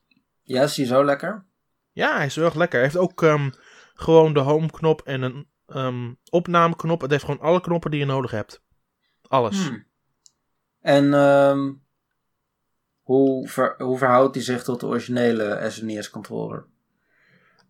Ja, 0.42 0.64
is 0.64 0.74
die 0.74 0.86
zo 0.86 1.06
lekker? 1.06 1.46
Ja, 1.92 2.16
hij 2.16 2.26
is 2.26 2.36
wel 2.36 2.46
erg 2.46 2.56
lekker. 2.56 2.80
Hij 2.80 2.88
heeft 2.88 3.04
ook 3.04 3.22
gewoon 3.94 4.34
de 4.34 4.40
home-knop 4.40 5.02
en 5.02 5.22
een 5.22 5.52
ehm, 5.74 6.14
opnameknop. 6.30 7.02
Het 7.02 7.12
heeft 7.12 7.24
gewoon 7.24 7.40
alle 7.40 7.62
knoppen 7.62 7.92
die 7.92 8.00
je 8.00 8.06
nodig 8.06 8.32
hebt. 8.32 8.62
Alles. 9.28 9.68
Hm. 9.68 9.78
En 10.82 11.14
ehm, 11.14 11.72
hoe, 13.02 13.48
ver- 13.48 13.76
hoe 13.78 13.98
verhoudt 13.98 14.36
hij 14.36 14.44
zich 14.44 14.64
tot 14.64 14.80
de 14.80 14.86
originele 14.86 15.66
SNES-controller? 15.70 16.66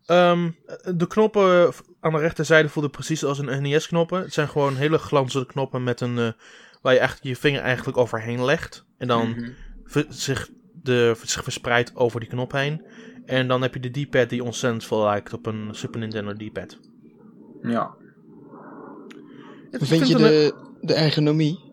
Ehm, 0.06 0.50
de 0.96 1.06
knoppen 1.06 1.72
aan 2.00 2.12
de 2.12 2.18
rechterzijde 2.18 2.68
voelden 2.68 2.90
precies 2.90 3.24
als 3.24 3.38
een 3.38 3.62
NES-knoppen. 3.62 4.20
Het 4.20 4.32
zijn 4.32 4.48
gewoon 4.48 4.76
hele 4.76 4.98
glanzende 4.98 5.46
knoppen 5.46 5.82
met 5.84 6.00
een, 6.00 6.18
eh, 6.18 6.32
waar 6.82 6.92
je 6.92 6.98
echt 6.98 7.18
je 7.22 7.36
vinger 7.36 7.60
eigenlijk 7.60 7.96
overheen 7.98 8.44
legt. 8.44 8.86
En 8.98 9.08
dan 9.08 9.28
Mhm. 9.28 9.50
ver- 9.84 10.06
zich, 10.08 10.50
de, 10.72 11.16
zich 11.22 11.42
verspreidt 11.42 11.96
over 11.96 12.20
die 12.20 12.28
knop 12.28 12.52
heen. 12.52 12.86
En 13.26 13.48
dan 13.48 13.62
heb 13.62 13.74
je 13.74 13.80
de 13.90 14.02
D-pad 14.04 14.28
die 14.28 14.44
ontzettend 14.44 14.84
veel 14.84 15.02
lijkt 15.04 15.32
op 15.32 15.46
een 15.46 15.68
Super 15.74 16.00
Nintendo 16.00 16.32
D-pad. 16.32 16.78
Ja. 17.68 17.94
Ik 19.70 19.78
Hoe 19.78 19.88
vind 19.88 20.08
je 20.08 20.14
een- 20.14 20.20
de, 20.20 20.54
de 20.80 20.94
ergonomie? 20.94 21.72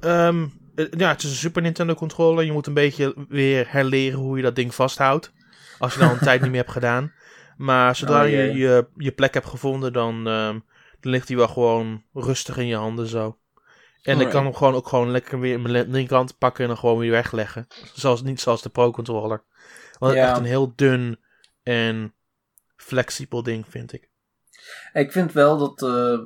Ehm, 0.00 0.46
eh, 0.74 0.86
ja, 0.90 1.08
het 1.08 1.22
is 1.22 1.30
een 1.30 1.36
Super 1.36 1.62
Nintendo 1.62 1.94
controller. 1.94 2.44
Je 2.44 2.52
moet 2.52 2.66
een 2.66 2.74
beetje 2.74 3.14
weer 3.28 3.66
herleren 3.68 4.18
hoe 4.18 4.36
je 4.36 4.42
dat 4.42 4.54
ding 4.56 4.74
vasthoudt. 4.74 5.32
Als 5.78 5.92
je 5.94 5.98
dat 6.00 6.08
al 6.08 6.14
een 6.14 6.20
tijd 6.30 6.40
niet 6.40 6.50
meer 6.50 6.60
hebt 6.60 6.72
gedaan. 6.72 7.12
Maar 7.56 7.96
zodra 7.96 8.22
Oh, 8.24 8.28
je, 8.30 8.36
je 8.36 8.86
je 8.96 9.12
plek 9.12 9.34
hebt 9.34 9.46
gevonden, 9.46 9.92
dan, 9.92 10.14
ehm, 10.26 10.58
dan 11.00 11.12
ligt 11.12 11.28
hij 11.28 11.36
wel 11.36 11.48
gewoon 11.48 12.02
rustig 12.12 12.56
in 12.56 12.66
je 12.66 12.76
handen 12.76 13.06
zo. 13.06 13.24
En 13.26 13.32
ik 14.02 14.08
Alright. 14.12 14.30
kan 14.32 14.44
hem 14.44 14.54
gewoon 14.54 14.74
ook 14.74 14.88
gewoon 14.88 15.10
lekker 15.10 15.40
weer 15.40 15.52
in 15.52 15.62
mijn 15.62 15.90
linkerkant 15.90 16.38
pakken 16.38 16.62
en 16.62 16.68
dan 16.68 16.78
gewoon 16.78 16.98
weer 16.98 17.10
wegleggen. 17.10 17.66
Zoals, 17.94 18.22
niet 18.22 18.40
zoals 18.40 18.62
de 18.62 18.68
Pro 18.68 18.90
Controller. 18.90 19.42
Want 19.98 20.14
Ja. 20.14 20.28
echt 20.28 20.38
een 20.38 20.44
heel 20.44 20.72
dun 20.76 21.18
en 21.62 22.12
flexibel 22.82 23.42
ding 23.42 23.64
vind 23.68 23.92
ik. 23.92 24.10
Ik 24.92 25.12
vind 25.12 25.32
wel 25.32 25.58
dat, 25.58 25.82
eh, 25.82 26.18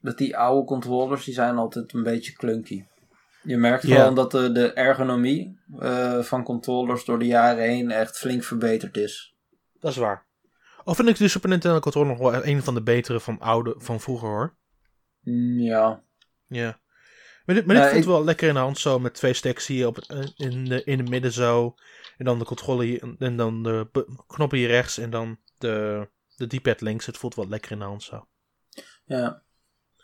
dat 0.00 0.18
die 0.18 0.36
oude 0.36 0.66
controllers, 0.66 1.24
die 1.24 1.34
zijn 1.34 1.56
altijd 1.56 1.92
een 1.92 2.02
beetje 2.02 2.32
clunky. 2.32 2.84
Je 3.42 3.56
merkt 3.56 3.84
gewoon 3.84 4.14
dat 4.14 4.30
de, 4.30 4.52
de 4.52 4.72
ergonomie 4.72 5.58
eh, 5.78 6.18
van 6.22 6.42
controllers 6.44 7.04
door 7.04 7.18
de 7.18 7.26
jaren 7.26 7.62
heen 7.64 7.90
echt 7.90 8.18
flink 8.18 8.44
verbeterd 8.44 8.96
is. 8.96 9.34
Dat 9.80 9.90
is 9.90 9.96
waar. 9.96 10.26
Al 10.84 10.94
vind 10.94 11.08
ik 11.08 11.16
de 11.16 11.28
Super 11.28 11.48
Nintendo 11.48 11.78
controller 11.78 12.08
nog 12.08 12.18
wel 12.18 12.46
een 12.46 12.62
van 12.62 12.74
de 12.74 12.82
betere 12.82 13.20
van, 13.20 13.38
oude, 13.40 13.74
van 13.78 14.00
vroeger 14.00 14.28
hoor. 14.28 14.56
Mm, 15.20 15.58
ja. 15.60 16.02
Ja. 16.46 16.80
Maar 17.44 17.54
dit, 17.54 17.66
maar 17.66 17.74
dit 17.74 17.84
Ja, 17.84 17.90
voelt 17.90 18.02
ik- 18.04 18.08
wel 18.10 18.24
lekker 18.24 18.48
in 18.48 18.54
de 18.54 18.60
hand 18.60 18.78
zo, 18.78 18.98
met 18.98 19.14
twee 19.14 19.32
sticks 19.32 19.66
hier 19.66 19.86
op, 19.86 19.98
eh, 19.98 20.18
in, 20.36 20.64
de, 20.64 20.84
in 20.84 20.98
het 20.98 21.08
midden 21.08 21.32
zo. 21.32 21.74
En 22.16 22.24
dan 22.24 22.38
de 22.38 22.44
controle 22.44 22.84
hier, 22.84 23.14
en 23.18 23.36
dan 23.36 23.62
de 23.62 23.88
knoppen 24.26 24.58
hier 24.58 24.68
rechts 24.68 24.98
en 24.98 25.10
dan 25.10 25.38
de, 25.62 26.08
de 26.36 26.46
D-pad 26.46 26.80
links. 26.80 27.06
Het 27.06 27.16
voelt 27.16 27.34
wel 27.34 27.48
lekker 27.48 27.70
in 27.72 27.78
de 27.78 27.84
hand 27.84 28.02
zo. 28.02 28.26
ja. 29.04 29.42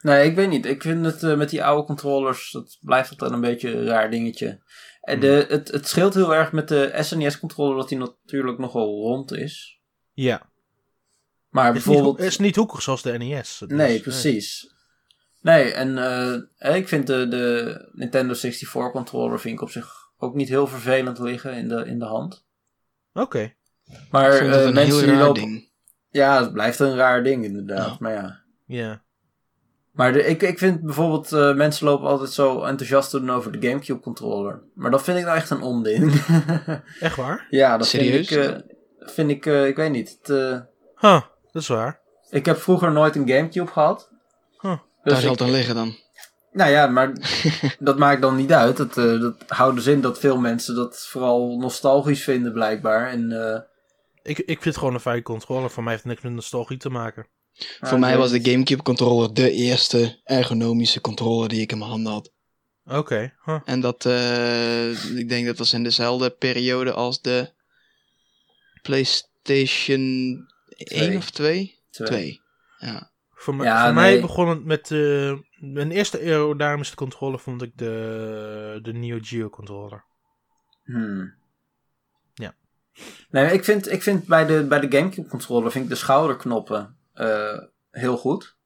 Nee, 0.00 0.30
ik 0.30 0.36
weet 0.36 0.48
niet. 0.48 0.66
Ik 0.66 0.82
vind 0.82 1.04
het 1.04 1.22
eh, 1.22 1.36
met 1.36 1.50
die 1.50 1.64
oude 1.64 1.86
controllers, 1.86 2.50
dat 2.50 2.78
blijft 2.80 3.10
altijd 3.10 3.30
een 3.30 3.40
beetje 3.40 3.70
een 3.76 3.84
raar 3.84 4.10
dingetje. 4.10 4.62
En 5.00 5.20
de, 5.20 5.46
het, 5.48 5.68
het 5.68 5.88
scheelt 5.88 6.14
heel 6.14 6.34
erg 6.34 6.52
met 6.52 6.68
de 6.68 6.92
SNES-controller 7.00 7.76
dat 7.76 7.88
die 7.88 7.98
natuurlijk 7.98 8.58
nogal 8.58 8.86
rond 9.00 9.32
is. 9.32 9.80
Ja. 10.12 10.50
Maar 11.48 11.66
Het 11.66 11.76
is, 11.76 11.84
niet, 11.84 11.94
bijvoorbeeld... 11.94 12.18
het 12.24 12.26
is 12.32 12.38
niet 12.38 12.56
hoekig 12.56 12.82
zoals 12.82 13.02
de 13.02 13.18
NES. 13.18 13.60
Het 13.60 13.70
Nee, 13.70 13.94
is- 13.94 14.00
precies. 14.00 14.74
Nee, 15.40 15.72
en 15.72 15.98
eh, 16.58 16.76
ik 16.76 16.88
vind 16.88 17.06
de, 17.06 17.28
de 17.28 17.88
Nintendo 17.92 18.34
64 18.34 18.90
controller 18.92 19.40
vind 19.40 19.54
ik 19.54 19.62
op 19.62 19.70
zich 19.70 19.92
ook 20.16 20.34
niet 20.34 20.48
heel 20.48 20.66
vervelend 20.66 21.18
liggen 21.18 21.54
in 21.54 21.68
de, 21.68 21.84
in 21.86 21.98
de 21.98 22.04
hand. 22.04 22.46
Oké. 23.12 23.54
Maar 24.10 24.30
eh, 24.32 24.64
een 24.64 24.74
mensen 24.74 24.96
heel 24.96 25.06
die 25.06 25.14
raar 25.16 25.26
lopen... 25.26 25.42
ding. 25.42 25.68
Ja, 26.10 26.40
het 26.40 26.52
blijft 26.52 26.78
een 26.78 26.96
raar 26.96 27.22
ding 27.22 27.44
inderdaad. 27.44 27.98
Maar 27.98 28.12
ja. 28.12 28.40
Ja. 28.66 29.02
Maar 29.92 30.12
de, 30.12 30.24
ik, 30.26 30.42
ik 30.42 30.58
vind 30.58 30.80
bijvoorbeeld, 30.80 31.32
eh, 31.32 31.54
mensen 31.54 31.86
lopen 31.86 32.08
altijd 32.08 32.30
zo 32.30 32.62
enthousiast 32.62 33.10
doen 33.10 33.30
over 33.30 33.60
de 33.60 33.68
Gamecube 33.68 34.00
controller. 34.00 34.62
Maar 34.74 34.90
dat 34.90 35.02
vind 35.02 35.18
ik 35.18 35.24
nou 35.24 35.36
echt 35.36 35.50
een 35.50 35.62
onding. 35.62 36.12
Echt 37.00 37.16
waar? 37.16 37.46
ja, 37.50 37.76
dat 37.76 37.86
Serieus? 37.86 38.28
vind 38.28 38.48
ik, 38.48 38.66
eh, 39.00 39.08
vind 39.14 39.30
ik, 39.30 39.46
eh, 39.46 39.66
ik 39.66 39.76
weet 39.76 39.90
niet. 39.90 40.18
Het, 40.20 40.30
eh, 40.30 40.60
Huh, 41.00 41.20
dat 41.52 41.62
is 41.62 41.68
waar. 41.68 42.00
ik 42.30 42.46
heb 42.46 42.56
vroeger 42.58 42.92
nooit 42.92 43.16
een 43.16 43.28
Gamecube 43.28 43.70
gehad. 43.70 44.10
Huh. 44.60 44.70
Dus 45.02 45.12
Daar 45.12 45.22
zal 45.22 45.30
het 45.30 45.40
aan 45.40 45.50
liggen 45.50 45.74
dan. 45.74 45.96
Nou 46.52 46.70
ja, 46.70 46.86
maar 46.86 47.12
dat 47.78 47.98
maakt 47.98 48.22
dan 48.22 48.36
niet 48.36 48.52
uit. 48.52 48.76
Dat, 48.76 48.96
eh, 48.96 49.20
dat 49.20 49.34
houdt 49.46 49.76
dus 49.76 49.86
in 49.86 50.00
dat 50.00 50.18
veel 50.18 50.38
mensen 50.38 50.74
dat 50.74 51.06
vooral 51.08 51.56
nostalgisch 51.58 52.22
vinden 52.24 52.52
blijkbaar. 52.52 53.08
En, 53.10 53.32
eh, 53.52 53.60
Ik, 54.28 54.38
ik 54.38 54.46
vind 54.46 54.64
het 54.64 54.76
gewoon 54.76 54.94
een 54.94 55.00
fijne 55.00 55.22
controller. 55.22 55.70
Voor 55.70 55.82
mij 55.82 55.92
heeft 55.92 56.04
het 56.04 56.12
niks 56.12 56.24
met 56.24 56.32
nostalgie 56.34 56.76
te 56.76 56.90
maken. 56.90 57.26
ah, 57.80 57.88
Voor 57.88 57.98
mij 57.98 58.16
was 58.16 58.30
de. 58.30 58.50
Gamecube 58.50 58.82
controller 58.82 59.34
de 59.34 59.50
eerste 59.50 60.20
ergonomische 60.24 61.00
controller 61.00 61.48
die 61.48 61.60
ik 61.60 61.72
in 61.72 61.78
mijn 61.78 61.90
handen 61.90 62.12
had. 62.12 62.32
Oké. 62.84 63.34
huh. 63.44 63.60
En 63.64 63.80
dat, 63.80 64.04
eh, 64.06 65.16
ik 65.16 65.28
denk 65.28 65.46
dat 65.46 65.58
was 65.58 65.72
in 65.72 65.82
dezelfde 65.82 66.30
periode 66.30 66.92
als 66.92 67.20
de 67.22 67.52
PlayStation 68.82 70.00
1 70.68 70.86
Twee. 70.86 71.16
of 71.16 71.30
2? 71.30 71.78
Twee. 71.90 72.06
2. 72.08 72.40
Ja. 72.78 73.10
Voor, 73.30 73.54
Ja, 73.64 73.84
voor 73.84 73.94
nee. 73.94 74.12
mij 74.12 74.20
begon 74.20 74.48
het 74.48 74.64
met 74.64 74.90
eh, 74.90 75.34
mijn 75.56 75.90
eerste 75.90 76.18
aerodynamische 76.18 76.94
controller 76.94 77.38
vond 77.38 77.62
ik 77.62 77.72
de, 77.74 78.78
de 78.82 78.92
Neo 78.92 79.18
Geo 79.20 79.48
controller. 79.50 80.04
Hmm. 80.84 81.34
Nee, 83.30 83.52
ik 83.52 83.64
vind, 83.64 83.90
ik 83.92 84.02
vind 84.02 84.26
bij 84.26 84.46
de, 84.46 84.64
bij 84.68 84.80
de 84.80 84.96
Gamecube 84.98 85.28
controller 85.28 85.70
vind 85.72 85.84
ik 85.84 85.90
de 85.90 85.96
schouderknoppen 85.96 86.96
eh, 87.12 87.58
heel 87.90 88.16
goed. 88.16 88.56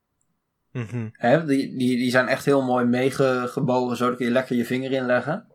Hè? 1.12 1.44
Die, 1.44 1.76
die, 1.76 1.96
die 1.96 2.10
zijn 2.10 2.28
echt 2.28 2.44
heel 2.44 2.62
mooi 2.62 2.84
meegebogen, 2.84 3.96
zodat 3.96 4.16
kun 4.16 4.26
je 4.26 4.32
lekker 4.32 4.56
je 4.56 4.64
vinger 4.64 4.92
inleggen. 4.92 5.46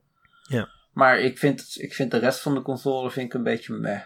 Ja. 0.47 0.69
Maar 0.91 1.19
ik 1.19 1.37
vind, 1.37 1.75
ik 1.79 1.93
vind 1.93 2.11
de 2.11 2.17
rest 2.17 2.39
van 2.39 2.53
de 2.53 2.61
controller 2.61 3.11
vind 3.11 3.25
ik 3.25 3.33
een 3.33 3.43
beetje 3.43 3.73
meh. 3.73 4.01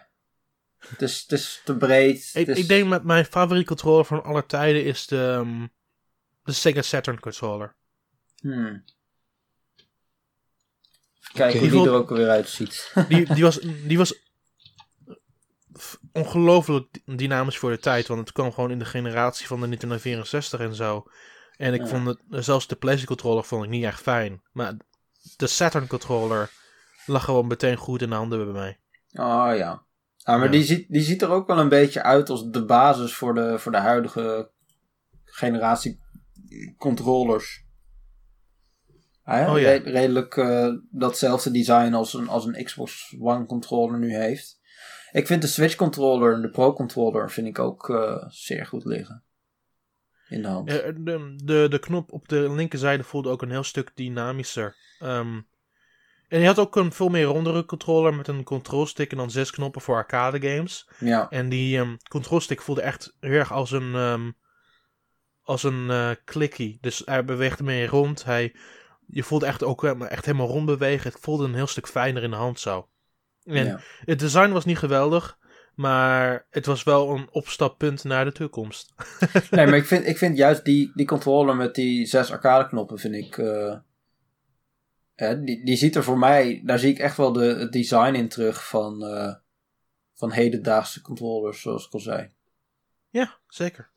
Het 0.78 1.02
is, 1.02 1.22
het 1.22 1.32
is 1.32 1.62
te 1.66 1.76
breed. 1.78 2.30
Ik, 2.34 2.48
is- 2.48 2.58
ik 2.58 2.68
denk 2.68 2.88
met 2.88 3.04
mijn 3.04 3.26
favoriete 3.26 3.68
controller 3.68 4.06
van 4.06 4.24
alle 4.24 4.46
tijden 4.46 4.84
is 4.84 5.08
de, 5.08 5.32
ehm, 5.40 5.68
de 6.44 6.52
Sega 6.52 6.82
Saturn 6.82 7.20
controller. 7.20 7.76
Hmm. 8.42 8.84
Kijken 11.34 11.60
Oké. 11.60 11.70
hoe 11.70 11.80
die 11.84 11.90
er 11.92 11.98
ook 11.98 12.10
weer 12.10 12.30
uitziet. 12.30 12.94
Die, 13.08 13.34
die 13.34 13.44
was, 13.44 13.60
die 13.60 13.98
was 13.98 14.31
ongelooflijk 16.14 17.00
dynamisch 17.06 17.58
voor 17.58 17.70
de 17.72 17.80
tijd, 17.80 18.08
want 18.08 18.20
het 18.20 18.32
kwam 18.32 18.52
gewoon 18.52 18.72
in 18.72 18.80
de 18.80 18.86
generatie 18.86 19.48
van 19.48 19.62
de 19.62 19.68
Nintendo 19.68 19.98
64 19.98 20.60
en 20.60 20.76
zo. 20.76 21.04
En 21.58 21.74
ik 21.74 21.82
Ja. 21.82 21.88
vond 21.88 22.08
het, 22.08 22.20
zelfs 22.30 22.68
de 22.68 22.76
PlayStation 22.76 23.16
controller 23.18 23.44
vond 23.44 23.64
ik 23.64 23.70
niet 23.70 23.84
echt 23.84 24.02
fijn. 24.02 24.42
Maar 24.52 24.74
de 25.38 25.48
Saturn 25.48 25.88
controller 25.88 26.50
lag 27.06 27.24
gewoon 27.24 27.48
meteen 27.48 27.78
goed 27.78 28.02
in 28.02 28.10
de 28.10 28.16
handen 28.16 28.44
bij 28.52 28.54
mij. 28.62 28.80
Oh 29.26 29.56
ja. 29.58 29.84
Ah, 30.24 30.36
maar 30.36 30.46
Ja. 30.46 30.52
Die, 30.52 30.64
ziet, 30.64 30.86
die 30.90 31.02
ziet 31.02 31.22
er 31.22 31.30
ook 31.30 31.48
wel 31.48 31.60
een 31.60 31.70
beetje 31.70 32.04
uit 32.04 32.30
als 32.30 32.50
de 32.50 32.66
basis 32.66 33.14
voor 33.16 33.34
de, 33.34 33.60
voor 33.60 33.72
de 33.72 33.78
huidige 33.78 34.52
generatie 35.26 36.00
controllers. 36.78 37.64
Ah, 39.24 39.38
ja, 39.40 39.52
Oh 39.54 39.60
ja. 39.60 39.70
re- 39.72 39.90
redelijk 39.92 40.38
eh, 40.38 40.68
datzelfde 40.92 41.52
design 41.52 41.94
als 41.94 42.14
een, 42.14 42.28
als 42.28 42.46
een 42.46 42.64
Xbox 42.64 43.16
One 43.20 43.46
controller 43.46 44.00
nu 44.00 44.16
heeft. 44.16 44.60
Ik 45.12 45.28
vind 45.28 45.42
de 45.42 45.48
Switch 45.48 45.76
controller 45.76 46.34
en 46.34 46.42
de 46.42 46.50
Pro 46.50 46.74
controller 46.74 47.32
vind 47.32 47.48
ik 47.48 47.60
ook 47.60 47.90
eh, 47.90 48.24
zeer 48.28 48.66
goed 48.66 48.86
liggen. 48.86 49.24
In 50.28 50.42
de 50.42 50.48
hand. 50.48 50.70
Eh, 50.70 50.94
de, 50.98 51.34
de, 51.44 51.68
de 51.70 51.80
knop 51.80 52.12
op 52.12 52.28
de 52.28 52.52
linkerzijde 52.52 53.04
voelde 53.04 53.30
ook 53.30 53.42
een 53.42 53.52
heel 53.52 53.64
stuk 53.64 53.92
dynamischer. 53.96 54.76
Ehm, 55.00 55.42
en 56.28 56.40
je 56.40 56.46
had 56.46 56.60
ook 56.60 56.76
een 56.76 56.92
veel 56.92 57.10
meer 57.10 57.24
rondere 57.24 57.66
controller 57.66 58.14
met 58.14 58.28
een 58.28 58.44
control 58.44 58.86
stick 58.86 59.12
en 59.12 59.18
dan 59.18 59.32
zes 59.32 59.52
knoppen 59.52 59.82
voor 59.82 59.96
arcade 59.96 60.50
games. 60.50 60.90
Ja, 61.00 61.30
En 61.30 61.50
die 61.50 61.78
ehm 61.78 61.96
control 62.10 62.40
stick 62.40 62.62
voelde 62.62 62.82
echt 62.82 63.18
heel 63.20 63.32
erg 63.32 63.52
als 63.52 63.72
een, 63.72 63.96
ehm, 63.96 64.32
als 65.42 65.64
een 65.64 65.90
eh 65.90 66.12
clickie. 66.26 66.78
Dus 66.82 67.02
hij 67.06 67.26
beweegt 67.26 67.62
meer 67.62 67.88
rond. 67.88 68.24
Hij, 68.24 68.56
je 69.08 69.24
voelde 69.24 69.46
echt 69.46 69.64
ook 69.64 69.84
eh, 69.84 70.12
echt 70.12 70.26
helemaal 70.26 70.48
rond 70.48 70.66
bewegen. 70.66 71.12
Het 71.12 71.22
voelde 71.22 71.44
een 71.44 71.56
heel 71.56 71.68
stuk 71.68 71.88
fijner 71.88 72.24
in 72.24 72.30
de 72.30 72.36
hand 72.36 72.60
zo. 72.60 72.90
En 73.44 73.66
ja. 73.66 73.80
het 74.06 74.20
design 74.20 74.52
was 74.52 74.66
niet 74.66 74.78
geweldig. 74.78 75.40
Maar 75.76 76.46
het 76.50 76.66
was 76.66 76.84
wel 76.84 77.10
een 77.10 77.28
opstappunt 77.32 78.04
naar 78.04 78.26
de 78.26 78.32
toekomst. 78.32 78.94
Nee, 79.52 79.66
maar 79.66 79.78
ik 79.78 79.86
vind, 79.86 80.08
ik 80.08 80.18
vind 80.18 80.38
juist 80.38 80.66
die, 80.66 80.92
die 80.96 81.06
controller 81.06 81.56
met 81.56 81.76
die 81.76 82.06
zes 82.06 82.32
arcade 82.32 82.68
knoppen 82.68 83.00
vind 83.00 83.16
ik... 83.16 83.38
eh, 83.38 83.76
hè, 85.16 85.44
die, 85.44 85.66
die 85.66 85.76
ziet 85.76 85.96
er 85.96 86.04
voor 86.04 86.18
mij... 86.18 86.62
Daar 86.66 86.80
zie 86.80 86.92
ik 86.92 87.00
echt 87.00 87.18
wel 87.18 87.32
de, 87.32 87.44
het 87.44 87.72
design 87.72 88.14
in 88.14 88.30
terug 88.30 88.68
van, 88.68 89.06
eh, 89.06 89.34
van 90.16 90.32
hedendaagse 90.32 91.02
controllers, 91.02 91.62
zoals 91.62 91.86
ik 91.86 91.94
al 91.94 92.00
zei. 92.00 92.30
Ja, 93.10 93.38
zeker. 93.48 93.90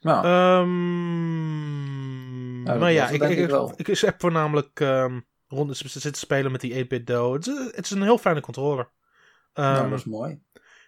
Nou, 0.00 0.26
Ehm 0.26 0.80
dat 2.64 2.78
maar 2.78 2.92
ja, 2.92 3.08
ik, 3.08 3.22
ik, 3.22 3.38
ik 3.78 3.88
ik, 3.88 3.98
heb 3.98 4.20
voornamelijk 4.20 4.80
ehm 4.80 5.20
rond 5.50 5.76
zitten 5.76 6.14
spelen 6.14 6.52
met 6.52 6.60
die 6.60 6.84
8-bit 6.84 7.06
Do. 7.06 7.32
Het, 7.32 7.46
is- 7.46 7.70
het 7.74 7.84
is 7.84 7.90
een 7.90 8.02
heel 8.02 8.18
fijne 8.18 8.40
controller. 8.40 8.90
Ehm, 9.52 9.72
nou, 9.72 9.90
dat 9.90 9.98
is 9.98 10.04
mooi. 10.04 10.40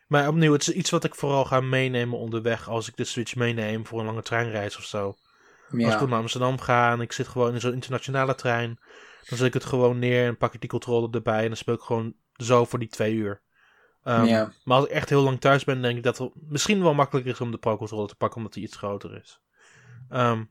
Maar 0.07 0.29
opnieuw, 0.29 0.53
het 0.53 0.63
is 0.69 0.75
iets 0.75 0.91
wat 0.91 1.05
ik 1.05 1.15
vooral 1.15 1.45
ga 1.45 1.61
meenemen 1.61 2.19
onderweg 2.19 2.69
als 2.69 2.89
ik 2.89 2.97
de 2.97 3.05
Switch 3.05 3.35
meeneem 3.37 3.87
voor 3.87 4.01
een 4.01 4.07
lange 4.07 4.23
treinreis 4.23 4.77
of 4.77 4.85
zo. 4.85 5.17
Als 5.87 5.95
ik 6.03 6.09
naar 6.09 6.19
Amsterdam 6.19 6.59
ga 6.61 6.93
en 6.93 7.01
ik 7.01 7.13
zit 7.13 7.29
gewoon 7.29 7.55
in 7.55 7.61
zo'n 7.61 7.73
internationale 7.73 8.35
trein, 8.35 8.79
dan 9.29 9.39
zet 9.39 9.47
ik 9.47 9.55
het 9.55 9.65
gewoon 9.65 9.99
neer 9.99 10.27
en 10.27 10.37
pak 10.37 10.55
ik 10.55 10.61
die 10.61 10.69
controller 10.71 11.11
erbij 11.15 11.41
en 11.43 11.47
dan 11.47 11.57
speel 11.57 11.75
ik 11.75 11.81
gewoon 11.81 12.15
zo 12.37 12.65
voor 12.65 12.79
die 12.79 12.89
twee 12.89 13.15
uur. 13.15 13.43
Ehm, 14.03 14.25
ja. 14.25 14.53
Maar 14.65 14.77
als 14.77 14.87
ik 14.87 14.93
echt 14.93 15.09
heel 15.09 15.23
lang 15.23 15.41
thuis 15.41 15.65
ben, 15.65 15.83
denk 15.83 15.97
ik 15.97 16.03
dat 16.03 16.19
het 16.19 16.31
misschien 16.49 16.83
wel 16.83 16.95
makkelijker 16.95 17.33
is 17.33 17.41
om 17.41 17.51
de 17.51 17.59
Pro 17.59 17.77
Controller 17.77 18.09
te 18.09 18.15
pakken, 18.17 18.37
omdat 18.39 18.53
die 18.53 18.63
iets 18.63 18.77
groter 18.77 19.17
is. 19.23 19.41
Ehm, 20.09 20.45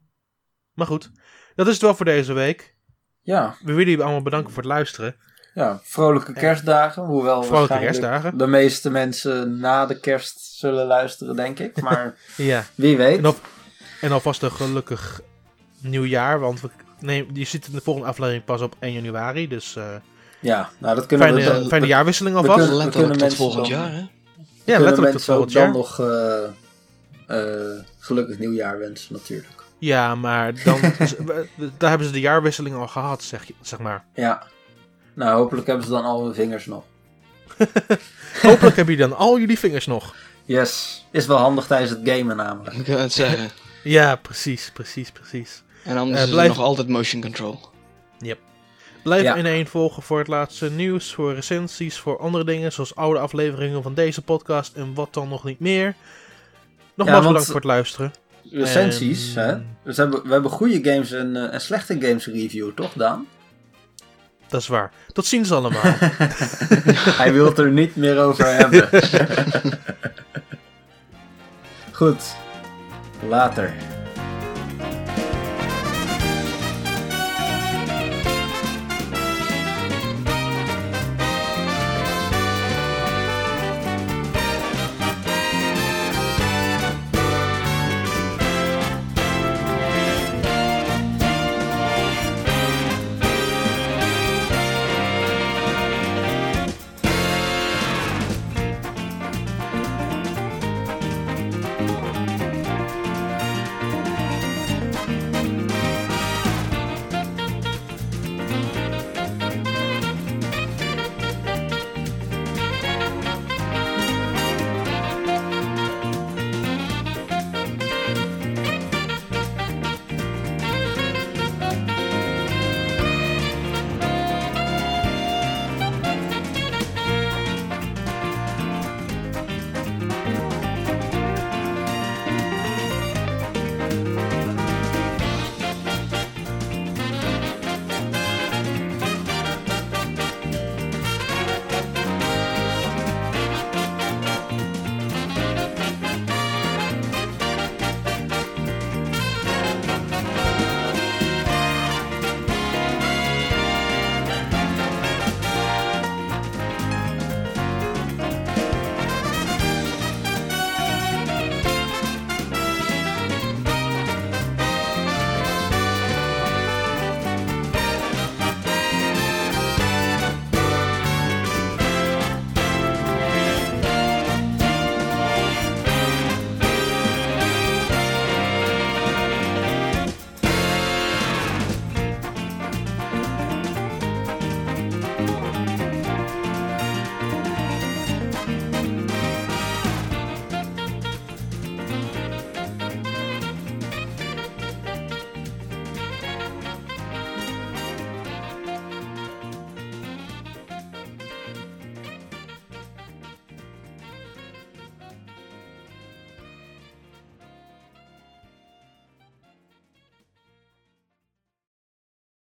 maar 0.73 0.87
goed, 0.87 1.11
dat 1.55 1.67
is 1.67 1.73
het 1.73 1.81
wel 1.81 1.95
voor 1.95 2.05
deze 2.05 2.33
week. 2.33 2.75
Ja, 3.21 3.55
We 3.59 3.65
willen 3.65 3.85
jullie 3.89 4.03
allemaal 4.03 4.21
bedanken 4.21 4.53
voor 4.53 4.63
het 4.63 4.71
luisteren. 4.71 5.15
ja, 5.53 5.79
vrolijke 5.83 6.33
kerstdagen. 6.33 7.03
Hoewel 7.03 7.43
Vrolijke 7.43 7.79
kerstdagen. 7.79 8.37
de 8.37 8.47
meeste 8.47 8.89
mensen 8.89 9.59
na 9.59 9.85
de 9.85 9.99
kerst 9.99 10.39
zullen 10.39 10.85
luisteren, 10.87 11.35
denk 11.35 11.59
ik. 11.59 11.81
Maar 11.87 12.15
Ja, 12.37 12.63
wie 12.75 12.97
weet. 12.97 13.17
en, 13.17 13.25
al, 13.25 13.35
en 14.01 14.11
alvast 14.11 14.41
een 14.41 14.51
gelukkig 14.51 15.21
nieuwjaar, 15.81 16.39
want 16.39 16.61
we, 16.61 16.69
nee, 16.99 17.27
je 17.33 17.43
ziet 17.45 17.67
in 17.67 17.73
de 17.73 17.81
volgende 17.81 18.07
aflevering 18.09 18.43
pas 18.43 18.61
op 18.61 18.75
1 18.79 18.93
januari, 18.93 19.47
dus 19.47 19.75
eh, 19.75 19.85
Ja, 20.39 20.69
nou 20.77 20.95
dat 20.95 21.05
kunnen 21.05 21.33
we... 21.35 21.41
fijne, 21.41 21.59
dan- 21.59 21.67
fijne 21.67 21.85
we- 21.85 21.91
jaarwisseling 21.91 22.35
we 22.35 22.41
alvast. 22.41 22.59
kunnen- 22.59 22.77
Letterlijk 22.83 23.11
tot 23.11 23.19
mensen 23.21 23.37
volgend 23.37 23.69
dan- 23.69 23.79
jaar, 23.79 23.91
hè? 23.91 23.97
ja, 23.97 24.07
kunnen 24.65 24.81
letterlijk 24.83 25.15
tot 25.15 25.23
volgend 25.23 25.53
dan 25.53 25.61
jaar. 25.63 25.71
nog 25.71 25.99
eh, 25.99 26.43
eh, 27.27 27.83
gelukkig 27.99 28.39
nieuwjaar 28.39 28.79
wensen, 28.79 29.13
natuurlijk. 29.13 29.60
Ja, 29.81 30.15
maar 30.15 30.63
dan, 30.63 30.79
daar 31.77 31.89
hebben 31.89 32.07
ze 32.07 32.13
de 32.13 32.19
jaarwisseling 32.19 32.75
al 32.75 32.87
gehad, 32.87 33.23
zeg, 33.23 33.43
je, 33.47 33.53
zeg 33.61 33.79
maar. 33.79 34.03
Ja. 34.13 34.43
Nou, 35.13 35.37
hopelijk 35.37 35.67
hebben 35.67 35.85
ze 35.85 35.91
dan 35.91 36.03
al 36.05 36.23
hun 36.23 36.33
vingers 36.33 36.65
nog. 36.65 36.83
Hopelijk 38.41 38.75
hebben 38.75 38.95
jullie 38.95 39.09
dan 39.09 39.17
al 39.17 39.39
jullie 39.39 39.59
vingers 39.59 39.85
nog. 39.85 40.15
Yes. 40.45 41.05
Is 41.11 41.25
wel 41.25 41.37
handig 41.37 41.67
tijdens 41.67 41.91
het 41.91 41.99
gamen 42.03 42.35
namelijk. 42.35 42.75
Ik 42.75 42.85
wil 42.85 42.97
het 42.99 43.11
zeggen. 43.13 43.49
Ja, 43.83 44.15
precies, 44.15 44.71
precies, 44.73 45.11
precies. 45.11 45.63
En 45.83 45.97
anders 45.97 46.17
Eh, 46.19 46.23
is 46.25 46.31
blijf- 46.31 46.49
er 46.51 46.55
nog 46.57 46.65
altijd 46.65 46.87
motion 46.87 47.21
control. 47.21 47.59
Blijf 49.03 49.23
Ja. 49.23 49.35
in 49.35 49.45
één 49.45 49.67
volgen 49.67 50.03
voor 50.03 50.17
het 50.19 50.27
laatste 50.27 50.71
nieuws, 50.71 51.13
voor 51.13 51.33
recensies, 51.33 51.97
voor 51.97 52.19
andere 52.19 52.43
dingen, 52.43 52.71
zoals 52.71 52.95
oude 52.95 53.19
afleveringen 53.19 53.83
van 53.83 53.93
deze 53.93 54.21
podcast 54.21 54.73
en 54.75 54.93
wat 54.93 55.13
dan 55.13 55.29
nog 55.29 55.43
niet 55.43 55.59
meer. 55.59 55.95
Nogmaals 56.95 57.19
want- 57.19 57.27
bedankt 57.27 57.45
voor 57.45 57.55
het 57.55 57.63
luisteren. 57.63 58.13
Recensies, 58.51 59.35
En- 59.35 59.47
hè? 59.47 59.55
Dus 59.83 59.95
we 59.95 60.01
hebben, 60.01 60.23
we 60.23 60.31
hebben 60.31 60.51
goede 60.51 60.91
games 60.91 61.11
en, 61.11 61.35
eh, 61.35 61.53
en 61.53 61.61
slechte 61.61 61.97
games 61.99 62.25
review, 62.25 62.71
toch 62.75 62.93
Daan? 62.93 63.27
Dat 64.47 64.61
is 64.61 64.67
waar. 64.67 64.91
Tot 65.13 65.25
ziens 65.25 65.51
allemaal. 65.51 65.81
Hij 67.21 67.33
wil 67.33 67.45
het 67.45 67.57
er 67.57 67.71
niet 67.71 67.95
meer 67.95 68.17
over 68.19 68.45
hebben. 68.55 68.89
Goed. 71.91 72.35
Later. 73.27 73.73